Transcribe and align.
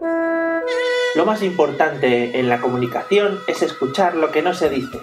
Lo 0.00 1.26
más 1.26 1.42
importante 1.42 2.38
en 2.38 2.48
la 2.48 2.60
comunicación 2.60 3.40
es 3.48 3.62
escuchar 3.62 4.14
lo 4.14 4.30
que 4.30 4.42
no 4.42 4.54
se 4.54 4.70
dice. 4.70 5.00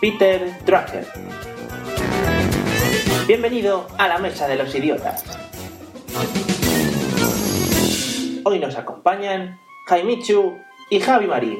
Peter 0.00 0.58
Drucker. 0.66 1.06
Bienvenido 3.26 3.86
a 3.96 4.08
la 4.08 4.18
Mesa 4.18 4.46
de 4.46 4.56
los 4.56 4.74
Idiotas. 4.74 5.24
Hoy 8.44 8.58
nos 8.58 8.76
acompañan 8.76 9.58
Jaimichu 9.86 10.58
y 10.90 11.00
Javi 11.00 11.26
Marín. 11.26 11.58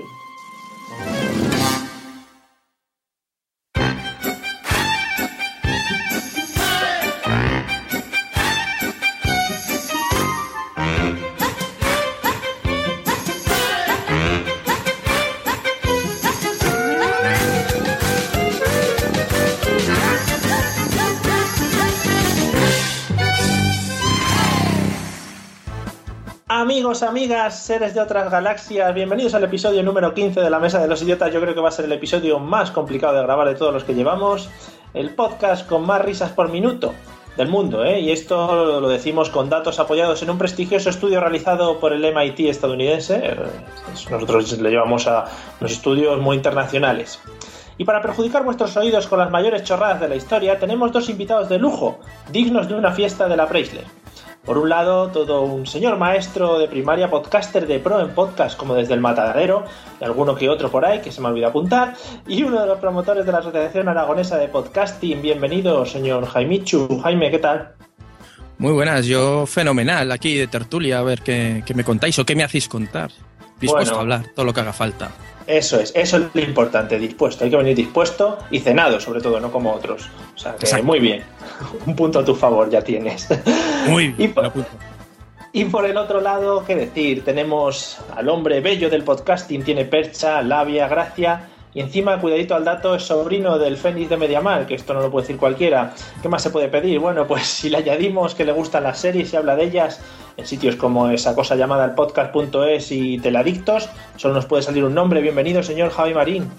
Amigos, 26.89 27.03
amigas, 27.03 27.63
seres 27.65 27.93
de 27.93 28.01
otras 28.01 28.31
galaxias, 28.31 28.95
bienvenidos 28.95 29.35
al 29.35 29.45
episodio 29.45 29.83
número 29.83 30.15
15 30.15 30.41
de 30.41 30.49
la 30.49 30.59
Mesa 30.59 30.81
de 30.81 30.89
los 30.89 31.03
Idiotas. 31.03 31.31
Yo 31.35 31.39
creo 31.39 31.53
que 31.53 31.61
va 31.61 31.69
a 31.69 31.71
ser 31.71 31.85
el 31.85 31.93
episodio 31.93 32.39
más 32.39 32.71
complicado 32.71 33.15
de 33.15 33.25
grabar 33.25 33.47
de 33.47 33.57
todos 33.57 33.75
los 33.75 33.85
que 33.85 33.93
llevamos. 33.93 34.49
El 34.95 35.15
podcast 35.15 35.69
con 35.69 35.85
más 35.85 36.01
risas 36.01 36.31
por 36.31 36.49
minuto 36.49 36.95
del 37.37 37.49
mundo, 37.49 37.85
¿eh? 37.85 38.01
Y 38.01 38.11
esto 38.11 38.81
lo 38.81 38.89
decimos 38.89 39.29
con 39.29 39.51
datos 39.51 39.79
apoyados 39.79 40.23
en 40.23 40.31
un 40.31 40.39
prestigioso 40.39 40.89
estudio 40.89 41.21
realizado 41.21 41.79
por 41.79 41.93
el 41.93 42.01
MIT 42.01 42.49
estadounidense. 42.49 43.37
Nosotros 44.11 44.59
le 44.59 44.71
llevamos 44.71 45.07
a 45.07 45.27
unos 45.61 45.73
estudios 45.73 46.19
muy 46.19 46.37
internacionales. 46.37 47.21
Y 47.77 47.85
para 47.85 48.01
perjudicar 48.01 48.45
vuestros 48.45 48.75
oídos 48.79 49.07
con 49.09 49.19
las 49.19 49.31
mayores 49.31 49.63
chorradas 49.63 50.01
de 50.01 50.09
la 50.09 50.17
historia, 50.17 50.59
tenemos 50.59 50.91
dos 50.91 51.11
invitados 51.11 51.51
de 51.51 51.59
lujo, 51.59 51.99
dignos 52.33 52.67
de 52.67 52.77
una 52.77 52.93
fiesta 52.93 53.29
de 53.29 53.37
la 53.37 53.47
Preisler. 53.47 53.98
Por 54.49 54.57
un 54.57 54.71
lado, 54.71 55.09
todo 55.09 55.43
un 55.43 55.67
señor 55.67 55.99
maestro 55.99 56.59
de 56.59 56.69
primaria, 56.69 57.11
podcaster 57.11 57.67
de 57.67 57.81
pro 57.81 58.01
en 58.01 58.15
podcast, 58.15 58.57
como 58.57 58.75
desde 58.75 58.95
el 58.95 59.01
matadero, 59.01 59.67
y 60.01 60.05
alguno 60.05 60.35
que 60.35 60.49
otro 60.49 60.71
por 60.71 60.87
ahí 60.87 61.03
que 61.03 61.13
se 61.13 61.21
me 61.21 61.29
olvidó 61.29 61.49
apuntar, 61.49 61.95
y 62.27 62.43
uno 62.45 62.63
de 62.63 62.67
los 62.67 62.79
promotores 62.79 63.27
de 63.27 63.33
la 63.33 63.41
Asociación 63.41 63.91
Aragonesa 63.91 64.39
de 64.39 64.49
Podcasting. 64.49 65.21
Bienvenido, 65.21 65.85
señor 65.85 66.25
Jaimichu. 66.25 66.99
Jaime, 67.03 67.31
¿qué 67.31 67.41
tal? 67.41 67.75
Muy 68.57 68.73
buenas, 68.73 69.05
yo 69.05 69.45
fenomenal, 69.45 70.11
aquí 70.13 70.39
de 70.39 70.47
tertulia, 70.47 71.01
a 71.01 71.03
ver 71.03 71.21
qué, 71.21 71.63
qué 71.67 71.75
me 71.75 71.85
contáis 71.85 72.19
o 72.19 72.25
qué 72.25 72.35
me 72.35 72.43
hacéis 72.43 72.69
contar. 72.69 73.11
Dispuesto 73.61 73.97
Bueno. 73.97 73.99
a 73.99 74.01
hablar, 74.01 74.33
todo 74.35 74.47
lo 74.47 74.55
que 74.55 74.61
haga 74.63 74.73
falta. 74.73 75.11
Eso 75.49 75.81
es, 75.81 75.93
eso 75.97 76.19
es 76.19 76.25
lo 76.35 76.43
importante, 76.43 76.99
dispuesto. 76.99 77.43
Hay 77.45 77.51
que 77.51 77.57
venir 77.57 77.75
dispuesto 77.75 78.37
y 78.51 78.61
cenado, 78.61 79.01
sobre 79.01 79.23
todo, 79.23 79.41
no 79.41 79.51
como 79.51 79.73
otros. 79.73 80.07
O 80.37 80.39
sea, 80.39 80.55
que 80.57 80.83
muy 80.83 81.01
bien. 81.01 81.25
Un 81.87 81.97
punto 81.97 82.19
a 82.19 82.25
tu 82.25 82.35
favor 82.35 82.69
ya 82.69 82.83
tienes. 82.83 83.27
Muy 83.89 84.05
Y 84.09 84.13
bien, 84.13 84.35
por- 84.35 84.43
lo 84.45 84.49
apunto. 84.51 84.69
Y 85.51 85.65
por 85.65 85.87
el 85.87 85.97
otro 85.97 86.21
lado, 86.21 86.63
¿qué 86.67 86.77
decir? 86.77 87.25
Tenemos 87.25 87.99
al 88.15 88.29
hombre 88.29 88.61
bello 88.61 88.91
del 88.91 89.03
podcasting, 89.03 89.65
tiene 89.65 89.87
percha, 89.87 90.43
labia, 90.43 90.87
gracia. 90.89 91.49
Y 91.75 91.81
encima, 91.81 92.19
cuidadito 92.19 92.55
al 92.55 92.65
dato, 92.65 92.95
es 92.95 93.03
sobrino 93.03 93.59
del 93.59 93.77
Fénix 93.77 94.09
de 94.09 94.17
Mediamar, 94.17 94.67
que 94.67 94.75
esto 94.75 94.95
no 94.95 95.01
lo 95.01 95.11
puede 95.11 95.25
decir 95.25 95.37
cualquiera. 95.37 95.93
¿Qué 96.23 96.29
más 96.29 96.43
se 96.43 96.51
puede 96.51 96.69
pedir? 96.69 96.99
Bueno, 96.99 97.27
pues 97.27 97.47
si 97.47 97.69
le 97.69 97.79
añadimos 97.79 98.35
que 98.35 98.45
le 98.45 98.53
gustan 98.53 98.85
las 98.85 98.99
series 98.99 99.33
y 99.33 99.37
habla 99.37 99.55
de 99.55 99.65
ellas 99.65 100.01
en 100.37 100.47
sitios 100.47 100.77
como 100.77 101.11
esa 101.11 101.35
cosa 101.35 101.57
llamada 101.57 101.85
el 101.85 101.93
podcast.es 101.93 102.93
y 102.93 103.19
Teladictos, 103.19 103.89
solo 104.17 104.35
nos 104.35 104.47
puede 104.47 104.63
salir 104.63 104.85
un 104.85 104.95
nombre. 104.95 105.21
Bienvenido, 105.21 105.63
señor 105.63 105.91
Javi 105.91 106.15
Marín. 106.15 106.51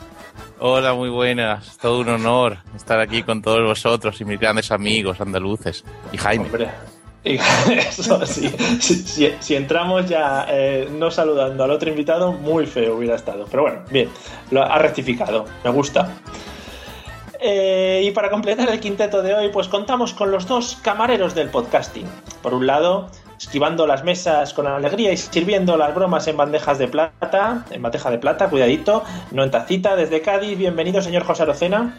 Hola, 0.60 0.94
muy 0.94 1.10
buenas. 1.10 1.78
Todo 1.78 2.02
un 2.02 2.10
honor 2.10 2.58
estar 2.76 3.00
aquí 3.00 3.24
con 3.24 3.42
todos 3.42 3.64
vosotros 3.64 4.20
y 4.22 4.26
mis 4.26 4.40
grandes 4.40 4.72
amigos 4.72 5.22
andaluces. 5.22 5.84
Y 6.12 6.18
Jaime. 6.18 6.46
Hombre. 6.46 6.70
Y 7.24 7.36
eso 7.90 8.26
si- 8.26 9.34
si 9.40 9.56
entramos 9.56 10.06
ya 10.08 10.46
eh, 10.50 10.88
no 10.92 11.12
saludando 11.12 11.64
al 11.64 11.72
otro 11.72 11.90
invitado, 11.90 12.32
muy 12.32 12.66
feo 12.66 12.96
hubiera 12.96 13.16
estado. 13.16 13.46
Pero 13.52 13.64
bueno, 13.64 13.80
bien, 13.92 14.10
lo 14.52 14.64
ha 14.64 14.78
rectificado, 14.78 15.46
me 15.64 15.70
gusta. 15.72 16.10
Eh, 17.42 18.02
y 18.06 18.12
para 18.12 18.30
completar 18.30 18.70
el 18.70 18.80
quinteto 18.80 19.22
de 19.22 19.34
hoy, 19.34 19.50
pues 19.50 19.68
contamos 19.70 20.14
con 20.14 20.30
los 20.32 20.46
dos 20.48 20.78
camareros 20.82 21.36
del 21.36 21.50
podcasting. 21.50 22.06
Por 22.42 22.54
un 22.54 22.68
lado, 22.68 23.10
esquivando 23.38 23.88
las 23.88 24.04
mesas 24.04 24.54
con 24.54 24.68
alegría 24.68 25.14
y 25.14 25.18
sirviendo 25.18 25.78
las 25.78 25.96
bromas 25.96 26.28
en 26.28 26.36
bandejas 26.36 26.78
de 26.80 26.90
plata, 26.90 27.66
en 27.72 27.82
bandeja 27.82 28.12
de 28.12 28.18
plata, 28.18 28.50
cuidadito, 28.50 29.04
no 29.32 29.44
en 29.44 29.52
tacita, 29.52 29.96
desde 29.96 30.22
Cádiz. 30.22 30.58
Bienvenido, 30.58 31.02
señor 31.02 31.24
José 31.24 31.44
Arocena. 31.44 31.94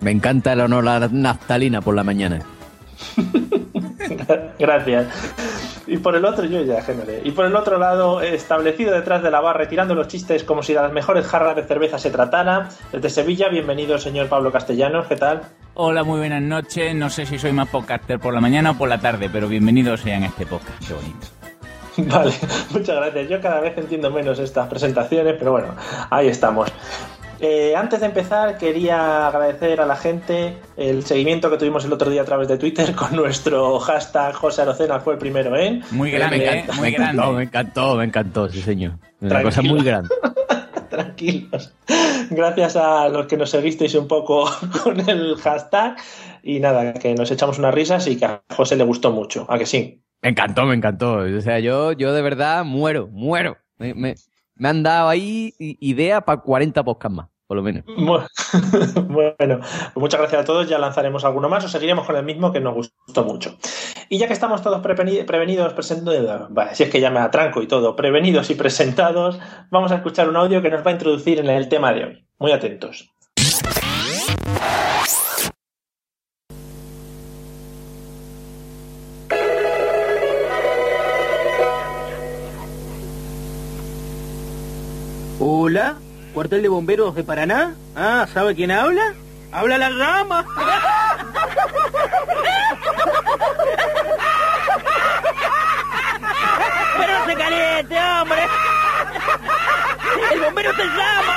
Me 0.00 0.10
encanta 0.10 0.52
el 0.52 0.60
honor 0.62 0.88
a 0.88 0.98
la 0.98 1.08
naftalina 1.08 1.80
por 1.80 1.94
la 1.94 2.02
mañana. 2.02 2.40
Gracias. 4.58 5.06
Y 5.86 5.98
por 5.98 6.16
el 6.16 6.24
otro, 6.24 6.44
yo 6.46 6.62
ya 6.62 6.82
generé. 6.82 7.20
Y 7.24 7.32
por 7.32 7.44
el 7.44 7.54
otro 7.54 7.78
lado, 7.78 8.20
establecido 8.22 8.92
detrás 8.92 9.22
de 9.22 9.30
la 9.30 9.40
barra, 9.40 9.58
retirando 9.58 9.94
los 9.94 10.08
chistes 10.08 10.44
como 10.44 10.62
si 10.62 10.72
de 10.72 10.80
las 10.80 10.92
mejores 10.92 11.26
jarras 11.26 11.56
de 11.56 11.64
cerveza 11.64 11.98
se 11.98 12.10
tratara. 12.10 12.70
Desde 12.92 13.10
Sevilla, 13.10 13.48
bienvenido, 13.48 13.98
señor 13.98 14.28
Pablo 14.28 14.50
Castellanos. 14.50 15.06
¿Qué 15.06 15.16
tal? 15.16 15.42
Hola, 15.74 16.04
muy 16.04 16.18
buenas 16.18 16.42
noches. 16.42 16.94
No 16.94 17.10
sé 17.10 17.26
si 17.26 17.38
soy 17.38 17.52
más 17.52 17.68
podcaster 17.68 18.18
por 18.18 18.32
la 18.32 18.40
mañana 18.40 18.72
o 18.72 18.78
por 18.78 18.88
la 18.88 18.98
tarde, 18.98 19.28
pero 19.30 19.48
bienvenidos 19.48 20.00
sean 20.00 20.22
a 20.22 20.26
este 20.26 20.46
podcast. 20.46 20.86
Qué 20.86 20.94
bonito. 20.94 21.26
Vale, 22.16 22.32
muchas 22.70 22.96
gracias. 22.96 23.28
Yo 23.28 23.40
cada 23.40 23.60
vez 23.60 23.76
entiendo 23.76 24.10
menos 24.10 24.38
estas 24.38 24.68
presentaciones, 24.68 25.34
pero 25.38 25.52
bueno, 25.52 25.74
ahí 26.10 26.28
estamos. 26.28 26.70
Eh, 27.40 27.74
antes 27.76 28.00
de 28.00 28.06
empezar, 28.06 28.56
quería 28.58 29.26
agradecer 29.26 29.80
a 29.80 29.86
la 29.86 29.96
gente 29.96 30.56
el 30.76 31.04
seguimiento 31.04 31.50
que 31.50 31.56
tuvimos 31.58 31.84
el 31.84 31.92
otro 31.92 32.08
día 32.10 32.22
a 32.22 32.24
través 32.24 32.48
de 32.48 32.56
Twitter 32.58 32.94
con 32.94 33.14
nuestro 33.16 33.78
hashtag 33.80 34.34
José 34.34 34.62
Arocena 34.62 35.00
fue 35.00 35.14
el 35.14 35.18
primero 35.18 35.54
en. 35.56 35.82
Muy 35.90 36.10
grande, 36.10 36.38
me 36.38 36.44
¿eh? 36.44 36.58
encantó, 36.60 36.72
Muy 36.74 36.82
me 36.82 36.88
encantó, 36.96 37.16
grande. 37.22 37.36
me 37.36 37.42
encantó, 37.44 37.94
me 37.96 38.04
encantó, 38.04 38.48
sí 38.48 38.60
señor. 38.62 38.92
Una 39.20 39.28
Tranquilo. 39.28 39.42
cosa 39.50 39.62
muy 39.62 39.82
grande. 39.84 40.08
Tranquilos. 40.90 41.74
Gracias 42.30 42.76
a 42.76 43.08
los 43.08 43.26
que 43.26 43.36
nos 43.36 43.50
seguisteis 43.50 43.94
un 43.96 44.06
poco 44.08 44.48
con 44.82 45.08
el 45.08 45.36
hashtag. 45.36 45.96
Y 46.42 46.60
nada, 46.60 46.92
que 46.94 47.14
nos 47.14 47.30
echamos 47.30 47.58
unas 47.58 47.74
risas 47.74 48.06
y 48.06 48.16
que 48.16 48.24
a 48.26 48.42
José 48.54 48.76
le 48.76 48.84
gustó 48.84 49.10
mucho. 49.10 49.46
¿A 49.48 49.58
que 49.58 49.66
sí? 49.66 50.02
Me 50.22 50.30
encantó, 50.30 50.64
me 50.66 50.74
encantó. 50.74 51.14
O 51.18 51.40
sea, 51.40 51.58
yo, 51.58 51.92
yo 51.92 52.12
de 52.12 52.22
verdad 52.22 52.64
muero, 52.64 53.08
muero. 53.10 53.56
Me, 53.78 53.92
me- 53.94 54.14
me 54.56 54.68
han 54.68 54.82
dado 54.82 55.08
ahí 55.08 55.54
idea 55.58 56.20
para 56.20 56.40
40 56.40 56.82
podcasts 56.84 57.16
más, 57.16 57.28
por 57.46 57.56
lo 57.56 57.62
menos. 57.62 57.84
Bu- 57.86 58.26
Bueno, 59.08 59.58
pues 59.60 59.96
muchas 59.96 60.20
gracias 60.20 60.42
a 60.42 60.44
todos. 60.44 60.68
Ya 60.68 60.78
lanzaremos 60.78 61.24
alguno 61.24 61.48
más 61.48 61.64
o 61.64 61.68
seguiremos 61.68 62.06
con 62.06 62.16
el 62.16 62.24
mismo 62.24 62.52
que 62.52 62.60
nos 62.60 62.74
gustó 62.74 63.24
mucho. 63.24 63.56
Y 64.08 64.18
ya 64.18 64.26
que 64.26 64.32
estamos 64.32 64.62
todos 64.62 64.82
preveni- 64.82 65.24
prevenidos, 65.24 65.72
presentados, 65.72 66.48
si 66.74 66.82
es 66.84 66.90
que 66.90 67.00
ya 67.00 67.10
me 67.10 67.20
atranco 67.20 67.62
y 67.62 67.66
todo, 67.66 67.96
prevenidos 67.96 68.50
y 68.50 68.54
presentados, 68.54 69.38
vamos 69.70 69.92
a 69.92 69.96
escuchar 69.96 70.28
un 70.28 70.36
audio 70.36 70.62
que 70.62 70.70
nos 70.70 70.84
va 70.86 70.90
a 70.90 70.94
introducir 70.94 71.38
en 71.40 71.48
el 71.48 71.68
tema 71.68 71.92
de 71.92 72.04
hoy. 72.04 72.26
Muy 72.38 72.52
atentos. 72.52 73.13
Hola, 85.66 85.94
cuartel 86.34 86.60
de 86.60 86.68
bomberos 86.68 87.14
de 87.14 87.24
Paraná. 87.24 87.74
Ah, 87.96 88.26
¿sabe 88.34 88.54
quién 88.54 88.70
habla? 88.70 89.14
Habla 89.50 89.78
la 89.78 89.88
rama. 89.88 90.44
Pero 96.98 97.18
no 97.18 97.24
se 97.24 97.34
caliente, 97.34 97.98
hombre. 97.98 98.42
El 100.34 100.40
bombero 100.42 100.70
te 100.74 100.84
llama. 100.84 101.34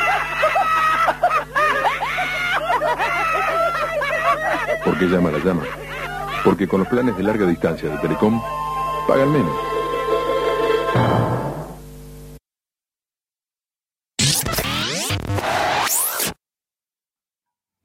¿Por 4.84 5.00
qué 5.00 5.06
llama 5.06 5.32
la 5.32 5.38
llama? 5.38 5.64
Porque 6.44 6.68
con 6.68 6.82
los 6.82 6.90
planes 6.90 7.16
de 7.16 7.24
larga 7.24 7.46
distancia 7.46 7.88
de 7.88 7.98
Telecom, 8.00 8.44
pagan 9.08 9.32
menos. 9.32 9.77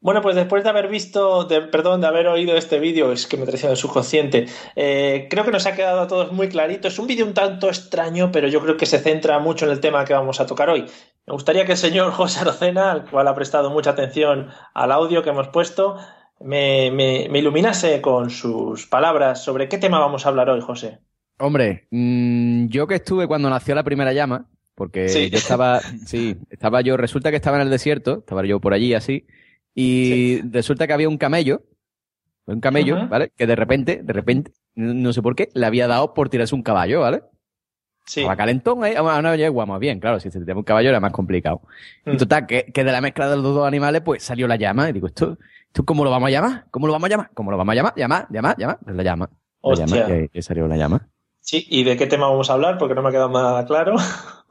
Bueno, 0.03 0.21
pues 0.21 0.35
después 0.37 0.65
de 0.65 0.71
haber 0.71 0.89
visto, 0.89 1.45
de- 1.45 1.63
perdón, 1.63 2.01
de 2.01 2.09
haber 2.09 2.27
oído 2.27 2.57
este 2.57 2.81
vídeo, 2.81 3.13
es 3.13 3.27
que 3.27 3.37
me 3.37 3.47
traiciona 3.47 3.71
el 3.73 3.77
subconsciente, 3.79 4.47
eh, 4.75 5.29
creo 5.31 5.45
que 5.45 5.53
nos 5.53 5.65
ha 5.67 5.75
quedado 5.77 6.01
a 6.01 6.09
todos 6.09 6.33
muy 6.33 6.49
clarito. 6.49 6.89
Es 6.89 6.99
un 6.99 7.07
vídeo 7.07 7.25
un 7.25 7.35
tanto 7.35 7.69
extraño, 7.69 8.31
pero 8.33 8.49
yo 8.49 8.61
creo 8.61 8.77
que 8.77 8.85
se 8.87 8.99
centra 8.99 9.39
mucho 9.39 9.65
en 9.65 9.71
el 9.71 9.81
tema 9.81 10.05
que 10.05 10.13
vamos 10.13 10.41
a 10.41 10.47
tocar 10.47 10.69
hoy. 10.71 10.87
Me 11.27 11.33
gustaría 11.33 11.65
que 11.65 11.73
el 11.73 11.79
señor 11.79 12.11
José 12.19 12.41
Arocena, 12.41 12.91
al 12.91 13.09
cual 13.09 13.29
ha 13.29 13.35
prestado 13.35 13.71
mucha 13.71 13.91
atención 13.91 14.49
al 14.75 14.91
audio 14.93 15.23
que 15.23 15.31
hemos 15.31 15.49
puesto, 15.49 15.97
me, 16.41 16.91
me- 16.91 17.29
me 17.31 17.39
iluminase 17.39 18.01
con 18.01 18.29
sus 18.31 18.87
palabras 18.89 19.45
sobre 19.45 19.69
qué 19.69 19.79
tema 19.79 20.01
vamos 20.01 20.27
a 20.27 20.31
hablar 20.31 20.51
hoy, 20.51 20.61
José. 20.61 20.99
Hombre, 21.39 21.87
mm, 21.93 22.67
yo 22.67 22.89
que 22.89 22.97
estuve 22.97 23.29
cuando 23.29 23.49
nació 23.49 23.77
la 23.77 23.85
primera 23.85 24.13
llama, 24.13 24.49
porque 24.75 25.09
Sí. 25.09 25.31
yo 25.31 25.39
estaba, 25.39 25.79
sí, 26.07 26.39
estaba 26.51 26.81
yo, 26.81 26.97
resulta 26.97 27.31
que 27.31 27.37
estaba 27.37 27.57
en 27.59 27.63
el 27.63 27.71
desierto, 27.71 28.19
estaba 28.19 28.45
yo 28.45 28.61
por 28.61 28.75
allí 28.75 28.95
así, 28.95 29.27
y 29.75 30.41
resulta 30.51 30.87
que 30.87 30.93
había 30.93 31.09
un 31.09 31.19
camello, 31.19 31.63
un 32.47 32.61
camello. 32.61 33.09
¿vale? 33.09 33.33
Que 33.37 33.47
de 33.47 33.57
repente, 33.57 34.01
de 34.03 34.13
repente, 34.13 34.53
no 34.75 35.13
sé 35.13 35.23
por 35.23 35.35
qué, 35.37 35.49
le 35.55 35.67
había 35.67 35.87
dado 35.87 36.15
por 36.15 36.29
tirarse 36.29 36.55
un 36.55 36.63
caballo, 36.63 37.01
¿vale? 37.01 37.23
Sí. 38.05 38.21
Estaba 38.21 38.37
calentón 38.37 38.83
ahí, 38.83 38.95
a 38.97 39.03
una 39.03 39.37
yegua 39.37 39.65
más 39.65 39.79
bien, 39.79 40.01
claro, 40.01 40.19
si 40.19 40.29
se 40.31 40.41
tiraba 40.41 40.59
un 40.59 40.65
caballo 40.65 40.89
era 40.89 40.99
más 40.99 41.13
complicado. 41.13 41.63
Mm. 42.05 42.11
Y 42.13 42.17
total, 42.17 42.47
que, 42.47 42.65
que 42.65 42.83
de 42.83 42.91
la 42.93 43.01
mezcla 43.01 43.31
de 43.31 43.37
los 43.37 43.55
dos 43.55 43.67
animales, 43.67 44.03
pues 44.05 44.25
salió 44.25 44.49
la 44.49 44.57
llama, 44.57 44.89
y 44.91 44.93
digo, 44.93 45.07
¿esto, 45.07 45.39
esto 45.69 45.85
cómo 45.85 46.03
lo 46.05 46.11
vamos 46.11 46.27
a 46.27 46.31
llamar? 46.31 46.67
¿Cómo 46.73 46.89
lo 46.89 46.93
vamos 46.93 47.07
a 47.07 47.11
llamar? 47.11 47.31
¿Cómo 47.33 47.53
lo 47.53 47.57
vamos 47.57 47.73
a 47.73 47.77
llamar? 47.77 47.93
¿Llamar? 47.97 48.27
¿Llamar? 48.29 48.57
¿Llamar? 48.59 48.79
Pues 48.83 48.97
la 48.97 49.03
llama. 49.05 49.31
La 49.31 49.39
Hostia. 49.61 49.87
llama, 49.87 50.15
ahí- 50.15 50.31
y 50.33 50.43
salió 50.43 50.67
la 50.67 50.77
llama. 50.77 51.09
Sí, 51.41 51.65
¿y 51.71 51.85
de 51.85 51.97
qué 51.97 52.07
tema 52.09 52.29
vamos 52.29 52.51
a 52.51 52.55
hablar? 52.55 52.77
Porque 52.79 52.95
no 52.97 53.03
me 53.03 53.09
ha 53.09 53.13
quedado 53.13 53.29
nada 53.31 53.65
claro. 53.67 53.95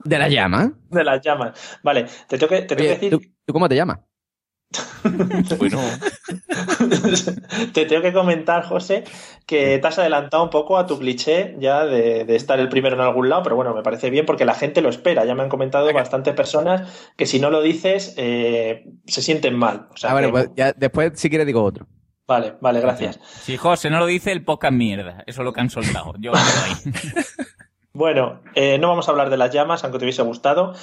¿De 0.04 0.18
la 0.18 0.30
llama? 0.30 0.74
De 0.90 1.04
las 1.04 1.22
llamas. 1.22 1.80
Vale, 1.84 2.06
te 2.30 2.38
tengo 2.38 2.50
que, 2.50 2.62
te 2.62 2.76
tengo 2.76 2.82
Oye, 2.82 3.00
que 3.00 3.06
decir 3.08 3.12
¿tú, 3.12 3.36
tú 3.46 3.54
cómo 3.54 3.68
te 3.68 3.76
llamas? 3.76 4.00
Bueno, 5.58 5.80
Te 7.74 7.86
tengo 7.86 8.02
que 8.02 8.14
comentar, 8.14 8.64
José, 8.64 9.04
que 9.46 9.78
te 9.80 9.88
has 9.88 10.00
adelantado 10.00 10.44
un 10.44 10.50
poco 10.50 10.78
a 10.78 10.86
tu 10.86 10.98
cliché 11.00 11.56
ya 11.60 11.86
de, 11.86 12.26
de 12.26 12.36
estar 12.36 12.60
el 12.60 12.70
primero 12.70 12.96
en 12.96 13.02
algún 13.02 13.30
lado, 13.30 13.44
pero 13.44 13.56
bueno, 13.56 13.74
me 13.74 13.84
parece 13.84 14.10
bien 14.10 14.26
porque 14.26 14.46
la 14.46 14.54
gente 14.54 14.82
lo 14.82 14.90
espera. 14.90 15.26
Ya 15.26 15.36
me 15.36 15.44
han 15.44 15.50
comentado 15.50 15.92
bastantes 15.94 16.34
personas 16.34 17.12
que 17.18 17.26
si 17.26 17.40
no 17.40 17.50
lo 17.50 17.62
dices 17.62 18.14
eh, 18.18 18.86
se 19.06 19.22
sienten 19.22 19.56
mal. 19.56 19.88
O 19.94 19.98
sea 19.98 20.12
ah, 20.12 20.14
bueno, 20.14 20.28
que- 20.30 20.32
pues 20.32 20.50
ya 20.56 20.74
después 20.74 21.12
si 21.16 21.30
quieres 21.30 21.48
digo 21.48 21.64
otro. 21.64 21.88
Vale, 22.28 22.54
vale, 22.62 22.80
gracias. 22.80 23.20
Si 23.42 23.58
José 23.58 23.90
no 23.90 24.00
lo 24.00 24.06
dice, 24.06 24.32
el 24.32 24.46
podcast 24.46 24.74
mierda. 24.74 25.24
Eso 25.28 25.42
es 25.42 25.46
lo 25.46 25.52
que 25.52 25.60
han 25.62 25.70
soltado. 25.70 26.14
Yo 26.20 26.32
ahí. 26.34 26.74
Bueno, 27.94 28.40
eh, 28.56 28.78
no 28.80 28.88
vamos 28.88 29.10
a 29.10 29.12
hablar 29.12 29.30
de 29.30 29.36
las 29.36 29.54
llamas, 29.54 29.84
aunque 29.84 30.00
te 30.00 30.06
hubiese 30.06 30.22
gustado. 30.22 30.74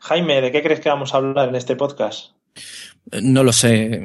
Jaime, 0.00 0.42
¿de 0.42 0.52
qué 0.52 0.62
crees 0.62 0.80
que 0.80 0.90
vamos 0.90 1.14
a 1.14 1.16
hablar 1.16 1.48
en 1.48 1.54
este 1.54 1.76
podcast? 1.76 2.32
Eh, 3.12 3.20
No 3.22 3.42
lo 3.44 3.52
sé. 3.52 4.00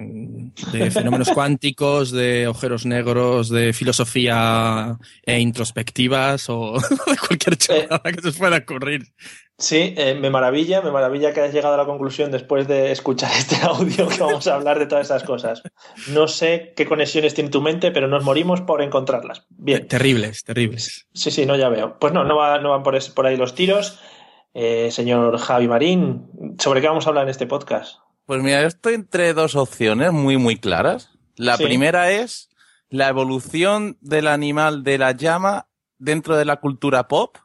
De 0.71 0.91
fenómenos 0.91 1.29
cuánticos, 1.33 2.11
de 2.11 2.45
agujeros 2.45 2.85
negros, 2.85 3.49
de 3.49 3.73
filosofía 3.73 4.97
e 5.23 5.39
introspectivas 5.39 6.49
o 6.49 6.73
de 7.07 7.17
cualquier 7.17 7.57
chorrada 7.57 8.01
que 8.03 8.21
se 8.21 8.37
pueda 8.37 8.57
ocurrir. 8.57 9.03
Sí, 9.57 9.93
eh, 9.97 10.15
me 10.19 10.29
maravilla, 10.31 10.81
me 10.81 10.91
maravilla 10.91 11.31
que 11.31 11.39
hayas 11.39 11.53
llegado 11.53 11.75
a 11.75 11.77
la 11.77 11.85
conclusión 11.85 12.31
después 12.31 12.67
de 12.67 12.91
escuchar 12.91 13.31
este 13.37 13.55
audio 13.63 14.07
que 14.07 14.17
vamos 14.19 14.45
a 14.47 14.55
hablar 14.55 14.79
de 14.79 14.87
todas 14.87 15.05
esas 15.05 15.23
cosas. 15.23 15.61
No 16.09 16.27
sé 16.27 16.73
qué 16.75 16.85
conexiones 16.85 17.33
tiene 17.33 17.49
tu 17.51 17.61
mente, 17.61 17.91
pero 17.91 18.07
nos 18.07 18.23
morimos 18.23 18.61
por 18.61 18.81
encontrarlas. 18.81 19.45
Bien. 19.49 19.87
Terribles, 19.87 20.43
terribles. 20.43 21.07
Sí, 21.13 21.29
sí, 21.31 21.45
no, 21.45 21.55
ya 21.55 21.69
veo. 21.69 21.97
Pues 21.99 22.13
no, 22.13 22.23
no, 22.23 22.35
va- 22.35 22.59
no 22.59 22.71
van 22.71 22.83
por, 22.83 22.95
es- 22.95 23.09
por 23.09 23.25
ahí 23.27 23.37
los 23.37 23.53
tiros. 23.55 23.99
Eh, 24.55 24.89
señor 24.91 25.37
Javi 25.39 25.67
Marín, 25.67 26.27
¿sobre 26.59 26.81
qué 26.81 26.87
vamos 26.87 27.05
a 27.05 27.09
hablar 27.09 27.23
en 27.25 27.29
este 27.31 27.47
podcast? 27.47 27.97
Pues 28.25 28.41
mira, 28.41 28.61
yo 28.61 28.67
estoy 28.67 28.93
entre 28.95 29.33
dos 29.33 29.55
opciones 29.55 30.11
muy, 30.11 30.37
muy 30.37 30.57
claras. 30.57 31.09
La 31.35 31.57
Sí. 31.57 31.63
primera 31.65 32.11
es 32.11 32.49
la 32.89 33.07
evolución 33.09 33.97
del 34.01 34.27
animal 34.27 34.83
de 34.83 34.97
la 34.97 35.11
llama 35.11 35.67
dentro 35.97 36.37
de 36.37 36.45
la 36.45 36.57
cultura 36.57 37.07
pop. 37.07 37.37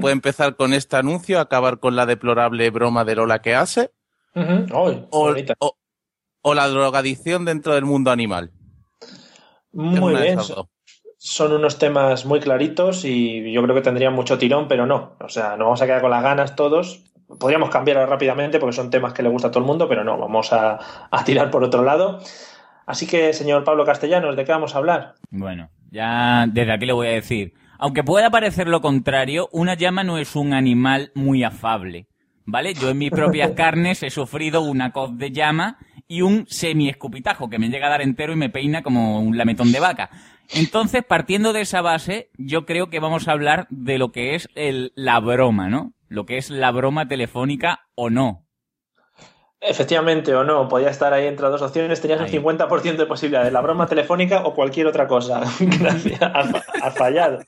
Puede 0.00 0.12
empezar 0.12 0.56
con 0.56 0.74
este 0.74 0.96
anuncio, 0.96 1.40
acabar 1.40 1.78
con 1.80 1.96
la 1.96 2.04
deplorable 2.04 2.68
broma 2.70 3.04
de 3.06 3.14
Lola 3.14 3.40
que 3.40 3.54
hace, 3.54 3.90
o, 4.34 5.08
bonita. 5.10 5.54
o- 5.60 5.76
o 6.42 6.54
la 6.54 6.68
drogadicción 6.68 7.44
dentro 7.46 7.74
del 7.74 7.84
mundo 7.86 8.10
animal. 8.10 8.50
Muy 9.72 10.14
bien. 10.16 10.38
Son 11.16 11.52
unos 11.52 11.78
temas 11.78 12.26
muy 12.26 12.40
claritos 12.40 13.04
y 13.04 13.50
yo 13.52 13.62
creo 13.62 13.74
que 13.76 13.80
tendrían 13.80 14.12
mucho 14.12 14.36
tirón, 14.38 14.68
pero 14.68 14.86
no. 14.86 15.16
O 15.20 15.28
sea, 15.28 15.56
no 15.56 15.64
vamos 15.66 15.80
a 15.80 15.86
quedar 15.86 16.00
con 16.02 16.10
las 16.10 16.22
ganas 16.22 16.54
todos. 16.56 17.00
Podríamos 17.38 17.70
cambiar 17.70 18.08
rápidamente 18.08 18.58
porque 18.58 18.76
son 18.76 18.90
temas 18.90 19.12
que 19.12 19.22
le 19.22 19.28
gusta 19.28 19.48
a 19.48 19.50
todo 19.50 19.60
el 19.60 19.66
mundo, 19.66 19.88
pero 19.88 20.04
no, 20.04 20.18
vamos 20.18 20.52
a, 20.52 20.78
a 21.10 21.24
tirar 21.24 21.50
por 21.50 21.64
otro 21.64 21.82
lado. 21.82 22.20
Así 22.86 23.06
que, 23.06 23.32
señor 23.32 23.64
Pablo 23.64 23.84
Castellanos, 23.84 24.36
¿de 24.36 24.44
qué 24.44 24.52
vamos 24.52 24.74
a 24.74 24.78
hablar? 24.78 25.14
Bueno, 25.30 25.70
ya 25.90 26.46
desde 26.48 26.72
aquí 26.72 26.86
le 26.86 26.92
voy 26.92 27.08
a 27.08 27.12
decir. 27.12 27.54
Aunque 27.78 28.04
pueda 28.04 28.30
parecer 28.30 28.68
lo 28.68 28.80
contrario, 28.80 29.48
una 29.52 29.74
llama 29.74 30.04
no 30.04 30.18
es 30.18 30.36
un 30.36 30.52
animal 30.52 31.10
muy 31.14 31.42
afable. 31.42 32.06
¿Vale? 32.44 32.74
Yo 32.74 32.90
en 32.90 32.98
mis 32.98 33.10
propias 33.10 33.50
carnes 33.56 34.02
he 34.02 34.10
sufrido 34.10 34.62
una 34.62 34.92
coz 34.92 35.16
de 35.16 35.30
llama 35.30 35.78
y 36.08 36.22
un 36.22 36.46
semi-escupitajo 36.48 37.48
que 37.48 37.58
me 37.58 37.68
llega 37.68 37.86
a 37.86 37.90
dar 37.90 38.02
entero 38.02 38.32
y 38.32 38.36
me 38.36 38.50
peina 38.50 38.82
como 38.82 39.20
un 39.20 39.36
lametón 39.36 39.72
de 39.72 39.80
vaca. 39.80 40.10
Entonces, 40.54 41.02
partiendo 41.04 41.52
de 41.52 41.62
esa 41.62 41.80
base, 41.80 42.30
yo 42.36 42.66
creo 42.66 42.90
que 42.90 43.00
vamos 43.00 43.26
a 43.26 43.32
hablar 43.32 43.66
de 43.70 43.98
lo 43.98 44.12
que 44.12 44.34
es 44.34 44.48
el, 44.54 44.92
la 44.94 45.18
broma, 45.20 45.68
¿no? 45.68 45.92
Lo 46.12 46.26
que 46.26 46.36
es 46.36 46.50
la 46.50 46.70
broma 46.70 47.08
telefónica 47.08 47.80
o 47.94 48.10
no. 48.10 48.46
Efectivamente 49.60 50.34
o 50.34 50.44
no, 50.44 50.68
podía 50.68 50.90
estar 50.90 51.12
ahí 51.12 51.26
entre 51.26 51.44
las 51.44 51.52
dos 51.52 51.62
opciones, 51.62 52.00
tenías 52.00 52.20
Ahí. 52.20 52.36
un 52.36 52.44
50% 52.44 52.96
de 52.96 53.06
posibilidad 53.06 53.44
de 53.44 53.50
la 53.50 53.60
broma 53.60 53.86
telefónica 53.86 54.42
o 54.44 54.54
cualquier 54.54 54.88
otra 54.88 55.06
cosa. 55.06 55.40
Gracias, 55.60 56.20
has, 56.20 56.50
fa- 56.50 56.64
has 56.82 56.94
fallado. 56.98 57.38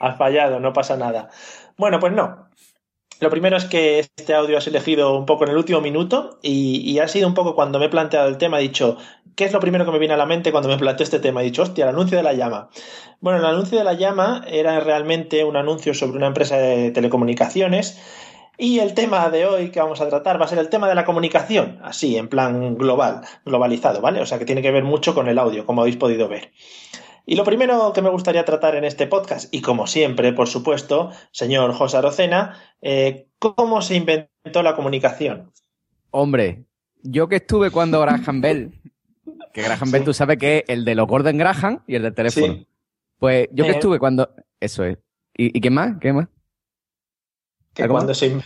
Has 0.00 0.16
fallado, 0.16 0.58
no 0.58 0.72
pasa 0.72 0.96
nada. 0.96 1.28
Bueno, 1.76 2.00
pues 2.00 2.12
no. 2.12 2.48
Lo 3.24 3.30
primero 3.30 3.56
es 3.56 3.64
que 3.64 4.00
este 4.00 4.34
audio 4.34 4.58
has 4.58 4.66
elegido 4.66 5.16
un 5.16 5.24
poco 5.24 5.44
en 5.44 5.50
el 5.52 5.56
último 5.56 5.80
minuto 5.80 6.38
y, 6.42 6.98
ha 6.98 7.08
sido 7.08 7.26
un 7.26 7.32
poco 7.32 7.54
cuando 7.54 7.78
me 7.78 7.86
he 7.86 7.88
planteado 7.88 8.28
el 8.28 8.36
tema, 8.36 8.58
he 8.58 8.62
dicho, 8.64 8.98
¿qué 9.34 9.46
es 9.46 9.52
lo 9.54 9.60
primero 9.60 9.86
que 9.86 9.92
me 9.92 9.98
viene 9.98 10.12
a 10.12 10.18
la 10.18 10.26
mente 10.26 10.52
cuando 10.52 10.68
me 10.68 10.76
planteo 10.76 11.04
este 11.04 11.20
tema? 11.20 11.40
He 11.40 11.44
dicho, 11.44 11.62
hostia, 11.62 11.84
el 11.84 11.94
anuncio 11.94 12.18
de 12.18 12.22
la 12.22 12.34
llama. 12.34 12.68
Bueno, 13.20 13.38
el 13.38 13.46
anuncio 13.46 13.78
de 13.78 13.84
la 13.84 13.94
llama 13.94 14.44
era 14.46 14.78
realmente 14.80 15.42
un 15.42 15.56
anuncio 15.56 15.94
sobre 15.94 16.18
una 16.18 16.26
empresa 16.26 16.58
de 16.58 16.90
telecomunicaciones 16.90 17.98
y 18.58 18.80
el 18.80 18.92
tema 18.92 19.30
de 19.30 19.46
hoy 19.46 19.70
que 19.70 19.80
vamos 19.80 20.02
a 20.02 20.08
tratar 20.10 20.38
va 20.38 20.44
a 20.44 20.48
ser 20.48 20.58
el 20.58 20.68
tema 20.68 20.86
de 20.86 20.94
la 20.94 21.06
comunicación, 21.06 21.78
así, 21.82 22.18
en 22.18 22.28
plan 22.28 22.74
global, 22.74 23.22
globalizado, 23.46 24.02
¿vale? 24.02 24.20
O 24.20 24.26
sea 24.26 24.38
que 24.38 24.44
tiene 24.44 24.60
que 24.60 24.70
ver 24.70 24.84
mucho 24.84 25.14
con 25.14 25.28
el 25.28 25.38
audio, 25.38 25.64
como 25.64 25.80
habéis 25.80 25.96
podido 25.96 26.28
ver. 26.28 26.52
Y 27.26 27.36
lo 27.36 27.44
primero 27.44 27.92
que 27.94 28.02
me 28.02 28.10
gustaría 28.10 28.44
tratar 28.44 28.74
en 28.76 28.84
este 28.84 29.06
podcast, 29.06 29.52
y 29.54 29.62
como 29.62 29.86
siempre, 29.86 30.32
por 30.32 30.46
supuesto, 30.48 31.10
señor 31.32 31.72
José 31.72 31.96
Arocena, 31.96 32.58
eh, 32.82 33.28
¿cómo 33.38 33.80
se 33.80 33.96
inventó 33.96 34.62
la 34.62 34.76
comunicación? 34.76 35.50
Hombre, 36.10 36.64
yo 37.02 37.28
que 37.28 37.36
estuve 37.36 37.70
cuando 37.70 38.00
Graham 38.00 38.40
Bell, 38.40 38.80
que 39.52 39.62
Graham 39.62 39.90
Bell 39.90 40.04
tú 40.04 40.12
sabes 40.12 40.36
que 40.38 40.58
es 40.58 40.64
el 40.68 40.84
de 40.84 40.94
los 40.94 41.06
Gordon 41.06 41.38
Graham 41.38 41.82
y 41.86 41.94
el 41.94 42.02
del 42.02 42.14
teléfono. 42.14 42.54
Sí. 42.54 42.68
Pues 43.18 43.48
yo 43.52 43.64
que 43.64 43.70
Eh. 43.70 43.74
estuve 43.74 43.98
cuando... 43.98 44.34
Eso 44.60 44.84
es. 44.84 44.98
¿Y, 45.36 45.56
y 45.56 45.60
qué 45.60 45.70
más? 45.70 45.94
¿Qué 46.00 46.12
más? 46.12 46.28
Que 47.72 47.84
¿Algo 47.84 47.94
cuando 47.94 48.10
más? 48.10 48.18
se 48.18 48.36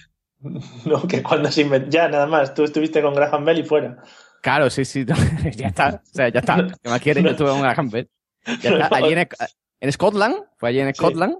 No, 0.89 1.07
que 1.09 1.23
cuando 1.23 1.51
se 1.51 1.63
inventó... 1.63 1.91
Ya, 1.91 2.09
nada 2.09 2.27
más, 2.27 2.55
tú 2.55 2.63
estuviste 2.65 3.03
con 3.03 3.15
Graham 3.15 3.45
Bell 3.45 3.59
y 3.59 3.65
fuera. 3.65 4.03
Claro, 4.41 4.71
sí, 4.71 4.85
sí. 4.85 5.05
ya 5.57 5.67
está. 5.69 6.01
O 6.05 6.15
sea, 6.15 6.29
ya 6.29 6.41
está. 6.41 6.67
¿Qué 6.83 6.89
más 6.89 7.01
quieres? 7.01 7.25
Yo 7.25 7.31
estuve 7.31 7.51
con 7.51 7.63
Graham 7.63 7.91
Bell. 7.91 8.09
Ya 8.63 8.71
está. 8.71 8.89
Allí 8.97 9.15
en, 9.81 9.93
Scotland, 9.93 10.35
fue 10.57 10.71
allí 10.71 10.81
en 10.81 10.93
Scotland, 10.95 11.37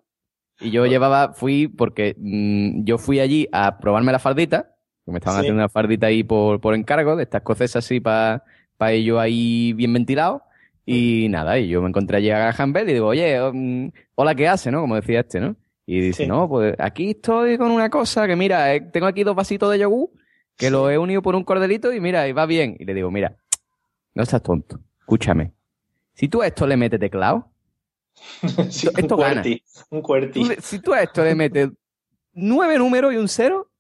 y 0.61 0.71
yo 0.71 0.87
llevaba, 0.87 1.33
fui, 1.33 1.67
porque 1.69 2.15
mm, 2.19 2.85
yo 2.85 2.99
fui 2.99 3.19
allí 3.21 3.49
a 3.53 3.79
probarme 3.79 4.13
la 4.13 4.19
fardita, 4.19 4.75
que 5.05 5.11
me 5.13 5.19
estaban 5.19 5.39
Sí. 5.39 5.41
haciendo 5.47 5.61
una 5.61 5.69
fardita 5.69 6.07
ahí 6.07 6.23
por, 6.23 6.61
por 6.61 6.75
encargo, 6.75 7.17
de 7.17 7.25
estas 7.25 7.43
cosas 7.43 7.75
así 7.77 7.99
para 8.01 8.45
pa 8.77 8.93
ello 8.93 9.19
ahí 9.19 9.73
bien 9.73 9.93
ventilado, 9.93 10.43
y 10.87 11.27
nada, 11.29 11.59
y 11.59 11.69
yo 11.69 11.83
me 11.83 11.89
encontré 11.89 12.19
allí 12.19 12.31
a 12.31 12.39
Graham 12.53 12.73
Bell 12.73 12.89
y 12.89 12.93
digo, 12.95 13.09
oye, 13.09 13.39
mm, 13.53 13.89
hola, 14.15 14.35
¿qué 14.35 14.47
hace, 14.49 14.71
no? 14.71 14.81
Como 14.83 14.95
decía 14.95 15.21
este, 15.21 15.41
¿no? 15.41 15.57
Y 15.85 16.01
dice, 16.01 16.23
Sí. 16.25 16.29
no, 16.29 16.49
pues 16.49 16.75
aquí 16.79 17.11
estoy 17.11 17.59
con 17.59 17.71
una 17.73 17.91
cosa 17.91 18.27
que 18.27 18.37
mira, 18.37 18.73
eh, 18.75 18.81
tengo 18.83 19.07
aquí 19.07 19.25
dos 19.25 19.35
vasitos 19.35 19.71
de 19.73 19.79
yogur, 19.81 20.11
que 20.57 20.67
Sí. 20.67 20.73
lo 20.73 20.91
he 20.91 20.97
unido 20.99 21.23
por 21.23 21.35
un 21.35 21.45
cordelito 21.45 21.93
y 21.93 22.01
mira, 22.01 22.29
y 22.29 22.33
va 22.33 22.47
bien. 22.47 22.77
Y 22.79 22.85
le 22.85 22.95
digo, 22.95 23.11
mira, 23.11 23.37
no 24.15 24.23
estás 24.23 24.43
tonto, 24.43 24.79
escúchame. 25.01 25.53
Si 26.19 26.27
tú 26.29 26.43
a 26.43 26.49
esto 26.49 26.67
le 26.67 26.77
metes 26.77 26.99
teclado, 26.99 27.49
Sí, 28.71 28.89
esto 28.89 29.15
un 29.15 29.21
gana. 29.23 29.43
QWERTY, 29.43 29.63
un 29.91 30.03
tú 30.33 30.53
si 30.61 30.81
tú 30.81 30.93
a 30.93 31.03
esto 31.03 31.23
le 31.23 31.35
metes 31.37 31.69
nueve 32.33 32.77
números 32.77 33.13
y 33.13 33.17
un 33.17 33.29
cero, 33.29 33.71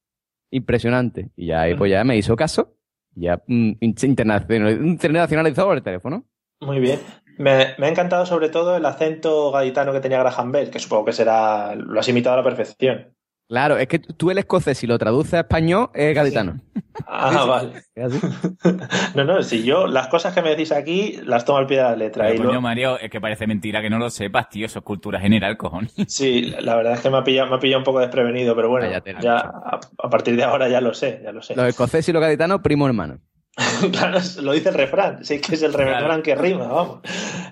impresionante. 0.51 1.31
Y 1.37 1.47
ya, 1.47 1.65
pues 1.77 1.91
ya 1.91 2.05
me 2.05 2.17
hizo 2.17 2.37
caso, 2.37 2.77
ya 3.15 3.43
mm, 3.49 3.73
internacional- 3.81 4.87
internacionalizado 4.87 5.73
el 5.73 5.83
teléfono. 5.83 6.25
Muy 6.61 6.79
bien. 6.79 7.01
Me, 7.39 7.75
me 7.79 7.87
ha 7.87 7.91
encantado 7.91 8.25
sobre 8.27 8.49
todo 8.49 8.77
el 8.77 8.85
acento 8.85 9.51
gaditano 9.51 9.93
que 9.93 10.01
tenía 10.01 10.19
Graham 10.21 10.53
Bell, 10.53 10.71
que 10.71 10.79
supongo 10.79 11.07
que 11.07 11.13
será, 11.13 11.75
lo 11.75 11.99
has 11.99 12.09
imitado 12.09 12.35
a 12.35 12.39
la 12.39 12.45
perfección. 12.45 13.15
Claro, 13.49 13.79
es 13.79 13.89
que 13.89 13.99
tú 13.99 14.31
el 14.31 14.37
escocés, 14.37 14.77
si 14.77 14.87
lo 14.87 14.99
traduces 14.99 15.33
a 15.35 15.41
español, 15.41 15.89
es 15.95 16.15
gaditano. 16.15 16.61
Ah, 17.07 17.45
vale. 17.47 17.83
No, 19.15 19.25
no, 19.25 19.43
si 19.43 19.63
yo 19.65 19.87
las 19.87 20.09
cosas 20.09 20.35
que 20.35 20.43
me 20.43 20.51
decís 20.51 20.71
aquí 20.71 21.19
las 21.25 21.45
tomo 21.45 21.59
al 21.59 21.67
pie 21.67 21.79
de 21.79 21.83
la 21.85 21.97
letra. 21.97 22.25
Pero, 22.25 22.35
y 22.35 22.39
coño, 22.39 22.53
lo- 22.55 22.61
Mario, 22.61 22.99
es 22.99 23.11
que 23.11 23.21
parece 23.21 23.47
mentira 23.47 23.81
que 23.81 23.89
no 23.91 23.99
lo 23.99 24.11
sepas, 24.11 24.49
tío. 24.51 24.67
Eso 24.67 24.81
es 24.81 24.85
cultura 24.85 25.19
general, 25.19 25.57
cojones. 25.57 25.95
Sí, 26.09 26.43
la 26.61 26.77
verdad 26.77 26.93
es 26.95 27.01
que 27.01 27.11
me 27.11 27.17
ha 27.19 27.25
pillado, 27.25 27.49
me 27.51 27.57
ha 27.57 27.61
pillado 27.61 27.79
un 27.81 27.85
poco 27.85 28.01
desprevenido, 28.01 28.55
pero 28.55 28.69
bueno, 28.69 28.87
Cállate, 28.87 29.15
ya 29.21 29.39
a, 29.39 29.81
a 30.03 30.11
partir 30.11 30.37
de 30.37 30.45
ahora 30.45 30.69
ya 30.69 30.81
lo 30.81 30.93
sé, 30.93 31.21
ya 31.25 31.33
lo 31.33 31.41
sé. 31.43 31.57
Los 31.57 31.67
escoceses 31.69 32.09
y 32.09 32.13
los 32.13 32.21
gaditanos, 32.21 32.61
primo 32.61 32.87
hermano. 32.87 33.19
Claro, 33.93 34.19
lo 34.43 34.53
dice 34.53 34.69
el 34.69 34.75
refrán, 34.75 35.25
sí 35.25 35.41
que 35.41 35.55
es 35.55 35.63
el 35.63 35.73
refrán 35.73 36.23
que 36.23 36.35
rima, 36.35 36.67
vamos. 36.67 37.01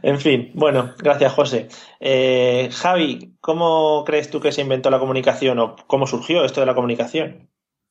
En 0.03 0.21
fin, 0.21 0.51
bueno, 0.55 0.95
gracias 0.99 1.33
José. 1.33 1.69
Eh, 2.01 2.69
Javi, 2.73 3.35
¿cómo 3.41 4.05
crees 4.05 4.31
tú 4.31 4.41
que 4.41 4.53
se 4.53 4.63
inventó 4.63 4.91
la 4.91 4.99
comunicación 4.99 5.59
o 5.59 5.77
cómo 5.87 6.07
surgió 6.07 6.45
esto 6.45 6.61
de 6.61 6.67
la 6.67 6.75
comunicación? 6.75 7.49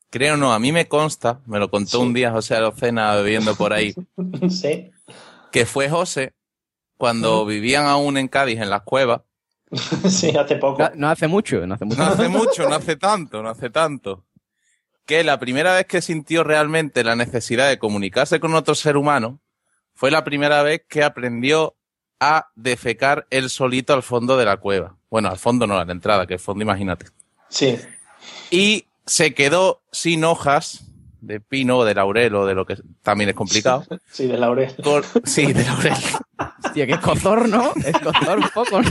Creo 0.09 0.37
no, 0.37 0.53
a 0.53 0.59
mí 0.59 0.71
me 0.71 0.87
consta, 0.87 1.41
me 1.45 1.59
lo 1.59 1.69
contó 1.69 1.99
un 1.99 2.13
día 2.13 2.31
José 2.31 2.55
Arocena 2.55 3.15
bebiendo 3.15 3.55
por 3.55 3.73
ahí, 3.73 3.93
sí. 4.49 4.91
que 5.51 5.65
fue 5.65 5.89
José 5.89 6.33
cuando 6.97 7.45
vivían 7.45 7.85
aún 7.85 8.17
en 8.17 8.27
Cádiz, 8.27 8.59
en 8.61 8.69
las 8.69 8.83
cuevas. 8.83 9.21
sí, 10.09 10.29
hace 10.37 10.55
poco. 10.55 10.81
No, 10.81 10.91
no 10.95 11.09
hace 11.09 11.27
mucho, 11.27 11.65
no 11.67 11.75
hace 11.75 11.85
mucho. 11.85 11.97
No 11.97 12.05
hace 12.05 12.29
mucho, 12.29 12.69
no 12.69 12.75
hace 12.75 12.95
tanto, 12.95 13.43
no 13.43 13.49
hace 13.49 13.69
tanto. 13.69 14.23
Que 15.05 15.23
la 15.23 15.39
primera 15.39 15.73
vez 15.75 15.85
que 15.85 16.01
sintió 16.01 16.43
realmente 16.43 17.03
la 17.03 17.15
necesidad 17.15 17.69
de 17.69 17.77
comunicarse 17.77 18.39
con 18.39 18.55
otro 18.55 18.73
ser 18.75 18.97
humano 18.97 19.39
fue 19.93 20.11
la 20.11 20.23
primera 20.23 20.63
vez 20.63 20.81
que 20.89 21.03
aprendió 21.03 21.75
a 22.19 22.47
defecar 22.55 23.27
él 23.29 23.49
solito 23.49 23.93
al 23.93 24.03
fondo 24.03 24.35
de 24.37 24.45
la 24.45 24.57
cueva. 24.57 24.97
Bueno, 25.09 25.29
al 25.29 25.37
fondo 25.37 25.67
no, 25.67 25.77
a 25.77 25.85
la 25.85 25.91
entrada, 25.91 26.25
que 26.25 26.33
el 26.35 26.39
fondo 26.39 26.63
imagínate. 26.63 27.05
Sí. 27.49 27.77
Y 28.49 28.87
se 29.05 29.33
quedó 29.33 29.81
sin 29.91 30.23
hojas 30.23 30.85
de 31.21 31.39
pino 31.39 31.77
o 31.79 31.85
de 31.85 31.93
laurel 31.95 32.35
o 32.35 32.45
de 32.45 32.55
lo 32.55 32.65
que 32.65 32.77
también 33.01 33.29
es 33.29 33.35
complicado. 33.35 33.85
Sí, 34.11 34.27
de 34.27 34.37
laurel. 34.37 34.73
Por- 34.83 35.05
sí, 35.25 35.53
de 35.53 35.63
laurel. 35.63 35.93
Hostia, 36.65 36.87
que 36.87 36.93
es 36.93 36.99
cozor, 36.99 37.47
¿no? 37.47 37.73
Es 37.85 37.97
cozor 37.99 38.39
un 38.39 38.49
poco. 38.49 38.81
¿no? 38.81 38.89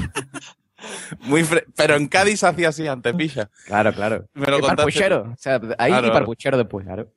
Muy 1.21 1.43
fre- 1.43 1.65
Pero 1.77 1.95
en 1.97 2.09
Cádiz 2.09 2.43
hacía 2.45 2.69
así 2.69 2.87
antes, 2.87 3.15
pilla. 3.15 3.51
Claro, 3.67 3.93
claro. 3.93 4.27
Me 4.35 4.47
lo 4.47 4.61
parpuchero. 4.61 5.31
O 5.33 5.37
sea, 5.39 5.61
ahí 5.79 5.91
Claro, 5.91 6.07
y 6.09 6.11
parpuchero 6.11 6.57
después, 6.59 6.85
claro. 6.87 7.09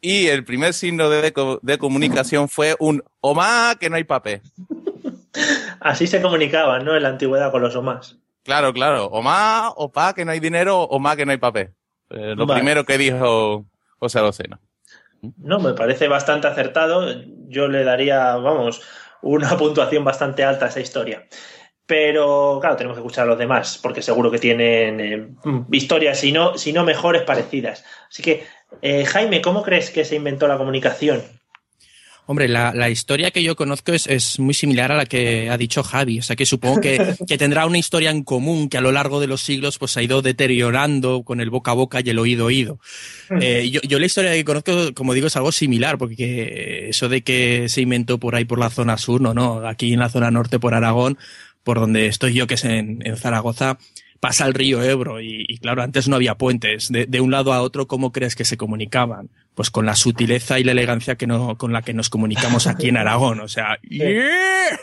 Y 0.00 0.26
el 0.26 0.44
primer 0.44 0.74
signo 0.74 1.08
de, 1.10 1.32
de- 1.62 1.78
comunicación 1.78 2.48
fue 2.48 2.74
un 2.80 3.02
Omá 3.20 3.76
que 3.78 3.88
no 3.88 3.96
hay 3.96 4.04
papel. 4.04 4.42
Así 5.80 6.06
se 6.06 6.20
comunicaban, 6.20 6.84
¿no? 6.84 6.96
En 6.96 7.02
la 7.02 7.08
antigüedad 7.10 7.50
con 7.50 7.62
los 7.62 7.74
omás. 7.76 8.18
Claro, 8.44 8.72
claro. 8.72 9.06
Omá, 9.06 9.70
opa 9.76 10.14
que 10.14 10.24
no 10.24 10.32
hay 10.32 10.40
dinero, 10.40 10.82
omá 10.82 11.16
que 11.16 11.24
no 11.24 11.32
hay 11.32 11.38
papel. 11.38 11.70
Eh, 12.10 12.34
lo 12.36 12.46
Vale. 12.46 12.60
primero 12.60 12.84
que 12.84 12.98
dijo 12.98 13.64
José 13.98 14.18
Arocena. 14.18 14.60
No, 15.38 15.60
me 15.60 15.72
parece 15.74 16.08
bastante 16.08 16.48
acertado. 16.48 17.06
Yo 17.48 17.68
le 17.68 17.84
daría, 17.84 18.34
vamos, 18.36 18.82
una 19.22 19.50
puntuación 19.56 20.04
bastante 20.04 20.42
alta 20.44 20.66
a 20.66 20.68
esa 20.68 20.80
historia. 20.80 21.26
Pero, 21.92 22.56
claro, 22.58 22.74
tenemos 22.76 22.96
que 22.96 23.00
escuchar 23.00 23.24
a 23.24 23.26
los 23.26 23.38
demás, 23.38 23.78
porque 23.82 24.00
seguro 24.00 24.30
que 24.30 24.38
tienen 24.38 24.98
eh, 24.98 25.28
historias, 25.72 26.18
si 26.18 26.32
no, 26.32 26.56
si 26.56 26.72
no 26.72 26.84
mejores, 26.84 27.20
parecidas. 27.20 27.84
Así 28.08 28.22
que, 28.22 28.46
eh, 28.80 29.04
Jaime, 29.04 29.42
¿cómo 29.42 29.62
crees 29.62 29.90
que 29.90 30.06
se 30.06 30.16
inventó 30.16 30.48
la 30.48 30.56
comunicación? 30.56 31.22
Hombre, 32.24 32.48
la, 32.48 32.72
la 32.72 32.88
historia 32.88 33.30
que 33.30 33.42
yo 33.42 33.56
conozco 33.56 33.92
es, 33.92 34.06
es 34.06 34.38
muy 34.38 34.54
similar 34.54 34.90
a 34.90 34.96
la 34.96 35.04
que 35.04 35.50
ha 35.50 35.58
dicho 35.58 35.82
Javi. 35.82 36.20
O 36.20 36.22
sea 36.22 36.34
que 36.34 36.46
supongo 36.46 36.80
que, 36.80 37.14
que 37.28 37.36
tendrá 37.36 37.66
una 37.66 37.76
historia 37.76 38.10
en 38.10 38.22
común 38.22 38.70
que 38.70 38.78
a 38.78 38.80
lo 38.80 38.90
largo 38.90 39.20
de 39.20 39.26
los 39.26 39.42
siglos 39.42 39.76
pues 39.76 39.94
ha 39.98 40.02
ido 40.02 40.22
deteriorando 40.22 41.24
con 41.24 41.42
el 41.42 41.50
boca 41.50 41.72
a 41.72 41.74
boca 41.74 42.00
y 42.02 42.08
el 42.08 42.18
oído 42.18 42.46
oído. 42.46 42.78
Eh, 43.38 43.68
yo, 43.70 43.82
yo 43.82 43.98
la 43.98 44.06
historia 44.06 44.32
que 44.32 44.44
conozco, 44.44 44.94
como 44.94 45.12
digo, 45.12 45.26
es 45.26 45.36
algo 45.36 45.52
similar, 45.52 45.98
porque 45.98 46.88
eso 46.88 47.10
de 47.10 47.22
que 47.22 47.68
se 47.68 47.82
inventó 47.82 48.18
por 48.18 48.34
ahí 48.34 48.46
por 48.46 48.58
la 48.58 48.70
zona 48.70 48.96
sur, 48.96 49.20
no, 49.20 49.34
no, 49.34 49.68
aquí 49.68 49.92
en 49.92 49.98
la 49.98 50.08
zona 50.08 50.30
norte 50.30 50.58
por 50.58 50.72
Aragón, 50.72 51.18
por 51.64 51.78
donde 51.80 52.06
estoy 52.06 52.34
yo, 52.34 52.46
que 52.46 52.54
es 52.54 52.64
en, 52.64 52.98
en 53.06 53.16
Zaragoza, 53.16 53.78
pasa 54.20 54.46
el 54.46 54.54
río 54.54 54.82
Ebro 54.82 55.20
y, 55.20 55.44
y 55.48 55.58
claro, 55.58 55.82
antes 55.82 56.08
no 56.08 56.16
había 56.16 56.36
puentes. 56.36 56.88
De, 56.90 57.06
de 57.06 57.20
un 57.20 57.30
lado 57.30 57.52
a 57.52 57.60
otro, 57.62 57.86
¿cómo 57.88 58.12
crees 58.12 58.36
que 58.36 58.44
se 58.44 58.56
comunicaban? 58.56 59.30
Pues 59.54 59.70
con 59.70 59.84
la 59.86 59.96
sutileza 59.96 60.58
y 60.58 60.64
la 60.64 60.72
elegancia 60.72 61.16
que 61.16 61.26
no, 61.26 61.56
con 61.58 61.72
la 61.72 61.82
que 61.82 61.92
nos 61.94 62.08
comunicamos 62.08 62.66
aquí 62.66 62.88
en 62.88 62.96
Aragón. 62.98 63.40
O 63.40 63.48
sea, 63.48 63.78
¡yeah! 63.82 64.78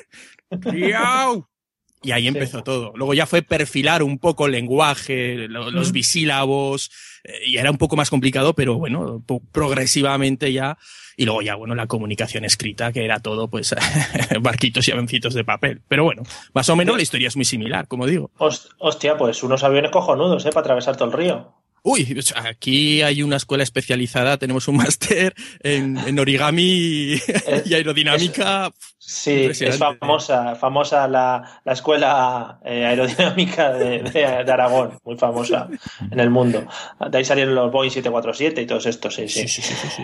Y 2.02 2.12
ahí 2.12 2.28
empezó 2.30 2.64
todo. 2.64 2.94
Luego 2.96 3.14
ya 3.14 3.26
fue 3.26 3.42
perfilar 3.42 4.04
un 4.04 4.20
poco 4.20 4.46
el 4.46 4.54
lenguaje, 4.54 5.48
lo- 5.50 5.70
los 5.70 5.92
bisílabos, 5.92 6.92
eh, 7.26 7.34
y 7.48 7.58
era 7.58 7.72
un 7.72 7.78
poco 7.78 7.98
más 7.98 8.10
complicado, 8.10 8.54
pero 8.54 8.76
bueno, 8.78 9.22
progresivamente 9.52 10.54
ya. 10.54 10.78
Y 11.20 11.26
luego 11.26 11.42
ya, 11.42 11.56
bueno, 11.56 11.76
la 11.76 11.86
comunicación 11.86 12.46
escrita, 12.46 12.94
que 12.94 13.04
era 13.04 13.20
todo, 13.20 13.50
pues, 13.50 13.76
barquitos 14.42 14.88
y 14.88 14.92
avioncitos 14.92 15.34
de 15.34 15.44
papel. 15.44 15.82
Pero 15.90 16.06
bueno, 16.06 16.24
más 16.54 16.70
o 16.70 16.78
menos 16.78 16.96
la 16.96 17.02
historia 17.04 17.28
es 17.28 17.36
muy 17.36 17.44
similar, 17.44 17.90
como 17.90 18.06
digo. 18.06 18.32
Host- 18.38 18.70
Hostia, 18.78 19.18
pues 19.18 19.44
unos 19.44 19.64
aviones 19.66 19.92
cojonudos, 19.92 20.46
¿eh? 20.46 20.50
Para 20.52 20.62
atravesar 20.62 20.96
todo 20.96 21.10
el 21.10 21.14
río. 21.14 21.54
Uy, 21.84 22.18
aquí 22.46 23.02
hay 23.02 23.22
una 23.24 23.38
escuela 23.38 23.64
especializada, 23.64 24.38
tenemos 24.38 24.68
un 24.70 24.78
máster 24.78 25.34
en, 25.62 25.98
en 25.98 26.20
origami 26.20 26.64
y, 27.16 27.22
y 27.66 27.74
aerodinámica. 27.74 28.72
Sí, 28.98 29.48
es 29.66 29.78
famosa, 30.00 30.56
famosa 30.56 31.08
la, 31.08 31.62
la 31.66 31.74
escuela 31.74 32.60
eh, 32.64 32.86
aerodinámica 32.86 33.74
de, 33.74 34.04
de- 34.04 34.44
de 34.46 34.52
Aragón, 34.52 35.00
muy 35.04 35.18
famosa 35.18 35.68
en 36.12 36.20
el 36.20 36.30
mundo. 36.30 36.66
De 37.10 37.18
ahí 37.18 37.26
salieron 37.26 37.56
los 37.56 37.72
Boeing 37.72 37.90
747 37.92 38.62
y 38.62 38.66
todos 38.66 38.86
estos, 38.86 39.16
sí, 39.16 39.28
sí. 39.28 39.48
Sí, 39.48 39.62
sí, 39.62 39.74
sí, 39.74 39.88
sí. 39.98 40.04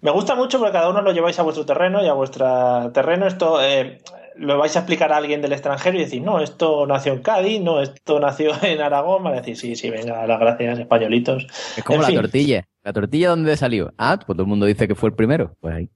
Me 0.00 0.10
gusta 0.10 0.34
mucho 0.34 0.58
porque 0.58 0.72
cada 0.72 0.90
uno 0.90 1.02
lo 1.02 1.12
lleváis 1.12 1.38
a 1.38 1.42
vuestro 1.42 1.64
terreno 1.64 2.04
y 2.04 2.08
a 2.08 2.12
vuestro 2.12 2.90
terreno 2.92 3.26
esto 3.26 3.62
eh, 3.62 3.98
lo 4.36 4.58
vais 4.58 4.76
a 4.76 4.80
explicar 4.80 5.12
a 5.12 5.16
alguien 5.16 5.40
del 5.40 5.52
extranjero 5.52 5.96
y 5.96 6.00
decir, 6.00 6.22
no, 6.22 6.40
esto 6.40 6.86
nació 6.86 7.14
en 7.14 7.22
Cádiz, 7.22 7.60
no, 7.62 7.80
esto 7.80 8.20
nació 8.20 8.52
en 8.62 8.80
Aragón. 8.82 9.24
Va 9.24 9.30
a 9.30 9.34
decir, 9.34 9.56
sí, 9.56 9.74
sí, 9.74 9.90
venga, 9.90 10.26
las 10.26 10.38
gracias, 10.38 10.78
españolitos. 10.78 11.46
Es 11.76 11.82
como 11.84 11.96
En 11.96 12.02
la 12.02 12.06
fin. 12.08 12.16
tortilla. 12.20 12.64
¿La 12.82 12.92
tortilla 12.92 13.30
dónde 13.30 13.56
salió? 13.56 13.92
Ah, 13.98 14.16
pues 14.24 14.36
todo 14.36 14.42
el 14.42 14.48
mundo 14.48 14.66
dice 14.66 14.86
que 14.86 14.94
fue 14.94 15.08
el 15.08 15.14
primero. 15.16 15.56
Pues 15.60 15.74
ahí. 15.74 15.90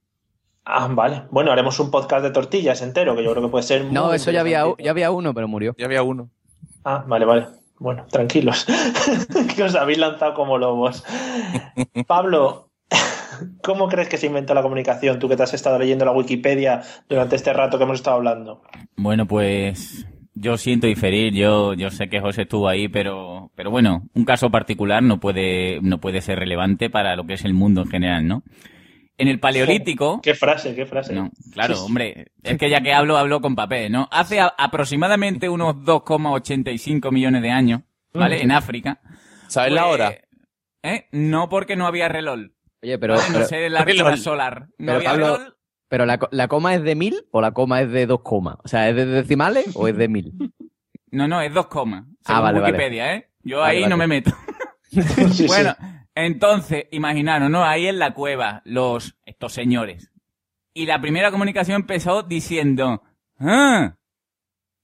Ah, 0.65 0.89
vale. 0.91 1.23
Bueno, 1.31 1.53
haremos 1.53 1.79
un 1.79 1.91
podcast 1.91 2.23
de 2.25 2.31
tortillas 2.31 2.83
entero, 2.83 3.15
que 3.15 3.23
yo 3.23 3.31
creo 3.33 3.43
que 3.45 3.49
puede 3.51 3.63
ser 3.65 3.85
No, 3.93 4.07
muy 4.07 4.17
eso 4.17 4.31
ya 4.31 4.41
había, 4.41 4.65
ya 4.79 4.91
había 4.91 5.11
uno, 5.11 5.35
pero 5.35 5.47
murió. 5.47 5.75
Ya 5.79 5.87
había 5.87 6.03
uno. 6.03 6.31
Ah, 6.85 7.05
vale, 7.07 7.25
vale. 7.27 7.47
Bueno, 7.79 8.07
tranquilos. 8.11 8.67
que 9.57 9.63
os 9.63 9.75
habéis 9.75 9.99
lanzado 9.99 10.35
como 10.35 10.59
lobos. 10.59 11.05
Pablo, 12.07 12.70
¿cómo 13.63 13.89
crees 13.89 14.09
que 14.09 14.17
se 14.17 14.27
inventó 14.27 14.55
la 14.55 14.63
comunicación? 14.63 15.19
Tú 15.19 15.29
que 15.29 15.37
te 15.37 15.43
has 15.43 15.55
estado 15.55 15.79
leyendo 15.79 16.05
la 16.05 16.13
Wikipedia 16.13 16.83
durante 17.09 17.37
este 17.37 17.53
rato 17.53 17.79
que 17.79 17.85
hemos 17.85 17.99
estado 17.99 18.17
hablando. 18.17 18.63
Bueno, 18.97 19.27
pues 19.27 20.07
yo 20.35 20.57
siento 20.57 20.87
diferir, 20.87 21.33
yo, 21.35 21.75
yo 21.75 21.91
sé 21.91 22.09
que 22.09 22.21
José 22.21 22.43
estuvo 22.43 22.69
ahí, 22.69 22.89
pero, 22.89 23.51
pero 23.55 23.71
bueno, 23.71 24.09
un 24.15 24.25
caso 24.25 24.51
particular 24.51 25.03
no 25.03 25.21
puede, 25.21 25.81
no 25.83 25.99
puede 26.01 26.21
ser 26.21 26.39
relevante 26.39 26.89
para 26.91 27.17
lo 27.17 27.25
que 27.27 27.35
es 27.35 27.45
el 27.45 27.55
mundo 27.55 27.83
en 27.83 27.89
general, 27.89 28.27
¿no? 28.27 28.43
En 29.19 29.29
el 29.29 29.39
Paleolítico, 29.39 30.21
Qué 30.23 30.33
frase, 30.35 30.75
qué 30.75 30.87
frase. 30.87 31.13
no, 31.13 31.31
claro, 31.53 31.75
Sí, 31.75 31.81
sí. 31.81 31.87
hombre, 31.87 32.27
es 32.43 32.57
que 32.57 32.71
ya 32.71 32.81
que 32.81 32.95
hablo, 32.95 33.19
hablo 33.19 33.41
con 33.43 33.55
papel, 33.55 33.93
¿no? 33.93 34.09
Hace 34.11 34.41
a- 34.41 34.55
aproximadamente 34.57 35.49
unos 35.51 35.75
2,85 35.85 37.11
millones 37.13 37.43
de 37.43 37.51
años, 37.51 37.83
¿vale? 38.15 38.39
Mm. 38.39 38.43
En 38.43 38.53
África. 38.53 39.01
¿Sabes 39.49 39.73
la 39.73 39.83
Pues, 39.83 39.95
hora? 39.95 40.15
¿Eh? 40.83 41.07
No 41.13 41.49
porque 41.51 41.77
no 41.77 41.87
había 41.87 42.09
reloj. 42.09 42.41
Oye, 42.83 42.95
no 42.95 43.01
pero, 43.01 43.19
sé 43.19 43.69
la 43.71 43.83
hora 43.83 44.17
solar. 44.17 44.69
No 44.79 44.93
Pero, 44.99 45.05
Pablo, 45.05 45.39
pero 45.89 46.07
la, 46.07 46.19
¿la 46.31 46.49
coma 46.49 46.75
es 46.75 46.83
de 46.83 46.95
mil 46.95 47.27
o 47.31 47.41
la 47.41 47.53
coma 47.53 47.83
es 47.83 47.91
de 47.91 48.07
dos 48.07 48.21
comas? 48.23 48.57
O 48.65 48.69
sea, 48.69 48.89
¿es 48.89 48.97
de 48.97 49.07
decimales 49.07 49.67
o 49.75 49.89
es 49.89 49.97
de 49.97 50.09
mil? 50.09 50.33
No, 51.13 51.27
no, 51.27 51.41
es 51.43 51.53
dos 51.53 51.67
comas. 51.67 52.05
Ah, 52.25 52.35
según 52.37 52.43
vale, 52.45 52.61
vale. 52.61 52.73
Wikipedia, 52.73 53.15
¿eh? 53.17 53.31
Yo 53.43 53.59
Vale, 53.59 53.73
ahí 53.73 53.81
vale. 53.81 53.91
no 53.91 53.97
me 53.97 54.07
meto. 54.07 54.31
Sí, 54.85 55.03
sí. 55.33 55.47
bueno, 55.49 55.75
entonces, 56.15 56.85
imaginaros, 56.93 57.51
¿no? 57.51 57.65
Ahí 57.65 57.89
en 57.89 57.99
la 57.99 58.15
cueva, 58.15 58.63
los, 58.65 59.17
estos 59.25 59.53
señores. 59.53 60.13
Y 60.73 60.87
la 60.87 61.01
primera 61.01 61.33
comunicación 61.33 61.81
empezó 61.81 62.23
diciendo, 62.23 63.03
"Ah". 63.41 63.97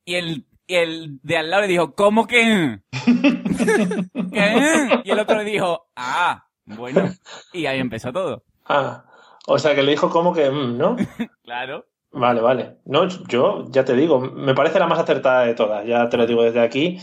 Y 0.04 0.14
el, 0.16 0.46
y 0.66 0.74
el 0.74 1.20
de 1.22 1.36
al 1.36 1.48
lado 1.50 1.62
le 1.62 1.68
dijo, 1.68 1.94
¿cómo 1.94 2.26
que? 2.26 2.80
¿Qué? 4.32 5.00
Y 5.04 5.10
el 5.10 5.18
otro 5.20 5.38
le 5.38 5.44
dijo, 5.44 5.88
ah, 5.96 6.45
bueno. 6.66 7.10
Y 7.52 7.66
ahí 7.66 7.78
empezó 7.78 8.12
todo. 8.12 8.42
Ah, 8.68 9.04
o 9.46 9.60
sea 9.60 9.76
que 9.76 9.82
le 9.84 9.92
dijo 9.92 10.10
como 10.10 10.34
que, 10.34 10.50
mm, 10.50 10.76
¿no? 10.76 10.96
Claro. 11.44 11.86
Vale, 12.10 12.40
vale. 12.40 12.78
No, 12.84 13.06
yo 13.28 13.64
ya 13.70 13.84
te 13.84 13.94
digo, 13.94 14.18
me 14.20 14.54
parece 14.54 14.80
la 14.80 14.88
más 14.88 14.98
acertada 14.98 15.42
de 15.44 15.54
todas, 15.54 15.86
ya 15.86 16.08
te 16.08 16.16
lo 16.16 16.26
digo 16.26 16.42
desde 16.42 16.60
aquí. 16.60 16.98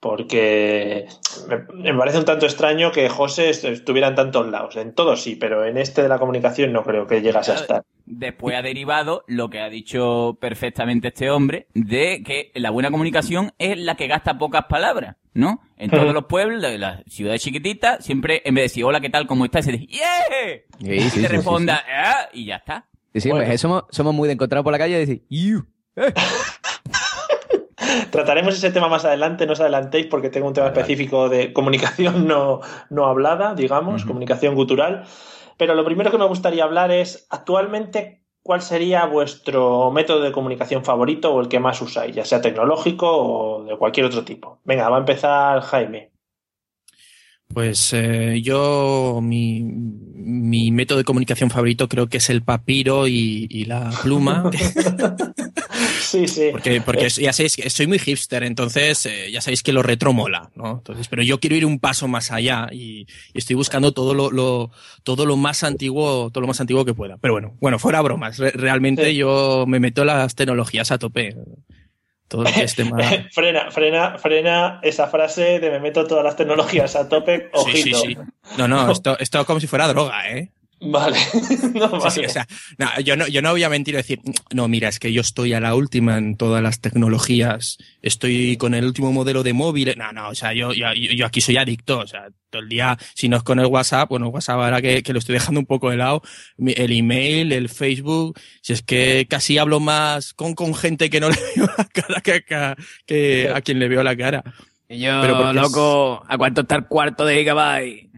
Porque 0.00 1.06
me, 1.48 1.92
me 1.92 1.98
parece 1.98 2.18
un 2.18 2.24
tanto 2.24 2.46
extraño 2.46 2.90
que 2.92 3.08
José 3.08 3.50
est- 3.50 3.64
estuviera 3.64 4.08
en 4.08 4.14
tantos 4.14 4.48
lados. 4.48 4.76
En 4.76 4.94
todos 4.94 5.22
sí, 5.22 5.36
pero 5.36 5.64
en 5.64 5.76
este 5.78 6.02
de 6.02 6.08
la 6.08 6.18
comunicación 6.18 6.72
no 6.72 6.82
creo 6.82 7.06
que 7.06 7.20
llegase 7.22 7.52
a 7.52 7.56
estar. 7.56 7.84
Después 8.04 8.56
ha 8.56 8.62
derivado 8.62 9.24
lo 9.26 9.48
que 9.50 9.60
ha 9.60 9.68
dicho 9.68 10.36
perfectamente 10.40 11.08
este 11.08 11.30
hombre, 11.30 11.66
de 11.74 12.22
que 12.24 12.50
la 12.54 12.70
buena 12.70 12.90
comunicación 12.90 13.52
es 13.58 13.78
la 13.78 13.94
que 13.94 14.06
gasta 14.06 14.38
pocas 14.38 14.64
palabras, 14.66 15.16
¿no? 15.34 15.60
En 15.76 15.90
todos 15.90 16.12
los 16.12 16.24
pueblos, 16.24 16.62
de 16.62 16.78
las 16.78 17.02
ciudades 17.06 17.42
chiquititas, 17.42 18.04
siempre 18.04 18.42
en 18.44 18.54
vez 18.54 18.62
de 18.62 18.66
decir 18.66 18.84
hola, 18.84 19.00
¿qué 19.00 19.10
tal? 19.10 19.26
¿Cómo 19.26 19.44
estás? 19.44 19.64
Se 19.64 19.72
dice 19.72 19.86
¡Yeah! 19.86 20.02
Sí, 20.80 20.92
y 20.92 21.00
sí, 21.00 21.04
te 21.04 21.10
sí, 21.10 21.20
sí, 21.20 21.26
responda 21.28 21.84
"Ah", 21.88 22.28
y 22.32 22.46
ya 22.46 22.56
está. 22.56 22.86
Sí, 23.14 23.20
sí, 23.20 23.30
pues, 23.30 23.60
somos, 23.60 23.84
somos 23.90 24.14
muy 24.14 24.26
de 24.26 24.34
encontrar 24.34 24.62
por 24.64 24.72
la 24.72 24.78
calle 24.78 24.96
y 24.96 25.00
decir, 25.00 25.22
"You". 25.28 25.66
Trataremos 28.10 28.54
ese 28.54 28.70
tema 28.70 28.88
más 28.88 29.04
adelante, 29.04 29.44
no 29.46 29.52
os 29.52 29.60
adelantéis 29.60 30.06
porque 30.06 30.30
tengo 30.30 30.46
un 30.48 30.54
tema 30.54 30.68
específico 30.68 31.28
de 31.28 31.52
comunicación 31.52 32.26
no, 32.26 32.60
no 32.90 33.06
hablada, 33.06 33.54
digamos, 33.54 34.04
comunicación 34.04 34.54
gutural. 34.54 35.04
Pero 35.62 35.76
lo 35.76 35.84
primero 35.84 36.10
que 36.10 36.18
me 36.18 36.26
gustaría 36.26 36.64
hablar 36.64 36.90
es, 36.90 37.24
actualmente, 37.30 38.24
¿cuál 38.42 38.62
sería 38.62 39.06
vuestro 39.06 39.92
método 39.92 40.20
de 40.20 40.32
comunicación 40.32 40.84
favorito 40.84 41.32
o 41.32 41.40
el 41.40 41.46
que 41.46 41.60
más 41.60 41.80
usáis, 41.80 42.16
ya 42.16 42.24
sea 42.24 42.40
tecnológico 42.40 43.06
o 43.08 43.62
de 43.62 43.76
cualquier 43.76 44.06
otro 44.06 44.24
tipo? 44.24 44.58
Venga, 44.64 44.88
va 44.88 44.96
a 44.96 44.98
empezar 44.98 45.60
Jaime. 45.60 46.10
Pues 47.46 47.92
eh, 47.92 48.40
yo, 48.42 49.20
mi, 49.22 49.62
mi 49.62 50.72
método 50.72 50.98
de 50.98 51.04
comunicación 51.04 51.48
favorito 51.48 51.88
creo 51.88 52.08
que 52.08 52.16
es 52.16 52.28
el 52.28 52.42
papiro 52.42 53.06
y, 53.06 53.46
y 53.48 53.66
la 53.66 53.92
pluma. 54.02 54.50
sí, 56.12 56.28
sí. 56.28 56.48
Porque, 56.52 56.80
porque 56.80 57.06
es- 57.06 57.16
ya 57.16 57.32
sabéis 57.32 57.56
que 57.56 57.68
soy 57.70 57.86
muy 57.86 57.98
hipster, 57.98 58.42
entonces 58.42 59.06
eh, 59.06 59.30
ya 59.32 59.40
sabéis 59.40 59.62
que 59.62 59.72
lo 59.72 59.82
retro 59.82 60.12
mola, 60.12 60.50
¿no? 60.54 60.72
Entonces, 60.78 61.08
pero 61.08 61.22
yo 61.22 61.40
quiero 61.40 61.56
ir 61.56 61.64
un 61.66 61.78
paso 61.80 62.08
más 62.08 62.30
allá 62.30 62.68
y, 62.70 63.06
y 63.32 63.38
estoy 63.38 63.56
buscando 63.56 63.92
todo 63.92 64.14
lo, 64.14 64.30
lo- 64.30 64.70
todo 65.02 65.26
lo 65.26 65.36
más 65.36 65.64
antiguo, 65.64 66.30
todo 66.30 66.40
lo 66.42 66.46
más 66.48 66.60
antiguo 66.60 66.84
que 66.84 66.94
pueda. 66.94 67.16
Pero 67.18 67.34
bueno, 67.34 67.56
bueno, 67.60 67.78
fuera 67.78 68.00
bromas. 68.02 68.38
Re- 68.38 68.50
realmente 68.52 69.14
yo 69.14 69.64
me 69.66 69.80
meto 69.80 70.04
las 70.04 70.34
tecnologías 70.34 70.90
a 70.92 70.98
tope. 70.98 71.34
Todo 72.28 72.44
lo 72.44 72.50
que 72.52 72.62
es 72.62 72.74
tema. 72.74 72.96
frena, 73.32 73.70
frena, 73.70 74.18
frena 74.18 74.80
esa 74.82 75.06
frase 75.08 75.60
de 75.60 75.70
me 75.70 75.80
meto 75.80 76.06
todas 76.06 76.24
las 76.24 76.34
tecnologías 76.36 76.96
a 76.96 77.06
tope, 77.08 77.50
Sí, 77.66 77.82
sí, 77.82 77.92
ojito. 77.94 77.98
sí. 78.00 78.16
No, 78.56 78.66
no, 78.68 78.90
esto, 78.90 79.18
esto 79.18 79.44
como 79.44 79.60
si 79.60 79.66
fuera 79.66 79.86
droga, 79.88 80.30
¿eh? 80.30 80.50
Vale. 80.84 81.16
no, 81.74 81.88
vale. 81.90 82.10
sí, 82.10 82.24
o 82.24 82.28
sea, 82.28 82.46
no, 82.78 83.00
yo, 83.00 83.16
no, 83.16 83.26
yo 83.28 83.40
no 83.40 83.52
voy 83.52 83.62
a 83.62 83.68
mentir 83.68 83.94
y 83.94 83.98
decir, 83.98 84.20
no, 84.52 84.66
mira, 84.68 84.88
es 84.88 84.98
que 84.98 85.12
yo 85.12 85.20
estoy 85.20 85.52
a 85.52 85.60
la 85.60 85.74
última 85.74 86.18
en 86.18 86.36
todas 86.36 86.62
las 86.62 86.80
tecnologías, 86.80 87.78
estoy 88.02 88.56
con 88.56 88.74
el 88.74 88.84
último 88.84 89.12
modelo 89.12 89.42
de 89.42 89.52
móvil. 89.52 89.94
No, 89.96 90.12
no, 90.12 90.28
o 90.30 90.34
sea, 90.34 90.52
yo, 90.54 90.72
yo, 90.72 90.92
yo 90.94 91.26
aquí 91.26 91.40
soy 91.40 91.56
adicto, 91.56 92.00
o 92.00 92.06
sea, 92.06 92.28
todo 92.50 92.62
el 92.62 92.68
día, 92.68 92.98
si 93.14 93.28
no 93.28 93.36
es 93.36 93.42
con 93.42 93.60
el 93.60 93.66
WhatsApp, 93.66 94.08
bueno, 94.10 94.28
WhatsApp 94.28 94.56
ahora 94.60 94.82
que, 94.82 95.02
que 95.02 95.12
lo 95.12 95.18
estoy 95.20 95.34
dejando 95.34 95.60
un 95.60 95.66
poco 95.66 95.90
de 95.90 95.96
lado, 95.96 96.22
el 96.58 96.92
email, 96.92 97.52
el 97.52 97.68
Facebook, 97.68 98.38
si 98.60 98.72
es 98.72 98.82
que 98.82 99.26
casi 99.28 99.58
hablo 99.58 99.80
más 99.80 100.34
con, 100.34 100.54
con 100.54 100.74
gente 100.74 101.08
que 101.10 101.20
no 101.20 101.30
le 101.30 101.36
veo 101.56 101.66
la 101.78 101.84
cara 101.84 102.20
que, 102.20 102.42
que, 102.44 102.74
que 103.06 103.50
a 103.54 103.60
quien 103.60 103.78
le 103.78 103.88
veo 103.88 104.02
la 104.02 104.16
cara. 104.16 104.42
Y 104.88 104.98
yo, 104.98 105.20
Pero 105.22 105.48
es- 105.48 105.54
loco, 105.56 106.22
¿a 106.28 106.36
cuánto 106.36 106.60
está 106.62 106.74
el 106.76 106.84
cuarto 106.86 107.24
de 107.24 107.36
gigabyte? 107.38 108.10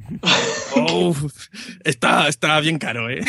Está, 1.84 2.28
está 2.28 2.60
bien 2.60 2.78
caro, 2.78 3.08
¿eh? 3.10 3.20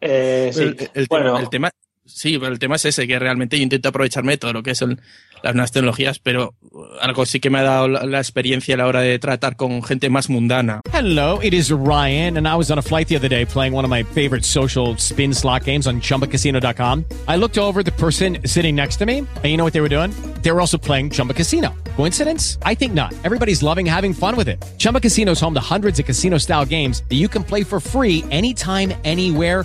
Eh, 0.00 0.50
sí. 0.52 0.62
El, 0.62 0.90
el 0.94 1.06
bueno, 1.06 1.26
tema, 1.26 1.40
el 1.40 1.50
tema- 1.50 1.70
sí, 2.04 2.38
pero 2.38 2.52
el 2.52 2.58
tema 2.58 2.76
es 2.76 2.84
ese, 2.86 3.06
que 3.06 3.18
realmente 3.18 3.56
yo 3.56 3.62
intento 3.62 3.88
aprovecharme 3.88 4.32
de 4.32 4.38
todo 4.38 4.52
lo 4.52 4.62
que 4.62 4.74
son 4.74 5.00
las 5.42 5.54
nuevas 5.54 5.72
tecnologías, 5.72 6.18
pero 6.18 6.54
algo 7.00 7.26
sí 7.26 7.40
que 7.40 7.50
me 7.50 7.58
ha 7.58 7.62
dado 7.62 7.88
la, 7.88 8.04
la 8.04 8.18
experiencia 8.18 8.74
a 8.74 8.78
la 8.78 8.86
hora 8.86 9.00
de 9.00 9.18
tratar 9.18 9.56
con 9.56 9.82
gente 9.82 10.08
más 10.10 10.28
mundana. 10.28 10.80
Hello, 10.92 11.40
it 11.42 11.52
is 11.52 11.70
Ryan, 11.70 12.36
and 12.38 12.46
I 12.46 12.54
was 12.56 12.70
on 12.70 12.78
a 12.78 12.82
flight 12.82 13.08
the 13.08 13.16
other 13.16 13.28
day 13.28 13.44
playing 13.44 13.74
one 13.74 13.84
of 13.84 13.90
my 13.90 14.02
favorite 14.02 14.44
social 14.44 14.96
spin 14.98 15.34
slot 15.34 15.64
games 15.64 15.86
on 15.86 16.00
chumbacasino.com. 16.00 17.04
I 17.28 17.36
looked 17.36 17.58
over 17.58 17.82
the 17.82 17.92
person 17.92 18.38
sitting 18.46 18.76
next 18.76 18.96
to 18.98 19.06
me, 19.06 19.18
and 19.18 19.44
you 19.44 19.56
know 19.56 19.64
what 19.64 19.72
they 19.72 19.80
were 19.80 19.88
doing? 19.88 20.12
They 20.42 20.50
were 20.50 20.60
also 20.60 20.78
playing 20.78 21.10
Chumba 21.10 21.34
Casino. 21.34 21.74
Coincidence? 21.96 22.58
I 22.62 22.74
think 22.74 22.94
not. 22.94 23.12
Everybody's 23.24 23.62
loving 23.62 23.86
having 23.86 24.12
fun 24.12 24.36
with 24.36 24.48
it. 24.48 24.62
Chumba 24.78 25.00
Casino 25.00 25.32
is 25.32 25.40
home 25.40 25.54
to 25.54 25.60
hundreds 25.60 25.98
of 25.98 26.06
casino 26.06 26.38
style 26.38 26.64
games 26.64 27.02
that 27.08 27.16
you 27.16 27.28
can 27.28 27.44
play 27.44 27.64
for 27.64 27.80
free 27.80 28.24
anytime, 28.30 28.92
anywhere, 29.04 29.64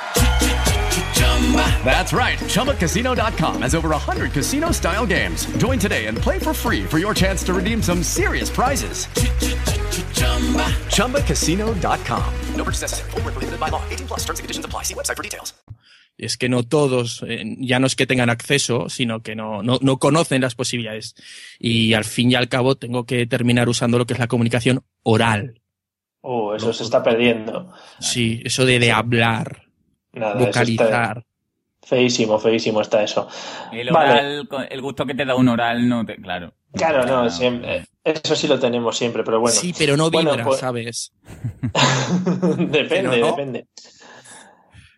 That's 1.83 2.13
right. 2.13 2.37
ChumbaCasino.com 2.39 3.61
has 3.63 3.75
over 3.75 3.89
100 3.89 4.31
casino 4.31 4.71
style 4.71 5.05
games. 5.05 5.45
Join 5.57 5.79
today 5.79 6.05
and 6.05 6.17
play 6.17 6.39
for 6.39 6.53
free 6.53 6.85
for 6.85 6.97
your 6.97 7.13
chance 7.13 7.43
to 7.43 7.53
redeem 7.53 7.81
some 7.81 8.03
serious 8.03 8.49
prizes. 8.49 9.07
ChumbaCasino.com. 10.95 12.33
No 12.55 12.63
purchase 12.63 12.81
necessary. 12.83 13.11
Void 13.11 13.25
were 13.25 13.31
prohibited 13.31 13.59
by 13.59 13.69
law. 13.69 13.81
18 13.89 14.07
plus. 14.07 14.19
Terms 14.21 14.39
and 14.39 14.43
conditions 14.45 14.65
apply. 14.65 14.83
See 14.83 14.93
website 14.93 15.17
for 15.17 15.23
details. 15.23 15.53
Y 16.17 16.25
es 16.25 16.37
que 16.37 16.49
no 16.49 16.61
todos, 16.61 17.23
eh, 17.27 17.43
ya 17.57 17.79
no 17.79 17.87
es 17.87 17.95
que 17.95 18.05
tengan 18.05 18.29
acceso, 18.29 18.89
sino 18.89 19.21
que 19.23 19.35
no, 19.35 19.63
no, 19.63 19.79
no 19.81 19.97
conocen 19.97 20.41
las 20.41 20.53
posibilidades. 20.53 21.15
Y 21.57 21.93
al 21.93 22.03
fin 22.03 22.29
y 22.31 22.35
al 22.35 22.47
cabo 22.47 22.75
tengo 22.75 23.05
que 23.05 23.25
terminar 23.25 23.69
usando 23.69 23.97
lo 23.97 24.05
que 24.05 24.13
es 24.13 24.19
la 24.19 24.27
comunicación 24.27 24.83
oral. 25.01 25.61
oh, 26.21 26.53
eso 26.53 26.73
se 26.73 26.83
está 26.83 27.01
perdiendo. 27.01 27.73
Sí, 27.99 28.39
eso 28.45 28.65
de, 28.65 28.77
de 28.77 28.91
hablar, 28.91 29.63
Nada, 30.13 30.35
eso 30.35 30.45
vocalizar. 30.45 31.25
Feísimo, 31.91 32.39
feísimo 32.39 32.79
está 32.79 33.03
eso. 33.03 33.27
El 33.73 33.89
oral, 33.89 34.47
el 34.69 34.81
gusto 34.81 35.05
que 35.05 35.13
te 35.13 35.25
da 35.25 35.35
un 35.35 35.49
oral, 35.49 35.89
no 35.89 36.05
te, 36.05 36.15
claro. 36.15 36.53
Claro, 36.73 37.05
no, 37.05 37.29
siempre, 37.29 37.85
eso 38.01 38.33
sí 38.33 38.47
lo 38.47 38.57
tenemos 38.57 38.97
siempre, 38.97 39.25
pero 39.25 39.41
bueno. 39.41 39.53
Sí, 39.53 39.73
pero 39.77 39.97
no 39.97 40.09
Bueno, 40.09 40.31
vibra, 40.31 40.45
pues- 40.45 40.59
¿sabes? 40.61 41.13
depende, 42.57 43.19
no. 43.19 43.27
depende. 43.27 43.67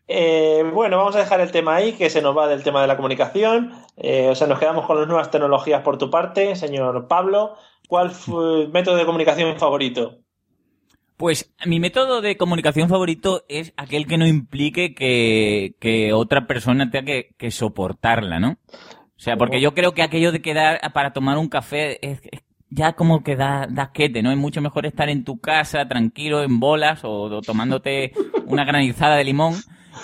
Eh, 0.07 0.63
bueno, 0.71 0.97
vamos 0.97 1.15
a 1.15 1.19
dejar 1.19 1.41
el 1.41 1.51
tema 1.51 1.75
ahí, 1.75 1.93
que 1.93 2.11
se 2.11 2.21
nos 2.21 2.37
va 2.37 2.47
del 2.47 2.61
tema 2.61 2.81
de 2.81 2.87
la 2.87 2.95
comunicación. 2.95 3.73
Eh, 3.97 4.29
o 4.29 4.35
sea, 4.35 4.45
nos 4.45 4.59
quedamos 4.59 4.85
con 4.85 4.99
las 4.99 5.07
nuevas 5.07 5.31
tecnologías 5.31 5.81
por 5.81 5.97
tu 5.97 6.11
parte, 6.11 6.55
señor 6.55 7.07
Pablo. 7.07 7.55
¿Cuál 7.87 8.11
fue 8.11 8.61
el 8.61 8.69
método 8.69 8.97
de 8.97 9.05
comunicación 9.07 9.57
favorito? 9.57 10.19
Pues 11.17 11.53
mi 11.65 11.79
método 11.79 12.21
de 12.21 12.37
comunicación 12.37 12.89
favorito 12.89 13.45
es 13.47 13.73
aquel 13.77 14.07
que 14.07 14.17
no 14.17 14.27
implique 14.27 14.93
que, 14.95 15.75
que 15.79 16.13
otra 16.13 16.47
persona 16.47 16.89
tenga 16.89 17.05
que, 17.05 17.35
que 17.37 17.51
soportarla, 17.51 18.39
¿no? 18.39 18.57
O 19.15 19.19
sea, 19.23 19.37
porque 19.37 19.61
yo 19.61 19.73
creo 19.73 19.93
que 19.93 20.01
aquello 20.01 20.31
de 20.31 20.41
quedar 20.41 20.81
para 20.93 21.13
tomar 21.13 21.37
un 21.37 21.47
café 21.47 22.05
es, 22.05 22.19
es 22.31 22.41
ya 22.69 22.93
como 22.93 23.23
que 23.23 23.35
da, 23.35 23.67
da 23.69 23.83
asquete, 23.83 24.23
¿no? 24.23 24.31
Es 24.31 24.37
mucho 24.37 24.61
mejor 24.61 24.85
estar 24.85 25.09
en 25.09 25.23
tu 25.23 25.39
casa, 25.39 25.87
tranquilo, 25.87 26.43
en 26.43 26.59
bolas, 26.59 27.03
o, 27.03 27.23
o 27.23 27.41
tomándote 27.41 28.13
una 28.45 28.65
granizada 28.65 29.15
de 29.15 29.23
limón. 29.23 29.55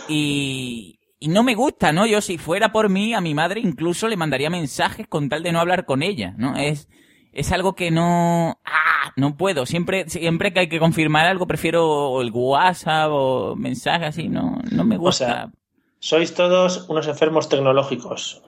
Y, 0.08 1.00
y 1.20 1.28
no 1.28 1.44
me 1.44 1.56
gusta, 1.56 1.92
¿no? 1.92 2.06
Yo 2.06 2.22
si 2.22 2.38
fuera 2.38 2.72
por 2.72 2.90
mí, 2.90 3.14
a 3.14 3.22
mi 3.22 3.34
madre 3.34 3.60
incluso 3.60 4.08
le 4.08 4.18
mandaría 4.18 4.50
mensajes 4.50 5.08
con 5.08 5.30
tal 5.30 5.44
de 5.44 5.52
no 5.52 5.60
hablar 5.60 5.86
con 5.86 6.04
ella, 6.04 6.34
¿no? 6.38 6.56
Es, 6.56 6.88
es 7.32 7.52
algo 7.52 7.74
que 7.74 7.92
no, 7.92 8.60
ah, 8.66 9.12
no 9.16 9.38
puedo. 9.38 9.66
Siempre, 9.66 10.10
siempre 10.10 10.54
que 10.54 10.62
hay 10.62 10.70
que 10.70 10.80
confirmar 10.80 11.26
algo, 11.26 11.48
prefiero 11.48 12.22
el 12.22 12.32
WhatsApp 12.34 13.10
o 13.12 13.56
mensajes 13.56 14.10
así, 14.10 14.30
no, 14.30 14.60
no 14.72 14.84
me 14.84 14.98
gusta. 14.98 15.26
O 15.26 15.28
sea, 15.28 15.52
sois 16.00 16.34
todos 16.34 16.90
unos 16.90 17.08
enfermos 17.08 17.50
tecnológicos. 17.50 18.42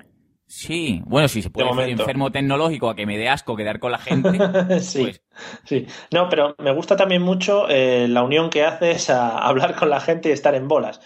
sí, 0.48 1.02
bueno, 1.06 1.28
si 1.28 1.42
se 1.42 1.50
puede 1.50 1.68
De 1.68 1.76
ser 1.76 1.90
enfermo 1.90 2.32
tecnológico 2.32 2.90
a 2.90 2.96
que 2.96 3.06
me 3.06 3.18
dé 3.18 3.30
asco 3.30 3.56
quedar 3.56 3.80
con 3.80 3.92
la 3.92 4.00
gente. 4.00 4.32
sí, 4.82 5.04
pues, 5.04 5.22
sí. 5.66 5.86
No, 6.12 6.30
pero 6.30 6.56
me 6.58 6.74
gusta 6.74 6.96
también 6.96 7.22
mucho 7.22 7.70
eh, 7.70 8.08
la 8.08 8.24
unión 8.24 8.50
que 8.50 8.64
haces 8.66 9.10
a 9.10 9.38
hablar 9.38 9.76
con 9.76 9.90
la 9.90 10.00
gente 10.00 10.30
y 10.30 10.32
estar 10.32 10.56
en 10.56 10.68
bolas. 10.68 11.02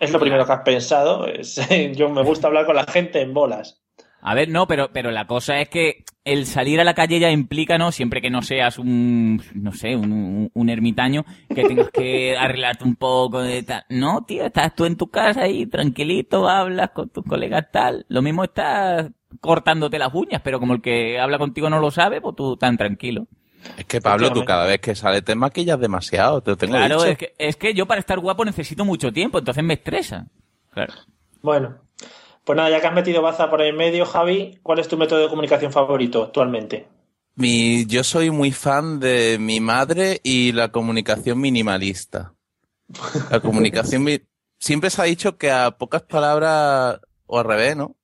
Es 0.00 0.12
lo 0.12 0.20
primero 0.20 0.46
que 0.46 0.52
has 0.52 0.62
pensado. 0.62 1.26
es, 1.26 1.60
yo 1.94 2.08
me 2.08 2.22
gusta 2.22 2.46
hablar 2.46 2.64
con 2.66 2.76
la 2.76 2.84
gente 2.84 3.20
en 3.20 3.34
bolas. 3.34 3.82
A 4.20 4.34
ver, 4.34 4.48
no, 4.48 4.66
pero, 4.66 4.90
pero 4.92 5.10
la 5.10 5.26
cosa 5.26 5.60
es 5.60 5.68
que 5.68 6.04
el 6.24 6.44
salir 6.46 6.80
a 6.80 6.84
la 6.84 6.94
calle 6.94 7.20
ya 7.20 7.30
implica, 7.30 7.78
¿no? 7.78 7.92
Siempre 7.92 8.20
que 8.20 8.30
no 8.30 8.42
seas 8.42 8.78
un, 8.78 9.40
no 9.54 9.72
sé, 9.72 9.96
un, 9.96 10.12
un- 10.12 10.50
un 10.52 10.68
ermitaño, 10.68 11.24
que 11.54 11.64
tengas 11.64 11.90
que 11.90 12.36
arreglarte 12.38 12.84
un 12.84 12.96
poco 12.96 13.40
de 13.42 13.62
tal. 13.62 13.84
No, 13.88 14.24
tío, 14.24 14.44
estás 14.44 14.74
tú 14.74 14.84
en 14.84 14.96
tu 14.96 15.08
casa 15.08 15.42
ahí, 15.42 15.66
tranquilito, 15.66 16.48
hablas 16.48 16.90
con 16.90 17.08
tus 17.10 17.24
colegas 17.24 17.66
tal. 17.72 18.04
Lo 18.08 18.20
mismo 18.22 18.44
estás 18.44 19.10
cortándote 19.40 19.98
las 19.98 20.12
uñas, 20.12 20.40
pero 20.42 20.58
como 20.58 20.74
el 20.74 20.82
que 20.82 21.18
habla 21.20 21.38
contigo 21.38 21.70
no 21.70 21.78
lo 21.80 21.90
sabe, 21.90 22.20
pues 22.20 22.34
tú 22.36 22.56
tan 22.56 22.76
tranquilo. 22.76 23.26
Es 23.76 23.84
que 23.84 24.00
Pablo, 24.00 24.32
tú 24.32 24.44
cada 24.44 24.66
vez 24.66 24.80
que 24.80 24.94
sales 24.94 25.24
te 25.24 25.34
maquillas 25.34 25.78
demasiado, 25.80 26.40
te 26.42 26.50
lo 26.52 26.56
tengo 26.56 26.74
Claro, 26.74 26.96
dicho. 26.96 27.06
es 27.10 27.18
que, 27.18 27.34
es 27.38 27.56
que 27.56 27.74
yo 27.74 27.86
para 27.86 28.00
estar 28.00 28.18
guapo 28.18 28.44
necesito 28.44 28.84
mucho 28.84 29.12
tiempo, 29.12 29.38
entonces 29.38 29.62
me 29.64 29.74
estresa. 29.74 30.26
Claro. 30.72 30.92
Bueno, 31.42 31.76
pues 32.48 32.56
nada, 32.56 32.70
ya 32.70 32.80
que 32.80 32.86
has 32.86 32.94
metido 32.94 33.20
baza 33.20 33.50
por 33.50 33.60
ahí 33.60 33.68
en 33.68 33.76
medio, 33.76 34.06
Javi, 34.06 34.58
¿cuál 34.62 34.78
es 34.78 34.88
tu 34.88 34.96
método 34.96 35.20
de 35.20 35.28
comunicación 35.28 35.70
favorito 35.70 36.22
actualmente? 36.22 36.88
Mi, 37.34 37.84
yo 37.84 38.02
soy 38.02 38.30
muy 38.30 38.52
fan 38.52 39.00
de 39.00 39.36
mi 39.38 39.60
madre 39.60 40.18
y 40.22 40.52
la 40.52 40.72
comunicación 40.72 41.38
minimalista. 41.42 42.32
La 43.30 43.40
comunicación 43.42 44.02
mi- 44.02 44.22
siempre 44.58 44.88
se 44.88 45.02
ha 45.02 45.04
dicho 45.04 45.36
que 45.36 45.50
a 45.50 45.72
pocas 45.72 46.00
palabras 46.04 46.98
o 47.26 47.38
al 47.38 47.44
revés, 47.44 47.76
¿no? 47.76 47.94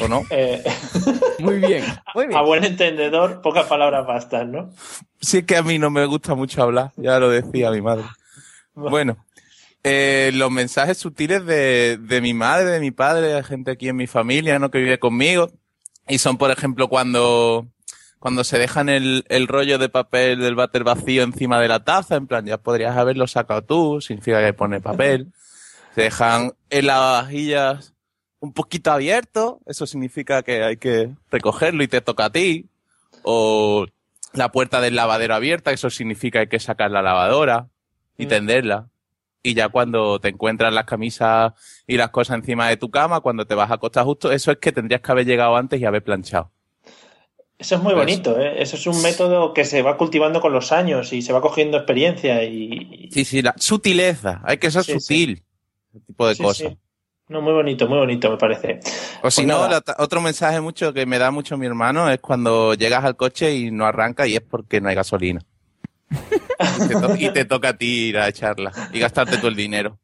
¿O 0.00 0.08
no? 0.08 0.22
Eh, 0.30 0.64
Muy 1.40 1.58
bien, 1.58 1.84
muy 2.14 2.28
bien. 2.28 2.38
a 2.38 2.42
buen 2.42 2.64
entendedor, 2.64 3.42
pocas 3.42 3.66
palabras 3.66 4.06
bastan, 4.06 4.50
¿no? 4.50 4.70
Sí 5.20 5.38
es 5.38 5.44
que 5.44 5.58
a 5.58 5.62
mí 5.62 5.78
no 5.78 5.90
me 5.90 6.06
gusta 6.06 6.34
mucho 6.34 6.62
hablar, 6.62 6.92
ya 6.96 7.18
lo 7.18 7.28
decía 7.28 7.70
mi 7.70 7.82
madre. 7.82 8.04
Bueno, 8.74 9.18
eh, 9.84 10.30
los 10.32 10.50
mensajes 10.50 10.96
sutiles 10.96 11.44
de, 11.44 11.98
de 11.98 12.20
mi 12.22 12.32
madre, 12.32 12.70
de 12.70 12.80
mi 12.80 12.90
padre, 12.90 13.28
de 13.28 13.44
gente 13.44 13.70
aquí 13.70 13.90
en 13.90 13.96
mi 13.96 14.06
familia, 14.06 14.58
¿no? 14.58 14.70
Que 14.70 14.78
vive 14.78 14.98
conmigo. 14.98 15.52
Y 16.08 16.18
son, 16.18 16.38
por 16.38 16.50
ejemplo, 16.50 16.88
cuando, 16.88 17.66
cuando 18.18 18.44
se 18.44 18.58
dejan 18.58 18.88
el, 18.88 19.26
el 19.28 19.46
rollo 19.46 19.76
de 19.76 19.90
papel 19.90 20.40
del 20.40 20.54
váter 20.54 20.84
vacío 20.84 21.22
encima 21.22 21.60
de 21.60 21.68
la 21.68 21.84
taza, 21.84 22.16
en 22.16 22.26
plan, 22.26 22.46
ya 22.46 22.56
podrías 22.56 22.96
haberlo 22.96 23.26
sacado 23.26 23.62
tú, 23.62 24.00
significa 24.00 24.42
que 24.42 24.54
pone 24.54 24.80
papel. 24.80 25.32
Se 25.94 26.02
dejan 26.02 26.54
en 26.70 26.86
las 26.88 26.98
vajillas 26.98 27.94
un 28.40 28.52
poquito 28.52 28.90
abierto, 28.90 29.60
eso 29.64 29.86
significa 29.86 30.42
que 30.42 30.64
hay 30.64 30.76
que 30.76 31.14
recogerlo 31.30 31.84
y 31.84 31.88
te 31.88 32.00
toca 32.00 32.24
a 32.24 32.32
ti. 32.32 32.68
O 33.22 33.86
la 34.32 34.50
puerta 34.50 34.80
del 34.80 34.96
lavadero 34.96 35.36
abierta, 35.36 35.70
eso 35.70 35.90
significa 35.90 36.38
que 36.38 36.40
hay 36.40 36.48
que 36.48 36.58
sacar 36.58 36.90
la 36.90 37.00
lavadora 37.00 37.68
y 38.18 38.26
tenderla. 38.26 38.88
Y 39.46 39.52
ya 39.54 39.68
cuando 39.68 40.18
te 40.18 40.28
encuentras 40.30 40.72
las 40.72 40.86
camisas 40.86 41.52
y 41.86 41.98
las 41.98 42.08
cosas 42.08 42.38
encima 42.38 42.66
de 42.70 42.78
tu 42.78 42.90
cama, 42.90 43.20
cuando 43.20 43.46
te 43.46 43.54
vas 43.54 43.70
a 43.70 43.74
acostar 43.74 44.02
justo, 44.06 44.32
eso 44.32 44.50
es 44.50 44.56
que 44.56 44.72
tendrías 44.72 45.02
que 45.02 45.12
haber 45.12 45.26
llegado 45.26 45.54
antes 45.54 45.78
y 45.78 45.84
haber 45.84 46.02
planchado. 46.02 46.50
Eso 47.58 47.74
es 47.76 47.82
muy 47.82 47.92
Pues- 47.92 48.06
bonito, 48.06 48.40
¿eh? 48.40 48.62
Eso 48.62 48.76
es 48.76 48.86
un 48.86 49.02
método 49.02 49.52
que 49.52 49.66
se 49.66 49.82
va 49.82 49.98
cultivando 49.98 50.40
con 50.40 50.54
los 50.54 50.72
años 50.72 51.12
y 51.12 51.20
se 51.20 51.34
va 51.34 51.42
cogiendo 51.42 51.76
experiencia 51.76 52.42
y... 52.42 53.10
Sí, 53.12 53.26
sí, 53.26 53.42
la 53.42 53.54
sutileza, 53.58 54.40
hay 54.44 54.56
que 54.56 54.70
ser 54.70 54.82
Sí, 54.82 54.98
sutil, 54.98 55.44
ese 55.92 56.00
tipo 56.06 56.26
de 56.26 56.34
Sí, 56.36 56.42
cosas. 56.42 56.72
No, 57.28 57.42
muy 57.42 57.52
bonito, 57.52 57.86
muy 57.86 57.98
bonito, 57.98 58.30
me 58.30 58.38
parece. 58.38 58.80
O 59.22 59.30
si 59.30 59.42
Pues 59.42 59.46
no, 59.46 59.68
nada. 59.68 59.82
la- 59.86 59.96
otro 60.02 60.22
mensaje 60.22 60.58
mucho 60.62 60.94
que 60.94 61.04
me 61.04 61.18
da 61.18 61.30
mucho 61.30 61.58
mi 61.58 61.66
hermano 61.66 62.08
es 62.10 62.18
cuando 62.20 62.72
llegas 62.72 63.04
al 63.04 63.16
coche 63.16 63.54
y 63.54 63.70
no 63.70 63.84
arranca 63.84 64.26
y 64.26 64.36
es 64.36 64.42
porque 64.42 64.80
no 64.80 64.88
hay 64.88 64.94
gasolina. 64.94 65.40
Y, 66.84 66.88
te 66.88 66.94
to- 66.94 67.16
y 67.16 67.30
te 67.32 67.44
toca 67.44 67.68
a 67.70 67.76
ti 67.76 68.08
ir 68.08 68.18
a 68.18 68.28
echarla 68.28 68.72
y 68.92 68.98
gastarte 68.98 69.36
todo 69.38 69.48
el 69.48 69.56
dinero. 69.56 69.98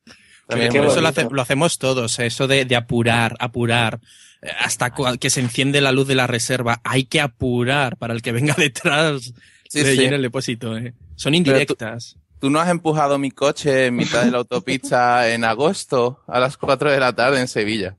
También 0.47 0.71
eso 0.75 0.83
lo, 0.83 0.89
bonito. 0.91 1.09
hace- 1.09 1.29
lo 1.31 1.43
hacemos 1.43 1.79
todos, 1.79 2.19
eh, 2.19 2.27
eso 2.27 2.47
de, 2.49 2.65
de 2.65 2.77
apurar, 2.77 3.37
apurar. 3.39 4.01
eh, 4.43 4.51
Hasta 4.59 4.93
que 5.21 5.31
se 5.31 5.41
enciende 5.41 5.81
la 5.81 5.93
luz 5.93 6.09
de 6.09 6.15
la 6.17 6.27
reserva, 6.27 6.81
hay 6.85 7.05
que 7.05 7.21
apurar 7.21 7.97
para 7.99 8.15
el 8.15 8.23
que 8.23 8.33
venga 8.33 8.55
detrás 8.59 9.33
Sí, 9.69 9.83
de 9.83 9.95
sí. 9.97 10.05
el 10.05 10.23
depósito. 10.23 10.77
eh. 10.77 10.95
Son 11.17 11.33
tú- 11.33 11.37
indirectas. 11.37 12.17
Tú 12.41 12.49
no 12.51 12.59
has 12.59 12.71
empujado 12.71 13.19
mi 13.19 13.31
coche 13.31 13.87
en 13.87 13.97
mitad 13.97 14.25
de 14.25 14.31
la 14.31 14.39
autopista 14.39 15.29
en 15.33 15.45
agosto 15.45 16.21
a 16.27 16.41
las 16.41 16.57
4 16.57 16.91
de 16.91 16.99
la 16.99 17.13
tarde 17.13 17.39
en 17.39 17.47
Sevilla. 17.49 17.97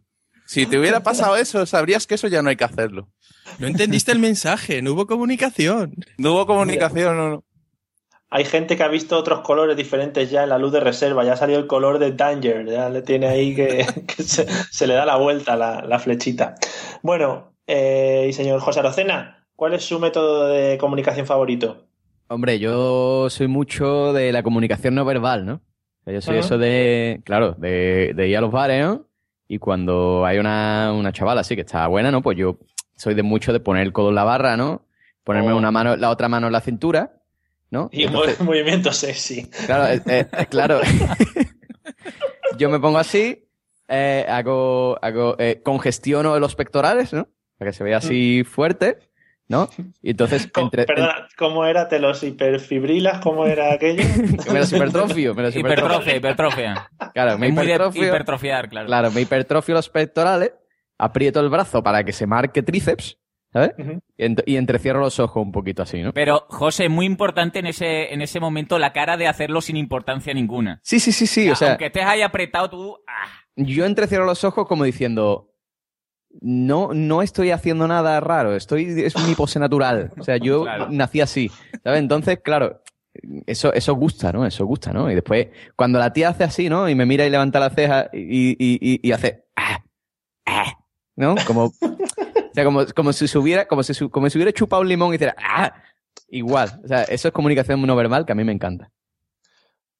Si 0.47 0.65
te 0.65 0.77
hubiera 0.79 1.01
pasado 1.03 1.37
eso, 1.37 1.65
sabrías 1.65 2.07
que 2.07 2.15
eso 2.15 2.27
ya 2.27 2.41
no 2.41 2.49
hay 2.49 2.55
que 2.57 2.63
hacerlo. 2.65 3.07
No 3.59 3.67
entendiste 3.67 4.11
el 4.11 4.19
mensaje, 4.19 4.81
no 4.81 4.91
hubo 4.93 5.07
comunicación. 5.07 5.93
No 6.17 6.33
hubo 6.33 6.45
comunicación, 6.47 7.15
no, 7.15 7.29
no. 7.29 7.43
Hay 8.33 8.45
gente 8.45 8.77
que 8.77 8.83
ha 8.83 8.87
visto 8.87 9.17
otros 9.17 9.41
colores 9.41 9.75
diferentes 9.75 10.31
ya 10.31 10.43
en 10.43 10.49
la 10.49 10.57
luz 10.57 10.71
de 10.71 10.79
reserva, 10.79 11.23
ya 11.25 11.33
ha 11.33 11.37
salido 11.37 11.59
el 11.59 11.67
color 11.67 11.99
de 11.99 12.13
Danger, 12.13 12.65
ya 12.65 12.89
le 12.89 13.01
tiene 13.01 13.27
ahí 13.27 13.53
que, 13.53 13.85
que 14.07 14.23
se, 14.23 14.47
se 14.47 14.87
le 14.87 14.93
da 14.93 15.05
la 15.05 15.17
vuelta 15.17 15.55
la, 15.57 15.81
la 15.85 15.99
flechita. 15.99 16.55
Bueno, 17.03 17.53
eh, 17.67 18.27
y 18.29 18.33
señor 18.33 18.61
José 18.61 18.79
Arocena, 18.79 19.45
¿cuál 19.55 19.73
es 19.73 19.83
su 19.83 19.99
método 19.99 20.47
de 20.47 20.77
comunicación 20.77 21.25
favorito? 21.25 21.85
Hombre, 22.29 22.57
yo 22.59 23.29
soy 23.29 23.47
mucho 23.47 24.13
de 24.13 24.31
la 24.31 24.43
comunicación 24.43 24.95
no 24.95 25.03
verbal, 25.03 25.45
¿no? 25.45 25.61
Yo 26.05 26.21
soy 26.21 26.37
eso 26.37 26.57
de, 26.57 27.21
claro, 27.25 27.51
de, 27.57 28.13
de 28.15 28.27
ir 28.27 28.37
a 28.37 28.41
los 28.41 28.51
bares, 28.51 28.83
¿no? 28.83 29.05
Y 29.47 29.59
cuando 29.59 30.25
hay 30.25 30.39
una, 30.39 30.93
una 30.95 31.11
chavala 31.11 31.41
así 31.41 31.55
que 31.55 31.61
está 31.61 31.85
buena, 31.87 32.09
¿no? 32.09 32.21
Pues 32.21 32.37
yo 32.37 32.57
soy 32.95 33.13
de 33.13 33.23
mucho 33.23 33.51
de 33.53 33.59
poner 33.59 33.83
el 33.83 33.91
codo 33.93 34.09
en 34.09 34.15
la 34.15 34.23
barra, 34.23 34.55
¿no? 34.57 34.85
Ponerme 35.25 35.51
Oh. 35.51 35.57
una 35.57 35.69
mano, 35.71 35.97
la 35.97 36.09
otra 36.09 36.29
mano 36.29 36.47
en 36.47 36.53
la 36.53 36.61
cintura, 36.61 37.20
¿no? 37.71 37.89
Y 37.91 38.03
Entonces, 38.03 38.39
mo- 38.39 38.45
movimiento 38.45 38.93
sexy. 38.93 39.49
Claro, 39.65 39.87
eh, 39.87 40.01
eh, 40.05 40.27
claro. 40.49 40.79
Yo 42.57 42.69
me 42.69 42.79
pongo 42.79 42.97
así, 42.99 43.47
eh, 43.87 44.25
hago, 44.29 44.97
hago, 45.01 45.35
eh, 45.39 45.61
congestiono 45.63 46.37
los 46.39 46.55
pectorales, 46.55 47.13
¿no? 47.13 47.27
Para 47.57 47.71
que 47.71 47.77
se 47.77 47.83
vea 47.83 47.97
así 47.97 48.43
fuerte, 48.43 48.97
¿no? 49.47 49.69
Y 50.01 50.11
entonces, 50.11 50.49
entre, 50.57 50.85
Perdona, 50.85 51.27
¿cómo 51.37 51.65
era? 51.65 51.87
¿Te 51.87 51.99
los 51.99 52.21
hiperfibrilas? 52.23 53.19
¿Cómo 53.21 53.45
era 53.45 53.73
aquello? 53.73 54.03
me 54.51 54.59
los 54.59 54.71
hipertrofio, 54.73 55.33
me 55.33 55.43
los 55.43 55.55
Hipertrofia, 55.55 56.15
hipertrofia. 56.15 56.89
Claro, 57.13 57.37
me 57.37 57.47
hipertrofio. 57.49 58.07
hipertrofiar, 58.07 58.69
claro. 58.69 58.87
Claro, 58.87 59.11
me 59.11 59.21
hipertrofio 59.21 59.75
los 59.75 59.89
pectorales, 59.89 60.53
aprieto 60.97 61.39
el 61.39 61.49
brazo 61.49 61.81
para 61.83 62.03
que 62.03 62.11
se 62.13 62.27
marque 62.27 62.61
tríceps, 62.63 63.17
¿sabes? 63.53 63.71
y, 64.17 64.23
ent- 64.23 64.43
y 64.45 64.55
entrecierro 64.57 64.99
los 64.99 65.19
ojos 65.19 65.43
un 65.43 65.51
poquito 65.51 65.83
así, 65.83 66.01
¿no? 66.01 66.13
Pero, 66.13 66.45
José, 66.49 66.89
muy 66.89 67.05
importante 67.05 67.59
en 67.59 67.67
ese, 67.67 68.13
en 68.13 68.21
ese 68.21 68.39
momento 68.39 68.79
la 68.79 68.93
cara 68.93 69.17
de 69.17 69.27
hacerlo 69.27 69.61
sin 69.61 69.77
importancia 69.77 70.33
ninguna. 70.33 70.79
Sí, 70.83 70.99
sí, 70.99 71.11
sí, 71.11 71.27
sí, 71.27 71.49
o 71.49 71.55
sea, 71.55 71.69
Aunque 71.69 71.87
estés 71.87 72.05
ahí 72.05 72.21
apretado 72.21 72.69
tú, 72.69 72.97
ah, 73.07 73.27
yo 73.55 73.85
entrecierro 73.85 74.25
los 74.25 74.43
ojos 74.43 74.67
como 74.67 74.83
diciendo, 74.83 75.53
no, 76.39 76.91
no 76.93 77.21
estoy 77.21 77.51
haciendo 77.51 77.87
nada 77.87 78.19
raro, 78.21 78.55
estoy, 78.55 78.85
es 79.03 79.17
mi 79.27 79.35
pose 79.35 79.59
natural. 79.59 80.11
O 80.17 80.23
sea, 80.23 80.37
yo 80.37 80.63
Claro. 80.63 80.87
nací 80.89 81.19
así, 81.21 81.51
¿sabes? 81.83 81.99
Entonces, 81.99 82.39
claro, 82.41 82.81
eso, 83.45 83.73
eso 83.73 83.93
gusta, 83.95 84.31
¿no? 84.31 84.45
Eso 84.45 84.65
gusta, 84.65 84.93
¿no? 84.93 85.11
Y 85.11 85.15
después, 85.15 85.47
cuando 85.75 85.99
la 85.99 86.13
tía 86.13 86.29
hace 86.29 86.45
así, 86.45 86.69
¿no? 86.69 86.87
Y 86.87 86.95
me 86.95 87.05
mira 87.05 87.25
y 87.25 87.29
levanta 87.29 87.59
la 87.59 87.69
ceja 87.69 88.09
y, 88.13 88.51
y, 88.51 88.79
y, 88.81 89.05
y 89.05 89.11
hace, 89.11 89.43
"Ah, 89.57 89.83
ah", 90.45 90.77
¿no? 91.17 91.35
Como, 91.45 91.73
o 92.51 92.53
sea, 92.53 92.63
como, 92.65 92.85
como 92.95 93.13
si 93.13 93.27
se 93.27 93.37
hubiera, 93.37 93.65
como 93.67 93.81
si, 93.83 94.09
como 94.09 94.29
si 94.29 94.37
hubiera 94.37 94.51
chupado 94.51 94.81
un 94.81 94.89
limón 94.89 95.11
y 95.11 95.15
hiciera, 95.15 95.35
¡ah! 95.37 95.73
Igual. 96.29 96.79
O 96.83 96.87
sea, 96.87 97.03
eso 97.03 97.27
es 97.27 97.33
comunicación 97.33 97.81
no 97.81 97.95
verbal 97.95 98.25
que 98.25 98.31
a 98.31 98.35
mí 98.35 98.43
me 98.43 98.51
encanta. 98.51 98.91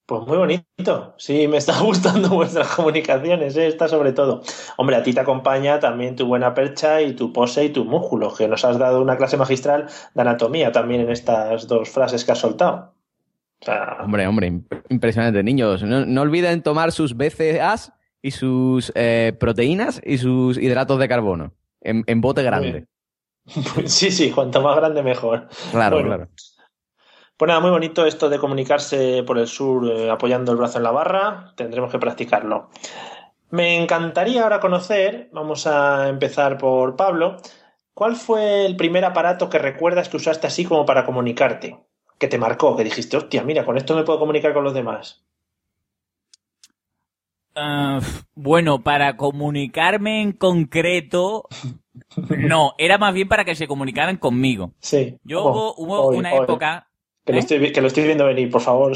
Pues 0.06 0.28
muy 0.28 0.38
bonito. 0.38 1.14
Sí, 1.18 1.48
me 1.48 1.58
está 1.58 1.80
gustando 1.82 2.30
vuestras 2.30 2.68
comunicaciones, 2.76 3.56
¿eh? 3.56 3.68
esta 3.68 3.88
sobre 3.88 4.12
todo. 4.12 4.42
Hombre, 4.78 4.98
a 4.98 5.04
ti 5.04 5.14
te 5.14 5.20
acompaña 5.22 5.80
también 5.80 6.16
tu 6.16 6.26
buena 6.26 6.54
percha 6.54 7.02
y 7.02 7.14
tu 7.14 7.32
pose 7.32 7.66
y 7.66 7.70
tu 7.70 7.86
músculo, 7.86 8.34
que 8.34 8.48
nos 8.48 8.66
has 8.66 8.78
dado 8.78 9.02
una 9.02 9.16
clase 9.18 9.38
magistral 9.38 9.88
de 10.14 10.22
anatomía 10.22 10.72
también 10.72 11.02
en 11.02 11.12
estas 11.12 11.68
dos 11.68 11.90
frases 11.90 12.26
que 12.26 12.32
has 12.34 12.40
soltado. 12.40 12.94
O 13.62 13.66
sea, 13.66 13.98
Hombre, 14.04 14.28
hombre, 14.28 14.52
imp- 14.52 14.84
impresionante. 14.90 15.44
Niños, 15.44 15.84
no, 15.84 16.06
no 16.06 16.22
olviden 16.22 16.62
tomar 16.64 16.92
sus 16.92 17.16
BCAAs 17.16 17.94
y 18.22 18.32
sus 18.32 18.92
eh, 18.96 19.34
proteínas 19.40 20.02
y 20.04 20.18
sus 20.18 20.58
hidratos 20.58 21.00
de 21.00 21.08
carbono 21.08 21.54
en, 21.82 22.04
en 22.08 22.22
bote 22.22 22.44
grande. 22.44 22.88
sí, 23.86 24.12
sí, 24.12 24.32
cuanto 24.32 24.62
más 24.62 24.76
grande 24.76 25.04
mejor. 25.04 25.50
Claro, 25.72 25.98
Bueno, 25.98 26.10
claro. 26.10 26.30
Pues 27.38 27.48
nada, 27.48 27.60
muy 27.60 27.72
bonito 27.72 28.06
esto 28.06 28.30
de 28.30 28.38
comunicarse 28.38 29.24
por 29.24 29.39
el 29.39 29.48
sur 29.48 29.89
eh, 29.89 30.12
apoyando 30.12 30.52
el 30.52 30.60
brazo 30.60 30.78
en 30.78 30.84
la 30.84 30.91
barra. 30.91 31.54
Tendremos 31.56 31.91
que 31.91 31.98
practicarlo. 31.98 32.70
Me 33.50 33.82
encantaría 33.82 34.44
ahora 34.44 34.60
conocer, 34.60 35.30
vamos 35.34 35.65
a 35.65 36.08
empezar 36.08 36.58
por 36.58 36.96
Pablo, 36.96 37.38
¿cuál 37.94 38.15
fue 38.15 38.65
el 38.65 38.78
primer 38.78 39.04
aparato 39.04 39.50
que 39.50 39.58
recuerdas 39.58 40.08
que 40.08 40.17
usaste 40.17 40.48
así 40.48 40.65
como 40.65 40.86
para 40.86 41.04
comunicarte? 41.04 41.78
Que 42.17 42.28
te 42.28 42.38
marcó, 42.38 42.78
que 42.78 42.84
dijiste, 42.84 43.17
hostia, 43.17 43.44
mira, 43.44 43.65
con 43.65 43.76
esto 43.76 43.96
me 43.96 44.04
puedo 44.04 44.20
comunicar 44.20 44.54
con 44.54 44.63
los 44.63 44.74
demás. 44.74 45.26
Ah, 47.56 48.00
bueno, 48.36 48.82
para 48.84 49.18
comunicarme 49.18 50.22
en 50.22 50.32
concreto, 50.34 51.48
no, 52.30 52.74
era 52.78 52.98
más 52.98 53.14
bien 53.14 53.28
para 53.28 53.46
que 53.46 53.56
se 53.56 53.68
comunicaran 53.68 54.18
conmigo. 54.18 54.74
Sí. 54.80 55.18
Yo 55.24 55.44
Oh, 55.44 55.52
hubo, 55.52 55.76
hubo 55.78 56.02
hoy, 56.08 56.18
una 56.18 56.34
hoy. 56.34 56.44
época 56.44 56.88
Que, 57.26 57.34
lo 57.34 57.38
¿Eh? 57.38 57.42
estoy, 57.42 57.72
que 57.72 57.82
lo 57.82 57.88
estoy 57.88 58.04
viendo 58.06 58.26
venir, 58.26 58.50
por 58.50 58.62
favor, 58.62 58.94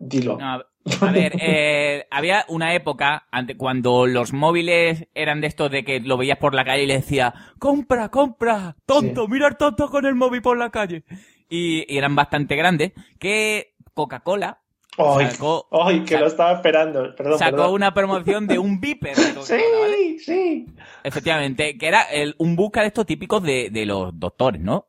dilo. 0.00 0.38
No, 0.38 0.62
a 1.00 1.10
ver, 1.12 1.32
eh, 1.40 2.06
había 2.10 2.44
una 2.48 2.74
época 2.74 3.26
ante, 3.30 3.56
cuando 3.56 4.06
los 4.06 4.32
móviles 4.32 5.08
eran 5.14 5.40
de 5.40 5.48
estos 5.48 5.70
de 5.70 5.84
que 5.84 6.00
lo 6.00 6.16
veías 6.16 6.38
por 6.38 6.54
la 6.54 6.64
calle 6.64 6.84
y 6.84 6.86
le 6.86 6.94
decía, 6.94 7.34
compra, 7.58 8.08
compra, 8.08 8.76
tonto, 8.86 9.26
mira 9.28 9.48
el 9.48 9.56
tonto 9.56 9.88
con 9.90 10.06
el 10.06 10.14
móvil 10.14 10.42
por 10.42 10.56
la 10.56 10.70
calle. 10.70 11.04
Y, 11.48 11.84
y 11.92 11.98
eran 11.98 12.14
bastante 12.16 12.56
grandes, 12.56 12.92
que 13.18 13.74
Coca-Cola 13.94 14.60
Ay, 14.98 15.26
sacó, 15.30 15.66
ay, 15.70 16.00
que 16.04 16.18
lo 16.18 16.26
estaba 16.26 16.52
esperando. 16.54 17.14
Perdón, 17.14 17.38
sacó 17.38 17.56
perdón. 17.56 17.74
una 17.74 17.92
promoción 17.94 18.46
de 18.46 18.58
un 18.58 18.80
Viper. 18.80 19.14
Sí, 19.42 20.18
sí. 20.18 20.66
Efectivamente, 21.04 21.76
que 21.78 21.86
era 21.86 22.02
el- 22.02 22.34
un 22.38 22.56
busca 22.56 22.80
de 22.80 22.88
estos 22.88 23.06
típicos 23.06 23.42
de, 23.42 23.70
de 23.70 23.86
los 23.86 24.18
doctores, 24.18 24.60
¿no? 24.60 24.86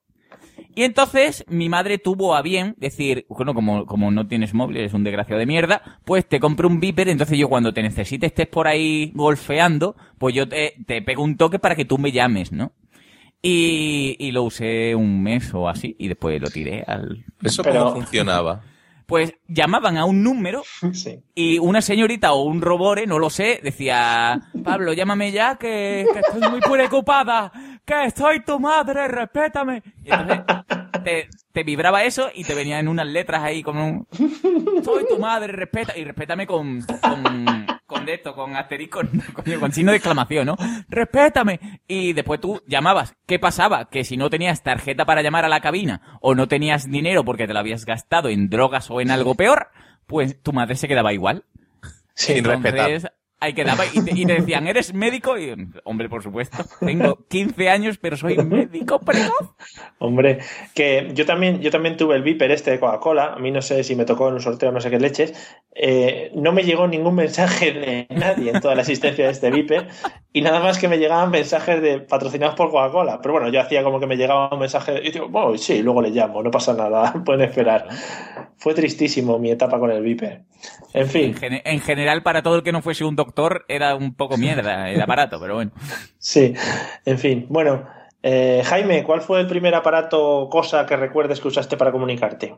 Y 0.75 0.83
entonces 0.83 1.43
mi 1.47 1.69
madre 1.69 1.97
tuvo 1.97 2.35
a 2.35 2.41
bien 2.43 2.75
decir, 2.77 3.25
bueno, 3.29 3.53
como, 3.55 3.85
como 3.87 4.11
no 4.11 4.27
tienes 4.27 4.53
móvil, 4.53 4.77
eres 4.77 4.93
un 4.93 5.03
desgraciado 5.03 5.39
de 5.39 5.47
mierda, 5.47 5.99
pues 6.05 6.27
te 6.27 6.39
compro 6.39 6.67
un 6.67 6.79
beeper, 6.79 7.09
entonces 7.09 7.37
yo 7.37 7.49
cuando 7.49 7.73
te 7.73 7.81
necesite 7.81 8.27
estés 8.27 8.47
por 8.47 8.67
ahí 8.67 9.11
golfeando, 9.15 9.95
pues 10.19 10.35
yo 10.35 10.47
te, 10.47 10.75
te 10.85 11.01
pego 11.01 11.23
un 11.23 11.35
toque 11.35 11.57
para 11.57 11.75
que 11.75 11.85
tú 11.85 11.97
me 11.97 12.11
llames, 12.11 12.51
¿no? 12.51 12.73
Y, 13.41 14.15
y 14.19 14.31
lo 14.31 14.43
usé 14.43 14.93
un 14.95 15.21
mes 15.23 15.51
o 15.53 15.67
así, 15.69 15.95
y 15.99 16.07
después 16.07 16.39
lo 16.41 16.49
tiré 16.49 16.83
al... 16.85 17.23
¿Eso 17.43 17.63
Pero- 17.63 17.79
cómo 17.85 17.95
funcionaba? 17.95 18.61
Pues 19.07 19.33
llamaban 19.47 19.97
a 19.97 20.05
un 20.05 20.21
número 20.21 20.61
Sí. 20.93 21.19
y 21.33 21.57
una 21.57 21.81
señorita 21.81 22.33
o 22.33 22.43
un 22.43 22.61
robore, 22.61 23.07
no 23.07 23.17
lo 23.17 23.29
sé, 23.29 23.59
decía, 23.63 24.39
Pablo, 24.63 24.93
llámame 24.93 25.31
ya 25.31 25.55
que, 25.55 26.05
que 26.13 26.19
estoy 26.19 26.49
muy 26.51 26.59
preocupada, 26.59 27.51
que 27.85 28.11
soy 28.15 28.43
tu 28.43 28.59
madre, 28.59 29.07
respétame. 29.07 29.81
Y 30.03 30.11
entonces 30.11 30.41
te, 31.03 31.29
te 31.53 31.63
vibraba 31.63 32.03
eso 32.03 32.29
y 32.35 32.43
te 32.43 32.53
venían 32.53 32.81
en 32.81 32.87
unas 32.89 33.07
letras 33.07 33.41
ahí 33.43 33.63
con 33.63 33.77
un, 33.77 34.07
soy 34.83 35.05
tu 35.07 35.17
madre, 35.19 35.53
respeta, 35.53 35.97
y 35.97 36.03
respétame 36.03 36.45
con, 36.45 36.81
con 37.01 37.23
de 38.07 38.15
esto, 38.15 38.33
con 38.33 38.55
asterisco, 38.55 39.01
con, 39.33 39.59
con 39.59 39.71
signo 39.71 39.91
de 39.91 39.97
exclamación, 39.97 40.47
¿no? 40.47 40.57
Respétame. 40.89 41.81
Y 41.87 42.13
después 42.13 42.41
tú 42.41 42.61
llamabas. 42.65 43.15
¿Qué 43.27 43.37
pasaba? 43.37 43.89
Que 43.89 44.03
si 44.03 44.17
no 44.17 44.31
tenías 44.31 44.63
tarjeta 44.63 45.05
para 45.05 45.21
llamar 45.21 45.45
a 45.45 45.49
la 45.49 45.61
cabina 45.61 46.17
o 46.21 46.33
no 46.33 46.47
tenías 46.47 46.89
dinero 46.89 47.23
porque 47.23 47.45
te 47.45 47.53
lo 47.53 47.59
habías 47.59 47.85
gastado 47.85 48.29
en 48.29 48.49
drogas 48.49 48.89
o 48.89 49.01
en 49.01 49.11
algo 49.11 49.35
peor, 49.35 49.67
pues 50.07 50.41
tu 50.41 50.53
madre 50.53 50.75
se 50.75 50.87
quedaba 50.87 51.13
igual. 51.13 51.43
Sin 52.15 52.43
respetar. 52.43 53.13
Ahí 53.39 53.53
quedaba 53.53 53.83
y 53.93 54.01
te, 54.03 54.11
y 54.19 54.25
te 54.25 54.33
decían, 54.33 54.65
¿eres 54.67 54.93
médico? 54.95 55.37
Y, 55.37 55.53
hombre, 55.83 56.09
por 56.09 56.23
supuesto, 56.23 56.57
tengo 56.79 57.19
15 57.29 57.69
años, 57.69 57.99
pero 57.99 58.17
soy 58.17 58.35
médico 58.37 58.99
precoz. 58.99 59.53
Hombre, 59.99 60.39
que 60.73 61.11
yo 61.13 61.25
también, 61.25 61.61
yo 61.61 61.69
también 61.69 61.97
tuve 61.97 62.15
el 62.15 62.23
Viper 62.23 62.49
este 62.49 62.71
de 62.71 62.79
Coca-Cola, 62.79 63.33
a 63.33 63.39
mí 63.39 63.51
no 63.51 63.61
sé 63.61 63.83
si 63.83 63.95
me 63.95 64.05
tocó 64.05 64.27
en 64.29 64.35
un 64.35 64.41
sorteo 64.41 64.71
no 64.71 64.81
sé 64.81 64.89
qué 64.89 64.99
leches, 64.99 65.33
eh, 65.75 66.31
no 66.33 66.51
me 66.51 66.63
llegó 66.63 66.87
ningún 66.87 67.13
mensaje 67.13 67.71
de 67.73 68.07
nadie 68.09 68.51
en 68.51 68.59
toda 68.61 68.73
la 68.73 68.81
existencia 68.81 69.25
de 69.25 69.31
este 69.31 69.51
Viper 69.51 69.87
y 70.33 70.41
nada 70.41 70.59
más 70.59 70.79
que 70.79 70.87
me 70.87 70.97
llegaban 70.97 71.29
mensajes 71.29 71.79
de 71.81 71.99
patrocinados 71.99 72.55
por 72.55 72.71
Coca-Cola, 72.71 73.19
pero 73.21 73.33
bueno, 73.33 73.49
yo 73.49 73.61
hacía 73.61 73.83
como 73.83 73.99
que 73.99 74.07
me 74.07 74.17
llegaba 74.17 74.49
un 74.51 74.59
mensaje 74.59 74.99
y 75.03 75.11
digo, 75.11 75.27
bueno, 75.29 75.55
sí, 75.59 75.83
luego 75.83 76.01
le 76.01 76.09
llamo, 76.09 76.41
no 76.41 76.49
pasa 76.49 76.73
nada, 76.73 77.13
pueden 77.25 77.41
esperar. 77.41 77.87
Fue 78.57 78.73
tristísimo 78.73 79.37
mi 79.37 79.51
etapa 79.51 79.77
con 79.79 79.91
el 79.91 80.01
Viper. 80.01 80.41
En 80.93 81.07
fin, 81.07 81.25
En, 81.25 81.35
gene- 81.35 81.61
en 81.65 81.79
general, 81.81 82.23
para 82.23 82.41
todo 82.41 82.55
el 82.55 82.63
que 82.63 82.71
no 82.71 82.81
fuese 82.81 83.03
un 83.05 83.15
doctor, 83.15 83.26
era 83.67 83.95
un 83.95 84.13
poco 84.15 84.37
mierda 84.37 84.89
el 84.89 85.01
aparato, 85.01 85.39
pero 85.39 85.55
bueno. 85.55 85.71
sí, 86.17 86.53
en 87.05 87.17
fin, 87.17 87.45
bueno. 87.49 87.87
eh, 88.23 88.61
Jaime, 88.65 89.03
¿cuál 89.03 89.21
fue 89.21 89.39
el 89.39 89.47
primer 89.47 89.75
aparato, 89.75 90.49
cosa 90.49 90.85
que 90.85 90.95
recuerdes 90.97 91.39
que 91.39 91.47
usaste 91.47 91.77
para 91.77 91.91
comunicarte? 91.91 92.55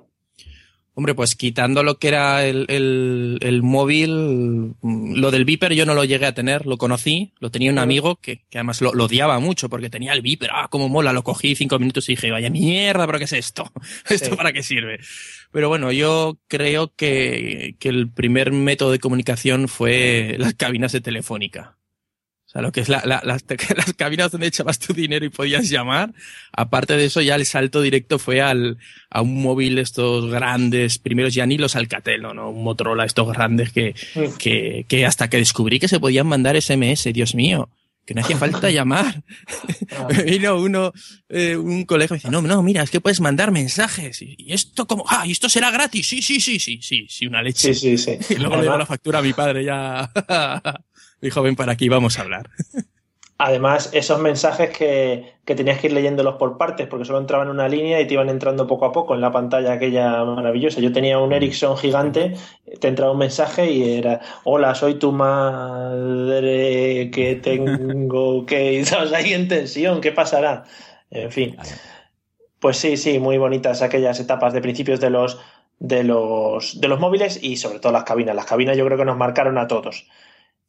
Hombre, 0.99 1.15
pues 1.15 1.37
quitando 1.37 1.81
lo 1.81 1.97
que 1.97 2.09
era 2.09 2.45
el, 2.45 2.65
el, 2.67 3.37
el 3.39 3.63
móvil, 3.63 4.73
lo 4.83 5.31
del 5.31 5.45
Viper 5.45 5.73
yo 5.73 5.85
no 5.85 5.93
lo 5.93 6.03
llegué 6.03 6.25
a 6.25 6.33
tener, 6.33 6.65
lo 6.65 6.77
conocí, 6.77 7.31
lo 7.39 7.49
tenía 7.51 7.71
un 7.71 7.79
amigo 7.79 8.17
que, 8.17 8.41
que 8.49 8.57
además 8.57 8.81
lo, 8.81 8.93
lo 8.93 9.05
odiaba 9.05 9.39
mucho 9.39 9.69
porque 9.69 9.89
tenía 9.89 10.11
el 10.11 10.21
Viper, 10.21 10.49
ah, 10.53 10.67
cómo 10.69 10.89
mola, 10.89 11.13
lo 11.13 11.23
cogí 11.23 11.55
cinco 11.55 11.79
minutos 11.79 12.09
y 12.09 12.13
dije, 12.17 12.31
vaya 12.31 12.49
mierda, 12.49 13.05
pero 13.05 13.17
¿qué 13.17 13.23
es 13.23 13.31
esto? 13.31 13.71
¿Esto 14.09 14.31
Sí. 14.31 14.35
para 14.35 14.51
qué 14.51 14.61
sirve? 14.61 14.99
Pero 15.53 15.69
bueno, 15.69 15.93
yo 15.93 16.37
creo 16.49 16.93
que, 16.93 17.77
que 17.79 17.87
el 17.87 18.11
primer 18.11 18.51
método 18.51 18.91
de 18.91 18.99
comunicación 18.99 19.69
fue 19.69 20.35
las 20.37 20.53
cabinas 20.53 20.91
de 20.91 20.99
telefónica. 20.99 21.78
O 22.49 22.51
sea, 22.51 22.63
lo 22.63 22.71
que 22.71 22.81
es 22.81 22.89
la, 22.89 23.03
la- 23.05 23.21
las, 23.23 23.45
las 23.77 23.93
cabinas 23.93 24.31
donde 24.31 24.47
echabas 24.47 24.79
tu 24.79 24.91
dinero 24.93 25.23
y 25.23 25.29
podías 25.29 25.69
llamar. 25.69 26.11
Aparte 26.51 26.97
de 26.97 27.05
eso, 27.05 27.21
ya 27.21 27.35
el 27.35 27.45
salto 27.45 27.79
directo 27.79 28.17
fue 28.17 28.41
al, 28.41 28.79
a 29.11 29.21
un 29.21 29.39
móvil 29.43 29.77
estos 29.77 30.31
grandes, 30.31 30.97
primeros 30.97 31.35
ya 31.35 31.45
ni 31.45 31.59
los 31.59 31.75
Alcatel, 31.75 32.23
¿no? 32.23 32.49
Un 32.49 32.63
Motorola 32.63 33.05
estos 33.05 33.31
grandes 33.31 33.71
que, 33.71 33.93
que, 34.39 34.83
que 34.89 35.05
hasta 35.05 35.29
que 35.29 35.37
descubrí 35.37 35.79
que 35.79 35.87
se 35.87 35.99
podían 35.99 36.25
mandar 36.25 36.59
SMS, 36.59 37.03
Dios 37.13 37.35
mío, 37.35 37.69
que 38.03 38.15
no 38.15 38.21
hacía 38.21 38.37
falta 38.37 38.71
llamar. 38.71 39.21
Me 40.09 40.23
vino 40.23 40.57
uno, 40.59 40.91
eh, 41.29 41.55
un 41.55 41.85
colega 41.85 42.07
y 42.07 42.13
me 42.13 42.17
dice, 42.17 42.31
no, 42.31 42.41
no, 42.41 42.63
mira, 42.63 42.81
es 42.81 42.89
que 42.89 42.99
puedes 42.99 43.21
mandar 43.21 43.51
mensajes. 43.51 44.23
Y, 44.23 44.33
y 44.39 44.53
esto 44.53 44.87
como, 44.87 45.05
ah, 45.07 45.27
¿y 45.27 45.31
esto 45.33 45.49
será 45.49 45.69
gratis? 45.69 46.07
Sí, 46.09 46.23
sí, 46.23 46.41
sí, 46.41 46.57
sí, 46.59 46.79
sí, 46.81 47.05
sí, 47.07 47.27
una 47.27 47.43
leche. 47.43 47.75
Sí, 47.75 47.95
sí, 47.95 48.17
sí. 48.19 48.33
Y 48.33 48.37
luego 48.37 48.55
le 48.55 48.61
Además- 48.61 48.63
llegó 48.65 48.77
la 48.79 48.85
factura 48.87 49.19
a 49.19 49.21
mi 49.21 49.33
padre 49.33 49.63
ya. 49.63 50.11
Dijo, 51.21 51.41
ven 51.41 51.55
para 51.55 51.73
aquí, 51.73 51.89
vamos 51.89 52.19
a 52.19 52.23
hablar. 52.23 52.49
Además, 53.41 53.89
esos 53.93 54.19
mensajes 54.19 54.77
que, 54.77 55.35
que 55.45 55.55
tenías 55.55 55.79
que 55.79 55.87
ir 55.87 55.93
leyéndolos 55.93 56.35
por 56.35 56.57
partes, 56.57 56.87
porque 56.87 57.05
solo 57.05 57.19
entraban 57.19 57.47
en 57.47 57.53
una 57.53 57.69
línea 57.69 58.01
y 58.01 58.05
te 58.05 58.15
iban 58.15 58.27
entrando 58.27 58.67
poco 58.67 58.83
a 58.85 58.91
poco 58.91 59.15
en 59.15 59.21
la 59.21 59.31
pantalla 59.31 59.71
aquella 59.71 60.25
maravillosa. 60.25 60.81
Yo 60.81 60.91
tenía 60.91 61.19
un 61.19 61.31
Ericsson 61.31 61.77
gigante, 61.77 62.35
te 62.81 62.89
entraba 62.89 63.13
un 63.13 63.19
mensaje 63.19 63.71
y 63.71 63.97
era, 63.97 64.19
hola, 64.43 64.75
soy 64.75 64.95
tu 64.95 65.13
madre 65.13 67.09
que 67.11 67.35
tengo 67.41 68.45
que... 68.45 68.73
Y 68.73 68.77
estabas 68.79 69.13
ahí 69.13 69.31
en 69.31 69.47
tensión, 69.47 70.01
¿qué 70.01 70.11
pasará? 70.11 70.65
En 71.09 71.31
fin. 71.31 71.55
Pues 72.59 72.75
sí, 72.75 72.97
sí, 72.97 73.19
muy 73.19 73.37
bonitas 73.37 73.81
aquellas 73.81 74.19
etapas 74.19 74.51
de 74.51 74.59
principios 74.59 74.99
de 74.99 75.11
los, 75.11 75.39
de 75.79 76.03
los, 76.03 76.81
de 76.81 76.87
los 76.89 76.99
móviles 76.99 77.39
y 77.41 77.55
sobre 77.55 77.79
todo 77.79 77.93
las 77.93 78.03
cabinas. 78.03 78.35
Las 78.35 78.47
cabinas 78.47 78.75
yo 78.75 78.85
creo 78.85 78.97
que 78.97 79.05
nos 79.05 79.15
marcaron 79.15 79.57
a 79.57 79.67
todos. 79.67 80.07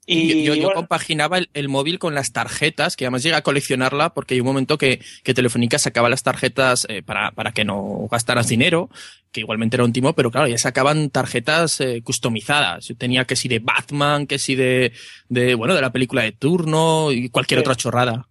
Y 0.06 0.42
yo, 0.44 0.54
yo 0.54 0.62
bueno, 0.62 0.74
compaginaba 0.74 1.38
el, 1.38 1.50
el 1.54 1.68
móvil 1.68 1.98
con 2.00 2.14
las 2.14 2.32
tarjetas, 2.32 2.96
que 2.96 3.04
además 3.04 3.22
llegué 3.22 3.36
a 3.36 3.42
coleccionarla 3.42 4.12
porque 4.12 4.34
hay 4.34 4.40
un 4.40 4.46
momento 4.46 4.76
que, 4.76 5.00
que 5.22 5.34
Telefónica 5.34 5.78
sacaba 5.78 6.08
las 6.08 6.22
tarjetas 6.24 6.86
eh, 6.88 7.02
para, 7.02 7.30
para 7.32 7.52
que 7.52 7.64
no 7.64 8.08
gastaras 8.10 8.48
dinero, 8.48 8.90
que 9.30 9.40
igualmente 9.40 9.76
era 9.76 9.84
un 9.84 9.92
timo, 9.92 10.14
pero 10.14 10.30
claro, 10.32 10.48
ya 10.48 10.58
sacaban 10.58 11.10
tarjetas 11.10 11.80
eh, 11.80 12.02
customizadas. 12.02 12.88
Yo 12.88 12.96
tenía 12.96 13.24
que 13.24 13.36
si 13.36 13.46
de 13.48 13.60
Batman, 13.60 14.26
que 14.26 14.38
si 14.40 14.56
de, 14.56 14.92
de, 15.28 15.54
bueno, 15.54 15.74
de 15.74 15.80
la 15.82 15.92
película 15.92 16.22
de 16.22 16.32
turno 16.32 17.12
y 17.12 17.28
cualquier 17.28 17.60
Sí. 17.60 17.62
otra 17.62 17.76
chorrada. 17.76 18.26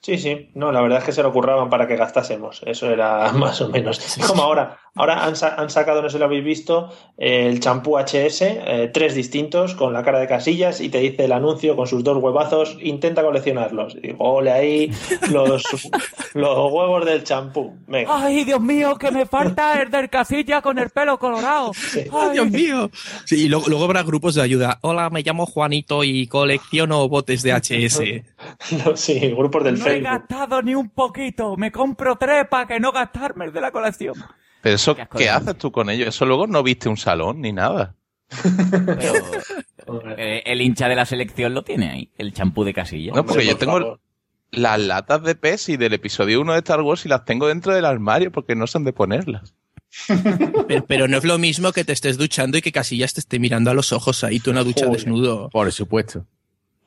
Sí, 0.00 0.16
sí, 0.16 0.50
no, 0.54 0.70
la 0.70 0.80
verdad 0.80 0.98
es 1.00 1.04
que 1.04 1.12
se 1.12 1.22
lo 1.22 1.32
curraban 1.32 1.68
para 1.70 1.86
que 1.88 1.96
gastásemos, 1.96 2.62
eso 2.66 2.90
era 2.90 3.32
más 3.34 3.60
o 3.60 3.68
menos. 3.68 3.98
Es 4.18 4.24
como 4.26 4.42
ahora, 4.42 4.78
ahora 4.94 5.24
han, 5.24 5.34
sa- 5.34 5.56
han 5.56 5.70
sacado, 5.70 6.00
no 6.02 6.08
sé 6.08 6.14
si 6.14 6.18
lo 6.20 6.26
habéis 6.26 6.44
visto, 6.44 6.90
el 7.16 7.58
champú 7.60 7.98
HS, 7.98 8.42
eh, 8.42 8.90
tres 8.94 9.14
distintos 9.16 9.74
con 9.74 9.92
la 9.92 10.04
cara 10.04 10.20
de 10.20 10.28
casillas 10.28 10.80
y 10.80 10.88
te 10.88 10.98
dice 10.98 11.24
el 11.24 11.32
anuncio 11.32 11.74
con 11.74 11.86
sus 11.88 12.04
dos 12.04 12.22
huevazos, 12.22 12.76
intenta 12.80 13.22
coleccionarlos. 13.24 13.96
Y 13.96 14.00
digo, 14.00 14.16
ole 14.24 14.52
ahí 14.52 14.92
los, 15.30 15.64
los 16.34 16.72
huevos 16.72 17.04
del 17.04 17.24
champú. 17.24 17.74
Venga. 17.88 18.24
Ay, 18.24 18.44
Dios 18.44 18.60
mío, 18.60 18.96
que 18.96 19.10
me 19.10 19.26
falta 19.26 19.82
el 19.82 19.90
del 19.90 20.08
casilla 20.08 20.62
con 20.62 20.78
el 20.78 20.90
pelo 20.90 21.18
colorado. 21.18 21.72
¡Ay, 22.12 22.30
Dios 22.34 22.50
mío! 22.50 22.90
Sí, 23.24 23.46
y 23.46 23.48
luego, 23.48 23.66
luego 23.68 23.84
habrá 23.84 24.04
grupos 24.04 24.36
de 24.36 24.42
ayuda. 24.42 24.78
Hola, 24.82 25.10
me 25.10 25.22
llamo 25.22 25.44
Juanito 25.44 26.04
y 26.04 26.28
colecciono 26.28 27.08
botes 27.08 27.42
de 27.42 27.52
HS. 27.52 28.00
No, 28.86 28.96
sí, 28.96 29.18
grupos 29.36 29.64
del 29.64 29.78
No 29.78 29.87
he 29.88 30.00
Facebook. 30.00 30.10
gastado 30.28 30.62
ni 30.62 30.74
un 30.74 30.88
poquito. 30.90 31.56
Me 31.56 31.70
compro 31.72 32.16
tres 32.16 32.46
para 32.48 32.66
que 32.66 32.80
no 32.80 32.92
gastarme 32.92 33.46
el 33.46 33.52
de 33.52 33.60
la 33.60 33.70
colección. 33.70 34.14
Pero 34.62 34.74
eso, 34.74 34.94
Qué 34.96 35.02
asco 35.02 35.18
¿qué 35.18 35.24
de- 35.24 35.30
haces 35.30 35.58
tú 35.58 35.70
con 35.72 35.88
ello? 35.90 36.08
Eso 36.08 36.26
luego 36.26 36.46
no 36.46 36.62
viste 36.62 36.88
un 36.88 36.96
salón 36.96 37.40
ni 37.40 37.52
nada. 37.52 37.94
Pero 38.42 39.12
eh, 40.18 40.42
el 40.46 40.60
hincha 40.60 40.88
de 40.88 40.94
la 40.96 41.06
selección 41.06 41.54
lo 41.54 41.62
tiene 41.62 41.90
ahí, 41.90 42.10
el 42.18 42.32
champú 42.32 42.64
de 42.64 42.74
casilla. 42.74 43.12
No, 43.14 43.24
porque 43.24 43.30
Hombre, 43.32 43.46
yo 43.46 43.52
por 43.52 43.58
tengo 43.60 43.72
favor. 43.78 44.00
las 44.50 44.80
latas 44.80 45.22
de 45.22 45.34
PES 45.34 45.70
y 45.70 45.76
del 45.76 45.94
episodio 45.94 46.40
1 46.40 46.52
de 46.52 46.58
Star 46.58 46.80
Wars 46.82 47.06
y 47.06 47.08
las 47.08 47.24
tengo 47.24 47.48
dentro 47.48 47.72
del 47.74 47.84
armario 47.84 48.30
porque 48.32 48.54
no 48.54 48.66
sé 48.66 48.74
dónde 48.78 48.92
ponerlas. 48.92 49.54
Pero, 50.68 50.84
pero 50.86 51.08
no 51.08 51.16
es 51.16 51.24
lo 51.24 51.38
mismo 51.38 51.72
que 51.72 51.82
te 51.84 51.92
estés 51.92 52.18
duchando 52.18 52.58
y 52.58 52.60
que 52.62 52.72
Casillas 52.72 53.14
te 53.14 53.20
esté 53.20 53.38
mirando 53.38 53.70
a 53.70 53.74
los 53.74 53.92
ojos 53.92 54.22
ahí 54.22 54.38
tú 54.38 54.50
en 54.50 54.56
una 54.56 54.64
ducha 54.64 54.84
Joder. 54.84 55.00
desnudo. 55.00 55.48
Por 55.50 55.72
supuesto. 55.72 56.26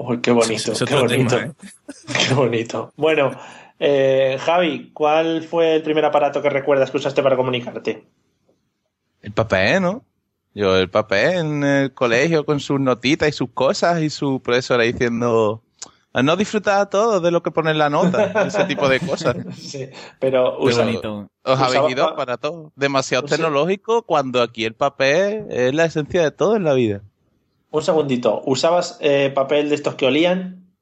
Uy, 0.08 0.20
qué 0.22 0.32
bonito, 0.32 0.74
qué 0.78 0.84
otro 0.84 1.02
bonito. 1.02 1.36
tema, 1.38 1.52
¿eh? 1.52 1.54
Qué 2.28 2.34
bonito. 2.34 2.92
Bueno, 2.96 3.32
eh, 3.80 4.38
Javi, 4.40 4.92
¿cuál 4.94 5.44
fue 5.44 5.76
el 5.76 5.84
primer 5.84 6.06
aparato 6.06 6.42
que 6.42 6.50
recuerdas 6.50 6.92
que 6.92 6.98
usaste 6.98 7.22
para 7.24 7.36
comunicarte? 7.36 8.08
El 9.22 9.32
papel, 9.34 9.82
¿no? 9.82 10.06
Yo 10.54 10.76
el 10.78 10.90
papel 10.90 11.36
en 11.38 11.64
el 11.64 11.94
colegio 11.94 12.46
con 12.46 12.60
sus 12.60 12.80
notitas 12.80 13.30
y 13.30 13.32
sus 13.32 13.52
cosas 13.52 14.02
y 14.02 14.10
su 14.10 14.42
profesora 14.42 14.84
diciendo 14.84 15.64
"A 16.14 16.22
no 16.24 16.36
disfrutar 16.36 16.90
todo 16.90 17.22
de 17.22 17.32
lo 17.32 17.42
que 17.42 17.52
pone 17.52 17.72
en 17.72 17.78
la 17.78 17.90
nota, 17.90 18.34
ese 18.46 18.66
tipo 18.66 18.90
de 18.90 19.00
cosas. 19.00 19.36
Sí, 19.56 19.88
pero 20.20 20.58
Qué 20.60 20.66
usa- 20.66 20.84
bonito. 20.84 21.28
Os 21.44 21.60
habéis 21.60 21.92
ido 21.94 22.08
pa- 22.10 22.16
para 22.18 22.38
todo. 22.38 22.74
Demasiado 22.76 23.24
tecnológico 23.26 24.04
cuando 24.04 24.42
aquí 24.42 24.66
el 24.66 24.74
papel 24.76 25.46
es 25.50 25.74
la 25.74 25.86
esencia 25.86 26.22
de 26.24 26.32
todo 26.32 26.56
en 26.58 26.64
la 26.66 26.74
vida. 26.74 27.02
Un 27.72 27.82
segundito, 27.82 28.42
¿usabas 28.46 28.98
eh, 29.02 29.32
papel 29.34 29.70
de 29.70 29.76
estos 29.76 29.96
que 29.96 30.06
olían? 30.06 30.76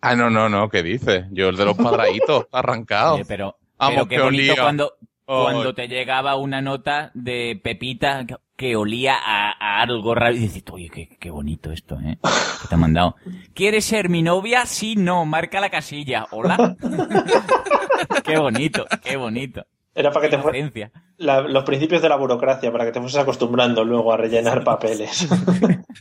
Ah, 0.00 0.14
no, 0.14 0.30
no, 0.30 0.48
no, 0.48 0.68
¿qué 0.68 0.82
dices? 0.82 1.26
Yo 1.30 1.48
el 1.50 1.56
de 1.56 1.64
los 1.66 1.76
cuadraditos, 1.76 2.46
arrancado. 2.52 3.16
Oye, 3.16 3.24
pero, 3.26 3.56
Vamos, 3.76 3.94
pero 3.94 4.08
qué 4.08 4.16
que 4.16 4.22
bonito 4.22 4.52
olía. 4.52 4.62
cuando, 4.62 4.94
Oh. 5.32 5.44
cuando 5.44 5.72
te 5.74 5.86
llegaba 5.86 6.34
una 6.34 6.60
nota 6.60 7.12
de 7.14 7.60
Pepita 7.62 8.26
que, 8.26 8.34
que 8.56 8.74
olía 8.74 9.14
a, 9.14 9.52
a 9.52 9.80
algo 9.80 10.12
raro 10.12 10.34
y 10.34 10.40
dices, 10.40 10.64
oye, 10.72 10.90
qué, 10.92 11.08
qué 11.20 11.30
bonito 11.30 11.70
esto, 11.70 12.00
¿eh? 12.00 12.18
Que 12.62 12.66
te 12.68 12.74
han 12.74 12.80
mandado. 12.80 13.14
¿Quieres 13.54 13.84
ser 13.84 14.08
mi 14.08 14.22
novia? 14.22 14.66
Sí, 14.66 14.96
no, 14.96 15.24
marca 15.26 15.60
la 15.60 15.70
casilla. 15.70 16.26
Hola. 16.32 16.74
qué 18.24 18.38
bonito, 18.38 18.84
qué 19.04 19.16
bonito. 19.16 19.64
Era 19.94 20.12
para 20.12 20.26
que 20.26 20.30
te 20.30 20.36
Qué 20.36 20.42
fuera 20.42 20.58
inocencia. 20.58 20.92
la- 21.18 21.40
los 21.42 21.64
principios 21.64 22.02
de 22.02 22.08
la 22.08 22.16
burocracia, 22.16 22.70
para 22.72 22.84
que 22.84 22.92
te 22.92 23.00
fueses 23.00 23.18
acostumbrando 23.20 23.84
luego 23.84 24.12
a 24.12 24.16
rellenar 24.16 24.64
papeles. 24.64 25.26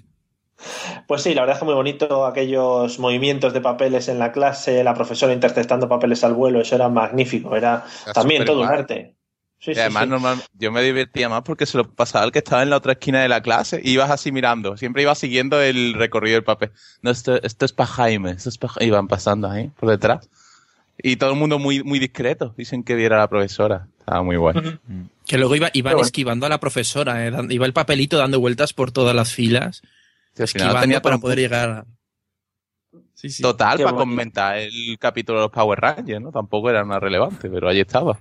Pues 1.08 1.23
sí, 1.23 1.34
la 1.34 1.41
verdad 1.41 1.56
es 1.56 1.60
que 1.60 1.65
muy 1.65 1.73
bonito 1.73 2.25
aquellos 2.25 2.99
movimientos 2.99 3.54
de 3.54 3.62
papeles 3.62 4.10
en 4.10 4.19
la 4.19 4.32
clase, 4.32 4.84
la 4.84 4.93
profesora 4.93 5.34
interceptando 5.34 5.88
papeles 5.88 6.23
al 6.23 6.34
vuelo, 6.34 6.60
eso 6.62 6.75
era 6.75 6.89
magnífico, 6.89 7.56
era 7.56 7.86
Era 8.04 8.13
también 8.13 8.45
todo 8.45 8.62
un 8.62 8.67
arte. 8.67 9.15
Sí, 9.58 9.71
y 9.71 9.75
sí, 9.75 9.80
además, 9.82 10.04
sí. 10.04 10.10
normal, 10.10 10.38
yo 10.54 10.71
me 10.71 10.82
divertía 10.82 11.28
más 11.30 11.41
porque 11.43 11.65
se 11.65 11.78
lo 11.78 11.89
pasaba 11.93 12.23
al 12.25 12.32
que 12.32 12.39
estaba 12.39 12.63
en 12.63 12.69
la 12.69 12.78
otra 12.78 12.93
esquina 12.93 13.21
de 13.21 13.28
la 13.30 13.41
clase 13.41 13.82
y 13.84 13.91
ibas 13.91 14.10
así 14.10 14.32
mirando. 14.32 14.78
Siempre 14.78 15.02
ibas 15.02 15.17
siguiendo 15.17 15.62
el 15.62 15.93
recorrido 15.95 16.36
del 16.36 16.43
papel. 16.45 16.71
No, 17.02 17.12
esto, 17.12 17.41
esto 17.43 17.65
es 17.65 17.73
para 17.73 17.88
Jaime. 17.88 18.32
Esto 18.32 18.49
es 18.49 18.58
pa' 18.58 18.69
Ja-". 18.69 18.84
Iban 18.84 19.08
pasando 19.08 19.49
ahí, 19.49 19.69
por 19.80 19.89
detrás. 19.89 20.30
Y 21.02 21.16
todo 21.16 21.32
el 21.32 21.38
mundo 21.38 21.60
muy, 21.60 21.84
muy 21.84 21.98
discreto. 21.98 22.54
Dicen 22.58 22.84
que 22.84 22.96
viera 22.96 23.16
a 23.16 23.20
la 23.20 23.30
profesora. 23.30 23.88
Estaba 24.00 24.22
muy 24.22 24.38
bueno. 24.38 24.62
Que 25.26 25.38
luego 25.38 25.56
iba, 25.56 25.70
iban 25.74 25.94
bueno. 25.94 26.06
esquivando 26.06 26.46
a 26.46 26.50
la 26.50 26.60
profesora, 26.60 27.28
eh, 27.28 27.32
iba 27.50 27.66
el 27.66 27.74
papelito 27.74 28.18
dando 28.18 28.40
vueltas 28.40 28.74
por 28.74 28.92
todas 28.92 29.16
las 29.16 29.32
filas, 29.32 29.82
final 30.34 30.46
esquivando 30.46 30.82
tenía 30.82 31.02
para 31.02 31.18
poder 31.20 31.38
llegar 31.40 31.70
a... 31.70 31.86
Total, 33.42 33.78
Qué 33.78 33.84
para 33.84 33.96
bonito. 33.96 34.10
comentar 34.10 34.58
el 34.58 34.98
capítulo 34.98 35.40
de 35.40 35.46
los 35.46 35.52
Power 35.52 35.80
Rangers, 35.80 36.22
¿no? 36.22 36.32
Tampoco 36.32 36.70
era 36.70 36.84
nada 36.86 37.02
relevante, 37.02 37.50
pero 37.50 37.70
ahí 37.70 37.82
estaba. 37.82 38.18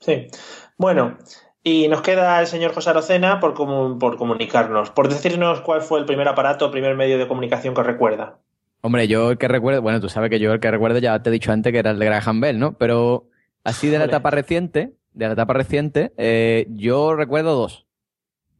Sí. 0.00 0.28
Bueno, 0.76 1.18
y 1.64 1.88
nos 1.88 2.02
queda 2.02 2.40
el 2.40 2.46
señor 2.46 2.72
José 2.74 2.90
Arocena 2.90 3.40
por, 3.40 3.54
por 3.54 4.16
comunicarnos, 4.16 4.90
por 4.90 5.08
decirnos 5.08 5.62
cuál 5.62 5.82
fue 5.82 5.98
el 5.98 6.04
primer 6.04 6.28
aparato, 6.28 6.70
primer 6.70 6.94
medio 6.94 7.18
de 7.18 7.26
comunicación 7.26 7.74
que 7.74 7.82
recuerda. 7.82 8.38
Hombre, 8.80 9.08
yo 9.08 9.32
el 9.32 9.38
que 9.38 9.48
recuerdo, 9.48 9.82
bueno, 9.82 10.00
tú 10.00 10.08
sabes 10.08 10.30
que 10.30 10.38
yo 10.38 10.52
el 10.52 10.60
que 10.60 10.70
recuerdo 10.70 10.98
ya 10.98 11.20
te 11.22 11.30
he 11.30 11.32
dicho 11.32 11.50
antes 11.52 11.72
que 11.72 11.78
era 11.78 11.90
el 11.90 11.98
de 11.98 12.04
Graham 12.06 12.40
Bell, 12.40 12.58
¿no? 12.58 12.78
Pero 12.78 13.28
así 13.64 13.88
de 13.88 13.98
la 13.98 14.04
Hombre. 14.04 14.16
etapa 14.16 14.30
reciente, 14.30 14.94
de 15.12 15.26
la 15.26 15.32
etapa 15.32 15.52
reciente, 15.54 16.12
eh, 16.16 16.66
yo 16.70 17.14
recuerdo 17.16 17.54
dos. 17.56 17.86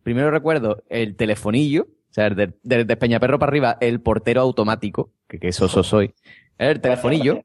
Primero 0.03 0.31
recuerdo 0.31 0.83
el 0.89 1.15
telefonillo, 1.17 1.83
o 1.83 2.13
sea, 2.13 2.31
de- 2.31 2.47
de- 2.47 2.55
desde 2.63 2.97
Peñaperro 2.97 3.39
para 3.39 3.51
arriba, 3.51 3.77
el 3.81 4.01
portero 4.01 4.41
automático, 4.41 5.13
que, 5.29 5.39
que 5.39 5.49
eso 5.49 5.69
soy. 5.69 6.15
El 6.57 6.81
telefonillo, 6.81 7.43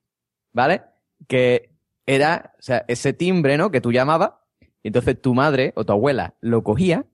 ¿vale? 0.51 0.81
Que 1.27 1.69
era, 2.07 2.53
o 2.57 2.61
sea, 2.61 2.85
ese 2.87 3.13
timbre, 3.13 3.57
¿no? 3.57 3.69
Que 3.69 3.81
tú 3.81 3.91
llamabas, 3.91 4.31
y 4.81 4.87
entonces 4.87 5.21
tu 5.21 5.33
madre 5.35 5.73
o 5.75 5.85
tu 5.85 5.93
abuela 5.93 6.33
lo 6.41 6.63
cogía 6.63 7.05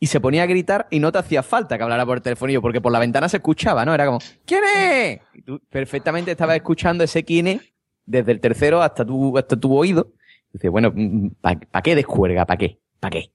y 0.00 0.06
se 0.06 0.20
ponía 0.20 0.42
a 0.42 0.46
gritar 0.46 0.86
y 0.90 1.00
no 1.00 1.12
te 1.12 1.18
hacía 1.18 1.42
falta 1.42 1.76
que 1.76 1.82
hablara 1.82 2.04
por 2.04 2.18
el 2.18 2.22
telefonillo, 2.22 2.60
porque 2.60 2.80
por 2.80 2.92
la 2.92 2.98
ventana 2.98 3.28
se 3.28 3.38
escuchaba, 3.38 3.84
¿no? 3.84 3.94
Era 3.94 4.06
como, 4.06 4.18
¿quién 4.44 4.62
es? 4.64 5.20
Y 5.32 5.42
tú 5.42 5.60
perfectamente 5.70 6.30
estabas 6.30 6.56
escuchando 6.56 7.04
ese 7.04 7.24
quién 7.24 7.46
es 7.46 7.60
desde 8.04 8.32
el 8.32 8.40
tercero 8.40 8.82
hasta 8.82 9.04
tu, 9.04 9.36
hasta 9.38 9.56
tu 9.56 9.74
oído. 9.74 10.12
Y 10.50 10.58
dices, 10.58 10.70
bueno, 10.70 10.92
¿para 11.40 11.82
qué 11.82 11.94
descuerga? 11.94 12.44
¿Para 12.44 12.58
qué? 12.58 12.80
¿Para 13.00 13.10
qué? 13.10 13.32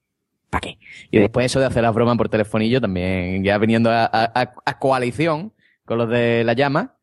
¿Para 0.48 0.60
qué? 0.60 0.78
Y 1.10 1.18
después 1.18 1.46
eso 1.46 1.60
de 1.60 1.66
hacer 1.66 1.82
las 1.82 1.94
bromas 1.94 2.16
por 2.16 2.28
telefonillo 2.28 2.80
también, 2.80 3.44
ya 3.44 3.58
viniendo 3.58 3.90
a 3.92 4.78
coalición 4.80 5.52
con 5.84 5.98
los 5.98 6.08
de 6.08 6.44
la 6.44 6.52
llama, 6.52 6.96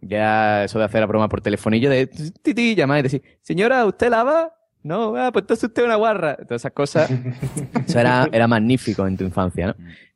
ya 0.00 0.64
eso 0.64 0.78
de 0.78 0.84
hacer 0.84 1.00
la 1.00 1.06
broma 1.06 1.28
por 1.28 1.40
telefonillo, 1.40 1.90
de 1.90 2.06
ti, 2.06 2.54
ti, 2.54 2.74
llamar 2.74 3.00
y 3.00 3.02
decir, 3.02 3.22
señora, 3.42 3.84
¿usted 3.84 4.10
lava? 4.10 4.54
No, 4.82 5.14
ah, 5.16 5.30
pues 5.32 5.42
entonces 5.42 5.64
usted 5.64 5.82
es 5.82 5.86
una 5.86 5.96
guarra. 5.96 6.36
Todas 6.36 6.62
esas 6.62 6.72
cosas. 6.72 7.10
Eso 7.86 7.98
era, 8.00 8.28
era 8.32 8.48
magnífico 8.48 9.06
en 9.06 9.16
tu 9.16 9.24
infancia, 9.24 9.68
¿no? 9.68 9.74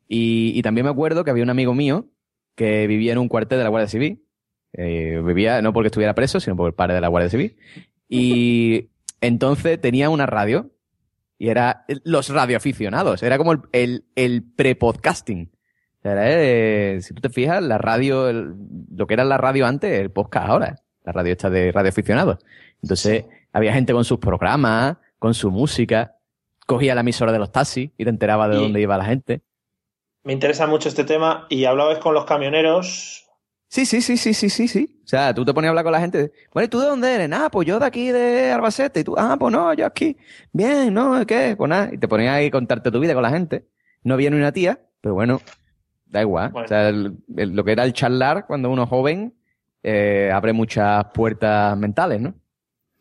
Y, 0.08 0.52
y 0.54 0.62
también 0.62 0.84
me 0.84 0.90
acuerdo 0.90 1.24
que 1.24 1.30
había 1.30 1.42
un 1.44 1.50
amigo 1.50 1.74
mío 1.74 2.06
que 2.54 2.86
vivía 2.86 3.12
en 3.12 3.18
un 3.18 3.28
cuartel 3.28 3.58
de 3.58 3.64
la 3.64 3.70
Guardia 3.70 3.88
Civil. 3.88 4.22
Eh, 4.72 5.20
vivía 5.24 5.60
no 5.62 5.72
porque 5.72 5.88
estuviera 5.88 6.14
preso, 6.14 6.40
sino 6.40 6.56
por 6.56 6.66
el 6.68 6.74
padre 6.74 6.94
de 6.94 7.00
la 7.00 7.08
Guardia 7.08 7.30
Civil. 7.30 7.56
Y 8.08 8.90
entonces 9.20 9.80
tenía 9.80 10.10
una 10.10 10.26
radio 10.26 10.70
y 11.38 11.48
era 11.48 11.84
los 12.04 12.28
radioaficionados. 12.30 13.22
Era 13.22 13.38
como 13.38 13.52
el, 13.52 13.60
el, 13.72 14.04
el 14.14 14.42
pre-podcasting. 14.42 15.50
O 15.98 16.02
sea, 16.02 16.12
era, 16.12 16.24
eh, 16.28 16.98
si 17.02 17.12
tú 17.14 17.20
te 17.22 17.28
fijas, 17.30 17.62
la 17.62 17.78
radio, 17.78 18.28
el- 18.28 18.54
lo 18.94 19.06
que 19.06 19.14
era 19.14 19.24
la 19.24 19.36
radio 19.38 19.66
antes, 19.66 19.90
el 20.00 20.10
podcast 20.10 20.48
ahora. 20.48 20.76
La 21.04 21.12
radio 21.12 21.32
está 21.32 21.50
de 21.50 21.72
radioaficionados. 21.72 22.38
Entonces, 22.82 23.24
había 23.54 23.72
gente 23.72 23.94
con 23.94 24.04
sus 24.04 24.18
programas, 24.18 24.98
con 25.18 25.32
su 25.32 25.50
música. 25.50 26.16
Cogía 26.66 26.94
la 26.94 27.00
emisora 27.00 27.32
de 27.32 27.38
los 27.38 27.50
taxis 27.52 27.90
y 27.96 28.04
te 28.04 28.10
enteraba 28.10 28.48
de 28.48 28.56
Y- 28.56 28.60
dónde 28.60 28.80
iba 28.82 28.98
la 28.98 29.04
gente. 29.06 29.40
Me 30.22 30.32
interesa 30.32 30.66
mucho 30.66 30.88
este 30.88 31.04
tema 31.04 31.46
y 31.50 31.64
hablabais 31.64 31.98
con 31.98 32.12
los 32.14 32.24
camioneros. 32.24 33.26
Sí, 33.68 33.84
sí, 33.86 34.00
sí, 34.00 34.16
sí, 34.16 34.32
sí, 34.34 34.48
sí, 34.48 34.68
sí. 34.68 35.00
O 35.04 35.06
sea, 35.06 35.34
tú 35.34 35.44
te 35.44 35.52
ponías 35.52 35.68
a 35.68 35.72
hablar 35.72 35.84
con 35.84 35.92
la 35.92 36.00
gente. 36.00 36.32
Bueno, 36.52 36.64
¿y 36.66 36.68
tú 36.68 36.80
de 36.80 36.86
dónde 36.86 37.12
eres? 37.12 37.28
Ah, 37.32 37.48
pues 37.50 37.66
yo 37.66 37.78
de 37.78 37.84
aquí 37.86 38.10
de 38.10 38.52
Albacete. 38.52 39.00
Y 39.00 39.04
tú, 39.04 39.14
ah, 39.18 39.36
pues 39.38 39.52
no, 39.52 39.74
yo 39.74 39.84
aquí. 39.84 40.16
Bien, 40.52 40.94
¿no? 40.94 41.26
¿Qué? 41.26 41.54
Pues 41.58 41.68
nada. 41.68 41.90
Y 41.92 41.98
te 41.98 42.06
ponías 42.08 42.34
ahí 42.34 42.46
a 42.46 42.50
contarte 42.50 42.90
tu 42.90 43.00
vida 43.00 43.14
con 43.14 43.22
la 43.22 43.30
gente. 43.30 43.66
No 44.02 44.14
había 44.14 44.30
ni 44.30 44.36
una 44.36 44.52
tía, 44.52 44.80
pero 45.00 45.14
bueno, 45.14 45.40
da 46.06 46.22
igual. 46.22 46.52
O 46.54 46.66
sea, 46.68 46.88
el- 46.88 47.16
el- 47.36 47.50
lo 47.50 47.64
que 47.64 47.72
era 47.72 47.84
el 47.84 47.92
charlar 47.92 48.46
cuando 48.46 48.70
uno 48.70 48.84
es 48.84 48.88
joven 48.88 49.34
eh, 49.82 50.30
abre 50.32 50.54
muchas 50.54 51.04
puertas 51.12 51.76
mentales, 51.76 52.18
¿no? 52.20 52.34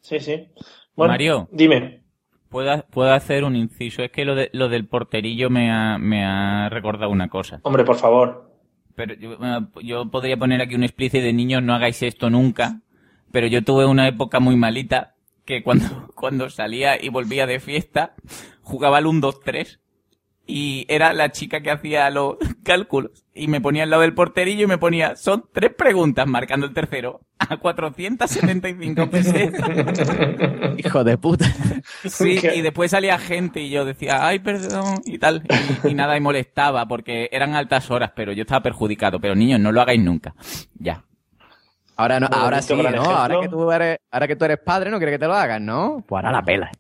Sí, 0.04 0.20
sí. 0.20 0.50
Bueno, 0.96 1.14
Mario. 1.14 1.50
Dime. 1.52 2.02
¿Puedo, 2.50 2.86
puedo 2.92 3.12
hacer 3.14 3.46
un 3.46 3.56
inciso. 3.56 4.04
Es 4.04 4.12
que 4.12 4.26
lo, 4.26 4.36
de, 4.36 4.50
lo 4.54 4.70
del 4.70 4.86
porterillo 4.86 5.50
me 5.50 5.72
ha, 5.72 5.98
me 5.98 6.24
ha 6.24 6.70
recordado 6.70 7.10
una 7.10 7.30
cosa. 7.30 7.62
Hombre, 7.64 7.84
por 7.86 7.96
favor. 7.96 8.52
Pero 8.96 9.16
yo, 9.16 9.38
yo 9.82 10.12
podría 10.12 10.38
poner 10.38 10.62
aquí 10.62 10.76
un 10.76 10.84
explícito 10.84 11.24
de 11.24 11.34
niños, 11.34 11.64
no 11.64 11.74
hagáis 11.74 12.04
esto 12.04 12.30
nunca. 12.30 12.82
Pero 13.32 13.48
yo 13.48 13.64
tuve 13.64 13.86
una 13.86 14.08
época 14.08 14.40
muy 14.40 14.58
malita 14.58 15.16
que 15.46 15.64
cuando, 15.64 16.12
cuando 16.16 16.50
salía 16.50 17.02
y 17.02 17.10
volvía 17.10 17.48
de 17.48 17.62
fiesta, 17.62 18.14
jugaba 18.62 18.98
al 18.98 19.08
1, 19.08 19.22
2, 19.22 19.40
3 19.40 19.80
y 20.46 20.86
era 20.90 21.14
la 21.14 21.32
chica 21.32 21.62
que 21.62 21.72
hacía 21.72 22.10
los 22.10 22.38
cálculos 22.64 23.26
y 23.34 23.48
me 23.48 23.62
ponía 23.62 23.84
al 23.84 23.90
lado 23.90 24.02
del 24.02 24.14
porterillo 24.14 24.64
y 24.64 24.68
me 24.68 24.78
ponía, 24.78 25.16
son 25.16 25.46
tres 25.52 25.74
preguntas 25.76 26.28
marcando 26.28 26.66
el 26.66 26.74
tercero 26.74 27.22
a 27.38 27.58
475 27.58 29.10
pesetas. 29.10 30.78
Hijo 30.78 31.04
de 31.04 31.18
puta. 31.18 31.46
Sí, 32.06 32.40
y 32.56 32.62
después 32.62 32.92
salía 32.92 33.18
gente 33.20 33.62
y 33.62 33.70
yo 33.70 33.86
decía, 33.86 34.26
ay, 34.26 34.40
perdón, 34.40 35.02
y 35.06 35.18
tal. 35.20 35.44
Y, 35.84 35.90
y 35.90 35.94
nada, 35.94 36.18
y 36.18 36.22
molestaba 36.22 36.88
porque 36.88 37.30
eran 37.32 37.56
altas 37.56 37.90
horas, 37.92 38.12
pero 38.16 38.32
yo 38.32 38.42
estaba 38.42 38.64
perjudicado. 38.64 39.20
Pero 39.20 39.36
niños, 39.36 39.60
no 39.60 39.72
lo 39.72 39.82
hagáis 39.82 40.02
nunca. 40.02 40.34
Ya. 40.76 41.04
Ahora 41.96 42.20
no, 42.20 42.28
ahora 42.32 42.62
sí, 42.62 42.76
¿no? 42.76 43.04
Ahora 43.04 43.42
que 43.42 43.50
tú 43.50 43.72
eres, 43.72 44.00
ahora 44.12 44.28
que 44.28 44.36
tú 44.36 44.46
eres 44.46 44.60
padre, 44.60 44.90
no 44.90 44.98
quieres 44.98 45.16
que 45.16 45.20
te 45.20 45.28
lo 45.28 45.36
hagan, 45.36 45.66
¿no? 45.66 46.04
Pues 46.08 46.24
ahora 46.24 46.38
la 46.38 46.44
pela. 46.44 46.72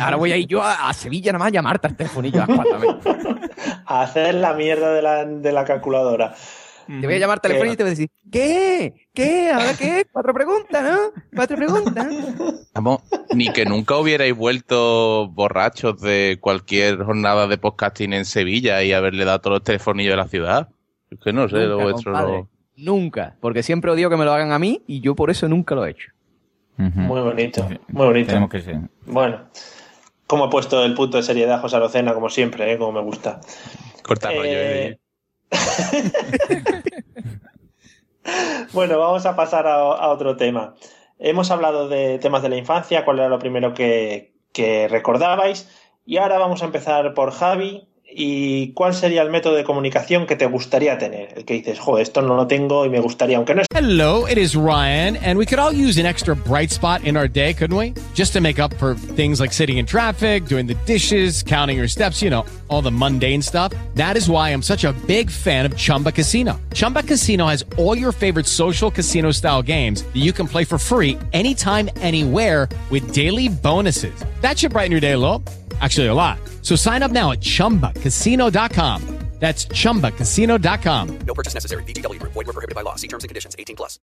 Ahora 0.00 0.16
voy 0.16 0.32
a 0.32 0.36
ir 0.36 0.46
yo 0.46 0.62
a, 0.62 0.88
a 0.88 0.92
Sevilla 0.94 1.32
nada 1.32 1.40
más 1.40 1.48
a 1.48 1.52
llamarte 1.52 1.86
al 1.86 1.96
telefonillo 1.96 2.42
a 2.42 2.46
las 2.46 2.56
cuatro, 2.56 2.74
a 2.74 2.78
ver. 2.78 3.50
A 3.86 4.02
hacer 4.02 4.34
la 4.36 4.54
mierda 4.54 4.92
de 4.92 5.02
la, 5.02 5.24
de 5.24 5.52
la 5.52 5.64
calculadora. 5.64 6.34
Te 6.86 7.06
voy 7.06 7.14
a 7.14 7.18
llamar 7.18 7.36
al 7.38 7.40
teléfono 7.40 7.72
y 7.72 7.76
te 7.76 7.82
voy 7.82 7.88
a 7.88 7.90
decir, 7.92 8.10
¿qué? 8.30 8.92
¿Qué? 9.14 9.50
¿Ahora 9.50 9.72
qué? 9.78 10.06
Cuatro 10.12 10.34
preguntas, 10.34 10.82
¿no? 10.84 11.22
Cuatro 11.34 11.56
preguntas. 11.56 12.06
Vamos, 12.74 13.00
ni 13.34 13.50
que 13.54 13.64
nunca 13.64 13.96
hubierais 13.96 14.36
vuelto 14.36 15.28
borrachos 15.28 15.98
de 16.02 16.36
cualquier 16.42 17.02
jornada 17.02 17.46
de 17.46 17.56
podcasting 17.56 18.12
en 18.12 18.26
Sevilla 18.26 18.82
y 18.82 18.92
haberle 18.92 19.24
dado 19.24 19.40
todos 19.40 19.54
los 19.58 19.64
telefonillos 19.64 20.12
de 20.12 20.16
la 20.18 20.28
ciudad. 20.28 20.68
Es 21.10 21.18
que 21.20 21.32
no 21.32 21.48
sé, 21.48 21.56
lo 21.56 21.78
Nunca, 21.78 21.84
vuestro 21.84 22.12
compadre. 22.12 22.38
no- 22.38 22.48
Nunca. 22.76 23.36
Porque 23.40 23.62
siempre 23.62 23.90
odio 23.90 24.10
que 24.10 24.16
me 24.18 24.24
lo 24.26 24.32
hagan 24.34 24.52
a 24.52 24.58
mí 24.58 24.82
y 24.86 25.00
yo 25.00 25.14
por 25.14 25.30
eso 25.30 25.48
nunca 25.48 25.74
lo 25.74 25.86
he 25.86 25.90
hecho. 25.92 26.10
Muy 26.76 27.20
bonito, 27.20 27.68
muy 27.88 28.06
bonito. 28.06 28.28
Tenemos 28.28 28.50
que 28.50 28.60
ser. 28.60 28.80
Bueno, 29.06 29.42
como 30.26 30.44
ha 30.44 30.50
puesto 30.50 30.84
el 30.84 30.94
punto 30.94 31.16
de 31.16 31.22
seriedad 31.22 31.60
José 31.60 31.76
Arocena, 31.76 32.14
como 32.14 32.28
siempre, 32.30 32.72
¿eh? 32.72 32.78
como 32.78 32.92
me 32.92 33.02
gusta. 33.02 33.40
Corta 34.02 34.30
rollo, 34.30 34.42
Eh, 34.44 34.98
Bueno, 38.72 38.98
vamos 38.98 39.26
a 39.26 39.36
pasar 39.36 39.66
a, 39.66 39.74
a 39.74 40.08
otro 40.08 40.36
tema. 40.36 40.74
Hemos 41.18 41.50
hablado 41.50 41.88
de 41.88 42.18
temas 42.18 42.42
de 42.42 42.48
la 42.48 42.56
infancia, 42.56 43.04
cuál 43.04 43.18
era 43.18 43.28
lo 43.28 43.38
primero 43.38 43.74
que, 43.74 44.34
que 44.52 44.88
recordabais, 44.88 45.70
y 46.04 46.16
ahora 46.16 46.38
vamos 46.38 46.62
a 46.62 46.66
empezar 46.66 47.14
por 47.14 47.30
Javi. 47.32 47.86
¿Y 48.16 48.72
cuál 48.74 48.94
sería 48.94 49.22
el 49.22 49.30
método 49.30 49.56
de 49.56 49.64
comunicación 49.64 50.26
que 50.26 50.36
te 50.36 50.46
gustaría 50.46 50.98
tener? 50.98 51.34
El 51.36 51.44
que 51.44 51.54
dices, 51.54 51.80
joder, 51.80 52.02
esto 52.02 52.22
no 52.22 52.36
lo 52.36 52.46
tengo 52.46 52.84
y 52.86 52.88
me 52.88 53.00
gustaría, 53.00 53.38
aunque 53.38 53.54
no 53.54 53.62
es 53.62 53.66
Hello, 53.74 54.26
it 54.26 54.38
is 54.38 54.54
Ryan, 54.54 55.16
and 55.16 55.36
we 55.36 55.44
could 55.44 55.58
all 55.58 55.72
use 55.72 55.98
an 55.98 56.06
extra 56.06 56.36
bright 56.36 56.70
spot 56.70 57.02
in 57.02 57.16
our 57.16 57.26
day, 57.26 57.52
couldn't 57.52 57.76
we? 57.76 57.92
Just 58.14 58.32
to 58.34 58.40
make 58.40 58.60
up 58.60 58.72
for 58.74 58.94
things 58.94 59.40
like 59.40 59.52
sitting 59.52 59.78
in 59.78 59.86
traffic, 59.86 60.46
doing 60.46 60.66
the 60.66 60.76
dishes, 60.86 61.42
counting 61.42 61.76
your 61.76 61.88
steps, 61.88 62.22
you 62.22 62.30
know, 62.30 62.46
all 62.68 62.82
the 62.82 62.90
mundane 62.90 63.42
stuff. 63.42 63.72
That 63.96 64.16
is 64.16 64.30
why 64.30 64.50
I'm 64.50 64.62
such 64.62 64.84
a 64.84 64.92
big 65.06 65.28
fan 65.28 65.66
of 65.66 65.76
Chumba 65.76 66.12
Casino. 66.12 66.60
Chumba 66.72 67.02
Casino 67.02 67.46
has 67.46 67.64
all 67.76 67.98
your 67.98 68.12
favorite 68.12 68.46
social 68.46 68.92
casino 68.92 69.32
style 69.32 69.60
games 69.60 70.04
that 70.04 70.22
you 70.22 70.32
can 70.32 70.46
play 70.46 70.64
for 70.64 70.78
free 70.78 71.18
anytime, 71.32 71.90
anywhere 71.96 72.68
with 72.90 73.12
daily 73.12 73.48
bonuses. 73.48 74.14
That 74.40 74.56
should 74.56 74.72
brighten 74.72 74.92
your 74.92 75.00
day 75.00 75.12
a 75.12 75.18
little. 75.18 75.42
Actually, 75.80 76.08
a 76.08 76.14
lot. 76.14 76.38
So 76.62 76.76
sign 76.76 77.02
up 77.02 77.10
now 77.10 77.32
at 77.32 77.40
chumbacasino.com. 77.40 79.24
That's 79.40 79.66
chumbacasino.com. 79.66 81.18
No 81.26 81.34
purchase 81.34 81.54
necessary. 81.54 81.84
VGW 81.84 82.18
Group. 82.18 82.32
Void 82.32 82.46
were 82.46 82.52
prohibited 82.54 82.74
by 82.74 82.82
law. 82.82 82.96
See 82.96 83.08
terms 83.08 83.24
and 83.24 83.28
conditions. 83.28 83.54
18 83.58 83.76
plus. 83.76 83.98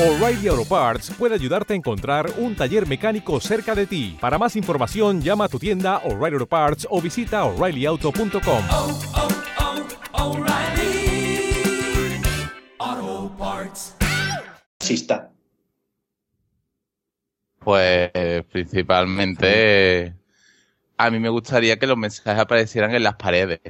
O'Reilly 0.00 0.48
Auto 0.48 0.64
Parts 0.64 1.10
puede 1.10 1.34
ayudarte 1.34 1.74
a 1.74 1.76
encontrar 1.76 2.32
un 2.38 2.56
taller 2.56 2.88
mecánico 2.88 3.38
cerca 3.40 3.74
de 3.74 3.86
ti. 3.86 4.16
Para 4.20 4.38
más 4.38 4.56
información, 4.56 5.20
llama 5.20 5.44
a 5.44 5.48
tu 5.48 5.58
tienda 5.58 5.98
O'Reilly 5.98 6.36
Auto 6.36 6.46
Parts 6.46 6.86
o 6.88 7.02
visita 7.02 7.44
oreillyauto.com. 7.44 8.64
Sista. 14.80 15.30
Pues 17.58 18.10
principalmente 18.50 20.21
a 20.96 21.10
mí 21.10 21.18
me 21.18 21.28
gustaría 21.28 21.78
que 21.78 21.86
los 21.86 21.96
mensajes 21.96 22.40
aparecieran 22.40 22.94
en 22.94 23.02
las 23.02 23.16
paredes. 23.16 23.60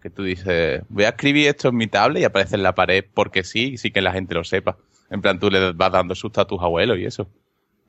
Que 0.00 0.10
tú 0.10 0.24
dices, 0.24 0.82
voy 0.88 1.04
a 1.04 1.10
escribir 1.10 1.48
esto 1.48 1.68
en 1.68 1.76
mi 1.76 1.86
tablet 1.86 2.22
y 2.22 2.24
aparece 2.24 2.56
en 2.56 2.64
la 2.64 2.74
pared 2.74 3.04
porque 3.14 3.44
sí, 3.44 3.74
y 3.74 3.78
sí 3.78 3.90
que 3.92 4.02
la 4.02 4.12
gente 4.12 4.34
lo 4.34 4.42
sepa. 4.42 4.76
En 5.10 5.20
plan, 5.20 5.38
tú 5.38 5.50
le 5.50 5.72
vas 5.72 5.92
dando 5.92 6.14
susto 6.14 6.40
a 6.40 6.46
tus 6.46 6.60
abuelos 6.60 6.98
y 6.98 7.04
eso. 7.04 7.28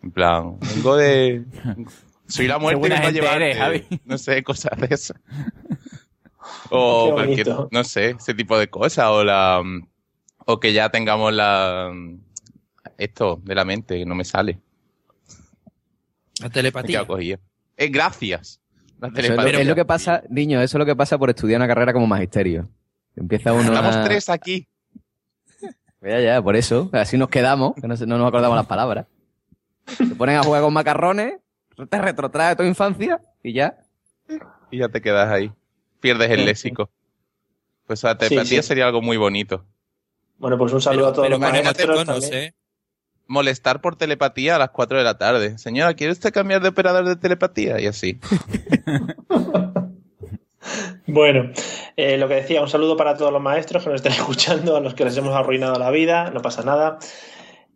En 0.04 0.12
plan, 0.12 0.60
vengo 0.60 0.96
de... 0.96 1.44
Soy 2.28 2.48
la 2.48 2.58
muerte 2.58 2.82
que 2.82 2.90
va 2.90 2.96
a 2.96 3.02
gente 3.02 3.20
llevar. 3.20 3.42
eres, 3.42 3.58
Javi. 3.58 3.86
No 4.06 4.18
sé, 4.18 4.44
cosas 4.44 4.80
de 4.80 4.88
eso. 4.94 5.14
O 6.70 7.06
Qué 7.06 7.14
cualquier, 7.14 7.48
no 7.72 7.84
sé, 7.86 8.10
ese 8.20 8.34
tipo 8.34 8.58
de 8.58 8.70
cosas. 8.70 9.06
O 9.08 9.24
la... 9.24 9.64
O 10.46 10.60
que 10.60 10.74
ya 10.74 10.90
tengamos 10.90 11.34
la... 11.34 11.92
Esto 12.98 13.40
de 13.44 13.56
la 13.56 13.64
mente, 13.64 14.00
que 14.00 14.06
no 14.06 14.14
me 14.14 14.26
sale. 14.26 14.60
La 16.42 16.50
telepatía. 16.50 17.06
Eh, 17.78 17.88
gracias. 17.88 18.60
La 19.04 19.10
Eso 19.10 19.20
es, 19.20 19.30
lo, 19.30 19.36
telepatía. 19.36 19.60
es 19.60 19.68
lo 19.68 19.76
que 19.76 19.84
pasa, 19.84 20.24
niño, 20.30 20.62
eso 20.62 20.78
es 20.78 20.80
lo 20.80 20.86
que 20.86 20.96
pasa 20.96 21.18
por 21.18 21.30
estudiar 21.30 21.60
una 21.60 21.68
carrera 21.68 21.92
como 21.92 22.08
magisterio. 22.08 22.70
Empieza 23.18 23.52
uno 23.52 23.64
Estamos 23.64 23.98
a... 23.98 24.04
tres 24.06 24.30
aquí. 24.30 24.66
Ya, 26.02 26.22
ya, 26.22 26.42
por 26.42 26.56
eso. 26.56 26.90
Así 26.94 27.18
nos 27.18 27.28
quedamos, 27.28 27.74
que 27.76 27.86
no, 27.86 27.96
nos 27.98 28.28
acordamos 28.28 28.56
las 28.56 28.66
palabras. 28.66 29.08
Te 29.98 30.16
ponen 30.16 30.38
a 30.38 30.44
jugar 30.44 30.62
con 30.62 30.72
macarrones, 30.72 31.34
te 31.90 31.98
retrotrae 32.02 32.56
tu 32.56 32.64
infancia 32.64 33.20
y 33.44 33.52
ya. 33.52 33.78
Y 34.72 34.78
ya 34.78 34.88
te 34.88 35.02
quedas 35.02 35.30
ahí. 35.30 35.52
Pierdes 36.00 36.32
el 36.32 36.46
léxico. 36.46 36.90
Pues 37.86 38.04
la 38.04 38.18
telepatía 38.18 38.62
sí. 38.62 38.68
sería 38.70 38.86
algo 38.86 39.02
muy 39.02 39.18
bonito. 39.18 39.66
Bueno, 40.38 40.58
pues 40.58 40.72
un 40.72 40.82
saludo 40.82 41.08
a 41.08 41.14
todos 41.14 41.30
los 41.30 41.40
maestros 41.42 42.06
también. 42.06 42.34
¿eh? 42.34 42.54
Molestar 43.28 43.82
por 43.82 43.96
telepatía 43.96 44.56
a 44.56 44.60
las 44.60 44.70
4 44.72 44.98
de 44.98 45.04
la 45.04 45.18
tarde. 45.18 45.58
Señora, 45.58 45.94
¿quiere 45.94 46.14
usted 46.14 46.34
cambiar 46.34 46.62
de 46.62 46.70
operador 46.70 47.06
de 47.06 47.16
telepatía? 47.16 47.80
Y 47.80 47.88
así. 47.88 48.20
Bueno, 51.06 51.52
eh, 51.98 52.18
lo 52.18 52.28
que 52.28 52.36
decía, 52.36 52.62
un 52.62 52.70
saludo 52.70 52.96
para 52.96 53.18
todos 53.18 53.32
los 53.32 53.42
maestros 53.42 53.84
que 53.84 53.90
nos 53.90 53.98
estén 53.98 54.14
escuchando, 54.20 54.76
a 54.76 54.80
los 54.80 54.94
que 54.94 55.06
les 55.06 55.18
hemos 55.18 55.36
arruinado 55.36 55.78
la 55.78 55.92
vida, 55.92 56.32
no 56.32 56.42
pasa 56.42 56.64
nada. 56.64 57.00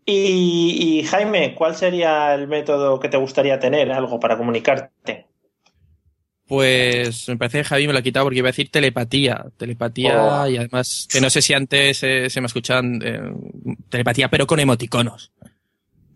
Y, 0.05 0.99
y, 1.01 1.03
Jaime, 1.03 1.53
¿cuál 1.53 1.75
sería 1.75 2.33
el 2.33 2.47
método 2.47 2.99
que 2.99 3.09
te 3.09 3.17
gustaría 3.17 3.59
tener, 3.59 3.91
algo 3.91 4.19
para 4.19 4.37
comunicarte? 4.37 5.26
Pues 6.47 7.27
me 7.27 7.37
parece 7.37 7.59
que 7.59 7.63
Javi 7.65 7.87
me 7.87 7.93
lo 7.93 7.99
ha 7.99 8.01
quitado 8.01 8.25
porque 8.25 8.39
iba 8.39 8.47
a 8.47 8.51
decir 8.51 8.69
telepatía. 8.69 9.45
Telepatía 9.57 10.21
Oh. 10.21 10.47
y 10.47 10.57
además, 10.57 11.07
que 11.11 11.19
no 11.19 11.29
sé 11.29 11.41
si 11.41 11.53
antes 11.53 12.01
eh, 12.03 12.29
se 12.29 12.41
me 12.41 12.47
escuchan 12.47 13.01
eh, 13.03 13.19
telepatía, 13.89 14.29
pero 14.29 14.47
con 14.47 14.59
emoticonos. 14.59 15.31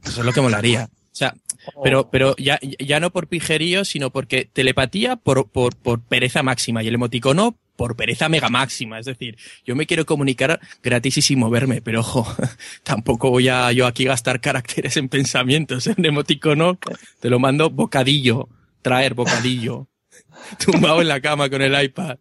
Eso 0.04 0.22
es 0.22 0.26
lo 0.26 0.32
que 0.32 0.42
molaría. 0.42 0.90
O 0.92 1.16
sea, 1.16 1.36
pero, 1.84 2.10
pero 2.10 2.36
ya, 2.38 2.60
ya 2.80 3.00
no 3.02 3.12
por 3.12 3.28
pijerío, 3.28 3.84
sino 3.84 4.10
porque 4.10 4.50
telepatía 4.52 5.18
por, 5.18 5.50
por, 5.50 5.76
por 5.76 6.02
pereza 6.02 6.42
máxima 6.42 6.82
y 6.82 6.88
el 6.88 6.96
emoticono 6.96 7.58
por 7.76 7.96
pereza 7.96 8.30
mega 8.30 8.50
máxima. 8.50 9.00
Es 9.00 9.06
decir, 9.08 9.38
yo 9.66 9.76
me 9.76 9.86
quiero 9.86 10.06
comunicar 10.06 10.60
gratis 10.82 11.18
y 11.18 11.22
sin 11.22 11.40
moverme, 11.40 11.82
pero 11.82 12.00
ojo, 12.00 12.26
tampoco 12.84 13.30
voy 13.30 13.50
a 13.50 13.72
yo 13.74 13.86
aquí 13.88 14.06
gastar 14.06 14.40
caracteres 14.40 14.96
en 14.98 15.10
pensamientos. 15.10 15.88
En 15.98 16.06
emoticono 16.06 16.80
te 17.20 17.30
lo 17.30 17.40
mando 17.40 17.70
bocadillo, 17.70 18.48
traer 18.82 19.14
bocadillo, 19.14 19.88
tumbado 20.66 21.02
en 21.02 21.08
la 21.08 21.22
cama 21.22 21.50
con 21.50 21.62
el 21.62 21.82
iPad. 21.84 22.18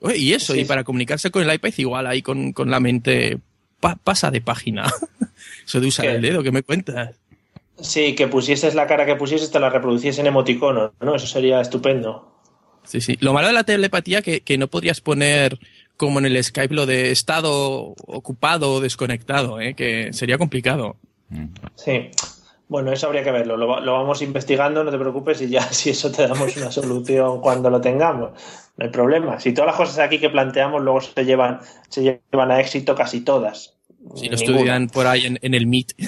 Oye, 0.00 0.16
y 0.18 0.32
eso, 0.32 0.54
y 0.56 0.64
para 0.64 0.82
comunicarse 0.84 1.30
con 1.30 1.42
el 1.48 1.54
iPad 1.54 1.72
igual 1.76 2.06
ahí 2.06 2.22
con, 2.22 2.52
con 2.52 2.70
la 2.70 2.80
mente 2.80 3.38
pa- 3.80 3.96
pasa 3.96 4.30
de 4.30 4.40
página. 4.40 4.90
Eso 5.66 5.80
de 5.80 5.86
usar 5.88 6.06
¿Qué? 6.06 6.12
el 6.12 6.22
dedo, 6.22 6.42
¿qué 6.42 6.50
me 6.52 6.62
cuentas? 6.62 7.16
Sí, 7.80 8.14
que 8.14 8.26
pusieses 8.28 8.74
la 8.74 8.86
cara 8.86 9.06
que 9.06 9.16
pusieses, 9.16 9.50
te 9.50 9.58
la 9.60 9.70
reproduciese 9.70 10.20
en 10.20 10.26
emoticono, 10.26 10.92
¿no? 11.00 11.14
Eso 11.14 11.26
sería 11.26 11.60
estupendo. 11.60 12.30
Sí, 12.84 13.00
sí. 13.00 13.16
Lo 13.20 13.32
malo 13.32 13.46
de 13.48 13.52
la 13.54 13.64
telepatía 13.64 14.20
que, 14.22 14.40
que 14.40 14.58
no 14.58 14.68
podrías 14.68 15.00
poner 15.00 15.58
como 15.96 16.18
en 16.18 16.26
el 16.26 16.42
Skype 16.42 16.74
lo 16.74 16.86
de 16.86 17.10
estado 17.10 17.94
ocupado 18.06 18.72
o 18.74 18.80
desconectado, 18.80 19.60
¿eh? 19.60 19.74
que 19.74 20.12
sería 20.12 20.38
complicado. 20.38 20.96
Sí. 21.76 22.10
Bueno, 22.70 22.92
eso 22.92 23.06
habría 23.08 23.24
que 23.24 23.32
verlo. 23.32 23.56
Lo, 23.56 23.66
va- 23.66 23.80
lo 23.80 23.92
vamos 23.94 24.22
investigando, 24.22 24.82
no 24.84 24.90
te 24.90 24.98
preocupes, 24.98 25.42
y 25.42 25.48
ya 25.48 25.62
si 25.72 25.90
eso 25.90 26.10
te 26.10 26.26
damos 26.26 26.56
una 26.56 26.70
solución 26.70 27.40
cuando 27.40 27.68
lo 27.68 27.80
tengamos. 27.80 28.30
No 28.76 28.84
hay 28.86 28.90
problema. 28.90 29.38
Si 29.40 29.52
todas 29.52 29.66
las 29.66 29.76
cosas 29.76 29.98
aquí 29.98 30.18
que 30.20 30.30
planteamos 30.30 30.80
luego 30.80 31.00
se 31.00 31.24
llevan, 31.24 31.60
se 31.88 32.02
llevan 32.32 32.50
a 32.52 32.60
éxito 32.60 32.94
casi 32.94 33.22
todas. 33.22 33.76
Si 34.14 34.28
lo 34.28 34.36
Ninguna. 34.36 34.36
estudian 34.36 34.88
por 34.88 35.06
ahí 35.06 35.26
en, 35.26 35.38
en 35.42 35.52
el 35.54 35.66
Meet. 35.66 35.92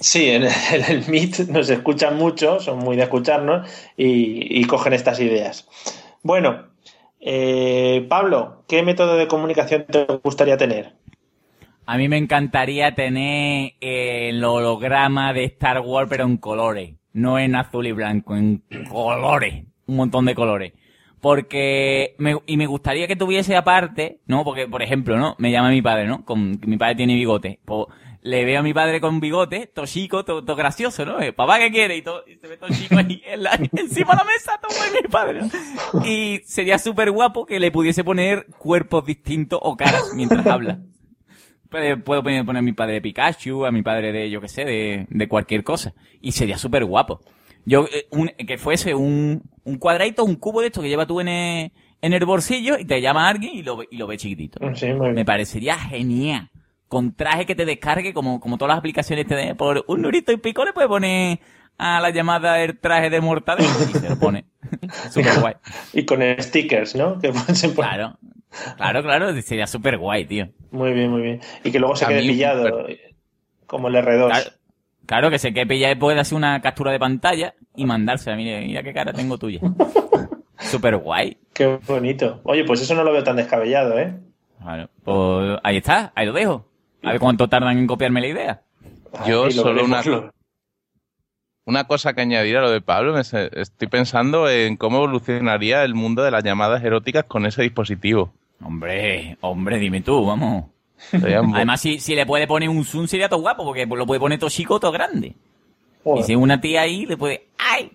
Sí, 0.00 0.28
en 0.28 0.42
el, 0.42 0.52
en 0.74 0.84
el 0.90 1.08
Meet 1.08 1.38
nos 1.48 1.70
escuchan 1.70 2.16
mucho, 2.18 2.60
son 2.60 2.78
muy 2.80 2.96
de 2.96 3.04
escucharnos 3.04 3.66
y, 3.96 4.60
y 4.60 4.64
cogen 4.66 4.92
estas 4.92 5.18
ideas. 5.20 5.66
Bueno, 6.22 6.66
eh, 7.20 8.04
Pablo, 8.08 8.64
¿qué 8.68 8.82
método 8.82 9.16
de 9.16 9.28
comunicación 9.28 9.86
te 9.88 10.04
gustaría 10.22 10.58
tener? 10.58 10.92
A 11.86 11.98
mí 11.98 12.08
me 12.08 12.16
encantaría 12.16 12.94
tener 12.94 13.74
eh, 13.80 14.30
el 14.30 14.42
holograma 14.42 15.32
de 15.34 15.44
Star 15.44 15.80
Wars, 15.80 16.08
pero 16.08 16.24
en 16.24 16.38
colores. 16.38 16.94
No 17.12 17.38
en 17.38 17.54
azul 17.54 17.86
y 17.86 17.92
blanco, 17.92 18.34
en 18.36 18.62
colores. 18.90 19.64
Un 19.86 19.96
montón 19.96 20.24
de 20.24 20.34
colores. 20.34 20.72
Porque, 21.20 22.14
me, 22.18 22.36
y 22.46 22.56
me 22.56 22.66
gustaría 22.66 23.06
que 23.06 23.16
tuviese 23.16 23.56
aparte, 23.56 24.20
¿no? 24.26 24.44
Porque, 24.44 24.66
por 24.66 24.82
ejemplo, 24.82 25.16
¿no? 25.16 25.36
Me 25.38 25.52
llama 25.52 25.70
mi 25.70 25.82
padre, 25.82 26.06
¿no? 26.06 26.24
Con, 26.24 26.58
mi 26.66 26.76
padre 26.76 26.96
tiene 26.96 27.14
bigote. 27.14 27.60
Le 28.22 28.44
veo 28.46 28.60
a 28.60 28.62
mi 28.62 28.72
padre 28.72 29.00
con 29.00 29.20
bigote, 29.20 29.66
todo 29.66 29.86
chico, 29.86 30.24
todo, 30.24 30.42
todo 30.42 30.56
gracioso, 30.56 31.04
¿no? 31.04 31.20
Eh, 31.20 31.34
Papá, 31.34 31.58
¿qué 31.58 31.70
quiere? 31.70 31.96
Y, 31.96 32.02
todo, 32.02 32.24
y 32.26 32.36
se 32.36 32.46
ve 32.46 32.56
todo 32.56 32.70
chico 32.70 32.96
ahí 32.96 33.22
encima 33.72 34.12
de 34.12 34.18
la 34.18 34.24
mesa, 34.24 34.58
todo 34.60 35.02
mi 35.02 35.08
padre. 35.08 35.40
Y 36.06 36.40
sería 36.44 36.78
súper 36.78 37.10
guapo 37.10 37.44
que 37.44 37.60
le 37.60 37.70
pudiese 37.70 38.02
poner 38.02 38.46
cuerpos 38.58 39.04
distintos 39.04 39.60
o 39.62 39.76
caras 39.76 40.12
mientras 40.14 40.46
habla. 40.46 40.80
Puedo 42.04 42.22
poner 42.22 42.44
a 42.56 42.62
mi 42.62 42.72
padre 42.72 42.94
de 42.94 43.00
Pikachu, 43.00 43.64
a 43.66 43.70
mi 43.72 43.82
padre 43.82 44.12
de, 44.12 44.30
yo 44.30 44.40
qué 44.40 44.48
sé, 44.48 44.64
de, 44.64 45.06
de 45.10 45.28
cualquier 45.28 45.64
cosa. 45.64 45.94
Y 46.20 46.32
sería 46.32 46.58
súper 46.58 46.84
guapo. 46.84 47.20
Yo, 47.66 47.86
eh, 47.86 48.06
un- 48.10 48.28
que 48.46 48.58
fuese 48.58 48.94
un, 48.94 49.42
un 49.64 49.78
cuadradito, 49.78 50.24
un 50.24 50.36
cubo 50.36 50.60
de 50.60 50.66
esto 50.68 50.82
que 50.82 50.88
lleva 50.88 51.06
tú 51.06 51.20
en 51.20 51.28
el, 51.28 51.72
en 52.02 52.12
el 52.12 52.24
bolsillo 52.26 52.78
y 52.78 52.84
te 52.84 53.00
llama 53.00 53.28
alguien 53.28 53.54
y 53.56 53.62
lo, 53.62 53.78
ve- 53.78 53.88
y 53.90 53.96
lo 53.96 54.06
ve 54.06 54.16
chiquitito. 54.18 54.60
Sí. 54.74 54.92
Me 54.92 55.24
parecería 55.24 55.76
genial. 55.78 56.50
Con 56.88 57.14
traje 57.14 57.46
que 57.46 57.54
te 57.54 57.64
descargue, 57.64 58.12
como, 58.12 58.38
como 58.40 58.58
todas 58.58 58.70
las 58.72 58.78
aplicaciones 58.78 59.26
te 59.26 59.34
den, 59.34 59.56
por 59.56 59.84
un 59.88 60.02
nurito 60.02 60.30
y 60.30 60.36
pico 60.36 60.64
le 60.64 60.72
puedes 60.74 60.88
poner 60.88 61.40
a 61.78 61.98
la 62.00 62.10
llamada 62.10 62.62
el 62.62 62.78
traje 62.78 63.10
de 63.10 63.20
mortadelo 63.20 63.68
y 63.90 63.94
se 63.98 64.08
lo 64.10 64.16
pone. 64.18 64.44
Súper 65.10 65.40
guay. 65.40 65.54
Y 65.92 66.04
con 66.04 66.20
stickers, 66.38 66.94
¿no? 66.94 67.18
Que 67.18 67.32
se 67.54 67.74
Claro. 67.74 68.16
Claro, 68.76 69.02
claro, 69.02 69.42
sería 69.42 69.66
súper 69.66 69.98
guay, 69.98 70.24
tío. 70.24 70.48
Muy 70.70 70.92
bien, 70.92 71.10
muy 71.10 71.22
bien. 71.22 71.40
Y 71.62 71.70
que 71.70 71.78
luego 71.78 71.96
se 71.96 72.04
A 72.04 72.08
quede 72.08 72.20
pillado, 72.20 72.86
como 73.66 73.88
el 73.88 73.96
R2. 73.96 74.26
Claro, 74.26 74.50
claro, 75.06 75.30
que 75.30 75.38
se 75.38 75.52
quede 75.52 75.66
pillado 75.66 75.92
y 75.92 75.96
puede 75.96 76.20
hacer 76.20 76.36
una 76.36 76.60
captura 76.60 76.92
de 76.92 76.98
pantalla 76.98 77.54
y 77.74 77.84
mandársela. 77.84 78.36
Mira, 78.36 78.60
mira 78.60 78.82
qué 78.82 78.92
cara 78.92 79.12
tengo 79.12 79.38
tuya. 79.38 79.60
Súper 80.58 80.96
guay. 80.96 81.36
Qué 81.52 81.78
bonito. 81.86 82.40
Oye, 82.44 82.64
pues 82.64 82.80
eso 82.80 82.94
no 82.94 83.04
lo 83.04 83.12
veo 83.12 83.24
tan 83.24 83.36
descabellado, 83.36 83.98
¿eh? 83.98 84.14
Claro, 84.62 84.88
pues 85.04 85.58
ahí 85.62 85.76
está, 85.76 86.12
ahí 86.14 86.26
lo 86.26 86.32
dejo. 86.32 86.66
A 87.02 87.10
ver 87.10 87.20
cuánto 87.20 87.48
tardan 87.48 87.76
en 87.76 87.86
copiarme 87.86 88.20
la 88.20 88.28
idea. 88.28 88.62
Yo 89.26 89.50
solo 89.50 89.84
una, 89.84 90.02
una 91.66 91.84
cosa 91.84 92.14
que 92.14 92.22
añadir 92.22 92.56
a 92.56 92.62
lo 92.62 92.70
de 92.70 92.80
Pablo, 92.80 93.18
estoy 93.18 93.88
pensando 93.88 94.48
en 94.48 94.76
cómo 94.76 94.98
evolucionaría 94.98 95.84
el 95.84 95.94
mundo 95.94 96.22
de 96.22 96.30
las 96.30 96.44
llamadas 96.44 96.82
eróticas 96.82 97.24
con 97.24 97.46
ese 97.46 97.62
dispositivo. 97.62 98.32
Hombre, 98.62 99.36
hombre, 99.40 99.78
dime 99.78 100.00
tú, 100.00 100.24
vamos. 100.26 100.66
Además, 101.12 101.80
si, 101.80 101.98
si 101.98 102.14
le 102.14 102.26
puede 102.26 102.46
poner 102.46 102.68
un 102.68 102.84
zoom 102.84 103.06
sería 103.06 103.28
todo 103.28 103.40
guapo, 103.40 103.64
porque 103.64 103.86
lo 103.86 104.06
puede 104.06 104.20
poner 104.20 104.38
todo 104.38 104.50
chico, 104.50 104.80
todo 104.80 104.92
grande. 104.92 105.34
Joder. 106.02 106.20
Y 106.20 106.22
si 106.24 106.34
una 106.36 106.60
tía 106.60 106.82
ahí 106.82 107.06
le 107.06 107.16
puede... 107.16 107.48
¡Ay! 107.58 107.92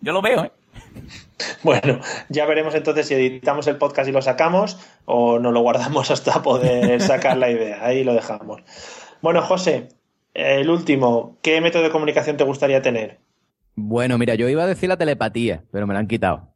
Yo 0.00 0.12
lo 0.12 0.22
veo, 0.22 0.44
¿eh? 0.44 0.52
Bueno, 1.62 2.00
ya 2.28 2.46
veremos 2.46 2.74
entonces 2.74 3.06
si 3.06 3.14
editamos 3.14 3.66
el 3.66 3.76
podcast 3.76 4.08
y 4.08 4.12
lo 4.12 4.22
sacamos 4.22 4.78
o 5.04 5.38
no 5.38 5.52
lo 5.52 5.60
guardamos 5.60 6.10
hasta 6.10 6.42
poder 6.42 7.00
sacar 7.00 7.36
la 7.36 7.50
idea. 7.50 7.84
Ahí 7.84 8.04
lo 8.04 8.14
dejamos. 8.14 8.62
Bueno, 9.20 9.42
José, 9.42 9.88
el 10.34 10.68
último, 10.70 11.36
¿qué 11.42 11.60
método 11.60 11.82
de 11.82 11.90
comunicación 11.90 12.36
te 12.36 12.44
gustaría 12.44 12.82
tener? 12.82 13.18
Bueno, 13.74 14.18
mira, 14.18 14.34
yo 14.34 14.48
iba 14.48 14.64
a 14.64 14.66
decir 14.66 14.88
la 14.88 14.96
telepatía, 14.96 15.62
pero 15.70 15.86
me 15.86 15.94
la 15.94 16.00
han 16.00 16.08
quitado. 16.08 16.48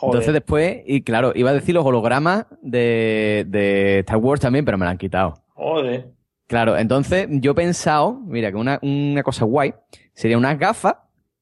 Joder. 0.00 0.14
Entonces 0.14 0.32
después, 0.32 0.78
y 0.86 1.02
claro, 1.02 1.32
iba 1.34 1.50
a 1.50 1.52
decir 1.52 1.74
los 1.74 1.84
hologramas 1.84 2.46
de, 2.62 3.44
de 3.48 3.98
Star 3.98 4.16
Wars 4.16 4.40
también, 4.40 4.64
pero 4.64 4.78
me 4.78 4.86
la 4.86 4.92
han 4.92 4.98
quitado. 4.98 5.34
Joder. 5.48 6.10
Claro, 6.46 6.78
entonces 6.78 7.28
yo 7.30 7.50
he 7.50 7.54
pensado, 7.54 8.18
mira, 8.24 8.50
que 8.50 8.56
una, 8.56 8.78
una 8.80 9.22
cosa 9.22 9.44
guay 9.44 9.74
sería 10.14 10.38
unas 10.38 10.58
gafas 10.58 10.94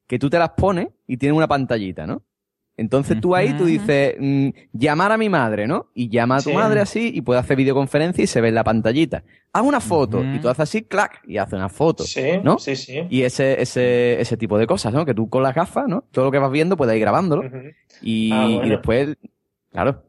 que 0.09 0.19
tú 0.19 0.29
te 0.29 0.41
las 0.41 0.51
pones 0.51 0.89
y 1.07 1.17
tienen 1.19 1.37
una 1.37 1.47
pantallita, 1.47 2.05
¿no? 2.05 2.23
Entonces 2.79 3.21
tú 3.21 3.35
ahí 3.35 3.53
tú 3.55 3.65
dices, 3.67 4.15
mm, 4.19 4.49
llamar 4.73 5.13
a 5.13 5.19
mi 5.19 5.29
madre, 5.29 5.67
¿no? 5.67 5.89
Y 5.95 6.09
llama 6.09 6.37
a 6.37 6.39
tu 6.39 6.51
Sí. 6.51 6.55
madre 6.55 6.81
así 6.81 7.11
y 7.13 7.21
puede 7.21 7.41
hacer 7.41 7.57
videoconferencia 7.57 8.25
y 8.25 8.27
se 8.27 8.41
ve 8.41 8.49
en 8.49 8.55
la 8.55 8.65
pantallita. 8.65 9.25
Haz 9.53 9.63
una 9.65 9.81
foto 9.81 10.23
y 10.25 10.39
tú 10.39 10.49
haces 10.49 10.61
así, 10.61 10.83
clac, 10.83 11.21
y 11.27 11.39
hace 11.39 11.57
una 11.57 11.69
foto, 11.69 12.05
Sí, 12.05 12.23
¿no? 12.43 12.59
sí, 12.59 12.77
sí. 12.77 13.01
Y 13.11 13.23
ese, 13.23 13.61
ese, 13.61 14.21
ese 14.21 14.37
tipo 14.37 14.57
de 14.59 14.67
cosas, 14.67 14.93
¿no? 14.95 15.05
Que 15.05 15.13
tú 15.15 15.29
con 15.29 15.43
las 15.43 15.55
gafas, 15.55 15.89
¿no? 15.89 16.05
Todo 16.13 16.27
lo 16.27 16.31
que 16.31 16.39
vas 16.39 16.51
viendo 16.53 16.77
puedes 16.77 16.95
ir 16.95 17.01
grabándolo. 17.01 17.43
y, 18.01 18.31
Ah, 18.33 18.45
bueno. 18.47 18.65
y 18.67 18.69
después, 18.71 19.17
claro. 19.73 20.03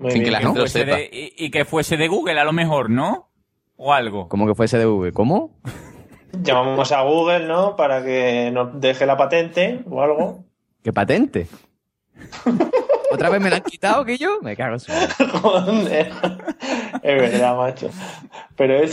Y 0.00 0.20
que 0.22 0.30
fuese 0.40 0.84
de- 0.84 1.10
y, 1.12 1.44
y 1.46 1.50
que 1.50 1.64
fuese 1.64 1.96
de 1.96 2.08
Google 2.08 2.40
a 2.40 2.44
lo 2.44 2.52
mejor, 2.52 2.90
¿no? 2.90 3.28
O 3.76 3.92
algo. 3.92 4.28
Como 4.28 4.46
que 4.46 4.54
fuese 4.54 4.78
de 4.78 4.84
Google. 4.86 5.12
¿Cómo? 5.12 5.58
Llamamos 6.42 6.90
a 6.92 7.02
Google, 7.02 7.46
¿no? 7.46 7.76
Para 7.76 8.02
que 8.04 8.50
nos 8.52 8.80
deje 8.80 9.04
la 9.06 9.16
patente 9.16 9.80
o 9.88 10.02
algo. 10.02 10.44
¿Qué 10.82 10.92
patente? 10.92 11.46
¿Otra 13.12 13.28
vez 13.30 13.40
me 13.40 13.50
la 13.50 13.56
han 13.56 13.62
quitado 13.62 14.04
que 14.04 14.16
yo? 14.18 14.40
Me 14.42 14.56
cago 14.56 14.74
en 14.74 14.80
su 14.80 14.92
madre. 14.92 16.10
Es 17.02 17.20
verdad, 17.20 17.56
macho. 17.56 17.90
Pero 18.56 18.76
es. 18.76 18.92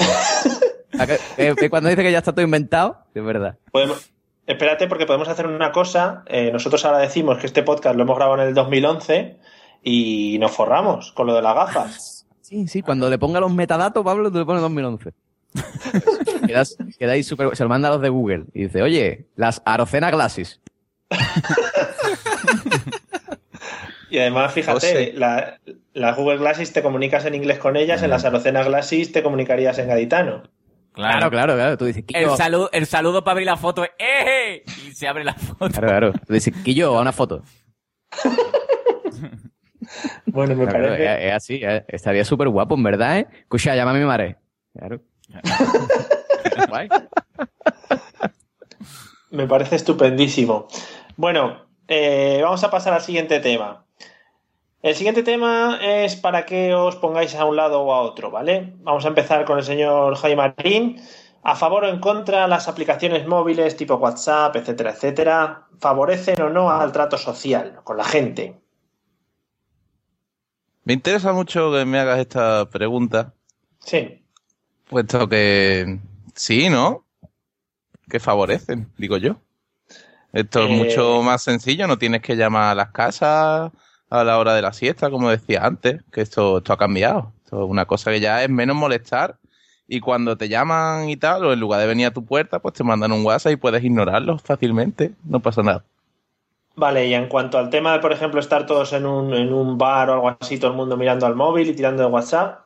¿A 0.99 1.07
que- 1.07 1.13
eh, 1.37 1.55
eh, 1.57 1.69
cuando 1.69 1.89
dice 1.89 2.03
que 2.03 2.11
ya 2.11 2.17
está 2.19 2.33
todo 2.33 2.43
inventado, 2.43 2.97
es 3.13 3.23
verdad. 3.23 3.57
Podemos- 3.71 4.09
Espérate, 4.45 4.87
porque 4.87 5.05
podemos 5.05 5.29
hacer 5.29 5.47
una 5.47 5.71
cosa. 5.71 6.23
Eh, 6.27 6.51
nosotros 6.51 6.83
ahora 6.83 6.97
decimos 6.97 7.37
que 7.37 7.47
este 7.47 7.63
podcast 7.63 7.95
lo 7.95 8.03
hemos 8.03 8.17
grabado 8.17 8.41
en 8.41 8.49
el 8.49 8.53
2011 8.53 9.37
y 9.83 10.37
nos 10.39 10.51
forramos 10.51 11.11
con 11.13 11.27
lo 11.27 11.33
de 11.35 11.41
las 11.41 11.55
gafas. 11.55 12.17
Sí, 12.41 12.67
sí, 12.67 12.81
cuando 12.81 13.09
le 13.09 13.17
ponga 13.17 13.39
los 13.39 13.53
metadatos, 13.53 14.03
Pablo, 14.03 14.29
te 14.29 14.39
le 14.39 14.43
pone 14.43 14.59
2011. 14.59 15.13
Quedas, 16.47 16.75
quedáis 16.99 17.25
súper... 17.25 17.55
Se 17.55 17.63
lo 17.63 17.69
manda 17.69 17.87
a 17.87 17.91
los 17.93 18.01
de 18.01 18.09
Google 18.09 18.43
y 18.53 18.63
dice, 18.63 18.81
oye, 18.81 19.27
las 19.37 19.61
Arocena 19.63 20.11
Glasses. 20.11 20.59
Y 24.11 24.19
además, 24.19 24.53
fíjate, 24.53 25.13
la- 25.13 25.57
las 25.93 26.15
Google 26.17 26.37
Glasses 26.37 26.71
te 26.73 26.83
comunicas 26.83 27.25
en 27.25 27.33
inglés 27.33 27.57
con 27.59 27.75
ellas, 27.77 28.03
en 28.03 28.09
las 28.11 28.25
Arocena 28.25 28.61
Glasses 28.63 29.11
te 29.11 29.23
comunicarías 29.23 29.77
en 29.79 29.87
gaditano. 29.87 30.43
Claro, 30.93 31.29
claro, 31.31 31.53
claro. 31.55 31.77
Tú 31.77 31.85
dices, 31.85 32.03
El 32.13 32.29
saludo, 32.31 32.69
el 32.73 32.85
saludo 32.85 33.23
para 33.23 33.31
abrir 33.33 33.45
la 33.47 33.55
foto 33.55 33.83
es 33.85 33.91
¡eh! 33.97 34.63
Y 34.85 34.91
se 34.91 35.07
abre 35.07 35.23
la 35.23 35.33
foto. 35.33 35.69
Claro, 35.69 35.87
claro. 35.87 36.13
Tú 36.27 36.33
dices, 36.33 36.53
Quillo, 36.63 36.97
a 36.97 37.01
una 37.01 37.13
foto. 37.13 37.41
Bueno, 40.25 40.55
me 40.55 40.65
Claro, 40.65 40.87
parece. 40.89 41.05
es, 41.05 41.25
es 41.25 41.33
así, 41.33 41.59
eh. 41.63 41.83
estaría 41.87 42.23
súper 42.23 42.47
guapo, 42.49 42.75
en 42.75 42.83
verdad, 42.83 43.19
¿eh? 43.19 43.27
Escucha, 43.41 43.75
llama 43.75 43.91
a 43.91 43.93
mi 43.95 44.05
madre. 44.05 44.37
Claro. 44.77 45.01
Guay. 46.69 46.87
Me 49.31 49.47
parece 49.47 49.75
estupendísimo. 49.77 50.67
Bueno, 51.17 51.65
eh, 51.87 52.39
vamos 52.43 52.63
a 52.63 52.69
pasar 52.71 52.93
al 52.93 53.01
siguiente 53.01 53.39
tema. 53.39 53.85
El 54.81 54.95
siguiente 54.95 55.21
tema 55.21 55.77
es 55.81 56.15
para 56.15 56.45
que 56.45 56.73
os 56.73 56.95
pongáis 56.95 57.35
a 57.35 57.45
un 57.45 57.55
lado 57.55 57.81
o 57.81 57.93
a 57.93 58.01
otro, 58.01 58.31
¿vale? 58.31 58.73
Vamos 58.79 59.05
a 59.05 59.09
empezar 59.09 59.45
con 59.45 59.59
el 59.59 59.63
señor 59.63 60.15
Jaime 60.15 60.53
Marín. 60.57 61.01
¿A 61.43 61.55
favor 61.55 61.85
o 61.85 61.89
en 61.89 61.99
contra 61.99 62.47
las 62.47 62.67
aplicaciones 62.67 63.25
móviles 63.27 63.75
tipo 63.75 63.95
WhatsApp, 63.95 64.55
etcétera, 64.55 64.91
etcétera, 64.91 65.67
favorecen 65.79 66.39
o 66.41 66.49
no 66.49 66.69
al 66.69 66.91
trato 66.91 67.17
social 67.17 67.79
con 67.83 67.97
la 67.97 68.03
gente? 68.03 68.59
Me 70.83 70.93
interesa 70.93 71.33
mucho 71.33 71.71
que 71.71 71.85
me 71.85 71.99
hagas 71.99 72.19
esta 72.19 72.69
pregunta, 72.69 73.33
Sí. 73.79 74.23
puesto 74.89 75.27
que 75.27 75.99
sí, 76.35 76.69
¿no? 76.69 77.05
Que 78.09 78.19
favorecen, 78.19 78.91
digo 78.97 79.17
yo. 79.17 79.37
Esto 80.33 80.63
es 80.65 80.69
Eh, 80.69 80.73
mucho 80.75 81.21
más 81.23 81.41
sencillo, 81.41 81.87
no 81.87 81.97
tienes 81.97 82.21
que 82.21 82.35
llamar 82.35 82.71
a 82.71 82.75
las 82.75 82.91
casas 82.91 83.71
a 84.11 84.23
la 84.23 84.37
hora 84.37 84.53
de 84.53 84.61
la 84.61 84.73
siesta, 84.73 85.09
como 85.09 85.29
decía 85.29 85.65
antes, 85.65 86.03
que 86.11 86.21
esto, 86.21 86.59
esto 86.59 86.73
ha 86.73 86.77
cambiado. 86.77 87.31
Esto 87.43 87.63
es 87.63 87.69
una 87.69 87.85
cosa 87.85 88.11
que 88.11 88.19
ya 88.19 88.43
es 88.43 88.49
menos 88.49 88.75
molestar 88.75 89.37
y 89.87 89.99
cuando 89.99 90.37
te 90.37 90.47
llaman 90.49 91.09
y 91.09 91.17
tal, 91.17 91.45
o 91.45 91.53
en 91.53 91.59
lugar 91.59 91.79
de 91.81 91.87
venir 91.87 92.05
a 92.05 92.11
tu 92.11 92.23
puerta, 92.23 92.59
pues 92.59 92.75
te 92.75 92.83
mandan 92.83 93.11
un 93.11 93.25
WhatsApp 93.25 93.53
y 93.53 93.55
puedes 93.55 93.83
ignorarlos 93.83 94.41
fácilmente, 94.43 95.13
no 95.25 95.39
pasa 95.39 95.63
nada. 95.63 95.83
Vale, 96.75 97.07
y 97.07 97.13
en 97.13 97.27
cuanto 97.27 97.57
al 97.57 97.69
tema 97.69 97.93
de, 97.93 97.99
por 97.99 98.13
ejemplo, 98.13 98.39
estar 98.39 98.65
todos 98.65 98.93
en 98.93 99.05
un, 99.05 99.33
en 99.33 99.51
un 99.51 99.77
bar 99.77 100.09
o 100.09 100.13
algo 100.13 100.37
así, 100.39 100.57
todo 100.57 100.71
el 100.71 100.77
mundo 100.77 100.95
mirando 100.95 101.25
al 101.25 101.35
móvil 101.35 101.69
y 101.69 101.73
tirando 101.73 102.03
de 102.03 102.09
WhatsApp, 102.09 102.59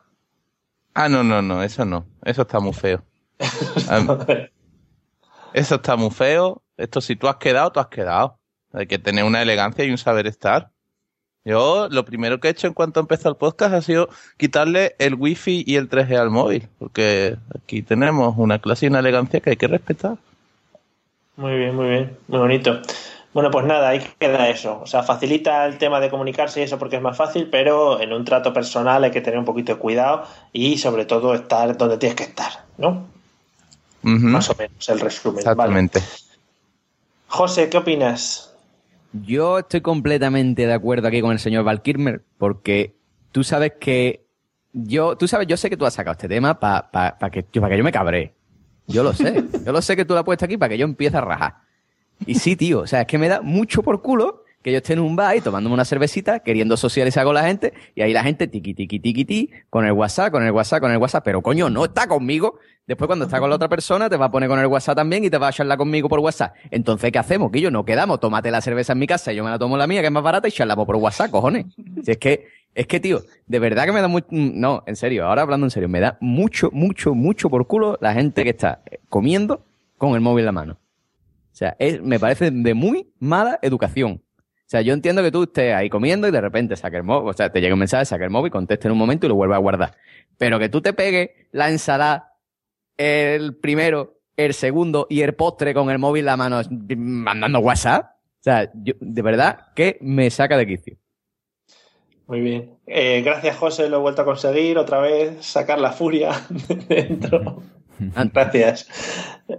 Ah, 0.98 1.10
no, 1.10 1.22
no, 1.22 1.42
no, 1.42 1.62
eso 1.62 1.84
no. 1.84 2.06
Eso 2.24 2.42
está 2.42 2.58
muy 2.58 2.72
feo. 2.72 3.02
Am- 3.90 4.18
eso 5.52 5.74
está 5.74 5.94
muy 5.94 6.10
feo. 6.10 6.62
Esto 6.78 7.02
si 7.02 7.16
tú 7.16 7.28
has 7.28 7.36
quedado, 7.36 7.70
tú 7.70 7.80
has 7.80 7.88
quedado. 7.88 8.38
Hay 8.72 8.86
que 8.86 8.98
tener 8.98 9.24
una 9.24 9.42
elegancia 9.42 9.84
y 9.84 9.90
un 9.90 9.98
saber 9.98 10.26
estar. 10.26 10.70
Yo 11.46 11.86
lo 11.88 12.04
primero 12.04 12.40
que 12.40 12.48
he 12.48 12.50
hecho 12.50 12.66
en 12.66 12.74
cuanto 12.74 12.98
empezó 12.98 13.28
el 13.28 13.36
podcast 13.36 13.72
ha 13.72 13.80
sido 13.80 14.08
quitarle 14.36 14.96
el 14.98 15.14
wifi 15.14 15.62
y 15.64 15.76
el 15.76 15.88
3G 15.88 16.18
al 16.18 16.28
móvil. 16.28 16.68
Porque 16.80 17.36
aquí 17.56 17.82
tenemos 17.82 18.34
una 18.36 18.58
clase 18.58 18.86
y 18.86 18.88
una 18.88 18.98
elegancia 18.98 19.38
que 19.38 19.50
hay 19.50 19.56
que 19.56 19.68
respetar. 19.68 20.16
Muy 21.36 21.56
bien, 21.56 21.76
muy 21.76 21.88
bien, 21.88 22.16
muy 22.26 22.40
bonito. 22.40 22.80
Bueno, 23.32 23.52
pues 23.52 23.64
nada, 23.64 23.90
ahí 23.90 24.04
queda 24.18 24.48
eso. 24.48 24.80
O 24.82 24.86
sea, 24.86 25.04
facilita 25.04 25.64
el 25.66 25.78
tema 25.78 26.00
de 26.00 26.10
comunicarse 26.10 26.58
y 26.58 26.62
eso 26.64 26.80
porque 26.80 26.96
es 26.96 27.02
más 27.02 27.16
fácil, 27.16 27.48
pero 27.48 28.00
en 28.00 28.12
un 28.12 28.24
trato 28.24 28.52
personal 28.52 29.04
hay 29.04 29.12
que 29.12 29.20
tener 29.20 29.38
un 29.38 29.44
poquito 29.44 29.74
de 29.74 29.78
cuidado 29.78 30.24
y 30.52 30.78
sobre 30.78 31.04
todo 31.04 31.32
estar 31.32 31.76
donde 31.76 31.96
tienes 31.96 32.16
que 32.16 32.24
estar, 32.24 32.64
¿no? 32.76 33.06
Más 34.02 34.50
o 34.50 34.56
menos 34.58 34.88
el 34.88 34.98
resumen. 34.98 35.38
Exactamente. 35.38 36.00
Vale. 36.00 36.12
José, 37.28 37.68
¿qué 37.68 37.78
opinas? 37.78 38.52
Yo 39.12 39.60
estoy 39.60 39.80
completamente 39.80 40.66
de 40.66 40.72
acuerdo 40.72 41.08
aquí 41.08 41.20
con 41.20 41.32
el 41.32 41.38
señor 41.38 41.64
Val 41.64 41.82
Kilmer, 41.82 42.22
porque 42.38 42.94
tú 43.32 43.44
sabes 43.44 43.72
que 43.80 44.26
yo, 44.72 45.16
tú 45.16 45.26
sabes, 45.26 45.46
yo 45.46 45.56
sé 45.56 45.70
que 45.70 45.76
tú 45.76 45.86
has 45.86 45.94
sacado 45.94 46.12
este 46.12 46.28
tema 46.28 46.60
para 46.60 47.12
que, 47.30 47.42
pa 47.42 47.68
que 47.68 47.78
yo 47.78 47.84
me 47.84 47.92
cabré. 47.92 48.34
Yo 48.86 49.02
lo 49.02 49.12
sé. 49.12 49.44
Yo 49.64 49.72
lo 49.72 49.82
sé 49.82 49.96
que 49.96 50.04
tú 50.04 50.12
lo 50.14 50.20
has 50.20 50.24
puesto 50.24 50.44
aquí 50.44 50.56
para 50.56 50.68
que 50.68 50.78
yo 50.78 50.84
empiece 50.84 51.16
a 51.16 51.20
rajar. 51.20 51.56
Y 52.24 52.36
sí, 52.36 52.54
tío, 52.54 52.80
o 52.80 52.86
sea, 52.86 53.00
es 53.00 53.06
que 53.06 53.18
me 53.18 53.28
da 53.28 53.40
mucho 53.42 53.82
por 53.82 54.00
culo 54.00 54.44
que 54.66 54.72
yo 54.72 54.78
esté 54.78 54.94
en 54.94 54.98
un 54.98 55.14
bar 55.14 55.36
y 55.36 55.40
tomándome 55.40 55.74
una 55.74 55.84
cervecita, 55.84 56.40
queriendo 56.40 56.76
socializar 56.76 57.24
con 57.24 57.36
la 57.36 57.44
gente, 57.44 57.72
y 57.94 58.02
ahí 58.02 58.12
la 58.12 58.24
gente 58.24 58.48
tiqui, 58.48 58.74
tiqui, 58.74 58.98
tiqui, 58.98 59.24
ti, 59.24 59.50
con 59.70 59.86
el 59.86 59.92
WhatsApp, 59.92 60.32
con 60.32 60.42
el 60.42 60.50
WhatsApp, 60.50 60.80
con 60.80 60.90
el 60.90 60.98
WhatsApp, 60.98 61.24
pero 61.24 61.40
coño, 61.40 61.70
no 61.70 61.84
está 61.84 62.08
conmigo. 62.08 62.58
Después 62.84 63.06
cuando 63.06 63.26
está 63.26 63.38
con 63.38 63.48
la 63.48 63.54
otra 63.54 63.68
persona, 63.68 64.10
te 64.10 64.16
va 64.16 64.26
a 64.26 64.30
poner 64.32 64.48
con 64.48 64.58
el 64.58 64.66
WhatsApp 64.66 64.96
también 64.96 65.24
y 65.24 65.30
te 65.30 65.38
va 65.38 65.46
a 65.46 65.52
charlar 65.52 65.78
conmigo 65.78 66.08
por 66.08 66.18
WhatsApp. 66.18 66.56
Entonces, 66.72 67.12
¿qué 67.12 67.18
hacemos? 67.20 67.52
Que 67.52 67.60
yo 67.60 67.70
no 67.70 67.84
quedamos, 67.84 68.18
tómate 68.18 68.50
la 68.50 68.60
cerveza 68.60 68.94
en 68.94 68.98
mi 68.98 69.06
casa 69.06 69.32
y 69.32 69.36
yo 69.36 69.44
me 69.44 69.50
la 69.50 69.58
tomo 69.60 69.76
la 69.76 69.86
mía, 69.86 70.00
que 70.00 70.08
es 70.08 70.12
más 70.12 70.24
barata, 70.24 70.48
y 70.48 70.50
charlamos 70.50 70.84
por 70.84 70.96
WhatsApp, 70.96 71.30
cojones. 71.30 71.66
Si 72.02 72.10
es 72.10 72.18
que, 72.18 72.48
es 72.74 72.88
que, 72.88 72.98
tío, 72.98 73.20
de 73.46 73.58
verdad 73.60 73.84
que 73.84 73.92
me 73.92 74.00
da 74.00 74.08
mucho, 74.08 74.26
no, 74.32 74.82
en 74.88 74.96
serio, 74.96 75.26
ahora 75.26 75.42
hablando 75.42 75.66
en 75.66 75.70
serio, 75.70 75.88
me 75.88 76.00
da 76.00 76.18
mucho, 76.20 76.70
mucho, 76.72 77.14
mucho 77.14 77.48
por 77.50 77.68
culo 77.68 77.98
la 78.00 78.14
gente 78.14 78.42
que 78.42 78.50
está 78.50 78.82
comiendo 79.08 79.64
con 79.96 80.16
el 80.16 80.20
móvil 80.22 80.40
en 80.40 80.46
la 80.46 80.52
mano. 80.52 80.72
O 80.72 81.56
sea, 81.56 81.76
me 82.02 82.18
parece 82.18 82.50
de 82.50 82.74
muy 82.74 83.12
mala 83.20 83.60
educación. 83.62 84.22
O 84.66 84.68
sea, 84.68 84.80
yo 84.80 84.92
entiendo 84.92 85.22
que 85.22 85.30
tú 85.30 85.44
estés 85.44 85.72
ahí 85.72 85.88
comiendo 85.88 86.26
y 86.26 86.32
de 86.32 86.40
repente 86.40 86.74
saques 86.74 86.98
el 86.98 87.04
móvil, 87.04 87.30
o 87.30 87.32
sea, 87.32 87.52
te 87.52 87.60
llega 87.60 87.74
un 87.74 87.78
mensaje, 87.78 88.04
saques 88.04 88.24
el 88.24 88.30
móvil, 88.30 88.50
conteste 88.50 88.88
en 88.88 88.92
un 88.92 88.98
momento 88.98 89.24
y 89.24 89.28
lo 89.28 89.36
vuelves 89.36 89.54
a 89.54 89.60
guardar. 89.60 89.96
Pero 90.38 90.58
que 90.58 90.68
tú 90.68 90.80
te 90.80 90.92
pegues 90.92 91.30
la 91.52 91.70
ensalada, 91.70 92.34
el 92.96 93.56
primero, 93.56 94.18
el 94.36 94.54
segundo 94.54 95.06
y 95.08 95.20
el 95.20 95.34
postre 95.34 95.72
con 95.72 95.88
el 95.88 96.00
móvil 96.00 96.20
en 96.20 96.26
la 96.26 96.36
mano 96.36 96.60
mandando 96.96 97.60
WhatsApp. 97.60 98.16
O 98.40 98.42
sea, 98.42 98.68
yo, 98.74 98.94
de 98.98 99.22
verdad 99.22 99.68
que 99.76 99.98
me 100.00 100.30
saca 100.30 100.56
de 100.56 100.66
quicio. 100.66 100.96
Muy 102.26 102.40
bien. 102.40 102.78
Eh, 102.88 103.22
gracias, 103.24 103.56
José, 103.56 103.88
lo 103.88 103.98
he 103.98 104.00
vuelto 104.00 104.22
a 104.22 104.24
conseguir 104.24 104.78
otra 104.78 104.98
vez, 104.98 105.46
sacar 105.46 105.78
la 105.78 105.92
furia 105.92 106.32
de 106.68 106.74
dentro. 106.74 107.62
Gracias. 108.32 108.88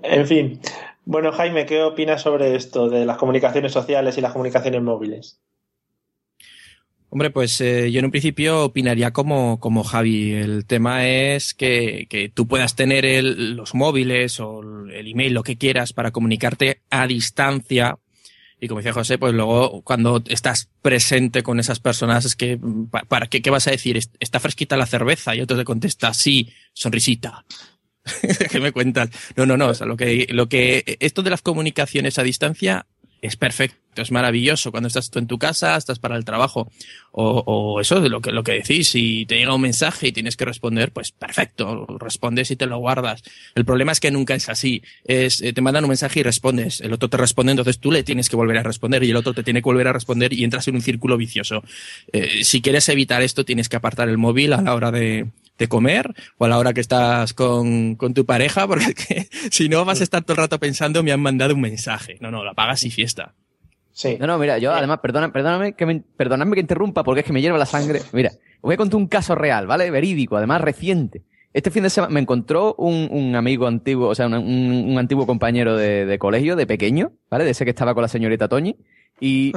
En 0.04 0.28
fin. 0.28 0.62
Bueno, 1.08 1.32
Jaime, 1.32 1.66
¿qué 1.66 1.82
opinas 1.82 2.22
sobre 2.22 2.56
esto 2.56 2.88
de 2.88 3.04
las 3.08 3.18
comunicaciones 3.18 3.72
sociales 3.72 4.16
y 4.20 4.22
las 4.22 4.34
comunicaciones 4.34 4.84
móviles? 4.84 5.42
Hombre, 7.10 7.30
pues 7.30 7.62
eh, 7.62 7.90
yo 7.92 8.00
en 8.00 8.06
un 8.06 8.12
principio 8.12 8.66
opinaría 8.66 9.12
como, 9.14 9.60
como 9.60 9.84
Javi. 9.84 10.34
El 10.34 10.66
tema 10.66 11.08
es 11.08 11.54
que, 11.54 12.06
que 12.10 12.28
tú 12.30 12.48
puedas 12.48 12.76
tener 12.76 13.06
los 13.24 13.74
móviles 13.76 14.40
o 14.42 14.62
el 14.62 15.08
email, 15.08 15.34
lo 15.34 15.44
que 15.44 15.58
quieras, 15.58 15.94
para 15.94 16.12
comunicarte 16.12 16.82
a 16.90 17.08
distancia. 17.08 17.98
Y 18.60 18.68
como 18.68 18.80
decía 18.80 18.94
José, 18.94 19.18
pues 19.20 19.34
luego 19.34 19.84
cuando 19.84 20.24
estás 20.28 20.70
presente 20.82 21.44
con 21.44 21.60
esas 21.60 21.80
personas 21.80 22.26
es 22.26 22.36
que, 22.36 22.60
pa- 22.92 23.04
¿para 23.06 23.28
qué, 23.28 23.42
qué 23.42 23.52
vas 23.52 23.68
a 23.68 23.72
decir? 23.72 23.98
¿Est- 23.98 24.16
¿Está 24.20 24.40
fresquita 24.40 24.78
la 24.78 24.88
cerveza? 24.88 25.36
Y 25.36 25.42
otro 25.42 25.58
te 25.58 25.66
contesta, 25.66 26.14
sí, 26.14 26.54
sonrisita. 26.74 27.46
¿Qué 28.52 28.60
me 28.60 28.72
cuentas? 28.72 29.10
No, 29.36 29.46
no, 29.46 29.58
no. 29.58 29.68
O 29.68 29.74
sea, 29.74 29.88
lo 29.88 29.98
que, 29.98 30.28
lo 30.30 30.50
que, 30.50 30.98
esto 31.00 31.24
de 31.24 31.30
las 31.30 31.42
comunicaciones 31.42 32.20
a 32.20 32.24
distancia, 32.24 32.86
es 33.22 33.36
perfecto, 33.36 33.78
es 34.02 34.12
maravilloso 34.12 34.72
cuando 34.72 34.88
estás 34.88 35.10
tú 35.10 35.20
en 35.20 35.28
tu 35.28 35.38
casa, 35.38 35.76
estás 35.76 36.00
para 36.00 36.16
el 36.16 36.26
trabajo 36.26 36.70
o, 37.12 37.80
eso 37.82 38.00
de 38.00 38.10
lo 38.10 38.22
que, 38.22 38.32
lo 38.32 38.44
que 38.44 38.54
decís, 38.54 38.90
si 38.90 39.26
te 39.26 39.38
llega 39.38 39.54
un 39.54 39.62
mensaje 39.62 40.08
y 40.08 40.12
tienes 40.12 40.38
que 40.38 40.46
responder, 40.46 40.92
pues 40.92 41.12
perfecto, 41.12 41.88
respondes 42.00 42.52
y 42.52 42.56
te 42.56 42.68
lo 42.68 42.78
guardas. 42.78 43.24
El 43.56 43.66
problema 43.66 43.92
es 43.92 44.00
que 44.00 44.12
nunca 44.12 44.36
es 44.36 44.50
así, 44.50 44.84
es, 45.06 45.42
eh, 45.42 45.54
te 45.54 45.62
mandan 45.62 45.86
un 45.86 45.90
mensaje 45.90 46.20
y 46.20 46.24
respondes, 46.24 46.82
el 46.82 46.94
otro 46.94 47.10
te 47.10 47.18
responde, 47.18 47.54
entonces 47.54 47.80
tú 47.80 47.92
le 47.92 48.04
tienes 48.04 48.30
que 48.30 48.36
volver 48.36 48.58
a 48.58 48.64
responder 48.64 49.04
y 49.04 49.10
el 49.10 49.16
otro 49.16 49.34
te 49.34 49.44
tiene 49.44 49.62
que 49.62 49.66
volver 49.66 49.88
a 49.88 49.94
responder 49.94 50.32
y 50.34 50.44
entras 50.44 50.68
en 50.68 50.76
un 50.76 50.82
círculo 50.82 51.18
vicioso. 51.18 51.64
Eh, 52.14 52.44
si 52.44 52.62
quieres 52.62 52.88
evitar 52.90 53.22
esto, 53.24 53.46
tienes 53.46 53.70
que 53.70 53.78
apartar 53.78 54.10
el 54.10 54.18
móvil 54.18 54.54
a 54.54 54.62
la 54.62 54.76
hora 54.76 54.92
de, 54.92 55.28
de 55.58 55.68
comer 55.68 56.14
o 56.38 56.46
a 56.46 56.48
la 56.48 56.58
hora 56.58 56.74
que 56.74 56.82
estás 56.82 57.34
con, 57.34 57.96
con 57.96 58.14
tu 58.14 58.26
pareja, 58.26 58.68
porque 58.68 59.28
si 59.52 59.70
no 59.70 59.86
vas 59.86 60.02
a 60.02 60.04
estar 60.04 60.24
todo 60.24 60.34
el 60.34 60.38
rato 60.38 60.60
pensando 60.60 61.04
me 61.04 61.12
han 61.12 61.22
mandado 61.22 61.56
un 61.56 61.62
mensaje. 61.62 62.18
No, 62.20 62.32
no, 62.32 62.44
la 62.44 62.54
pagas 62.54 62.84
y 62.84 62.92
fiesta. 62.92 63.34
Sí. 63.98 64.16
No, 64.20 64.28
no, 64.28 64.38
mira, 64.38 64.60
yo 64.60 64.72
además, 64.72 65.00
perdona, 65.00 65.32
perdóname 65.32 65.74
que 65.74 65.88
me, 65.88 66.02
perdonadme 66.02 66.54
que 66.54 66.62
interrumpa 66.62 67.04
porque 67.04 67.22
es 67.22 67.26
que 67.26 67.34
me 67.34 67.42
hierve 67.42 67.58
la 67.58 67.66
sangre. 67.66 68.00
Mira, 68.14 68.30
os 68.30 68.62
voy 68.62 68.76
a 68.76 68.78
contar 68.78 68.98
un 68.98 69.08
caso 69.08 69.34
real, 69.34 69.66
¿vale? 69.66 69.90
Verídico, 69.90 70.38
además 70.38 70.62
reciente. 70.62 71.24
Este 71.52 71.72
fin 71.72 71.82
de 71.82 71.90
semana 71.90 72.14
me 72.14 72.20
encontró 72.20 72.76
un, 72.78 73.08
un 73.10 73.36
amigo 73.36 73.66
antiguo, 73.66 74.10
o 74.10 74.14
sea, 74.14 74.28
un, 74.28 74.36
un- 74.36 74.92
un 74.92 75.00
antiguo 75.00 75.26
compañero 75.26 75.76
de, 75.76 76.06
de 76.06 76.20
colegio, 76.20 76.56
de 76.56 76.68
pequeño, 76.68 77.14
¿vale? 77.32 77.44
De 77.46 77.50
ese 77.52 77.64
que 77.66 77.72
estaba 77.72 77.96
con 77.96 78.04
la 78.04 78.08
señorita 78.08 78.48
Toñi. 78.48 78.76
Y, 79.20 79.52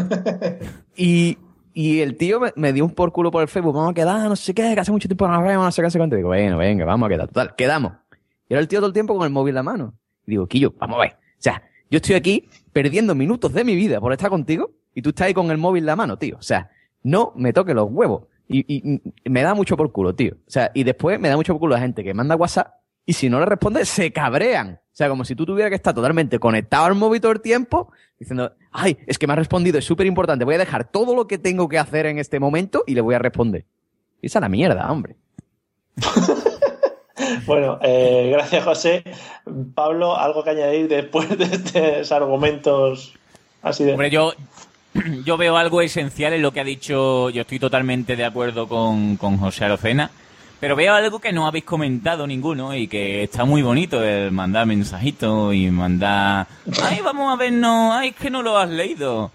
y, 0.97 1.37
y 1.75 2.01
el 2.01 2.17
tío 2.17 2.41
me, 2.41 2.53
me 2.57 2.73
dio 2.73 2.87
un 2.87 2.93
por 2.95 3.13
culo 3.13 3.31
por 3.31 3.43
el 3.43 3.49
Facebook, 3.49 3.75
vamos 3.75 3.91
a 3.91 3.95
quedar, 3.95 4.27
no 4.27 4.37
sé 4.37 4.55
qué, 4.55 4.73
que 4.75 4.81
hace 4.81 4.91
mucho 4.93 5.07
tiempo 5.09 5.27
no 5.29 5.35
nos 5.35 5.45
vemos, 5.45 5.65
no 5.67 5.71
sé 5.71 5.83
qué, 5.83 5.87
no 5.87 5.91
sé 5.91 5.99
cuánto. 5.99 6.17
Digo, 6.17 6.29
bueno, 6.29 6.57
venga, 6.57 6.87
vamos 6.87 7.07
a 7.07 7.11
quedar. 7.11 7.27
Total, 7.29 7.55
quedamos. 7.57 7.93
Y 8.49 8.55
era 8.55 8.61
el 8.63 8.69
tío 8.69 8.79
todo 8.79 8.87
el 8.89 8.95
tiempo 8.95 9.15
con 9.17 9.25
el 9.27 9.31
móvil 9.33 9.51
en 9.51 9.57
la 9.57 9.63
mano. 9.63 9.95
Y 10.27 10.31
digo, 10.33 10.47
Quillo, 10.47 10.73
vamos 10.79 10.97
a 10.97 11.01
ver. 11.03 11.13
O 11.13 11.43
sea, 11.43 11.63
yo 11.91 11.97
estoy 11.99 12.15
aquí 12.15 12.49
perdiendo 12.73 13.15
minutos 13.15 13.53
de 13.53 13.65
mi 13.65 13.75
vida 13.75 14.01
por 14.01 14.13
estar 14.13 14.31
contigo 14.31 14.71
y 14.95 15.03
tú 15.03 15.11
estás 15.11 15.29
ahí 15.29 15.35
con 15.35 15.51
el 15.51 15.59
móvil 15.59 15.83
en 15.83 15.87
la 15.87 15.97
mano, 15.97 16.17
tío. 16.19 16.37
O 16.39 16.43
sea, 16.43 16.71
no 17.03 17.33
me 17.37 17.53
toques 17.53 17.75
los 17.75 17.89
huevos. 17.91 18.25
Y, 18.49 18.65
y- 18.69 19.01
me 19.31 19.43
da 19.43 19.55
mucho 19.55 19.77
por 19.77 19.93
culo, 19.93 20.15
tío. 20.15 20.35
O 20.47 20.51
sea, 20.51 20.71
y 20.75 20.83
después 20.85 21.21
me 21.21 21.29
da 21.29 21.37
mucho 21.37 21.53
por 21.55 21.61
culo 21.61 21.75
la 21.75 21.81
gente 21.81 22.03
que 22.03 22.13
manda 22.15 22.35
WhatsApp 22.37 22.75
y 23.07 23.13
si 23.13 23.29
no 23.31 23.39
le 23.41 23.47
responde, 23.47 23.85
se 23.85 24.13
cabrean. 24.13 24.81
O 24.83 24.97
sea, 25.01 25.09
como 25.09 25.25
si 25.25 25.35
tú 25.35 25.47
tuvieras 25.47 25.71
que 25.71 25.77
estar 25.77 25.95
totalmente 25.95 26.39
conectado 26.39 26.85
al 26.85 26.95
móvil 26.95 27.21
todo 27.21 27.33
el 27.33 27.41
tiempo, 27.41 27.93
diciendo, 28.19 28.53
ay, 28.71 28.99
es 29.07 29.19
que 29.19 29.27
me 29.27 29.33
ha 29.33 29.37
respondido, 29.37 29.79
es 29.79 29.85
súper 29.85 30.07
importante, 30.07 30.45
voy 30.45 30.57
a 30.57 30.59
dejar 30.59 30.91
todo 30.91 31.15
lo 31.15 31.27
que 31.27 31.39
tengo 31.39 31.69
que 31.69 31.79
hacer 31.79 32.07
en 32.07 32.19
este 32.19 32.39
momento 32.39 32.85
y 32.87 32.95
le 32.95 33.01
voy 33.01 33.15
a 33.15 33.19
responder. 33.19 33.65
Esa 34.21 34.39
es 34.39 34.43
la 34.43 34.49
mierda, 34.49 34.91
hombre. 34.93 35.17
Bueno, 37.47 37.79
eh, 37.83 38.31
gracias 38.33 38.65
José. 38.65 39.05
Pablo, 39.75 40.17
¿algo 40.17 40.45
que 40.45 40.51
añadir 40.51 40.89
después 40.89 41.29
de 41.37 41.45
estos 41.45 42.13
argumentos 42.13 43.15
así 43.63 43.85
de... 43.85 43.93
Hombre, 43.93 44.11
yo, 44.11 44.33
yo 45.25 45.37
veo 45.37 45.57
algo 45.57 45.83
esencial 45.83 46.33
en 46.33 46.43
lo 46.43 46.53
que 46.53 46.61
ha 46.61 46.65
dicho. 46.65 47.31
Yo 47.31 47.43
estoy 47.43 47.59
totalmente 47.59 48.17
de 48.17 48.25
acuerdo 48.25 48.69
con, 48.69 49.17
con 49.17 49.39
José 49.39 49.65
Arocena. 49.65 50.11
Pero 50.61 50.77
veo 50.77 50.93
algo 50.93 51.21
que 51.21 51.33
no 51.33 51.47
habéis 51.47 51.65
comentado 51.65 52.27
ninguno 52.27 52.75
y 52.75 52.87
que 52.87 53.23
está 53.23 53.47
muy 53.47 53.63
bonito 53.63 54.05
el 54.05 54.31
mandar 54.31 54.67
mensajitos 54.67 55.55
y 55.55 55.71
mandar. 55.71 56.47
Ay, 56.83 57.01
vamos 57.03 57.33
a 57.33 57.37
vernos. 57.37 57.95
Ay, 57.95 58.11
es 58.11 58.17
que 58.17 58.29
no 58.29 58.43
lo 58.43 58.59
has 58.59 58.69
leído. 58.69 59.31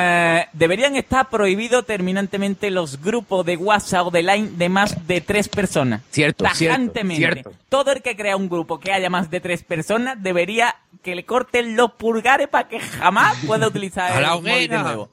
Eh, 0.00 0.46
deberían 0.52 0.94
estar 0.94 1.28
prohibidos 1.28 1.84
terminantemente 1.84 2.70
los 2.70 3.00
grupos 3.02 3.44
de 3.44 3.56
WhatsApp 3.56 4.06
o 4.06 4.10
de 4.12 4.22
Line 4.22 4.50
de 4.52 4.68
más 4.68 5.08
de 5.08 5.20
tres 5.20 5.48
personas. 5.48 6.02
Cierto, 6.10 6.44
Tajantemente. 6.44 7.16
cierto. 7.16 7.52
Todo 7.68 7.90
el 7.90 8.00
que 8.00 8.14
crea 8.16 8.36
un 8.36 8.48
grupo 8.48 8.78
que 8.78 8.92
haya 8.92 9.10
más 9.10 9.28
de 9.28 9.40
tres 9.40 9.64
personas 9.64 10.22
debería 10.22 10.76
que 11.02 11.16
le 11.16 11.24
corten 11.24 11.74
los 11.74 11.92
pulgares 11.94 12.46
para 12.46 12.68
que 12.68 12.78
jamás 12.78 13.38
pueda 13.44 13.66
utilizar 13.66 14.22
el 14.22 14.28
móvil 14.28 14.68
de 14.68 14.78
nuevo. 14.78 15.08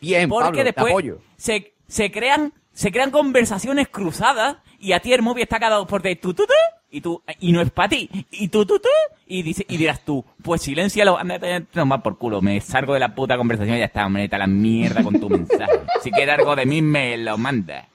Bien, 0.00 0.28
Porque 0.30 0.44
Pablo, 0.44 0.58
te 0.58 0.64
después 0.64 0.90
apoyo. 0.92 1.18
se, 1.36 1.72
se 1.86 2.10
crean 2.10 2.54
se 2.72 2.90
crean 2.90 3.10
conversaciones 3.10 3.88
cruzadas 3.88 4.56
y 4.84 4.92
a 4.92 5.00
ti 5.00 5.12
el 5.12 5.22
móvil 5.22 5.42
está 5.44 5.58
cada 5.58 5.76
dos 5.76 5.86
por 5.86 6.02
tres 6.02 6.20
tú, 6.20 6.34
tú, 6.34 6.44
tú, 6.46 6.52
y 6.90 7.00
tú 7.00 7.22
y 7.40 7.52
no 7.52 7.60
es 7.60 7.70
para 7.70 7.88
ti 7.88 8.08
y 8.30 8.48
tú 8.48 8.64
tú 8.66 8.78
tú 8.78 8.88
y 9.26 9.42
dice 9.42 9.64
y 9.68 9.76
dirás 9.76 10.04
tú 10.04 10.24
pues 10.42 10.62
silencialo 10.62 11.18
ándate 11.18 11.62
toma 11.72 12.02
por 12.02 12.18
culo 12.18 12.40
me 12.42 12.60
salgo 12.60 12.94
de 12.94 13.00
la 13.00 13.14
puta 13.14 13.36
conversación 13.36 13.76
y 13.76 13.80
ya 13.80 13.86
está 13.86 14.06
hombre 14.06 14.28
la 14.30 14.46
mierda 14.46 15.02
con 15.02 15.18
tu 15.18 15.28
mensaje 15.28 15.72
si 16.02 16.10
quieres 16.10 16.38
algo 16.38 16.54
de 16.54 16.66
mí 16.66 16.82
me 16.82 17.16
lo 17.16 17.36
mandas 17.38 17.86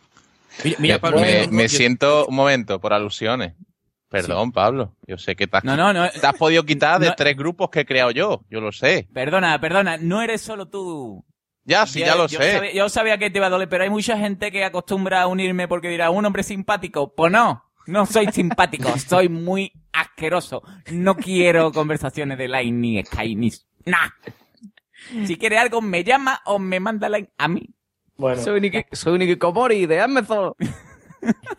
Mira, 0.63 0.77
mira, 0.79 0.99
Pablo, 0.99 1.21
me, 1.21 1.45
yo- 1.45 1.51
me 1.51 1.63
yo- 1.63 1.69
siento, 1.69 2.25
un 2.27 2.35
momento, 2.35 2.81
por 2.81 2.91
alusiones. 2.91 3.53
Perdón, 4.09 4.51
Pablo. 4.51 4.93
Yo 5.07 5.17
sé 5.17 5.35
que 5.37 5.47
te 5.47 5.55
has, 5.55 5.63
No, 5.63 5.77
no, 5.77 5.93
no. 5.93 6.09
te 6.09 6.25
has 6.27 6.33
podido 6.33 6.63
quitar 6.65 6.99
de 6.99 7.07
No. 7.07 7.13
tres 7.15 7.37
grupos 7.37 7.69
que 7.69 7.81
he 7.81 7.85
creado 7.85 8.11
yo. 8.11 8.41
Yo 8.49 8.59
lo 8.59 8.71
sé. 8.73 9.07
perdona 9.13 9.61
perdona 9.61 9.95
no 9.97 10.21
eres 10.21 10.41
solo 10.41 10.65
tú 10.65 11.23
Ya, 11.70 11.86
sí, 11.86 11.99
ya 11.99 12.15
lo 12.15 12.26
yo 12.26 12.39
sé. 12.39 12.51
Sabía, 12.51 12.74
yo 12.74 12.89
sabía 12.89 13.20
que 13.20 13.30
te 13.30 13.38
iba 13.38 13.45
a 13.45 13.51
doler, 13.51 13.70
pero 13.70 13.84
hay 13.84 13.91
mucha 13.91 14.17
gente 14.17 14.51
que 14.51 14.65
acostumbra 14.65 15.22
a 15.22 15.28
unirme 15.28 15.67
porque 15.67 15.88
dirá, 15.88 16.09
un 16.09 16.26
hombre 16.26 16.41
simpático. 16.41 17.13
Pues 17.13 17.32
no, 17.32 17.63
no 17.86 18.07
soy 18.07 18.32
simpático, 18.32 18.89
soy 18.97 19.30
muy 19.30 19.72
asqueroso. 19.93 20.63
No 20.91 21.15
quiero 21.15 21.72
conversaciones 21.72 22.39
de 22.39 22.47
line 22.47 22.72
ni 22.72 23.05
Skype 23.05 23.36
ni... 23.36 23.51
Nah. 23.86 24.09
Si 25.28 25.38
quiere 25.38 25.59
algo, 25.59 25.80
me 25.80 26.03
llama 26.03 26.41
o 26.45 26.57
me 26.57 26.80
manda 26.80 27.07
line 27.07 27.30
a 27.38 27.47
mí. 27.47 27.70
Bueno, 28.17 28.41
Soy 28.41 28.59
Niki, 28.59 28.84
soy 28.91 29.20
Nikikomori 29.20 29.86
de 29.86 30.01
Amazon. 30.01 30.53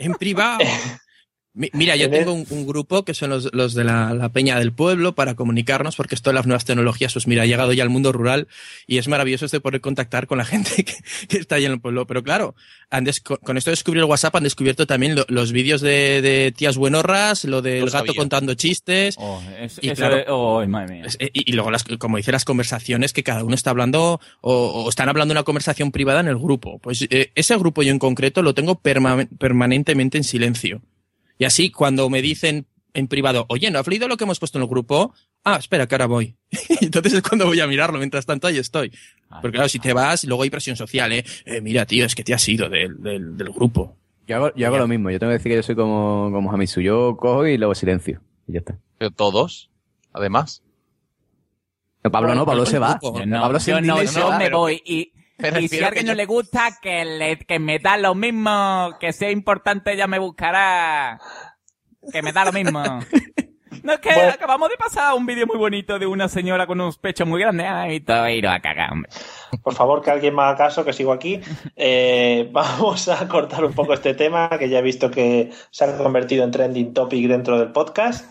En 0.01 0.15
privado. 0.15 0.59
Mi- 1.53 1.69
Mira, 1.73 1.97
yo 1.97 2.09
tengo 2.11 2.33
un, 2.33 2.47
un 2.51 2.65
grupo 2.65 3.05
que 3.05 3.13
son 3.13 3.31
los, 3.31 3.53
los 3.53 3.75
de 3.75 3.83
la, 3.83 4.15
la 4.15 4.29
Peña 4.29 4.57
del 4.57 4.73
Pueblo 4.73 5.17
para 5.17 5.35
comunicarnos, 5.35 5.97
porque 5.97 6.15
esto 6.15 6.31
de 6.31 6.35
las 6.35 6.47
nuevas 6.47 6.65
tecnologías, 6.65 7.13
pues 7.13 7.27
mira, 7.27 7.43
ha 7.43 7.47
llegado 7.47 7.73
ya 7.73 7.83
al 7.83 7.91
mundo 7.91 8.13
rural 8.13 8.47
y 8.87 8.99
es 8.99 9.09
maravilloso 9.09 9.47
este 9.47 9.59
poder 9.61 9.81
contactar 9.81 10.29
con 10.29 10.39
la 10.39 10.45
gente 10.47 10.85
que, 10.85 10.95
que 11.29 11.39
está 11.39 11.57
ahí 11.57 11.65
en 11.65 11.73
el 11.73 11.81
pueblo. 11.81 12.07
Pero 12.07 12.23
claro, 12.23 12.55
han 12.89 13.05
con, 13.43 13.57
esto 13.57 13.71
de 13.71 13.73
descubrir 13.73 14.03
el 14.05 14.09
WhatsApp 14.09 14.37
han 14.37 14.45
descubierto 14.45 14.87
también 14.87 15.17
lo- 15.17 15.27
los 15.29 15.51
vídeos 15.51 15.81
de, 15.81 16.23
de 16.23 16.53
tías 16.57 16.77
buenorras, 16.77 17.45
lo 17.45 17.63
del 17.63 17.87
gato 17.87 17.99
sabía. 18.07 18.13
contando 18.17 18.55
chistes. 18.55 19.17
Oh, 19.19 19.43
es- 19.59 19.81
Y 19.83 19.91
claro, 19.91 20.23
oh, 20.29 20.65
madre 20.69 20.95
mía. 20.95 21.05
Es- 21.07 21.17
eh, 21.19 21.31
Y, 21.33 21.51
y 21.51 21.55
luego, 21.55 21.73
las, 21.73 21.83
como 21.99 22.17
dice, 22.17 22.31
las 22.31 22.45
conversaciones 22.45 23.13
que 23.13 23.25
cada 23.25 23.43
uno 23.43 23.57
está 23.57 23.71
hablando 23.71 24.21
o, 24.41 24.53
o 24.85 24.89
están 24.89 25.09
hablando 25.09 25.33
una 25.33 25.43
conversación 25.43 25.91
privada 25.91 26.21
en 26.21 26.29
el 26.29 26.39
grupo. 26.39 26.79
Pues 26.79 27.03
eh, 27.11 27.33
ese 27.35 27.57
grupo 27.59 27.83
yo 27.83 27.91
en 27.91 27.99
concreto 27.99 28.41
lo 28.43 28.55
tengo 28.55 28.81
perma- 28.81 29.29
permanentemente 29.39 30.17
en 30.17 30.23
silencio. 30.23 30.81
Y 31.41 31.47
así, 31.47 31.70
cuando 31.70 32.11
me 32.11 32.20
dicen 32.20 32.66
en 32.93 33.09
privado, 33.09 33.47
oye, 33.49 33.70
¿no 33.70 33.78
has 33.78 33.86
leído 33.88 34.09
lo 34.09 34.18
que 34.18 34.24
hemos 34.24 34.38
puesto 34.38 34.59
en 34.59 34.62
el 34.62 34.68
grupo? 34.68 35.14
Ah, 35.43 35.57
espera, 35.57 35.86
que 35.88 35.95
ahora 35.95 36.05
voy. 36.07 36.36
Entonces 36.82 37.14
es 37.14 37.22
cuando 37.22 37.47
voy 37.47 37.59
a 37.61 37.66
mirarlo, 37.66 37.97
mientras 37.99 38.26
tanto 38.26 38.47
ahí 38.47 38.59
estoy. 38.59 38.93
Porque 39.41 39.57
claro, 39.57 39.68
si 39.70 39.78
te 39.78 39.95
vas, 39.95 40.24
luego 40.24 40.43
hay 40.43 40.51
presión 40.51 40.76
social, 40.76 41.11
¿eh? 41.12 41.24
Eh, 41.47 41.62
mira, 41.62 41.86
tío, 41.86 42.05
es 42.05 42.14
que 42.14 42.22
te 42.24 42.34
has 42.34 42.47
ido 42.47 42.68
del, 42.68 43.03
del, 43.03 43.38
del 43.38 43.49
grupo. 43.51 43.97
Yo 44.26 44.36
hago, 44.36 44.55
yo 44.55 44.66
hago 44.66 44.76
lo 44.76 44.86
mismo. 44.86 45.11
Yo 45.11 45.18
tengo 45.18 45.30
que 45.30 45.38
decir 45.38 45.51
que 45.51 45.57
yo 45.57 45.62
soy 45.62 45.76
como, 45.76 46.30
como 46.30 46.53
Hamisu. 46.53 46.82
Yo 46.82 47.16
cojo 47.16 47.47
y 47.47 47.57
luego 47.57 47.74
silencio. 47.74 48.20
Y 48.47 48.53
ya 48.53 48.59
está. 48.59 48.78
Pero 48.99 49.11
todos, 49.11 49.70
además. 50.12 50.62
No, 52.05 52.11
Pablo 52.11 52.34
no, 52.34 52.45
Pablo 52.45 52.64
Pero 52.64 52.70
se 52.70 52.78
va. 52.78 52.99
Yo 53.03 53.24
no, 53.24 53.41
Pablo 53.41 53.59
yo 53.59 53.64
sin 53.76 53.86
no, 53.86 53.97
se 53.99 54.20
yo 54.20 54.28
va. 54.28 54.38
me 54.38 54.45
pero- 54.45 54.59
voy 54.59 54.82
y, 54.84 55.12
y 55.61 55.68
si 55.68 55.82
a 55.82 55.88
alguien 55.88 56.05
que 56.05 56.11
no 56.11 56.12
yo- 56.12 56.16
le 56.16 56.26
gusta 56.26 56.78
que, 56.80 57.05
le, 57.05 57.38
que 57.38 57.59
me 57.59 57.78
da 57.78 57.97
lo 57.97 58.14
mismo, 58.14 58.97
que 59.01 59.12
sea 59.12 59.30
importante 59.30 59.97
ya 59.97 60.07
me 60.07 60.18
buscará, 60.18 61.20
que 62.12 62.22
me 62.22 62.32
da 62.32 62.45
lo 62.45 62.53
mismo. 62.53 62.82
No 63.82 63.95
es 63.95 64.01
que 64.01 64.12
Bueno. 64.12 64.32
acabamos 64.32 64.68
de 64.68 64.76
pasar 64.76 65.14
un 65.14 65.24
vídeo 65.24 65.47
muy 65.47 65.57
bonito 65.57 65.99
de 65.99 66.05
una 66.07 66.28
señora 66.28 66.66
con 66.66 66.78
unos 66.80 66.99
pechos 66.99 67.26
muy 67.26 67.41
grandes 67.41 67.66
y 67.91 68.01
todo 68.01 68.28
y 68.28 68.45
a 68.45 68.61
cagar, 68.61 68.93
hombre. 68.93 69.11
por 69.62 69.74
favor, 69.74 70.03
que 70.03 70.11
alguien 70.11 70.34
me 70.34 70.43
haga 70.43 70.57
caso, 70.57 70.84
que 70.84 70.93
sigo 70.93 71.12
aquí. 71.12 71.41
Eh, 71.76 72.49
vamos 72.53 73.09
a 73.09 73.26
cortar 73.26 73.64
un 73.64 73.72
poco 73.72 73.95
este 73.95 74.12
tema, 74.12 74.51
que 74.59 74.68
ya 74.68 74.80
he 74.80 74.82
visto 74.82 75.11
que 75.11 75.51
se 75.70 75.84
ha 75.84 75.97
convertido 75.97 76.45
en 76.45 76.51
trending 76.51 76.93
topic 76.93 77.26
dentro 77.26 77.59
del 77.59 77.72
podcast. 77.72 78.30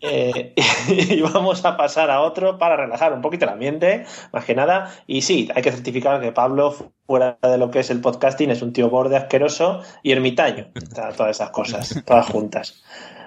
Eh, 0.00 0.54
y 0.88 1.20
vamos 1.20 1.64
a 1.64 1.76
pasar 1.76 2.10
a 2.10 2.20
otro 2.20 2.58
para 2.58 2.76
relajar 2.76 3.12
un 3.12 3.20
poquito 3.20 3.44
el 3.44 3.50
ambiente, 3.50 4.04
más 4.32 4.44
que 4.44 4.54
nada. 4.54 4.92
Y 5.06 5.22
sí, 5.22 5.48
hay 5.54 5.62
que 5.62 5.72
certificar 5.72 6.20
que 6.20 6.32
Pablo, 6.32 6.74
fuera 7.06 7.38
de 7.42 7.58
lo 7.58 7.70
que 7.70 7.80
es 7.80 7.90
el 7.90 8.00
podcasting, 8.00 8.50
es 8.50 8.62
un 8.62 8.72
tío 8.72 8.90
borde 8.90 9.16
asqueroso 9.16 9.82
y 10.02 10.12
ermitaño. 10.12 10.68
Todas 11.16 11.36
esas 11.36 11.50
cosas, 11.50 12.02
todas 12.06 12.26
juntas. 12.26 12.82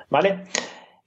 ¿Vale? 0.09 0.45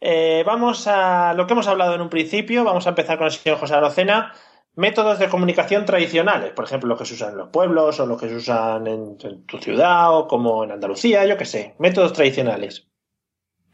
Eh, 0.00 0.42
vamos 0.46 0.86
a 0.86 1.34
lo 1.34 1.46
que 1.46 1.52
hemos 1.52 1.66
hablado 1.66 1.94
en 1.94 2.00
un 2.00 2.10
principio. 2.10 2.64
Vamos 2.64 2.86
a 2.86 2.90
empezar 2.90 3.18
con 3.18 3.26
el 3.26 3.32
señor 3.32 3.58
José 3.58 3.74
Arocena. 3.74 4.32
Métodos 4.76 5.20
de 5.20 5.28
comunicación 5.28 5.84
tradicionales, 5.84 6.50
por 6.50 6.64
ejemplo, 6.64 6.88
los 6.88 6.98
que 6.98 7.04
se 7.04 7.14
usan 7.14 7.30
en 7.30 7.36
los 7.38 7.50
pueblos 7.50 8.00
o 8.00 8.06
los 8.06 8.20
que 8.20 8.28
se 8.28 8.34
usan 8.34 8.88
en, 8.88 9.16
en 9.22 9.46
tu 9.46 9.58
ciudad 9.58 10.18
o 10.18 10.26
como 10.26 10.64
en 10.64 10.72
Andalucía, 10.72 11.24
yo 11.26 11.36
qué 11.36 11.44
sé. 11.44 11.76
Métodos 11.78 12.12
tradicionales. 12.12 12.88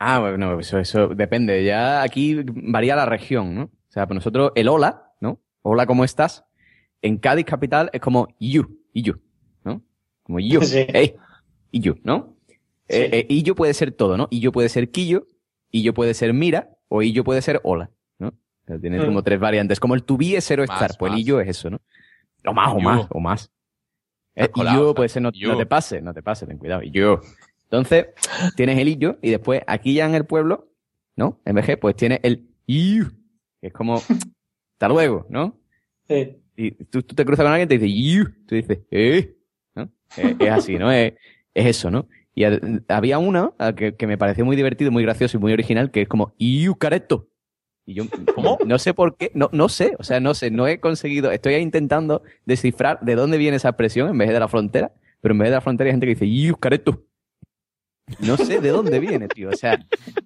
Ah, 0.03 0.19
bueno, 0.19 0.59
eso, 0.59 0.79
eso 0.79 1.09
depende. 1.09 1.63
Ya 1.63 2.01
aquí 2.03 2.43
varía 2.47 2.97
la 2.97 3.05
región, 3.05 3.55
¿no? 3.55 3.63
O 3.65 3.71
sea, 3.93 4.07
para 4.07 4.15
nosotros 4.15 4.53
el 4.55 4.69
hola, 4.69 5.13
¿no? 5.21 5.41
Hola, 5.61 5.85
¿cómo 5.85 6.05
estás? 6.05 6.45
En 7.03 7.19
Cádiz 7.19 7.45
capital 7.45 7.91
es 7.93 8.01
como 8.01 8.29
you, 8.41 8.81
y 8.95 9.03
you, 9.03 9.21
¿no? 9.63 9.83
Como 10.23 10.41
you, 10.41 10.61
Sí. 10.63 10.87
hey, 10.89 11.17
y 11.71 11.81
you, 11.81 11.97
¿no? 12.03 12.35
Sí. 12.49 12.55
Eh, 12.89 13.11
eh, 13.13 13.27
y 13.29 13.43
yo 13.43 13.55
puede 13.55 13.75
ser 13.75 13.93
todo, 13.93 14.17
¿no? 14.17 14.27
Y 14.31 14.41
yo 14.41 14.53
puede 14.53 14.71
ser 14.71 14.91
quillo, 14.91 15.27
y 15.71 15.83
yo 15.83 15.93
puede 15.93 16.15
ser 16.15 16.33
mira, 16.33 16.71
o 16.89 17.03
y 17.03 17.13
yo 17.13 17.23
puede 17.23 17.43
ser 17.43 17.61
hola, 17.63 17.91
¿no? 18.19 18.33
sea, 18.67 18.79
tiene 18.79 19.01
Mm. 19.01 19.07
como 19.07 19.23
tres 19.23 19.39
variantes. 19.39 19.79
Como 19.81 19.95
el 19.95 20.05
to 20.05 20.17
be 20.17 20.35
es 20.37 20.51
Más, 20.51 20.61
estar. 20.61 20.97
Pues 20.99 21.13
el 21.13 21.19
y 21.19 21.25
yo 21.25 21.41
es 21.41 21.49
eso, 21.49 21.69
¿no? 21.69 21.79
O 22.47 22.55
más, 22.55 22.73
o 22.73 22.79
You. 22.79 22.83
más, 22.85 23.07
o 23.11 23.21
más. 23.21 23.51
Eh, 24.35 24.49
y 24.55 24.65
yo, 24.65 24.95
pues 24.95 25.13
ese 25.13 25.21
no, 25.21 25.31
no 25.31 25.57
te 25.59 25.67
pase, 25.67 26.01
no 26.01 26.15
te 26.15 26.23
pase, 26.23 26.47
ten 26.47 26.57
cuidado. 26.57 26.83
Y 26.83 26.91
yo. 26.91 27.21
Entonces, 27.71 28.07
tienes 28.57 28.79
el 28.79 28.99
yo, 28.99 29.17
y 29.23 29.31
después 29.31 29.63
aquí 29.67 29.95
ya 29.95 30.07
en 30.07 30.15
el 30.15 30.25
pueblo, 30.27 30.69
¿no? 31.17 31.41
En 31.45 31.55
VG, 31.55 31.79
pues 31.79 31.95
tienes 31.97 32.19
el 32.23 32.49
you, 32.67 33.07
que 33.61 33.69
es 33.69 33.73
como, 33.73 33.97
hasta 33.97 34.89
luego, 34.89 35.27
¿no? 35.31 35.57
Sí. 36.09 36.37
Y 36.57 36.73
tú, 36.87 37.03
tú 37.03 37.15
te 37.15 37.25
cruzas 37.25 37.45
con 37.45 37.53
alguien 37.53 37.67
y 37.67 37.69
te 37.69 37.79
dice 37.79 38.03
you, 38.03 38.25
tú 38.47 38.55
dices, 38.57 38.81
eh, 38.91 39.37
¿no? 39.75 39.89
Es, 40.17 40.37
es 40.39 40.51
así, 40.51 40.77
¿no? 40.79 40.91
Es, 40.91 41.15
es 41.55 41.67
eso, 41.67 41.91
¿no? 41.91 42.09
Y 42.35 42.45
ha- 42.45 42.59
había 42.89 43.19
una 43.19 43.53
que, 43.77 43.95
que 43.95 44.07
me 44.07 44.19
pareció 44.19 44.45
muy 44.45 44.57
divertido, 44.57 44.91
muy 44.91 45.03
gracioso 45.05 45.37
y 45.37 45.41
muy 45.41 45.53
original, 45.53 45.91
que 45.91 46.03
es 46.03 46.09
como 46.09 46.35
you 46.39 46.75
careto. 46.77 47.29
Y 47.87 47.95
yo 47.95 48.05
no 48.67 48.79
sé 48.79 48.95
por 48.95 49.17
qué, 49.17 49.31
no, 49.35 49.49
no 49.53 49.69
sé, 49.69 49.95
o 49.99 50.05
sea, 50.05 50.21
no 50.21 50.35
sé, 50.35 50.51
no 50.51 50.67
he 50.69 50.81
conseguido, 50.81 51.31
estoy 51.33 51.55
ahí 51.55 51.63
intentando 51.63 52.23
descifrar 52.45 53.01
de 53.01 53.15
dónde 53.15 53.39
viene 53.39 53.57
esa 53.57 53.71
expresión 53.71 54.09
en 54.11 54.19
vez 54.19 54.29
de 54.29 54.39
la 54.39 54.49
frontera, 54.49 54.93
pero 55.21 55.33
en 55.33 55.39
vez 55.39 55.49
de 55.49 55.55
la 55.55 55.61
frontera 55.61 55.89
hay 55.89 55.93
gente 55.93 56.07
que 56.07 56.15
dice 56.15 56.31
you 56.31 56.57
careto. 56.57 57.05
No 58.19 58.37
sé 58.37 58.61
de 58.61 58.69
dónde 58.71 58.99
viene, 58.99 59.29
tío. 59.29 59.49
O 59.51 59.55
sea, 59.55 59.79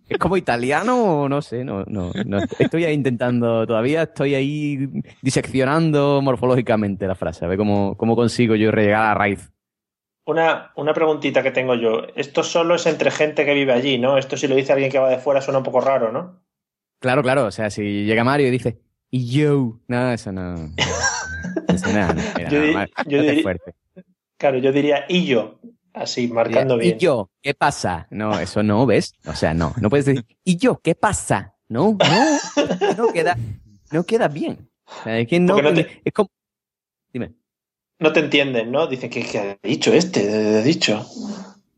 es 0.09 0.19
como 0.19 0.37
italiano 0.37 1.23
o 1.23 1.29
no 1.29 1.43
sé, 1.43 1.65
no, 1.65 1.85
no, 1.87 2.11
no. 2.27 2.39
Estoy 2.59 2.85
ahí 2.85 2.95
intentando, 2.95 3.67
todavía 3.67 4.03
estoy 4.05 4.35
ahí 4.35 4.89
diseccionando 5.23 6.21
morfológicamente 6.23 7.07
la 7.07 7.15
frase, 7.15 7.45
a 7.45 7.49
ver 7.49 7.59
cómo, 7.59 7.97
cómo 7.97 8.17
consigo 8.17 8.55
yo 8.55 8.71
llegar 8.71 9.03
a 9.03 9.09
la 9.09 9.15
raíz. 9.15 9.51
Una, 10.27 10.73
una 10.77 10.95
preguntita 10.95 11.43
que 11.43 11.51
tengo 11.51 11.75
yo. 11.75 12.03
Esto 12.17 12.43
solo 12.43 12.77
es 12.77 12.87
entre 12.87 13.11
gente 13.11 13.45
que 13.45 13.53
vive 13.53 13.73
allí, 13.73 13.99
¿no? 13.99 14.17
Esto 14.17 14.37
si 14.37 14.49
lo 14.49 14.55
dice 14.57 14.73
alguien 14.73 14.91
que 14.91 14.99
va 14.99 15.11
de 15.11 15.19
fuera 15.19 15.41
suena 15.43 15.59
un 15.59 15.65
poco 15.65 15.81
raro, 15.83 16.11
¿no? 16.13 16.41
Claro, 17.01 17.23
claro, 17.23 17.45
o 17.47 17.51
sea, 17.51 17.69
si 17.69 18.05
llega 18.05 18.25
Mario 18.25 18.49
y 18.49 18.51
dice, 18.51 18.81
y 19.11 19.31
yo, 19.31 19.81
no, 19.89 20.11
eso 20.13 20.33
no. 20.33 20.55
Eso 21.69 21.93
no, 21.93 22.15
no, 22.15 22.23
Yo 22.51 22.59
no, 22.59 22.65
di- 22.67 22.73
Mario, 22.73 22.95
yo 23.07 23.19
no 23.19 23.25
te 23.25 23.33
di- 23.33 23.43
fuerte. 23.43 23.75
Claro, 24.39 24.59
yo 24.59 24.73
diría 24.73 25.05
y 25.09 25.27
yo, 25.27 25.61
así, 25.95 26.29
marcando 26.29 26.77
Y 26.77 26.81
bien. 26.81 26.99
yo, 26.99 27.31
¿qué 27.41 27.55
pasa? 27.55 28.07
No, 28.11 28.39
eso 28.39 28.63
no, 28.63 28.85
¿ves? 28.87 29.15
O 29.27 29.35
sea, 29.35 29.55
no, 29.55 29.73
no 29.81 29.89
puedes 29.89 30.05
decir, 30.07 30.25
¿y 30.45 30.57
yo, 30.57 30.81
qué 30.83 30.95
pasa? 30.95 31.55
No, 31.69 31.97
no, 31.99 32.95
no 32.97 33.13
queda, 33.13 33.37
no 33.93 34.05
queda 34.05 34.29
bien. 34.29 34.69
O 34.87 35.03
sea, 35.05 35.19
es 35.19 35.27
que 35.27 35.41
no, 35.41 35.57
te- 35.73 36.03
es 36.05 36.13
como, 36.13 36.29
dime. 37.13 37.33
No 38.01 38.13
te 38.13 38.21
entienden, 38.21 38.71
¿no? 38.71 38.87
Dicen 38.87 39.09
que, 39.09 39.23
que 39.25 39.39
ha 39.39 39.59
dicho 39.63 39.93
este, 39.95 40.59
ha 40.59 40.63
dicho. 40.63 41.07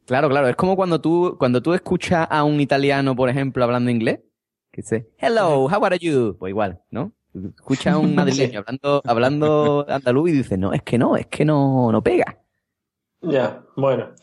Claro, 0.06 0.28
claro, 0.28 0.48
es 0.48 0.56
como 0.56 0.76
cuando 0.76 1.00
tú, 1.00 1.36
cuando 1.38 1.62
tú 1.62 1.74
escuchas 1.74 2.26
a 2.30 2.42
un 2.44 2.60
italiano, 2.60 3.14
por 3.14 3.28
ejemplo, 3.28 3.62
hablando 3.64 3.90
inglés, 3.90 4.20
que 4.72 4.82
dice, 4.82 5.08
hello, 5.18 5.64
how 5.66 5.84
are 5.84 5.98
you? 5.98 6.36
Pues 6.38 6.50
igual, 6.50 6.82
¿no? 6.90 7.12
Escucha 7.34 7.92
a 7.92 7.98
un 7.98 8.14
madrileño 8.14 8.60
hablando, 8.60 9.02
hablando 9.04 9.86
andaluz 9.88 10.30
y 10.30 10.32
dice, 10.32 10.56
no, 10.56 10.72
es 10.72 10.82
que 10.82 10.96
no, 10.98 11.16
es 11.16 11.26
que 11.26 11.44
no, 11.44 11.92
no 11.92 12.02
pega. 12.02 12.38
Ya, 13.22 13.64
bueno. 13.76 14.14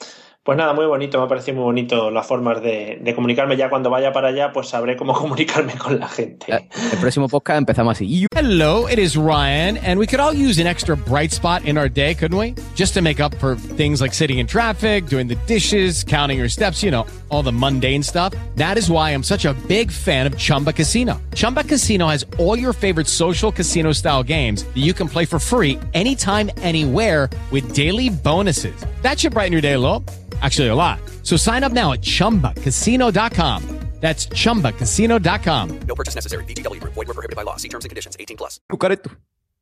Pues 0.46 0.58
nada, 0.58 0.74
muy 0.74 0.86
bonito, 0.86 1.20
me 1.20 1.24
ha 1.24 1.28
parecido 1.30 1.56
muy 1.56 1.64
bonito 1.64 2.12
las 2.12 2.28
formas 2.28 2.62
de, 2.62 3.00
de 3.02 3.16
comunicarme. 3.16 3.56
Ya 3.56 3.70
cuando 3.70 3.90
vaya 3.90 4.12
para 4.12 4.28
allá, 4.28 4.52
pues 4.52 4.68
sabré 4.68 4.98
cómo 4.98 5.14
comunicarme 5.18 5.78
con 5.78 5.98
la 5.98 6.10
gente. 6.10 6.48
El 6.52 6.98
próximo 7.00 7.30
podcast 7.30 7.60
empezamos 7.60 7.96
así. 7.96 8.28
Hello, 8.36 8.86
it 8.90 9.00
is 9.00 9.16
Ryan, 9.16 9.78
and 9.78 9.98
we 9.98 10.06
could 10.06 10.20
all 10.20 10.34
use 10.34 10.60
an 10.60 10.68
extra 10.68 10.98
bright 10.98 11.32
spot 11.32 11.64
in 11.64 11.78
our 11.78 11.88
day, 11.88 12.14
couldn't 12.14 12.38
we? 12.38 12.56
Just 12.76 12.94
to 12.96 13.02
make 13.02 13.22
up 13.22 13.34
for 13.36 13.56
things 13.56 14.02
like 14.02 14.14
sitting 14.14 14.40
in 14.40 14.46
traffic, 14.46 15.06
doing 15.06 15.30
the 15.30 15.38
dishes, 15.48 16.04
counting 16.04 16.40
your 16.40 16.50
steps, 16.50 16.84
you 16.84 16.92
know, 16.92 17.08
all 17.30 17.42
the 17.42 17.54
mundane 17.54 18.04
stuff. 18.04 18.34
That 18.58 18.78
is 18.78 18.90
why 18.90 19.12
I'm 19.12 19.24
such 19.24 19.46
a 19.46 19.54
big 19.70 19.92
fan 19.92 20.28
of 20.28 20.38
Chumba 20.38 20.74
Casino. 20.74 21.22
Chumba 21.34 21.64
Casino 21.64 22.10
has 22.10 22.26
all 22.38 22.60
your 22.60 22.74
favorite 22.74 23.08
social 23.08 23.50
casino 23.50 23.94
style 23.94 24.24
games 24.24 24.66
that 24.66 24.84
you 24.84 24.94
can 24.94 25.08
play 25.08 25.24
for 25.24 25.40
free 25.40 25.80
anytime, 25.94 26.52
anywhere 26.58 27.30
with 27.50 27.74
daily 27.74 28.10
bonuses. 28.10 28.76
That 29.04 29.18
should 29.18 29.32
brighten 29.32 29.54
your 29.54 29.62
day 29.62 29.74
a 29.74 29.80
little. 29.80 30.04
Actually, 30.44 30.68
a 30.70 30.76
lot. 30.76 31.00
So 31.24 31.38
sign 31.38 31.64
up 31.64 31.72
now 31.72 31.94
at 31.94 32.02
chumbacasino.com. 32.02 33.64
That's 34.02 34.28
chumbacasino.com. 34.28 35.80
No 35.88 35.96
purchase 35.96 36.16
necessary. 36.16 36.44
VGW 36.44 36.82
Group. 36.82 36.94
Void 36.94 37.08
were 37.08 37.14
prohibited 37.14 37.38
by 37.38 37.44
law. 37.46 37.56
See 37.56 37.70
terms 37.70 37.86
and 37.86 37.90
conditions. 37.90 38.18
18 38.20 38.36
plus. 38.36 38.60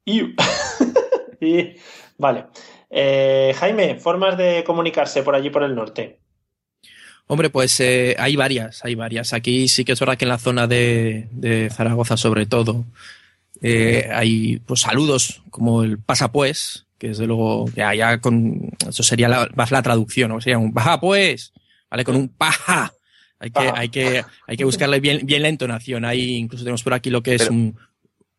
Y- 0.05 0.33
y- 1.39 1.75
Vale. 2.17 2.45
Eh, 2.89 3.53
Jaime, 3.59 3.99
formas 3.99 4.37
de 4.37 4.63
comunicarse 4.65 5.21
por 5.21 5.35
allí 5.35 5.51
por 5.51 5.61
el 5.63 5.75
norte. 5.75 6.19
Hombre, 7.27 7.49
pues 7.51 7.79
eh, 7.79 8.15
hay 8.19 8.35
varias, 8.35 8.83
hay 8.83 8.95
varias. 8.95 9.33
Aquí 9.33 9.67
sí 9.67 9.85
que 9.85 9.91
es 9.93 9.99
verdad 9.99 10.17
que 10.17 10.25
en 10.25 10.29
la 10.29 10.39
zona 10.39 10.65
de, 10.67 11.27
de 11.31 11.69
Zaragoza, 11.69 12.17
sobre 12.17 12.45
todo, 12.47 12.83
eh, 13.61 14.09
hay 14.11 14.57
pues 14.65 14.81
saludos 14.81 15.41
como 15.51 15.83
el 15.83 15.99
pasa 15.99 16.31
pues, 16.31 16.87
que 17.01 17.07
desde 17.07 17.25
luego 17.25 17.65
ya, 17.75 17.95
ya 17.95 18.19
con 18.21 18.69
eso 18.87 19.01
sería 19.01 19.27
la- 19.27 19.49
más 19.55 19.71
la 19.71 19.81
traducción, 19.81 20.29
¿no? 20.29 20.39
Sería 20.39 20.59
un 20.59 20.71
paja 20.71 20.99
pues, 20.99 21.51
¿vale? 21.89 22.03
Con 22.03 22.15
un 22.15 22.29
paja. 22.29 22.93
Hay 23.39 23.49
que, 23.49 23.53
Paja. 23.59 23.73
hay 23.75 23.89
que, 23.89 24.23
hay 24.45 24.55
que 24.55 24.65
buscarle 24.65 24.99
bien, 24.99 25.25
bien 25.25 25.41
la 25.41 25.47
entonación. 25.47 26.05
Ahí 26.05 26.35
incluso 26.35 26.63
tenemos 26.63 26.83
por 26.83 26.93
aquí 26.93 27.09
lo 27.09 27.23
que 27.23 27.33
es 27.33 27.41
Pero- 27.41 27.53
un. 27.55 27.75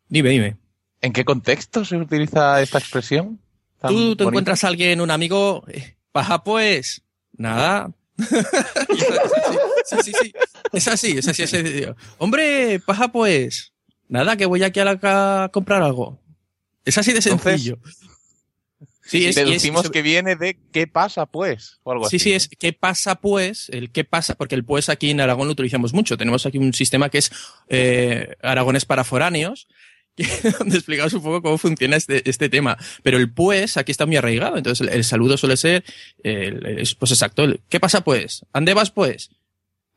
Dime, 0.07 0.29
dime. 0.29 0.55
¿En 1.01 1.11
qué 1.11 1.25
contexto 1.25 1.83
se 1.83 1.97
utiliza 1.97 2.61
esta 2.61 2.77
expresión? 2.77 3.37
Tú 3.81 3.89
te 4.15 4.23
bonita? 4.23 4.23
encuentras 4.23 4.63
a 4.63 4.69
alguien, 4.69 5.01
un 5.01 5.11
amigo, 5.11 5.65
eh, 5.67 5.97
paja 6.13 6.41
pues, 6.45 7.01
nada. 7.35 7.91
sí, 8.17 9.97
sí, 10.03 10.13
sí. 10.21 10.33
Es 10.71 10.87
así, 10.87 11.17
es 11.17 11.27
así, 11.27 11.43
es 11.43 11.53
así. 11.53 11.85
Hombre, 12.17 12.79
paja 12.79 13.09
pues, 13.09 13.73
nada, 14.07 14.37
que 14.37 14.45
voy 14.45 14.63
aquí 14.63 14.79
a, 14.79 14.85
la, 14.85 15.43
a 15.43 15.49
comprar 15.49 15.83
algo. 15.83 16.17
Es 16.85 16.97
así 16.97 17.11
de 17.11 17.19
Entonces, 17.19 17.41
sencillo. 17.61 17.77
Sí, 19.05 19.17
es, 19.17 19.23
y 19.23 19.27
es- 19.41 19.47
Deducimos 19.47 19.89
que 19.89 20.01
viene 20.01 20.35
de 20.37 20.57
¿qué 20.71 20.87
pasa 20.87 21.25
pues? 21.25 21.79
O 21.83 21.91
algo 21.91 22.09
Sí, 22.09 22.15
así. 22.15 22.23
sí, 22.23 22.33
es 22.33 22.47
¿qué 22.57 22.71
pasa 22.73 23.15
pues? 23.15 23.67
El 23.69 23.91
qué 23.91 24.03
pasa, 24.05 24.35
porque 24.35 24.55
el 24.55 24.63
pues 24.63 24.87
aquí 24.89 25.09
en 25.09 25.19
Aragón 25.19 25.47
lo 25.47 25.51
utilizamos 25.53 25.93
mucho. 25.93 26.17
Tenemos 26.17 26.45
aquí 26.45 26.57
un 26.57 26.73
sistema 26.73 27.09
que 27.09 27.17
es 27.17 27.31
eh, 27.67 28.35
Aragones 28.41 28.85
para 28.85 29.03
foráneos, 29.03 29.67
que- 30.15 30.25
donde 30.57 30.77
explicamos 30.77 31.11
un 31.13 31.21
poco 31.23 31.41
cómo 31.41 31.57
funciona 31.57 31.97
este, 31.97 32.27
este 32.29 32.47
tema. 32.47 32.77
Pero 33.03 33.17
el 33.17 33.29
pues 33.33 33.75
aquí 33.77 33.91
está 33.91 34.05
muy 34.05 34.15
arraigado. 34.15 34.55
Entonces 34.57 34.87
el, 34.87 34.93
el 34.93 35.03
saludo 35.03 35.35
suele 35.37 35.57
ser, 35.57 35.83
eh, 36.23 36.53
el- 36.63 36.79
es, 36.79 36.95
pues 36.95 37.11
exacto, 37.11 37.43
el 37.43 37.59
¿qué 37.67 37.79
pasa 37.81 38.03
pues? 38.05 38.45
¿Ande 38.53 38.73
vas 38.73 38.91
pues? 38.91 39.31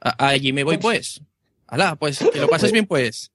A- 0.01 0.29
allí 0.29 0.53
me 0.53 0.65
voy 0.65 0.79
pues. 0.79 1.21
Alá, 1.69 1.95
pues 1.97 2.19
que 2.33 2.41
lo 2.41 2.49
pases 2.49 2.73
bien 2.73 2.87
pues. 2.87 3.31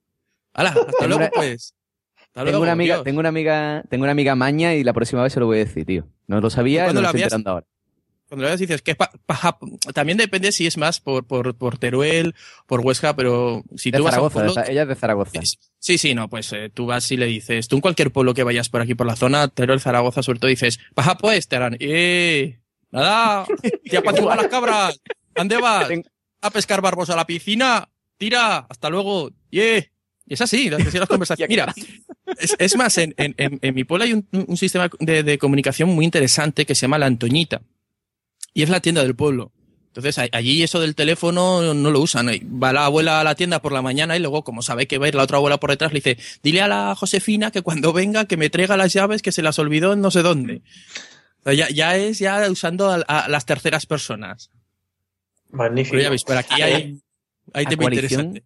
Alá, 0.52 0.74
hasta 0.86 1.06
luego 1.06 1.30
pues. 1.34 1.74
Tengo 2.34 2.60
una 2.60 2.72
amiga, 2.72 2.94
Dios. 2.96 3.04
tengo 3.04 3.20
una 3.20 3.28
amiga, 3.28 3.84
tengo 3.90 4.04
una 4.04 4.12
amiga 4.12 4.34
maña 4.34 4.74
y 4.74 4.84
la 4.84 4.92
próxima 4.92 5.22
vez 5.22 5.32
se 5.32 5.40
lo 5.40 5.46
voy 5.46 5.56
a 5.58 5.64
decir, 5.64 5.84
tío. 5.84 6.06
No 6.26 6.40
lo 6.40 6.48
sabía 6.50 6.84
y 6.84 6.88
no 6.88 6.94
lo 6.94 7.00
la 7.02 7.08
estoy 7.08 7.22
enterando 7.22 7.50
ahora. 7.50 7.66
Cuando 8.28 8.48
lo 8.48 8.56
dices 8.56 8.80
que 8.80 8.94
pa- 8.94 9.10
paja- 9.26 9.58
también 9.92 10.16
depende 10.16 10.52
si 10.52 10.66
es 10.66 10.78
más 10.78 11.00
por, 11.00 11.26
por, 11.26 11.54
por 11.54 11.76
Teruel, 11.76 12.34
por 12.66 12.80
Huesca, 12.80 13.14
pero 13.14 13.62
si 13.76 13.90
De 13.90 13.98
tú 13.98 14.04
vas 14.04 14.14
a 14.14 14.22
un 14.22 14.30
Zaragoza, 14.30 14.54
pueblo, 14.54 14.70
ella 14.72 14.82
es 14.82 14.88
de 14.88 14.94
Zaragoza. 14.94 15.40
Sí, 15.78 15.98
sí, 15.98 16.14
no, 16.14 16.30
pues 16.30 16.50
eh, 16.54 16.70
tú 16.72 16.86
vas 16.86 17.10
y 17.12 17.18
le 17.18 17.26
dices, 17.26 17.68
tú 17.68 17.76
en 17.76 17.82
cualquier 17.82 18.10
pueblo 18.10 18.32
que 18.32 18.42
vayas 18.44 18.70
por 18.70 18.80
aquí 18.80 18.94
por 18.94 19.06
la 19.06 19.16
zona, 19.16 19.48
Teruel, 19.48 19.80
Zaragoza, 19.80 20.22
sobre 20.22 20.38
todo 20.38 20.48
dices, 20.48 20.78
paja 20.94 21.18
pues, 21.18 21.46
te 21.46 21.56
harán, 21.56 21.76
eh, 21.80 22.58
nada, 22.90 23.44
te 23.84 23.98
apachurran 23.98 24.38
las 24.38 24.48
cabras, 24.48 25.00
¿dónde 25.34 25.58
vas? 25.58 25.90
A 26.40 26.50
pescar 26.50 26.80
barbos 26.80 27.10
a 27.10 27.16
la 27.16 27.26
piscina, 27.26 27.86
tira, 28.16 28.58
hasta 28.70 28.88
luego, 28.88 29.30
yeah. 29.50 29.84
Y 30.24 30.34
es 30.34 30.40
así, 30.40 30.68
así 30.72 30.98
las 30.98 31.08
conversaciones. 31.08 31.50
Mira, 31.50 31.74
es, 32.38 32.56
es 32.58 32.76
más, 32.76 32.98
en, 32.98 33.14
en, 33.16 33.34
en, 33.36 33.74
mi 33.74 33.84
pueblo 33.84 34.04
hay 34.04 34.12
un, 34.12 34.26
un 34.32 34.56
sistema 34.56 34.90
de, 35.00 35.22
de 35.22 35.38
comunicación 35.38 35.88
muy 35.88 36.04
interesante 36.04 36.66
que 36.66 36.74
se 36.74 36.82
llama 36.82 36.98
la 36.98 37.06
Antoñita. 37.06 37.62
Y 38.54 38.62
es 38.62 38.68
la 38.68 38.80
tienda 38.80 39.02
del 39.02 39.14
pueblo. 39.14 39.52
Entonces, 39.94 40.30
allí 40.32 40.62
eso 40.62 40.80
del 40.80 40.94
teléfono 40.94 41.74
no 41.74 41.90
lo 41.90 42.00
usan. 42.00 42.26
Va 42.26 42.72
la 42.72 42.86
abuela 42.86 43.20
a 43.20 43.24
la 43.24 43.34
tienda 43.34 43.60
por 43.60 43.72
la 43.72 43.82
mañana 43.82 44.16
y 44.16 44.20
luego, 44.20 44.42
como 44.42 44.62
sabe 44.62 44.86
que 44.86 44.96
va 44.96 45.04
a 45.04 45.08
ir 45.08 45.14
la 45.14 45.24
otra 45.24 45.36
abuela 45.36 45.60
por 45.60 45.68
detrás, 45.68 45.92
le 45.92 46.00
dice, 46.00 46.16
dile 46.42 46.62
a 46.62 46.68
la 46.68 46.94
Josefina 46.94 47.50
que 47.50 47.60
cuando 47.60 47.92
venga 47.92 48.24
que 48.24 48.38
me 48.38 48.48
traiga 48.48 48.78
las 48.78 48.94
llaves 48.94 49.20
que 49.20 49.32
se 49.32 49.42
las 49.42 49.58
olvidó 49.58 49.92
en 49.92 50.00
no 50.00 50.10
sé 50.10 50.22
dónde. 50.22 50.62
O 51.40 51.44
sea, 51.44 51.52
ya, 51.52 51.68
ya 51.68 51.96
es 51.96 52.18
ya 52.18 52.50
usando 52.50 52.90
a, 52.90 53.02
a 53.02 53.28
las 53.28 53.44
terceras 53.44 53.84
personas. 53.84 54.50
Magnífico. 55.50 55.92
Pero 55.92 56.04
ya 56.04 56.08
veis, 56.08 56.24
por 56.24 56.36
aquí 56.38 56.62
hay, 56.62 56.98
hay 57.52 57.66
tema 57.66 57.84
interesante. 57.84 58.44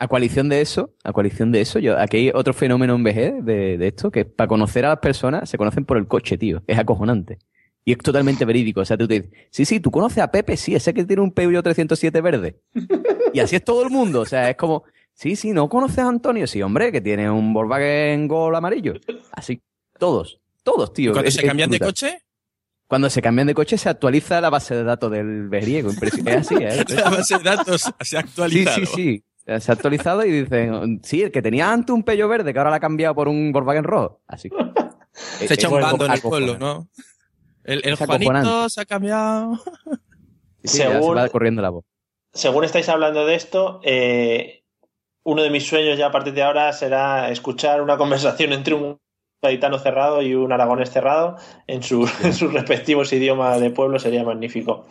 A 0.00 0.08
coalición 0.08 0.48
de 0.48 0.60
eso, 0.62 0.94
a 1.04 1.12
coalición 1.12 1.52
de 1.52 1.60
eso, 1.60 1.78
yo, 1.78 1.98
aquí 1.98 2.16
hay 2.16 2.30
otro 2.34 2.52
fenómeno 2.54 2.94
en 2.94 3.04
VG 3.04 3.44
de, 3.44 3.76
de 3.78 3.86
esto, 3.86 4.10
que 4.10 4.24
para 4.24 4.48
conocer 4.48 4.84
a 4.86 4.88
las 4.88 4.98
personas 4.98 5.48
se 5.48 5.58
conocen 5.58 5.84
por 5.84 5.96
el 5.98 6.06
coche, 6.08 6.38
tío. 6.38 6.62
Es 6.66 6.78
acojonante. 6.78 7.38
Y 7.84 7.92
es 7.92 7.98
totalmente 7.98 8.44
verídico. 8.44 8.80
O 8.80 8.84
sea, 8.84 8.96
tú 8.96 9.06
te 9.06 9.20
dices, 9.20 9.30
sí, 9.50 9.64
sí, 9.64 9.78
tú 9.80 9.90
conoces 9.90 10.18
a 10.18 10.30
Pepe, 10.30 10.56
sí, 10.56 10.74
ese 10.74 10.92
que 10.94 11.04
tiene 11.04 11.22
un 11.22 11.32
Peugeot 11.32 11.62
307 11.62 12.20
verde. 12.20 12.60
Y 13.32 13.40
así 13.40 13.56
es 13.56 13.64
todo 13.64 13.82
el 13.82 13.90
mundo. 13.90 14.20
O 14.20 14.26
sea, 14.26 14.50
es 14.50 14.56
como, 14.56 14.84
sí, 15.14 15.36
sí, 15.36 15.52
¿no 15.52 15.68
conoces 15.68 15.98
a 15.98 16.08
Antonio? 16.08 16.46
Sí, 16.46 16.60
hombre, 16.62 16.92
que 16.92 17.00
tiene 17.00 17.30
un 17.30 17.52
Volkswagen 17.52 18.26
Gol 18.28 18.54
amarillo. 18.54 18.94
Así, 19.32 19.60
todos, 19.98 20.40
todos, 20.62 20.92
tío. 20.92 21.10
¿Y 21.10 21.12
cuando 21.14 21.28
Es- 21.28 21.34
se 21.34 21.42
cambian 21.42 21.70
de 21.70 21.78
coche? 21.80 22.22
Cuando 22.86 23.08
se 23.08 23.22
cambian 23.22 23.46
de 23.46 23.54
coche 23.54 23.78
se 23.78 23.88
actualiza 23.88 24.40
la 24.40 24.50
base 24.50 24.74
de 24.74 24.82
datos 24.82 25.12
del 25.12 25.48
veriego. 25.48 25.90
Es 25.90 26.26
así, 26.36 26.54
¿eh? 26.58 26.84
La 26.88 27.10
base 27.10 27.38
de 27.38 27.44
datos 27.44 27.92
se 28.00 28.16
ha 28.16 28.20
actualizado. 28.20 28.76
Sí, 28.78 28.86
sí, 28.86 28.92
sí. 28.94 29.24
Se 29.46 29.72
ha 29.72 29.74
actualizado 29.74 30.24
y 30.24 30.30
dicen, 30.30 31.00
sí, 31.02 31.22
el 31.22 31.32
que 31.32 31.42
tenía 31.42 31.72
antes 31.72 31.92
un 31.92 32.02
pello 32.04 32.28
verde, 32.28 32.52
que 32.52 32.58
ahora 32.58 32.70
lo 32.70 32.76
ha 32.76 32.80
cambiado 32.80 33.14
por 33.14 33.26
un 33.28 33.50
Volkswagen 33.52 33.84
rojo. 33.84 34.20
Así. 34.26 34.48
Se 35.12 35.54
echa 35.54 35.68
un 35.68 35.80
bando 35.80 36.06
en 36.06 36.12
el 36.12 36.20
pueblo, 36.20 36.58
¿no? 36.58 36.88
El, 37.64 37.82
el 37.84 37.96
Juanito 37.96 38.68
se 38.68 38.80
ha 38.80 38.84
cambiado. 38.84 39.56
Sí, 40.62 40.78
ya 40.78 40.88
se 40.88 40.92
Según- 40.92 41.16
va 41.16 41.28
corriendo 41.28 41.62
la 41.62 41.70
voz. 41.70 41.84
Según 42.32 42.64
estáis 42.64 42.88
hablando 42.88 43.26
de 43.26 43.34
esto, 43.34 43.80
eh, 43.82 44.62
uno 45.24 45.42
de 45.42 45.50
mis 45.50 45.66
sueños 45.66 45.98
ya 45.98 46.06
a 46.06 46.12
partir 46.12 46.32
de 46.34 46.42
ahora 46.42 46.72
será 46.72 47.30
escuchar 47.30 47.82
una 47.82 47.96
conversación 47.96 48.52
entre 48.52 48.74
un 48.74 48.98
gaditano 49.42 49.78
cerrado 49.78 50.22
y 50.22 50.34
un 50.34 50.52
aragonés 50.52 50.90
cerrado 50.90 51.36
en, 51.66 51.82
su- 51.82 52.08
en 52.22 52.32
sus 52.32 52.52
respectivos 52.52 53.12
idiomas 53.12 53.60
de 53.60 53.70
pueblo, 53.70 53.98
sería 53.98 54.22
magnífico. 54.22 54.86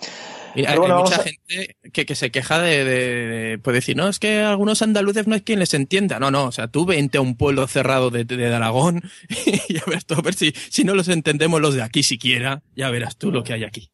Y 0.56 0.66
hay, 0.66 0.78
bueno, 0.78 1.00
mucha 1.00 1.18
a- 1.18 1.24
gente 1.24 1.76
que, 1.94 2.06
que 2.06 2.16
se 2.16 2.32
queja 2.32 2.60
de, 2.60 2.84
de- 2.84 3.28
de- 3.28 3.60
Puede 3.60 3.76
decir, 3.78 3.96
no, 3.96 4.08
es 4.08 4.20
que 4.20 4.40
algunos 4.42 4.82
andaluces 4.82 5.28
no 5.28 5.36
hay 5.36 5.42
quien 5.42 5.60
les 5.60 5.74
entienda. 5.74 6.20
No, 6.20 6.32
no, 6.32 6.46
o 6.46 6.52
sea, 6.52 6.68
tú 6.68 6.86
vente 6.86 7.18
a 7.18 7.22
un 7.22 7.36
pueblo 7.38 7.68
cerrado 7.68 8.10
de, 8.10 8.24
de 8.26 8.56
Aragón 8.56 9.02
y 9.68 9.74
verás 9.86 10.06
tú, 10.06 10.16
a 10.16 10.22
ver 10.22 10.34
si, 10.34 10.52
si 10.70 10.84
no 10.84 10.96
los 10.96 11.08
entendemos 11.10 11.62
los 11.62 11.76
de 11.76 11.84
aquí 11.84 12.04
siquiera, 12.04 12.62
ya 12.76 12.90
verás 12.90 13.18
tú 13.18 13.32
lo 13.32 13.44
que 13.44 13.54
hay 13.54 13.64
aquí. 13.64 13.90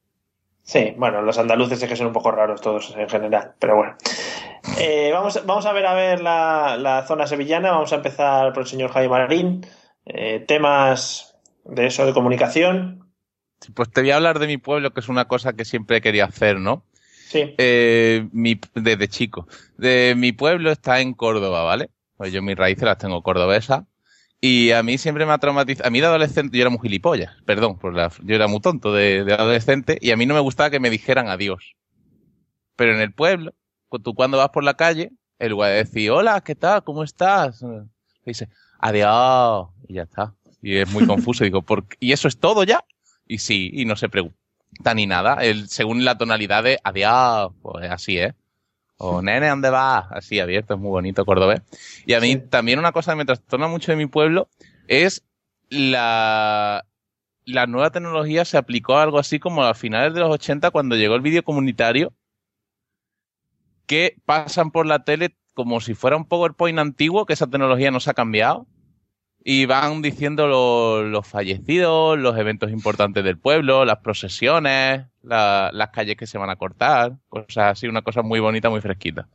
Sí, 0.64 0.94
bueno, 0.98 1.22
los 1.22 1.38
andaluces 1.38 1.82
es 1.84 1.88
que 1.88 1.96
son 1.96 2.08
un 2.08 2.14
poco 2.14 2.32
raros 2.32 2.60
todos 2.60 2.96
en 2.98 3.08
general, 3.08 3.54
pero 3.60 3.76
bueno. 3.76 3.96
Eh, 4.80 5.12
vamos, 5.14 5.40
vamos 5.46 5.66
a 5.68 5.74
ver 5.74 5.86
a 5.86 5.94
ver 5.94 6.22
la, 6.22 6.76
la 6.80 7.06
zona 7.06 7.28
sevillana. 7.28 7.70
Vamos 7.72 7.94
a 7.94 7.98
empezar 7.98 8.52
por 8.52 8.64
el 8.64 8.68
señor 8.70 8.92
Jaime 8.92 9.10
Marín. 9.10 9.66
Eh, 10.08 10.44
temas 10.48 11.36
de 11.66 11.86
eso, 11.86 12.06
de 12.08 12.14
comunicación. 12.14 13.05
Pues 13.74 13.92
te 13.92 14.02
voy 14.02 14.12
a 14.12 14.18
hablar 14.18 14.40
de 14.40 14.48
mi 14.48 14.58
pueblo, 14.58 14.94
que 14.94 15.00
es 15.00 15.10
una 15.10 15.26
cosa 15.26 15.54
que 15.54 15.66
siempre 15.66 15.98
he 15.98 16.02
querido 16.02 16.26
hacer, 16.26 16.60
¿no? 16.60 16.84
Sí. 17.28 17.56
Eh, 17.58 18.28
mi, 18.32 18.60
desde 18.76 19.08
chico. 19.08 19.48
De 19.78 20.14
mi 20.16 20.32
pueblo 20.32 20.72
está 20.72 21.00
en 21.02 21.14
Córdoba, 21.14 21.64
¿vale? 21.64 21.90
Pues 22.18 22.32
yo 22.32 22.42
mis 22.42 22.56
raíces 22.56 22.84
las 22.84 22.98
tengo 22.98 23.22
cordobesas. 23.24 23.84
Y 24.42 24.72
a 24.72 24.84
mí 24.84 24.98
siempre 24.98 25.26
me 25.26 25.34
ha 25.34 25.38
traumatizado. 25.38 25.88
A 25.88 25.92
mí 25.92 26.02
de 26.02 26.06
adolescente, 26.06 26.58
yo 26.58 26.62
era 26.62 26.70
muy 26.70 26.80
gilipollas, 26.82 27.34
perdón, 27.46 27.80
por 27.80 27.96
la, 27.96 28.12
yo 28.24 28.36
era 28.36 28.48
muy 28.48 28.60
tonto 28.60 28.94
de, 28.94 29.24
de 29.24 29.34
adolescente 29.34 29.98
y 30.02 30.12
a 30.12 30.18
mí 30.18 30.26
no 30.26 30.36
me 30.36 30.40
gustaba 30.40 30.70
que 30.70 30.80
me 30.80 30.90
dijeran 30.90 31.30
adiós. 31.30 31.76
Pero 32.76 32.94
en 32.94 33.02
el 33.02 33.14
pueblo, 33.14 33.54
tú 34.04 34.14
cuando 34.14 34.38
vas 34.38 34.50
por 34.50 34.64
la 34.64 34.76
calle, 34.76 35.12
en 35.40 35.52
lugar 35.52 35.72
de 35.72 35.78
decir, 35.78 36.12
hola, 36.12 36.42
¿qué 36.42 36.56
tal? 36.56 36.84
¿Cómo 36.84 37.04
estás? 37.04 37.64
Eh, 37.64 37.84
Dice, 38.26 38.50
adiós. 38.80 39.70
Y 39.88 39.96
ya 39.96 40.04
está. 40.04 40.34
Y 40.62 40.78
es 40.78 40.92
muy 40.92 41.06
confuso. 41.08 41.44
Digo, 41.44 41.62
¿por 41.62 41.88
qué? 41.88 41.98
¿y 42.00 42.12
eso 42.12 42.28
es 42.28 42.40
todo 42.40 42.64
ya? 42.64 42.84
Y 43.28 43.40
sí, 43.40 43.70
y 43.74 43.86
no 43.86 43.96
se 43.96 44.10
pregunta 44.10 44.36
ni 44.96 45.08
nada. 45.08 45.44
El, 45.44 45.68
según 45.70 46.06
la 46.06 46.18
tonalidad 46.18 46.64
de 46.64 46.80
adiós, 46.84 47.54
pues 47.62 47.90
así 47.90 48.18
es. 48.20 48.34
O 48.98 49.22
nene, 49.22 49.50
¿dónde 49.50 49.70
vas? 49.70 50.06
Así 50.12 50.40
abierto, 50.40 50.76
es 50.76 50.80
muy 50.80 50.90
bonito 50.90 51.26
cordobés. 51.26 51.62
Y 52.06 52.14
a 52.14 52.22
mí 52.22 52.38
también 52.38 52.80
una 52.80 52.92
cosa 52.92 53.12
que 53.12 53.18
me 53.18 53.26
trastorna 53.26 53.68
mucho 53.68 53.92
de 53.92 53.98
mi 53.98 54.06
pueblo 54.06 54.48
es 54.88 55.24
la, 55.70 56.86
la 57.46 57.68
nueva 57.68 57.92
tecnología 57.92 58.46
se 58.46 58.58
aplicó 58.58 58.98
a 58.98 59.04
algo 59.04 59.20
así 59.20 59.40
como 59.40 59.64
a 59.64 59.74
finales 59.74 60.14
de 60.14 60.22
los 60.22 60.30
80 60.32 60.72
cuando 60.72 60.96
llegó 60.96 61.16
el 61.16 61.22
vídeo 61.22 61.44
comunitario 61.44 62.14
que 63.86 64.16
pasan 64.26 64.72
por 64.72 64.86
la 64.86 65.04
tele 65.04 65.36
como 65.54 65.80
si 65.80 65.94
fuera 65.94 66.18
un 66.18 66.26
PowerPoint 66.26 66.80
antiguo, 66.80 67.26
que 67.26 67.34
esa 67.34 67.48
tecnología 67.48 67.92
no 67.92 68.00
se 68.00 68.10
ha 68.10 68.14
cambiado. 68.14 68.68
Y 69.48 69.68
van 69.68 70.02
diciendo 70.02 70.48
lo- 70.48 71.04
los 71.04 71.28
fallecidos, 71.28 72.18
los 72.18 72.36
eventos 72.36 72.72
importantes 72.72 73.24
del 73.24 73.38
pueblo, 73.38 73.86
las 73.86 74.00
procesiones, 74.00 75.06
la- 75.22 75.70
las 75.72 75.90
calles 75.92 76.18
que 76.18 76.26
se 76.26 76.40
van 76.40 76.50
a 76.50 76.56
cortar, 76.56 77.14
cosas 77.30 77.74
así, 77.74 77.88
una 77.88 78.02
cosa 78.02 78.24
muy 78.24 78.40
bonita, 78.40 78.72
muy 78.72 78.82
fresquita. 78.82 79.28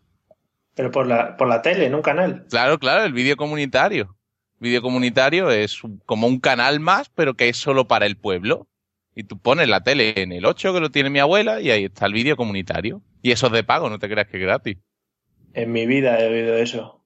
Pero 0.74 0.90
por 0.90 1.06
la, 1.06 1.36
por 1.36 1.46
la 1.46 1.62
tele, 1.62 1.86
en 1.86 1.94
un 1.94 2.02
canal. 2.02 2.44
Claro, 2.50 2.80
claro, 2.80 3.04
el 3.04 3.12
vídeo 3.12 3.36
comunitario. 3.36 4.16
Vídeo 4.58 4.82
comunitario 4.82 5.48
es 5.50 5.80
como 6.06 6.26
un 6.26 6.40
canal 6.40 6.80
más, 6.80 7.08
pero 7.10 7.34
que 7.34 7.48
es 7.48 7.56
solo 7.56 7.86
para 7.86 8.06
el 8.06 8.16
pueblo. 8.16 8.66
Y 9.14 9.22
tú 9.24 9.38
pones 9.38 9.68
la 9.68 9.82
tele 9.84 10.14
en 10.16 10.32
el 10.32 10.44
8, 10.44 10.74
que 10.74 10.80
lo 10.80 10.90
tiene 10.90 11.10
mi 11.10 11.20
abuela, 11.20 11.60
y 11.60 11.70
ahí 11.70 11.84
está 11.84 12.06
el 12.06 12.14
vídeo 12.14 12.36
comunitario. 12.36 13.00
Y 13.22 13.30
eso 13.30 13.46
es 13.46 13.52
de 13.52 13.62
pago, 13.62 13.88
no 13.88 14.00
te 14.00 14.08
creas 14.08 14.26
que 14.26 14.38
es 14.38 14.42
gratis. 14.42 14.76
En 15.54 15.70
mi 15.70 15.86
vida 15.86 16.18
he 16.20 16.28
oído 16.28 16.56
eso. 16.56 16.99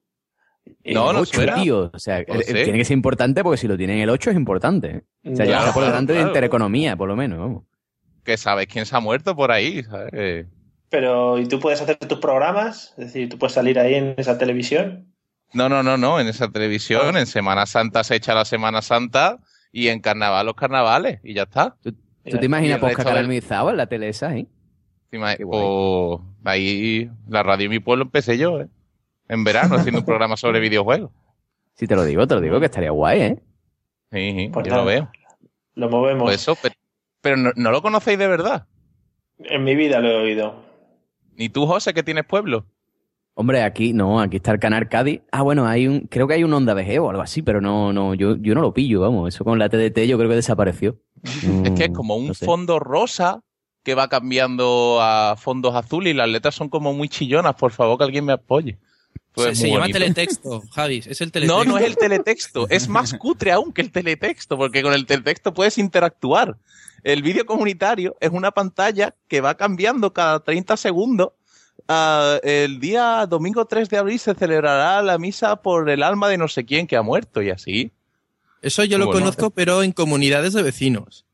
No, 0.85 1.13
no 1.13 1.19
ocho, 1.21 1.33
suena. 1.35 1.55
tío. 1.55 1.91
O 1.93 1.99
sea, 1.99 2.23
No 2.27 2.39
sé. 2.41 2.53
tiene 2.53 2.77
que 2.77 2.85
ser 2.85 2.95
importante 2.95 3.43
porque 3.43 3.57
si 3.57 3.67
lo 3.67 3.77
tiene 3.77 3.93
en 3.95 3.99
el 4.01 4.09
8 4.09 4.31
es 4.31 4.35
importante. 4.35 5.03
O 5.23 5.35
sea, 5.35 5.45
Ya, 5.45 5.51
ya 5.51 5.57
está 5.59 5.73
por 5.73 5.81
claro, 5.83 5.87
delante 5.93 6.13
de 6.13 6.17
claro. 6.19 6.29
intereconomía, 6.29 6.95
por 6.95 7.07
lo 7.07 7.15
menos. 7.15 7.39
Vamos. 7.39 7.63
Que 8.23 8.37
sabes 8.37 8.67
quién 8.67 8.85
se 8.85 8.95
ha 8.95 8.99
muerto 8.99 9.35
por 9.35 9.51
ahí, 9.51 9.83
¿sabes? 9.83 10.09
Eh, 10.13 10.45
Pero, 10.89 11.37
¿y 11.39 11.47
tú 11.47 11.59
puedes 11.59 11.81
hacer 11.81 11.97
tus 11.97 12.19
programas? 12.19 12.93
Es 12.97 13.07
decir, 13.07 13.29
tú 13.29 13.37
puedes 13.37 13.53
salir 13.53 13.77
ahí 13.79 13.95
en 13.95 14.13
esa 14.17 14.37
televisión. 14.37 15.07
No, 15.53 15.69
no, 15.69 15.83
no, 15.83 15.97
no, 15.97 16.19
en 16.19 16.27
esa 16.27 16.49
televisión, 16.51 17.17
en 17.17 17.25
Semana 17.27 17.65
Santa 17.65 18.03
se 18.03 18.15
echa 18.15 18.33
la 18.33 18.45
Semana 18.45 18.81
Santa 18.81 19.39
y 19.71 19.87
en 19.89 19.99
Carnaval 19.99 20.45
los 20.45 20.55
carnavales, 20.55 21.19
y 21.23 21.33
ya 21.33 21.43
está. 21.43 21.75
¿Tú 21.83 21.91
te 22.23 22.45
imaginas 22.45 22.77
el 22.81 22.81
resto 22.81 23.03
del- 23.03 23.41
en 23.71 23.77
la 23.77 23.85
tele 23.87 24.09
esa, 24.09 24.35
eh? 24.35 24.47
Te 25.09 25.19
pues, 25.19 26.19
ahí, 26.43 27.09
la 27.29 27.43
radio 27.43 27.63
de 27.65 27.69
mi 27.69 27.79
pueblo 27.79 28.03
empecé 28.05 28.37
yo, 28.37 28.61
¿eh? 28.61 28.67
En 29.27 29.43
verano, 29.43 29.75
haciendo 29.79 29.99
un 29.99 30.05
programa 30.05 30.37
sobre 30.37 30.59
videojuegos. 30.59 31.11
Si 31.73 31.87
te 31.87 31.95
lo 31.95 32.03
digo, 32.05 32.25
te 32.27 32.35
lo 32.35 32.41
digo, 32.41 32.59
que 32.59 32.65
estaría 32.67 32.91
guay, 32.91 33.21
¿eh? 33.21 33.43
Sí, 34.11 34.33
sí, 34.37 34.49
Pues 34.51 34.67
yo 34.67 34.75
lo 34.75 34.85
veo. 34.85 35.09
Lo 35.73 35.89
movemos. 35.89 36.23
Pues 36.23 36.41
eso, 36.41 36.55
pero, 36.61 36.75
pero 37.21 37.37
no, 37.37 37.51
no 37.55 37.71
lo 37.71 37.81
conocéis 37.81 38.17
de 38.17 38.27
verdad. 38.27 38.67
En 39.39 39.63
mi 39.63 39.75
vida 39.75 39.99
lo 39.99 40.09
he 40.09 40.15
oído. 40.15 40.63
Ni 41.35 41.49
tú, 41.49 41.65
José, 41.67 41.93
que 41.93 42.03
tienes 42.03 42.25
pueblo. 42.25 42.65
Hombre, 43.37 43.63
aquí 43.63 43.91
no, 43.91 44.21
aquí 44.21 44.37
está 44.37 44.53
el 44.53 44.59
canal 44.59 44.87
Cádiz. 44.87 45.21
Ah, 45.29 45.41
bueno, 45.41 45.67
hay 45.67 45.87
un, 45.87 46.01
creo 46.07 46.25
que 46.25 46.35
hay 46.35 46.45
un 46.45 46.53
Onda 46.53 46.73
VG 46.73 46.99
o 47.01 47.09
algo 47.09 47.21
así, 47.21 47.41
pero 47.41 47.59
no, 47.59 47.91
no, 47.91 48.13
yo, 48.13 48.37
yo 48.37 48.55
no 48.55 48.61
lo 48.61 48.73
pillo, 48.73 49.01
vamos. 49.01 49.35
Eso 49.35 49.43
con 49.43 49.59
la 49.59 49.67
TDT 49.67 50.05
yo 50.07 50.17
creo 50.17 50.29
que 50.29 50.37
desapareció. 50.37 51.01
Es 51.65 51.71
que 51.71 51.85
es 51.85 51.91
como 51.91 52.15
un 52.15 52.27
no 52.27 52.33
sé. 52.33 52.45
fondo 52.45 52.79
rosa 52.79 53.41
que 53.83 53.93
va 53.93 54.07
cambiando 54.07 54.99
a 55.01 55.35
fondos 55.37 55.75
azules 55.75 56.13
y 56.13 56.15
las 56.15 56.29
letras 56.29 56.55
son 56.55 56.69
como 56.69 56.93
muy 56.93 57.09
chillonas. 57.09 57.55
Por 57.55 57.71
favor, 57.71 57.97
que 57.97 58.05
alguien 58.05 58.23
me 58.23 58.33
apoye. 58.33 58.79
Pues 59.33 59.57
se 59.57 59.63
se 59.63 59.71
llama 59.71 59.87
teletexto, 59.87 60.63
Javi, 60.71 61.03
es 61.05 61.19
el 61.19 61.31
teletexto. 61.31 61.65
No, 61.65 61.69
no 61.69 61.77
es 61.77 61.85
el 61.85 61.97
teletexto, 61.97 62.69
es 62.69 62.87
más 62.87 63.13
cutre 63.13 63.51
aún 63.51 63.73
que 63.73 63.81
el 63.81 63.91
teletexto, 63.91 64.57
porque 64.57 64.81
con 64.81 64.93
el 64.93 65.05
teletexto 65.05 65.53
puedes 65.53 65.77
interactuar. 65.77 66.57
El 67.03 67.21
vídeo 67.21 67.45
comunitario 67.45 68.15
es 68.19 68.29
una 68.31 68.51
pantalla 68.51 69.13
que 69.27 69.41
va 69.41 69.55
cambiando 69.55 70.13
cada 70.13 70.39
30 70.39 70.77
segundos. 70.77 71.33
Ah, 71.87 72.39
el 72.43 72.79
día 72.79 73.25
domingo 73.27 73.65
3 73.65 73.89
de 73.89 73.97
abril 73.97 74.19
se 74.19 74.33
celebrará 74.33 75.01
la 75.01 75.17
misa 75.17 75.57
por 75.57 75.89
el 75.89 76.01
alma 76.01 76.29
de 76.29 76.37
no 76.37 76.47
sé 76.47 76.65
quién 76.65 76.87
que 76.87 76.95
ha 76.95 77.01
muerto 77.01 77.41
y 77.41 77.49
así. 77.49 77.91
Eso 78.61 78.83
yo 78.85 78.97
lo 78.97 79.11
conozco, 79.11 79.51
pero 79.51 79.83
en 79.83 79.91
comunidades 79.91 80.53
de 80.53 80.63
vecinos. 80.63 81.25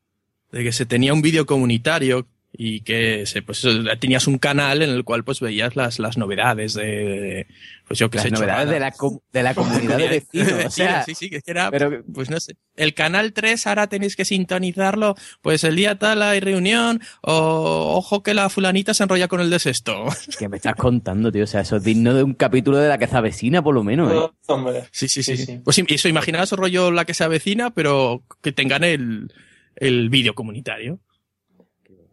De 0.51 0.63
que 0.63 0.73
se 0.73 0.85
tenía 0.85 1.13
un 1.13 1.21
vídeo 1.21 1.45
comunitario 1.45 2.27
y 2.53 2.81
que 2.81 3.25
se, 3.25 3.41
pues, 3.41 3.65
tenías 3.99 4.27
un 4.27 4.37
canal 4.37 4.81
en 4.81 4.89
el 4.89 5.03
cual 5.05 5.23
pues 5.23 5.39
veías 5.39 5.75
las, 5.77 5.99
las 5.99 6.17
novedades 6.17 6.73
de, 6.73 6.83
de- 6.85 7.47
pues 7.87 7.97
yo 7.99 8.09
que 8.09 8.17
Las 8.17 8.25
sé, 8.25 8.31
novedades 8.31 8.69
de 8.69 8.79
la, 8.79 8.91
com- 8.91 9.19
de 9.33 9.43
la 9.43 9.53
comunidad 9.55 9.97
de 9.97 10.07
vecinos. 10.33 10.65
O 10.65 10.69
sea, 10.69 11.03
sí, 11.05 11.15
sí, 11.15 11.29
que 11.29 11.41
era, 11.45 11.71
pero- 11.71 12.03
pues 12.13 12.29
no 12.29 12.39
sé. 12.39 12.55
El 12.75 12.93
canal 12.93 13.31
3 13.33 13.67
ahora 13.67 13.87
tenéis 13.87 14.15
que 14.15 14.25
sintonizarlo, 14.25 15.15
pues 15.41 15.63
el 15.63 15.75
día 15.75 15.97
tal 15.97 16.21
hay 16.21 16.39
reunión, 16.41 17.01
o 17.21 17.93
ojo 17.97 18.21
que 18.23 18.33
la 18.33 18.49
fulanita 18.49 18.93
se 18.93 19.03
enrolla 19.03 19.27
con 19.29 19.39
el 19.41 19.49
de 19.49 19.59
sexto. 19.59 20.05
¿Qué 20.37 20.49
me 20.49 20.57
estás 20.57 20.75
contando, 20.75 21.31
tío? 21.31 21.45
O 21.45 21.47
sea, 21.47 21.61
eso 21.61 21.77
es 21.77 21.83
digno 21.83 22.13
de 22.13 22.23
un 22.23 22.33
capítulo 22.33 22.77
de 22.77 22.89
la 22.89 22.97
que 22.97 23.07
se 23.07 23.15
avecina, 23.15 23.61
por 23.63 23.73
lo 23.75 23.83
menos, 23.83 24.11
¿eh? 24.11 24.35
Hombre. 24.47 24.83
Sí, 24.91 25.07
sí, 25.07 25.23
sí. 25.23 25.59
Pues 25.63 25.75
sí, 25.75 25.85
eso, 25.87 26.09
imaginaos 26.09 26.51
rollo 26.51 26.91
la 26.91 27.05
que 27.05 27.13
se 27.13 27.23
avecina, 27.23 27.71
pero 27.71 28.23
que 28.41 28.51
tengan 28.51 28.83
el, 28.83 29.33
el 29.77 30.09
vídeo 30.09 30.33
comunitario. 30.35 30.99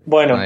Bueno, 0.09 0.37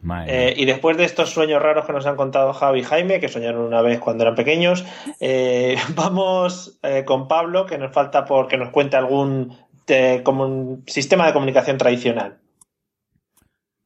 Madre 0.00 0.48
eh, 0.48 0.54
y 0.56 0.64
después 0.66 0.96
de 0.96 1.04
estos 1.04 1.30
sueños 1.30 1.60
raros 1.62 1.84
que 1.84 1.92
nos 1.92 2.06
han 2.06 2.16
contado 2.16 2.52
Javi 2.52 2.80
y 2.80 2.84
Jaime, 2.84 3.20
que 3.20 3.28
soñaron 3.28 3.62
una 3.62 3.82
vez 3.82 3.98
cuando 3.98 4.22
eran 4.24 4.34
pequeños, 4.36 4.84
eh, 5.20 5.76
vamos 5.96 6.78
eh, 6.82 7.04
con 7.04 7.28
Pablo, 7.28 7.66
que 7.66 7.78
nos 7.78 7.92
falta 7.92 8.24
porque 8.24 8.56
nos 8.56 8.70
cuente 8.70 8.96
algún 8.96 9.56
te- 9.84 10.22
como 10.22 10.44
un 10.44 10.84
sistema 10.86 11.26
de 11.26 11.32
comunicación 11.32 11.76
tradicional. 11.78 12.38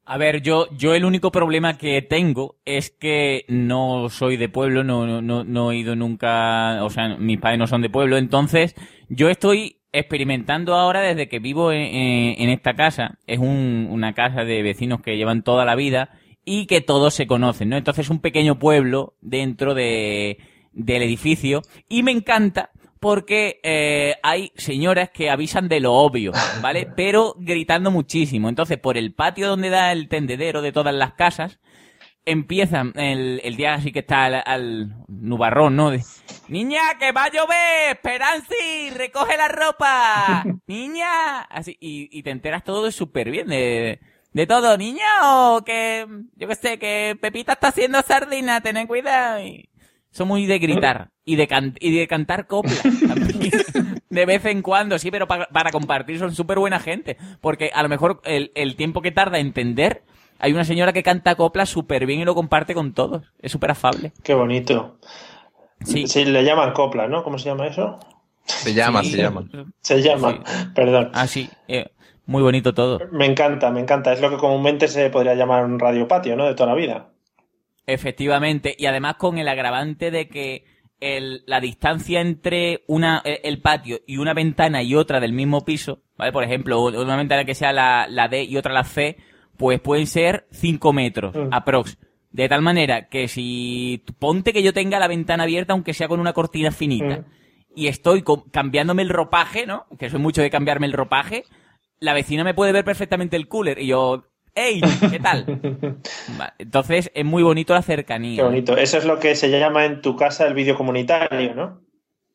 A 0.05 0.17
ver, 0.17 0.41
yo, 0.41 0.67
yo 0.71 0.95
el 0.95 1.03
único 1.03 1.31
problema 1.31 1.77
que 1.77 2.01
tengo 2.01 2.55
es 2.63 2.91
que 2.91 3.43
no 3.49 4.07
soy 4.09 4.37
de 4.37 4.47
pueblo, 4.47 4.83
no, 4.85 5.05
no, 5.05 5.21
no, 5.21 5.43
no 5.43 5.71
he 5.71 5.77
ido 5.77 5.97
nunca, 5.97 6.81
o 6.85 6.89
sea, 6.89 7.17
mis 7.17 7.39
padres 7.39 7.59
no 7.59 7.67
son 7.67 7.81
de 7.81 7.89
pueblo, 7.89 8.17
entonces 8.17 8.73
yo 9.09 9.27
estoy 9.29 9.76
experimentando 9.91 10.75
ahora 10.75 11.01
desde 11.01 11.27
que 11.29 11.39
vivo 11.39 11.71
en, 11.71 11.81
en- 11.81 12.41
en 12.41 12.49
esta 12.49 12.73
casa. 12.75 13.17
Es 13.27 13.39
un- 13.39 13.87
una 13.89 14.13
casa 14.13 14.43
de 14.43 14.61
vecinos 14.61 15.01
que 15.01 15.17
llevan 15.17 15.43
toda 15.43 15.65
la 15.65 15.75
vida 15.75 16.09
y 16.45 16.65
que 16.65 16.81
todos 16.81 17.13
se 17.13 17.27
conocen, 17.27 17.69
¿no? 17.69 17.77
Entonces 17.77 18.05
es 18.05 18.09
un 18.09 18.19
pequeño 18.21 18.57
pueblo 18.59 19.15
dentro 19.21 19.73
de, 19.73 20.37
del 20.71 21.01
edificio 21.03 21.61
y 21.89 22.03
me 22.03 22.11
encanta 22.11 22.69
porque 22.99 23.59
eh, 23.63 24.15
hay 24.23 24.51
señoras 24.55 25.11
que 25.11 25.29
avisan 25.29 25.67
de 25.69 25.79
lo 25.79 25.93
obvio, 25.93 26.31
¿vale? 26.61 26.87
Pero 26.95 27.35
gritando 27.37 27.91
muchísimo. 27.91 28.49
Entonces, 28.49 28.77
por 28.79 28.97
el 28.97 29.13
patio 29.13 29.47
donde 29.47 29.69
da 29.69 29.91
el 29.91 30.07
tendedero 30.07 30.61
de 30.63 30.71
todas 30.71 30.95
las 30.95 31.13
casas, 31.13 31.59
empiezan 32.25 32.93
el, 32.95 33.39
el 33.43 33.55
día 33.55 33.75
así 33.75 33.91
que 33.91 33.99
está 33.99 34.25
al, 34.25 34.43
al 34.45 34.95
nubarrón, 35.07 35.75
¿no? 35.75 35.91
De, 35.91 36.01
Niña, 36.49 36.79
que 36.99 37.11
va 37.11 37.25
a 37.25 37.31
llover, 37.31 37.91
Esperanzi, 37.95 38.89
recoge 38.95 39.35
la 39.37 39.47
ropa, 39.49 40.45
niña, 40.67 41.41
así, 41.41 41.77
y, 41.79 42.09
y 42.17 42.23
te 42.23 42.31
enteras 42.31 42.63
todo 42.63 42.89
súper 42.91 43.29
bien 43.31 43.47
de, 43.47 43.99
de 44.33 44.47
todo, 44.47 44.77
niña, 44.77 45.05
o 45.23 45.63
que, 45.65 46.07
yo 46.35 46.47
qué 46.47 46.55
sé, 46.55 46.79
que 46.79 47.17
Pepita 47.19 47.53
está 47.53 47.67
haciendo 47.69 48.01
sardina, 48.01 48.61
ten 48.61 48.87
cuidado, 48.87 49.41
y 49.41 49.69
son 50.11 50.29
muy 50.29 50.45
de 50.45 50.59
gritar, 50.59 51.09
y 51.25 51.35
de, 51.35 51.47
can- 51.47 51.75
y 51.81 51.97
de 51.97 52.07
cantar 52.07 52.47
coplas, 52.47 52.81
también. 52.81 53.51
de 54.09 54.25
vez 54.25 54.45
en 54.45 54.61
cuando, 54.61 54.97
sí, 54.99 55.11
pero 55.11 55.27
para, 55.27 55.47
para 55.47 55.71
compartir 55.71 56.17
son 56.17 56.33
súper 56.33 56.59
buena 56.59 56.79
gente, 56.79 57.17
porque 57.41 57.71
a 57.73 57.83
lo 57.83 57.89
mejor 57.89 58.21
el, 58.23 58.51
el 58.55 58.75
tiempo 58.77 59.01
que 59.01 59.11
tarda 59.11 59.37
en 59.37 59.47
entender, 59.47 60.03
hay 60.39 60.53
una 60.53 60.63
señora 60.63 60.93
que 60.93 61.03
canta 61.03 61.35
coplas 61.35 61.67
súper 61.69 62.05
bien 62.05 62.21
y 62.21 62.25
lo 62.25 62.35
comparte 62.35 62.73
con 62.73 62.93
todos, 62.93 63.31
es 63.39 63.51
súper 63.51 63.71
afable. 63.71 64.13
Qué 64.23 64.33
bonito. 64.33 64.97
Sí. 65.83 66.07
Sí, 66.07 66.25
le 66.25 66.43
llaman 66.43 66.73
copla, 66.73 67.07
¿no? 67.07 67.23
¿Cómo 67.23 67.37
se 67.37 67.49
llama 67.49 67.67
eso? 67.67 67.99
Se 68.45 68.73
llama, 68.73 69.03
Sí. 69.03 69.11
se 69.11 69.17
llama. 69.17 69.47
Se 69.81 70.01
llama, 70.01 70.43
perdón. 70.73 71.11
Ah, 71.13 71.27
sí, 71.27 71.49
eh, 71.67 71.91
muy 72.25 72.41
bonito 72.41 72.73
todo. 72.73 72.99
Me 73.11 73.25
encanta, 73.25 73.69
me 73.71 73.79
encanta. 73.81 74.13
Es 74.13 74.21
lo 74.21 74.29
que 74.29 74.37
comúnmente 74.37 74.87
se 74.87 75.09
podría 75.09 75.35
llamar 75.35 75.65
un 75.65 75.79
radiopatio, 75.79 76.35
¿no? 76.35 76.45
De 76.45 76.55
toda 76.55 76.69
la 76.69 76.75
vida. 76.75 77.09
Efectivamente, 77.85 78.75
y 78.77 78.85
además 78.85 79.15
con 79.15 79.37
el 79.37 79.47
agravante 79.47 80.11
de 80.11 80.27
que 80.27 80.65
el- 80.99 81.43
la 81.45 81.61
distancia 81.61 82.21
entre 82.21 82.83
una, 82.87 83.21
eh, 83.23 83.41
el 83.43 83.61
patio 83.61 83.99
y 84.07 84.17
una 84.17 84.33
ventana 84.33 84.81
y 84.83 84.95
otra 84.95 85.19
del 85.19 85.31
mismo 85.31 85.63
piso, 85.63 86.01
¿vale? 86.17 86.31
Por 86.31 86.43
ejemplo, 86.43 86.81
una 86.83 87.15
ventana 87.15 87.45
que 87.45 87.53
sea 87.55 87.71
la, 87.71 88.07
la 88.09 88.27
D 88.27 88.43
y 88.43 88.57
otra 88.57 88.73
la 88.73 88.83
C, 88.83 89.17
pues 89.57 89.79
pueden 89.79 90.07
ser 90.07 90.47
5 90.51 90.91
metros, 90.91 91.35
aprox. 91.51 91.97
De 92.31 92.49
tal 92.49 92.61
manera 92.61 93.07
que 93.07 93.27
si 93.27 94.03
ponte 94.19 94.53
que 94.53 94.63
yo 94.63 94.73
tenga 94.73 94.99
la 94.99 95.07
ventana 95.07 95.43
abierta, 95.43 95.73
aunque 95.73 95.93
sea 95.93 96.07
con 96.07 96.19
una 96.19 96.33
cortina 96.33 96.71
finita, 96.71 97.25
y 97.75 97.87
estoy 97.87 98.23
cambiándome 98.51 99.03
el 99.03 99.09
ropaje, 99.09 99.65
¿no? 99.65 99.85
Que 99.97 100.09
soy 100.09 100.19
mucho 100.19 100.41
de 100.41 100.49
cambiarme 100.49 100.87
el 100.87 100.93
ropaje, 100.93 101.45
la 101.99 102.13
vecina 102.13 102.43
me 102.43 102.53
puede 102.53 102.71
ver 102.71 102.83
perfectamente 102.83 103.37
el 103.37 103.47
cooler 103.47 103.79
y 103.79 103.87
yo, 103.87 104.25
¡Ey! 104.57 104.81
¿Qué 105.11 105.19
tal? 105.19 105.45
Entonces 106.57 107.11
es 107.13 107.25
muy 107.25 107.43
bonito 107.43 107.75
la 107.75 107.83
cercanía. 107.83 108.37
Qué 108.37 108.43
bonito. 108.43 108.75
Eso 108.75 108.97
es 108.97 109.05
lo 109.05 109.19
que 109.19 109.35
se 109.35 109.51
llama 109.51 109.85
en 109.85 110.01
tu 110.01 110.15
casa 110.15 110.47
el 110.47 110.55
vídeo 110.55 110.75
comunitario, 110.75 111.53
¿no? 111.53 111.81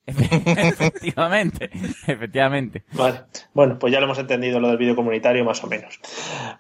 Efectivamente, 0.07 1.71
efectivamente. 2.07 2.85
Vale. 2.93 3.21
Bueno, 3.55 3.79
pues 3.79 3.93
ya 3.93 4.01
lo 4.01 4.07
hemos 4.07 4.19
entendido 4.19 4.59
lo 4.61 4.69
del 4.69 4.77
vídeo 4.77 4.97
comunitario 4.97 5.45
más 5.45 5.63
o 5.63 5.67
menos. 5.69 6.01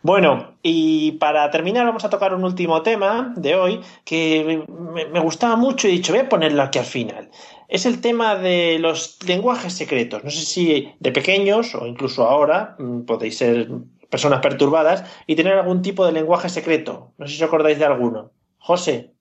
Bueno, 0.02 0.54
y 0.62 1.12
para 1.12 1.50
terminar 1.50 1.86
vamos 1.86 2.04
a 2.04 2.10
tocar 2.10 2.34
un 2.34 2.44
último 2.44 2.82
tema 2.82 3.32
de 3.36 3.54
hoy 3.54 3.80
que 4.04 4.64
me, 4.66 5.06
me 5.06 5.20
gustaba 5.20 5.56
mucho 5.56 5.88
y 5.88 5.90
he 5.90 5.94
dicho, 5.94 6.12
voy 6.12 6.22
a 6.22 6.28
ponerlo 6.28 6.62
aquí 6.62 6.78
al 6.78 6.84
final. 6.84 7.30
Es 7.68 7.86
el 7.86 8.00
tema 8.00 8.36
de 8.36 8.78
los 8.78 9.18
lenguajes 9.26 9.72
secretos. 9.72 10.22
No 10.22 10.30
sé 10.30 10.44
si 10.44 10.92
de 11.00 11.10
pequeños 11.10 11.74
o 11.74 11.86
incluso 11.86 12.28
ahora 12.28 12.76
mm, 12.78 13.02
podéis 13.06 13.38
ser 13.38 13.68
personas 14.10 14.40
perturbadas 14.40 15.04
y 15.26 15.36
tener 15.36 15.54
algún 15.54 15.80
tipo 15.80 16.04
de 16.04 16.12
lenguaje 16.12 16.50
secreto. 16.50 17.14
No 17.16 17.26
sé 17.26 17.32
si 17.32 17.42
os 17.42 17.48
acordáis 17.48 17.78
de 17.78 17.86
alguno. 17.86 18.30
José. 18.58 19.14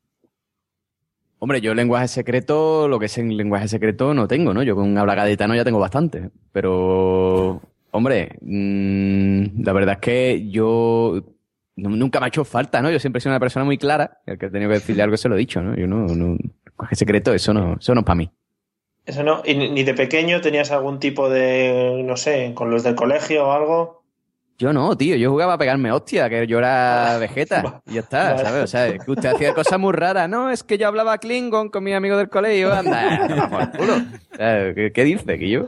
Hombre, 1.43 1.59
yo 1.59 1.73
lenguaje 1.73 2.07
secreto, 2.07 2.87
lo 2.87 2.99
que 2.99 3.07
es 3.07 3.17
en 3.17 3.35
lenguaje 3.35 3.67
secreto 3.67 4.13
no 4.13 4.27
tengo, 4.27 4.53
¿no? 4.53 4.61
Yo 4.61 4.75
con 4.75 4.95
habla 4.95 5.15
gaditano 5.15 5.55
ya 5.55 5.63
tengo 5.63 5.79
bastante. 5.79 6.29
Pero, 6.51 7.59
hombre, 7.89 8.37
mm, 8.41 9.63
la 9.63 9.73
verdad 9.73 9.95
es 9.95 10.01
que 10.01 10.49
yo 10.51 11.19
nunca 11.75 12.19
me 12.19 12.25
ha 12.25 12.27
hecho 12.27 12.45
falta, 12.45 12.83
¿no? 12.83 12.91
Yo 12.91 12.99
siempre 12.99 13.17
he 13.17 13.21
sido 13.21 13.31
una 13.31 13.39
persona 13.39 13.65
muy 13.65 13.79
clara. 13.79 14.19
al 14.27 14.37
que 14.37 14.45
he 14.45 14.49
tenido 14.51 14.69
que 14.69 14.75
decirle 14.75 15.01
algo 15.01 15.17
se 15.17 15.29
lo 15.29 15.35
he 15.35 15.39
dicho, 15.39 15.63
¿no? 15.63 15.75
Yo 15.75 15.87
no, 15.87 16.05
no 16.05 16.37
lenguaje 16.63 16.95
secreto, 16.95 17.33
eso 17.33 17.55
no, 17.55 17.77
eso 17.79 17.95
no 17.95 18.01
es 18.01 18.05
para 18.05 18.17
mí. 18.17 18.31
Eso 19.07 19.23
no. 19.23 19.41
¿Y 19.43 19.55
ni 19.55 19.83
de 19.83 19.95
pequeño 19.95 20.41
tenías 20.41 20.69
algún 20.69 20.99
tipo 20.99 21.27
de, 21.27 22.03
no 22.05 22.17
sé, 22.17 22.51
con 22.53 22.69
los 22.69 22.83
del 22.83 22.93
colegio 22.93 23.47
o 23.47 23.51
algo? 23.51 24.00
Yo 24.61 24.71
no, 24.71 24.95
tío, 24.95 25.15
yo 25.15 25.31
jugaba 25.31 25.53
a 25.53 25.57
pegarme 25.57 25.91
hostia, 25.91 26.29
que 26.29 26.45
yo 26.45 26.59
era 26.59 27.17
vegeta, 27.17 27.81
y 27.87 27.95
ya 27.95 28.01
está. 28.01 28.37
¿sabes? 28.37 28.63
O 28.63 28.67
sea, 28.67 28.87
es 28.89 29.03
que 29.03 29.09
usted 29.09 29.29
hacía 29.29 29.53
cosas 29.55 29.79
muy 29.79 29.91
raras, 29.91 30.29
no, 30.29 30.51
es 30.51 30.61
que 30.63 30.77
yo 30.77 30.87
hablaba 30.87 31.17
Klingon 31.17 31.69
con 31.69 31.83
mi 31.83 31.93
amigo 31.93 32.15
del 32.15 32.29
colegio, 32.29 32.71
anda, 32.71 33.49
por 33.49 33.71
culo. 33.71 33.93
O 33.95 34.35
sea, 34.35 34.71
¿qué, 34.75 34.91
qué 34.93 35.03
dice, 35.03 35.39
que 35.39 35.49
yo? 35.49 35.65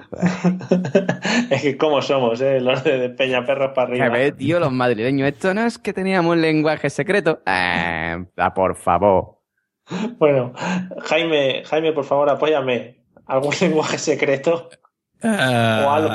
Es 1.50 1.64
que 1.64 1.76
cómo 1.76 2.04
somos, 2.04 2.40
¿eh? 2.42 2.60
Los 2.62 2.84
de, 2.84 3.00
de 3.00 3.10
Peñaperros 3.10 3.72
para 3.74 3.88
A 3.88 3.92
arriba. 3.94 4.10
ver, 4.10 4.36
tío, 4.36 4.60
los 4.60 4.72
madrileños, 4.72 5.28
esto 5.28 5.56
no 5.56 5.66
es 5.66 5.80
que 5.80 5.92
teníamos 5.92 6.34
un 6.36 6.42
lenguaje 6.42 6.92
secreto. 6.92 7.42
Ah, 7.48 8.24
ah, 8.38 8.54
por 8.54 8.76
favor. 8.76 9.40
Bueno, 10.20 10.54
Jaime, 11.02 11.64
Jaime, 11.66 11.94
por 11.94 12.06
favor, 12.06 12.30
apóyame. 12.30 13.02
¿Algún 13.26 13.54
lenguaje 13.60 13.98
secreto? 13.98 14.70
O 15.24 15.90
algo. 15.92 16.10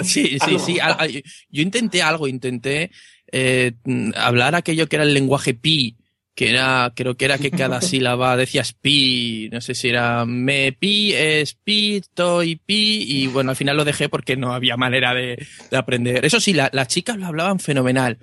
sí, 0.04 0.38
sí, 0.44 0.58
sí. 0.58 0.80
al- 0.80 0.96
al- 0.98 1.12
Yo 1.48 1.62
intenté 1.62 2.02
algo, 2.02 2.28
intenté 2.28 2.90
eh, 3.32 3.72
mm, 3.84 4.10
hablar 4.16 4.54
aquello 4.54 4.88
que 4.88 4.96
era 4.96 5.04
el 5.04 5.14
lenguaje 5.14 5.54
pi, 5.54 5.96
que 6.34 6.50
era, 6.50 6.92
creo 6.96 7.16
que 7.16 7.24
era 7.26 7.38
que 7.38 7.50
cada 7.50 7.80
sílaba 7.80 8.36
decías 8.36 8.72
pi, 8.72 9.48
no 9.52 9.60
sé 9.60 9.74
si 9.74 9.88
era 9.88 10.24
me 10.24 10.72
pi, 10.72 11.12
es 11.14 11.54
pi, 11.54 11.96
estoy 11.96 12.56
pi, 12.56 13.04
y 13.08 13.26
bueno, 13.28 13.50
al 13.50 13.56
final 13.56 13.76
lo 13.76 13.84
dejé 13.84 14.08
porque 14.08 14.36
no 14.36 14.52
había 14.52 14.76
manera 14.76 15.14
de, 15.14 15.46
de 15.70 15.76
aprender. 15.76 16.24
Eso 16.24 16.40
sí, 16.40 16.52
la- 16.54 16.70
las 16.72 16.88
chicas 16.88 17.16
lo 17.16 17.26
hablaban 17.26 17.60
fenomenal. 17.60 18.18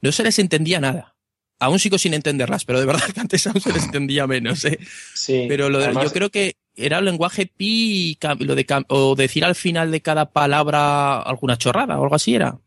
No 0.00 0.12
se 0.12 0.22
les 0.22 0.38
entendía 0.38 0.80
nada. 0.80 1.12
Aún 1.60 1.78
sigo 1.78 1.96
sin 1.98 2.12
entenderlas, 2.14 2.64
pero 2.64 2.80
de 2.80 2.86
verdad 2.86 3.04
que 3.14 3.20
antes 3.20 3.46
aún 3.46 3.60
se 3.60 3.72
les 3.72 3.84
entendía 3.84 4.26
menos, 4.26 4.64
¿eh? 4.66 4.78
Sí. 5.14 5.46
Pero 5.48 5.70
lo 5.70 5.78
de- 5.78 5.84
además- 5.86 6.04
yo 6.04 6.12
creo 6.12 6.30
que 6.30 6.56
era 6.76 6.98
el 6.98 7.04
lenguaje 7.04 7.46
pi 7.46 8.18
y 8.20 8.44
lo 8.44 8.54
de 8.54 8.66
o 8.88 9.14
decir 9.14 9.44
al 9.44 9.54
final 9.54 9.90
de 9.90 10.00
cada 10.00 10.30
palabra 10.30 11.20
alguna 11.20 11.56
chorrada 11.56 11.98
o 11.98 12.04
algo 12.04 12.14
así 12.14 12.34
era. 12.34 12.58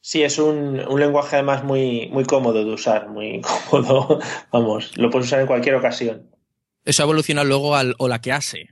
Sí, 0.00 0.22
es 0.22 0.38
un, 0.38 0.80
un 0.88 1.00
lenguaje 1.00 1.36
además 1.36 1.64
muy, 1.64 2.08
muy 2.10 2.24
cómodo 2.24 2.64
de 2.64 2.72
usar, 2.72 3.08
muy 3.08 3.42
cómodo. 3.70 4.20
Vamos, 4.52 4.96
lo 4.96 5.10
puedes 5.10 5.26
usar 5.26 5.40
en 5.40 5.46
cualquier 5.46 5.74
ocasión. 5.74 6.30
Eso 6.84 7.02
evoluciona 7.02 7.44
luego 7.44 7.74
al 7.74 7.94
o 7.98 8.08
la 8.08 8.20
que 8.20 8.32
hace. 8.32 8.70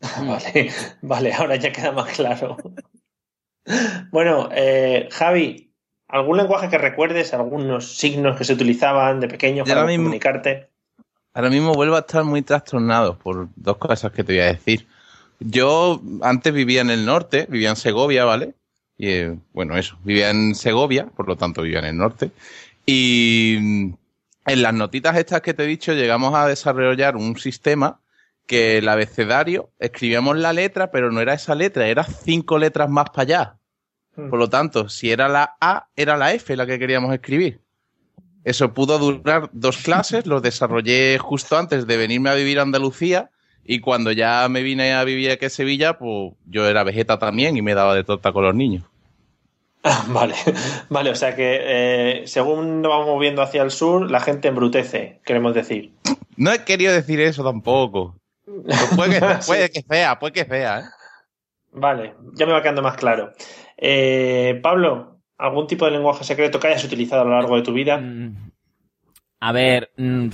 Vale, 0.00 0.70
vale, 1.02 1.34
ahora 1.34 1.56
ya 1.56 1.72
queda 1.72 1.92
más 1.92 2.12
claro. 2.12 2.56
Bueno, 4.10 4.48
eh, 4.50 5.08
Javi, 5.10 5.74
¿algún 6.06 6.38
lenguaje 6.38 6.70
que 6.70 6.78
recuerdes? 6.78 7.34
¿Algunos 7.34 7.98
signos 7.98 8.38
que 8.38 8.44
se 8.44 8.54
utilizaban 8.54 9.20
de 9.20 9.28
pequeño 9.28 9.64
para 9.64 9.82
comunicarte? 9.82 10.70
Ahora 11.38 11.50
mismo 11.50 11.72
vuelvo 11.72 11.94
a 11.94 12.00
estar 12.00 12.24
muy 12.24 12.42
trastornado 12.42 13.16
por 13.16 13.46
dos 13.54 13.76
cosas 13.76 14.10
que 14.10 14.24
te 14.24 14.32
voy 14.32 14.42
a 14.42 14.46
decir. 14.46 14.88
Yo 15.38 16.02
antes 16.20 16.52
vivía 16.52 16.80
en 16.80 16.90
el 16.90 17.06
norte, 17.06 17.46
vivía 17.48 17.70
en 17.70 17.76
Segovia, 17.76 18.24
¿vale? 18.24 18.56
Y 18.96 19.08
eh, 19.08 19.38
bueno, 19.52 19.76
eso, 19.76 19.96
vivía 20.02 20.30
en 20.30 20.56
Segovia, 20.56 21.06
por 21.06 21.28
lo 21.28 21.36
tanto 21.36 21.62
vivía 21.62 21.78
en 21.78 21.84
el 21.84 21.96
norte. 21.96 22.32
Y 22.84 23.56
mm, 23.60 23.94
en 24.46 24.62
las 24.62 24.74
notitas 24.74 25.16
estas 25.16 25.40
que 25.40 25.54
te 25.54 25.62
he 25.62 25.68
dicho 25.68 25.92
llegamos 25.92 26.34
a 26.34 26.48
desarrollar 26.48 27.14
un 27.14 27.38
sistema 27.38 28.00
que 28.48 28.78
el 28.78 28.88
abecedario 28.88 29.70
escribíamos 29.78 30.38
la 30.38 30.52
letra, 30.52 30.90
pero 30.90 31.12
no 31.12 31.20
era 31.20 31.34
esa 31.34 31.54
letra, 31.54 31.86
era 31.86 32.02
cinco 32.02 32.58
letras 32.58 32.90
más 32.90 33.10
para 33.10 33.22
allá. 33.22 33.56
Por 34.16 34.40
lo 34.40 34.50
tanto, 34.50 34.88
si 34.88 35.12
era 35.12 35.28
la 35.28 35.56
A, 35.60 35.86
era 35.94 36.16
la 36.16 36.34
F 36.34 36.56
la 36.56 36.66
que 36.66 36.80
queríamos 36.80 37.14
escribir. 37.14 37.60
Eso 38.48 38.72
pudo 38.72 38.98
durar 38.98 39.50
dos 39.52 39.76
clases, 39.76 40.24
lo 40.24 40.40
desarrollé 40.40 41.18
justo 41.18 41.58
antes 41.58 41.86
de 41.86 41.98
venirme 41.98 42.30
a 42.30 42.34
vivir 42.34 42.58
a 42.58 42.62
Andalucía 42.62 43.28
y 43.62 43.80
cuando 43.80 44.10
ya 44.10 44.48
me 44.48 44.62
vine 44.62 44.94
a 44.94 45.04
vivir 45.04 45.30
aquí 45.30 45.44
a 45.44 45.50
Sevilla, 45.50 45.98
pues 45.98 46.32
yo 46.46 46.66
era 46.66 46.82
vegeta 46.82 47.18
también 47.18 47.58
y 47.58 47.60
me 47.60 47.74
daba 47.74 47.94
de 47.94 48.04
torta 48.04 48.32
con 48.32 48.44
los 48.44 48.54
niños. 48.54 48.84
Ah, 49.84 50.02
vale, 50.08 50.34
vale, 50.88 51.10
o 51.10 51.14
sea 51.14 51.36
que 51.36 51.58
eh, 51.60 52.26
según 52.26 52.80
nos 52.80 52.88
vamos 52.88 53.08
moviendo 53.08 53.42
hacia 53.42 53.60
el 53.60 53.70
sur, 53.70 54.10
la 54.10 54.20
gente 54.20 54.48
embrutece, 54.48 55.20
queremos 55.26 55.52
decir. 55.52 55.92
No 56.38 56.50
he 56.50 56.64
querido 56.64 56.94
decir 56.94 57.20
eso 57.20 57.44
tampoco. 57.44 58.16
Pero 58.46 58.96
puede, 58.96 59.20
que, 59.20 59.26
puede 59.46 59.70
que 59.70 59.82
sea, 59.82 60.18
puede 60.18 60.32
que 60.32 60.44
sea. 60.46 60.80
¿eh? 60.80 60.84
Vale, 61.72 62.14
ya 62.32 62.46
me 62.46 62.52
va 62.52 62.62
quedando 62.62 62.80
más 62.80 62.96
claro. 62.96 63.34
Eh, 63.76 64.58
Pablo, 64.62 65.17
¿algún 65.38 65.66
tipo 65.66 65.84
de 65.84 65.92
lenguaje 65.92 66.24
secreto 66.24 66.60
que 66.60 66.68
hayas 66.68 66.84
utilizado 66.84 67.22
a 67.22 67.24
lo 67.24 67.30
largo 67.30 67.56
de 67.56 67.62
tu 67.62 67.72
vida? 67.72 68.02
A 69.40 69.52
ver, 69.52 69.90
mm, 69.96 70.28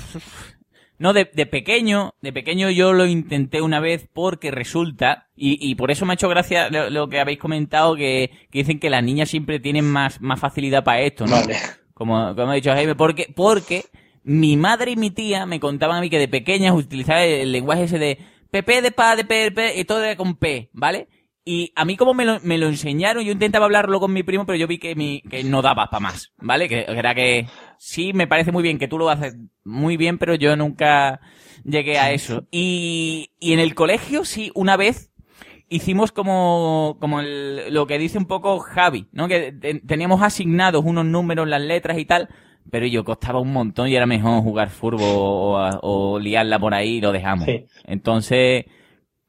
no, 0.98 1.12
de, 1.12 1.30
de 1.32 1.46
pequeño, 1.46 2.14
de 2.22 2.32
pequeño 2.32 2.70
yo 2.70 2.92
lo 2.92 3.05
intenté 3.07 3.61
una 3.61 3.80
vez 3.80 4.09
porque 4.12 4.50
resulta, 4.50 5.28
y, 5.36 5.59
y 5.61 5.74
por 5.74 5.90
eso 5.90 6.07
me 6.07 6.12
ha 6.12 6.14
hecho 6.14 6.28
gracia 6.28 6.70
lo, 6.70 6.88
lo 6.88 7.09
que 7.09 7.20
habéis 7.20 7.38
comentado, 7.38 7.96
que, 7.96 8.30
que 8.50 8.61
dicen 8.61 8.80
que 8.80 8.90
las 8.90 9.05
niñas 9.05 9.28
siempre 9.28 9.61
tienen 9.61 9.84
más, 9.84 10.20
más 10.20 10.40
facilidad 10.40 10.84
para 10.84 11.00
esto, 11.00 11.26
¿no? 11.26 11.32
Vale. 11.32 11.57
Como, 11.92 12.34
como 12.34 12.50
ha 12.50 12.55
dicho 12.55 12.72
Jaime, 12.72 12.94
porque, 12.94 13.32
porque 13.36 13.84
mi 14.22 14.57
madre 14.57 14.92
y 14.92 14.96
mi 14.96 15.11
tía 15.11 15.46
me 15.46 15.61
contaban 15.61 15.98
a 15.98 16.00
mí 16.00 16.11
que 16.11 16.18
de 16.18 16.28
pequeñas 16.28 16.74
utilizaban 16.74 17.22
el 17.22 17.52
lenguaje 17.52 17.84
ese 17.84 17.98
de 17.98 18.18
PP 18.50 18.82
de 18.82 18.90
pa, 18.90 19.16
de 19.16 19.24
P, 19.24 19.34
de 19.34 19.50
P, 19.52 19.80
y 19.80 19.84
todo 19.84 20.02
era 20.02 20.16
con 20.16 20.36
P, 20.36 20.70
¿vale? 20.72 21.09
Y 21.47 21.72
a 21.76 21.84
mí 21.84 21.97
como 21.97 22.14
me 22.14 22.24
lo, 22.24 22.40
me 22.42 22.57
lo 22.57 22.68
enseñaron, 22.68 23.22
yo 23.22 23.32
intentaba 23.32 23.66
hablarlo 23.66 24.01
con 24.01 24.12
mi 24.12 24.22
primo, 24.22 24.47
pero 24.47 24.57
yo 24.57 24.66
vi 24.66 24.78
que, 24.78 24.95
mi, 24.95 25.20
que 25.22 25.45
no 25.45 25.61
daba 25.61 25.90
para 25.90 26.01
más, 26.01 26.32
¿vale? 26.38 26.68
Que, 26.70 26.86
que 26.86 26.92
era 26.99 27.14
que 27.14 27.47
sí, 27.78 28.12
me 28.14 28.26
parece 28.26 28.51
muy 28.51 28.62
bien 28.62 28.78
que 28.78 28.88
tú 28.88 28.97
lo 28.99 29.11
haces 29.11 29.36
muy 29.62 29.99
bien, 29.99 30.16
pero 30.16 30.34
yo 30.36 30.57
nunca 30.57 31.20
llegué 31.64 31.99
a 31.99 32.12
eso. 32.12 32.47
Y, 32.51 33.30
y 33.38 33.53
en 33.53 33.61
el 33.61 33.74
colegio 33.74 34.24
sí, 34.24 34.51
una 34.55 34.78
vez 34.78 35.11
hicimos 35.68 36.12
como, 36.12 36.97
como 36.99 37.20
el- 37.20 37.72
lo 37.74 37.86
que 37.86 37.99
dice 37.99 38.16
un 38.16 38.26
poco 38.26 38.59
Javi, 38.61 39.09
¿no? 39.12 39.28
Que 39.28 39.53
te- 39.53 39.80
teníamos 39.80 40.22
asignados 40.22 40.82
unos 40.86 41.05
números, 41.05 41.47
las 41.47 41.61
letras 41.61 41.99
y 41.99 42.07
tal, 42.07 42.28
pero 42.70 42.86
yo 42.86 43.05
costaba 43.05 43.38
un 43.40 43.53
montón 43.53 43.88
y 43.88 43.97
era 43.97 44.07
mejor 44.07 44.42
jugar 44.42 44.70
furbo 44.70 45.59
o, 45.82 46.18
liarla 46.18 46.59
por 46.59 46.72
ahí 46.72 46.97
y 46.97 47.01
lo 47.03 47.12
dejamos. 47.12 47.47
Entonces, 47.84 48.64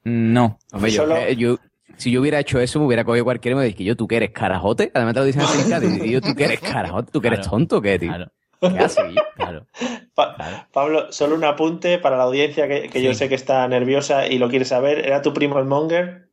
no. 0.04 0.58
Hombre, 0.72 0.90
yo, 0.92 1.02
eh, 1.28 1.36
yo- 1.36 1.58
si 1.96 2.10
yo 2.10 2.20
hubiera 2.20 2.38
hecho 2.40 2.60
eso, 2.60 2.78
me 2.78 2.86
hubiera 2.86 3.04
cogido 3.04 3.24
cualquiera 3.24 3.54
y 3.56 3.58
me 3.58 3.64
dice 3.64 3.76
que 3.76 3.84
yo, 3.84 3.96
¿tú 3.96 4.06
que 4.06 4.16
eres 4.16 4.30
carajote? 4.30 4.90
Además 4.94 5.14
te 5.14 5.20
lo 5.20 5.26
dicen 5.26 5.42
así 5.42 5.62
en 5.62 5.70
Cádiz. 5.70 6.04
Y 6.04 6.10
yo, 6.10 6.20
¿tú 6.20 6.34
que 6.34 6.44
eres 6.44 6.60
carajote? 6.60 7.10
¿Tú 7.12 7.20
que 7.20 7.28
eres 7.28 7.48
tonto 7.48 7.80
qué, 7.80 7.98
tío? 7.98 8.12
¿Qué 8.60 8.78
haces? 8.78 9.04
Claro. 9.36 9.66
Pa- 10.14 10.66
Pablo, 10.72 11.12
solo 11.12 11.34
un 11.34 11.44
apunte 11.44 11.98
para 11.98 12.16
la 12.16 12.22
audiencia 12.24 12.66
que, 12.68 12.88
que 12.88 13.02
yo 13.02 13.12
sé 13.14 13.28
que 13.28 13.34
está 13.34 13.66
nerviosa 13.68 14.26
y 14.26 14.38
lo 14.38 14.48
quiere 14.48 14.64
saber. 14.64 15.06
¿Era 15.06 15.20
tu 15.22 15.32
primo 15.34 15.58
el 15.58 15.66
Monger? 15.66 16.30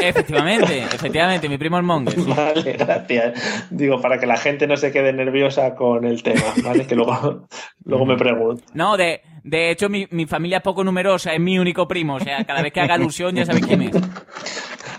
Efectivamente, 0.00 0.78
efectivamente, 0.94 1.48
mi 1.48 1.58
primo 1.58 1.76
el 1.76 1.82
Monger. 1.82 2.14
sí. 2.14 2.22
Vale, 2.34 2.72
gracias. 2.72 3.66
Digo, 3.70 4.00
para 4.00 4.18
que 4.18 4.26
la 4.26 4.36
gente 4.36 4.66
no 4.66 4.76
se 4.76 4.92
quede 4.92 5.12
nerviosa 5.12 5.74
con 5.74 6.04
el 6.04 6.22
tema, 6.22 6.42
¿vale? 6.64 6.86
Que 6.86 6.94
luego, 6.94 7.46
luego 7.84 8.06
me 8.06 8.16
pregunto. 8.16 8.62
No, 8.72 8.96
de, 8.96 9.20
de 9.44 9.70
hecho 9.70 9.88
mi, 9.88 10.06
mi 10.10 10.26
familia 10.26 10.58
es 10.58 10.62
poco 10.62 10.84
numerosa, 10.84 11.32
es 11.32 11.40
mi 11.40 11.58
único 11.58 11.86
primo, 11.88 12.16
o 12.16 12.20
sea, 12.20 12.44
cada 12.44 12.62
vez 12.62 12.72
que 12.72 12.80
haga 12.80 12.94
alusión 12.94 13.34
ya 13.34 13.44
sabéis 13.46 13.66
quién 13.66 13.82
es. 13.82 13.92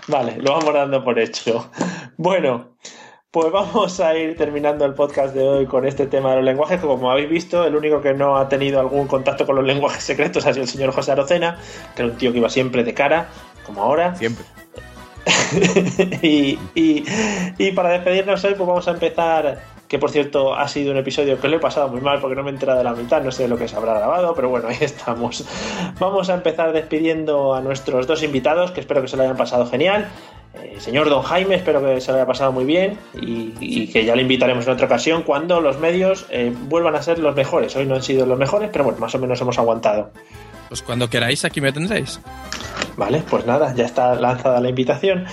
Vale, 0.08 0.36
lo 0.38 0.52
vamos 0.52 0.74
dando 0.74 1.04
por 1.04 1.18
hecho. 1.18 1.70
Bueno, 2.16 2.76
pues 3.30 3.50
vamos 3.52 3.98
a 4.00 4.16
ir 4.16 4.36
terminando 4.36 4.84
el 4.84 4.94
podcast 4.94 5.34
de 5.34 5.42
hoy 5.48 5.66
con 5.66 5.86
este 5.86 6.06
tema 6.06 6.30
de 6.30 6.36
los 6.36 6.44
lenguajes, 6.44 6.80
que 6.80 6.86
como 6.86 7.10
habéis 7.10 7.30
visto, 7.30 7.64
el 7.64 7.74
único 7.76 8.00
que 8.02 8.12
no 8.12 8.36
ha 8.36 8.48
tenido 8.48 8.80
algún 8.80 9.06
contacto 9.06 9.46
con 9.46 9.56
los 9.56 9.64
lenguajes 9.64 10.02
secretos 10.02 10.44
ha 10.46 10.52
sido 10.52 10.64
el 10.64 10.68
señor 10.68 10.92
José 10.92 11.12
Arocena, 11.12 11.58
que 11.94 12.02
era 12.02 12.10
un 12.10 12.18
tío 12.18 12.32
que 12.32 12.38
iba 12.38 12.48
siempre 12.50 12.84
de 12.84 12.92
cara, 12.94 13.28
como 13.64 13.82
ahora. 13.82 14.14
Siempre. 14.16 14.44
y, 16.22 16.58
y- 16.74 17.04
y 17.58 17.72
para 17.72 17.90
despedirnos 17.90 18.42
hoy, 18.44 18.54
pues 18.54 18.66
vamos 18.68 18.88
a 18.88 18.90
empezar. 18.92 19.60
Que 19.92 19.98
por 19.98 20.10
cierto 20.10 20.54
ha 20.54 20.66
sido 20.68 20.90
un 20.90 20.96
episodio 20.96 21.38
que 21.38 21.48
lo 21.48 21.58
he 21.58 21.60
pasado 21.60 21.86
muy 21.88 22.00
mal 22.00 22.18
porque 22.18 22.34
no 22.34 22.42
me 22.42 22.48
he 22.48 22.54
enterado 22.54 22.78
de 22.78 22.84
la 22.84 22.94
mitad, 22.94 23.22
no 23.22 23.30
sé 23.30 23.46
lo 23.46 23.58
que 23.58 23.68
se 23.68 23.76
habrá 23.76 23.92
grabado, 23.92 24.34
pero 24.34 24.48
bueno, 24.48 24.68
ahí 24.70 24.78
estamos. 24.80 25.44
Vamos 26.00 26.30
a 26.30 26.34
empezar 26.34 26.72
despidiendo 26.72 27.52
a 27.52 27.60
nuestros 27.60 28.06
dos 28.06 28.22
invitados, 28.22 28.70
que 28.70 28.80
espero 28.80 29.02
que 29.02 29.08
se 29.08 29.18
lo 29.18 29.24
hayan 29.24 29.36
pasado 29.36 29.66
genial. 29.66 30.08
Eh, 30.54 30.76
señor 30.78 31.10
Don 31.10 31.20
Jaime, 31.20 31.56
espero 31.56 31.84
que 31.84 32.00
se 32.00 32.10
lo 32.10 32.16
haya 32.16 32.26
pasado 32.26 32.52
muy 32.52 32.64
bien 32.64 32.96
y, 33.20 33.52
y 33.60 33.92
que 33.92 34.06
ya 34.06 34.16
le 34.16 34.22
invitaremos 34.22 34.66
en 34.66 34.72
otra 34.72 34.86
ocasión 34.86 35.24
cuando 35.24 35.60
los 35.60 35.78
medios 35.78 36.24
eh, 36.30 36.54
vuelvan 36.70 36.94
a 36.94 37.02
ser 37.02 37.18
los 37.18 37.36
mejores. 37.36 37.76
Hoy 37.76 37.84
no 37.84 37.94
han 37.94 38.02
sido 38.02 38.24
los 38.24 38.38
mejores, 38.38 38.70
pero 38.72 38.84
bueno, 38.84 38.98
más 38.98 39.14
o 39.14 39.18
menos 39.18 39.38
hemos 39.42 39.58
aguantado. 39.58 40.10
Pues 40.68 40.80
cuando 40.80 41.10
queráis, 41.10 41.44
aquí 41.44 41.60
me 41.60 41.70
tendréis. 41.70 42.18
Vale, 42.96 43.22
pues 43.28 43.44
nada, 43.44 43.74
ya 43.74 43.84
está 43.84 44.14
lanzada 44.14 44.58
la 44.58 44.70
invitación. 44.70 45.26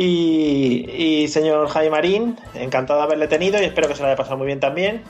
Y, 0.00 0.88
y 0.96 1.26
señor 1.26 1.68
Jaime 1.70 1.90
Marín, 1.90 2.38
encantado 2.54 3.00
de 3.00 3.06
haberle 3.06 3.26
tenido 3.26 3.60
y 3.60 3.64
espero 3.64 3.88
que 3.88 3.96
se 3.96 4.02
lo 4.02 4.06
haya 4.06 4.14
pasado 4.14 4.36
muy 4.36 4.46
bien 4.46 4.60
también. 4.60 5.02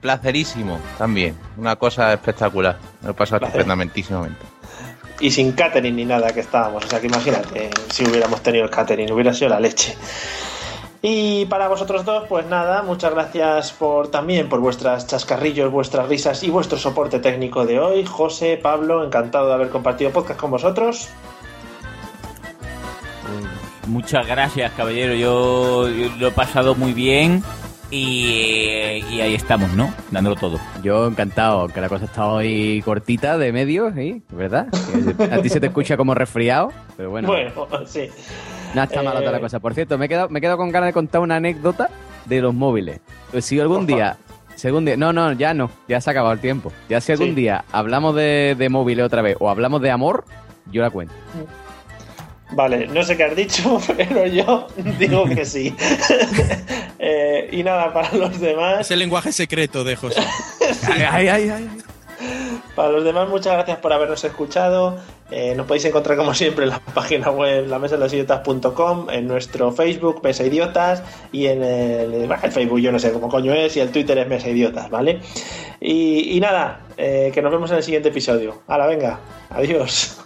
Placerísimo 0.00 0.78
también. 0.96 1.36
Una 1.58 1.76
cosa 1.76 2.10
espectacular. 2.14 2.78
Me 3.02 3.08
lo 3.08 3.12
he 3.12 3.14
pasado 3.14 3.44
estupendamentísimamente. 3.44 4.40
Y 5.20 5.30
sin 5.30 5.52
catering 5.52 5.94
ni 5.94 6.06
nada 6.06 6.32
que 6.32 6.40
estábamos. 6.40 6.86
O 6.86 6.88
sea 6.88 7.02
que 7.02 7.08
imagínate 7.08 7.68
si 7.90 8.04
hubiéramos 8.08 8.42
tenido 8.42 8.64
el 8.64 8.70
catering, 8.70 9.12
hubiera 9.12 9.34
sido 9.34 9.50
la 9.50 9.60
leche. 9.60 9.94
Y 11.02 11.44
para 11.44 11.68
vosotros 11.68 12.06
dos, 12.06 12.24
pues 12.30 12.46
nada, 12.46 12.82
muchas 12.82 13.12
gracias 13.12 13.72
por 13.72 14.08
también 14.08 14.48
por 14.48 14.60
vuestras 14.60 15.06
chascarrillos, 15.06 15.70
vuestras 15.70 16.08
risas 16.08 16.42
y 16.42 16.48
vuestro 16.48 16.78
soporte 16.78 17.18
técnico 17.18 17.66
de 17.66 17.78
hoy. 17.78 18.06
José, 18.06 18.56
Pablo, 18.56 19.04
encantado 19.04 19.48
de 19.48 19.54
haber 19.54 19.68
compartido 19.68 20.12
podcast 20.12 20.40
con 20.40 20.50
vosotros. 20.50 21.10
Muchas 23.86 24.26
gracias, 24.26 24.72
caballero. 24.72 25.14
Yo, 25.14 25.88
yo 25.88 26.08
lo 26.18 26.28
he 26.28 26.30
pasado 26.32 26.74
muy 26.74 26.92
bien 26.92 27.42
y, 27.90 29.00
y 29.10 29.20
ahí 29.20 29.34
estamos, 29.34 29.72
¿no? 29.74 29.92
Dándolo 30.10 30.34
todo. 30.36 30.58
Yo 30.82 31.06
encantado, 31.06 31.68
que 31.68 31.80
la 31.80 31.88
cosa 31.88 32.06
está 32.06 32.26
hoy 32.26 32.82
cortita 32.84 33.38
de 33.38 33.52
medio, 33.52 33.92
¿sí? 33.94 34.22
¿Verdad? 34.30 34.66
A 35.30 35.38
ti 35.40 35.48
se 35.48 35.60
te 35.60 35.66
escucha 35.68 35.96
como 35.96 36.14
resfriado, 36.14 36.72
pero 36.96 37.10
bueno, 37.10 37.28
Bueno, 37.28 37.52
sí. 37.86 38.08
no 38.74 38.82
está 38.82 39.02
mala 39.02 39.20
toda 39.20 39.32
la 39.32 39.38
eh, 39.38 39.40
cosa. 39.40 39.60
Por 39.60 39.74
cierto, 39.74 39.96
me 39.98 40.06
he, 40.06 40.08
quedado, 40.08 40.28
me 40.30 40.38
he 40.40 40.42
quedado 40.42 40.56
con 40.58 40.70
ganas 40.72 40.88
de 40.88 40.92
contar 40.92 41.20
una 41.20 41.36
anécdota 41.36 41.88
de 42.24 42.40
los 42.40 42.52
móviles. 42.54 43.00
Pues 43.30 43.44
si 43.44 43.60
algún 43.60 43.86
día, 43.86 44.16
algún 44.64 44.84
día, 44.84 44.96
no, 44.96 45.12
no, 45.12 45.30
ya 45.32 45.54
no, 45.54 45.70
ya 45.86 46.00
se 46.00 46.10
ha 46.10 46.12
acabado 46.12 46.32
el 46.32 46.40
tiempo. 46.40 46.72
Ya 46.88 47.00
si 47.00 47.12
algún 47.12 47.28
Sí. 47.28 47.34
día 47.36 47.64
hablamos 47.70 48.16
de, 48.16 48.56
de 48.58 48.68
móviles 48.68 49.06
otra 49.06 49.22
vez 49.22 49.36
o 49.38 49.48
hablamos 49.48 49.80
de 49.80 49.92
amor, 49.92 50.24
yo 50.72 50.82
la 50.82 50.90
cuento. 50.90 51.14
Vale, 52.50 52.86
no 52.86 53.02
sé 53.02 53.16
qué 53.16 53.24
has 53.24 53.36
dicho, 53.36 53.80
pero 53.96 54.26
yo 54.26 54.68
digo 54.98 55.24
que 55.26 55.44
sí. 55.44 55.74
Eh, 56.98 57.50
y 57.52 57.62
nada, 57.62 57.92
para 57.92 58.10
los 58.14 58.40
demás. 58.40 58.80
Es 58.80 58.90
el 58.90 58.98
lenguaje 58.98 59.30
secreto 59.30 59.84
de 59.84 59.96
José. 59.96 60.22
ay, 61.12 61.28
ay, 61.28 61.50
ay. 61.50 61.68
Para 62.74 62.90
los 62.90 63.04
demás, 63.04 63.28
muchas 63.28 63.52
gracias 63.52 63.78
por 63.78 63.92
habernos 63.92 64.24
escuchado. 64.24 64.98
Eh, 65.30 65.54
nos 65.54 65.66
podéis 65.66 65.84
encontrar 65.84 66.16
como 66.16 66.34
siempre 66.34 66.64
en 66.64 66.70
la 66.70 66.78
página 66.78 67.30
web 67.30 67.68
la 67.68 67.78
mesa 67.78 67.96
de 67.96 68.00
los 68.00 68.12
idiotas.com, 68.12 69.10
en 69.10 69.28
nuestro 69.28 69.72
Facebook 69.72 70.20
Mesa 70.24 70.44
Idiotas 70.44 71.02
y 71.32 71.46
en 71.46 71.62
el, 71.62 72.14
el 72.14 72.52
Facebook 72.52 72.80
yo 72.80 72.92
no 72.92 72.98
sé 72.98 73.12
cómo 73.12 73.28
coño 73.28 73.52
es 73.52 73.76
y 73.76 73.80
el 73.80 73.90
Twitter 73.90 74.16
es 74.18 74.26
Mesa 74.28 74.48
Idiotas, 74.48 74.88
¿vale? 74.88 75.20
Y, 75.80 76.36
y 76.36 76.40
nada, 76.40 76.80
eh, 76.96 77.30
que 77.34 77.42
nos 77.42 77.52
vemos 77.52 77.70
en 77.70 77.76
el 77.76 77.82
siguiente 77.82 78.08
episodio. 78.08 78.62
Ahora 78.66 78.86
venga, 78.86 79.20
adiós. 79.50 80.25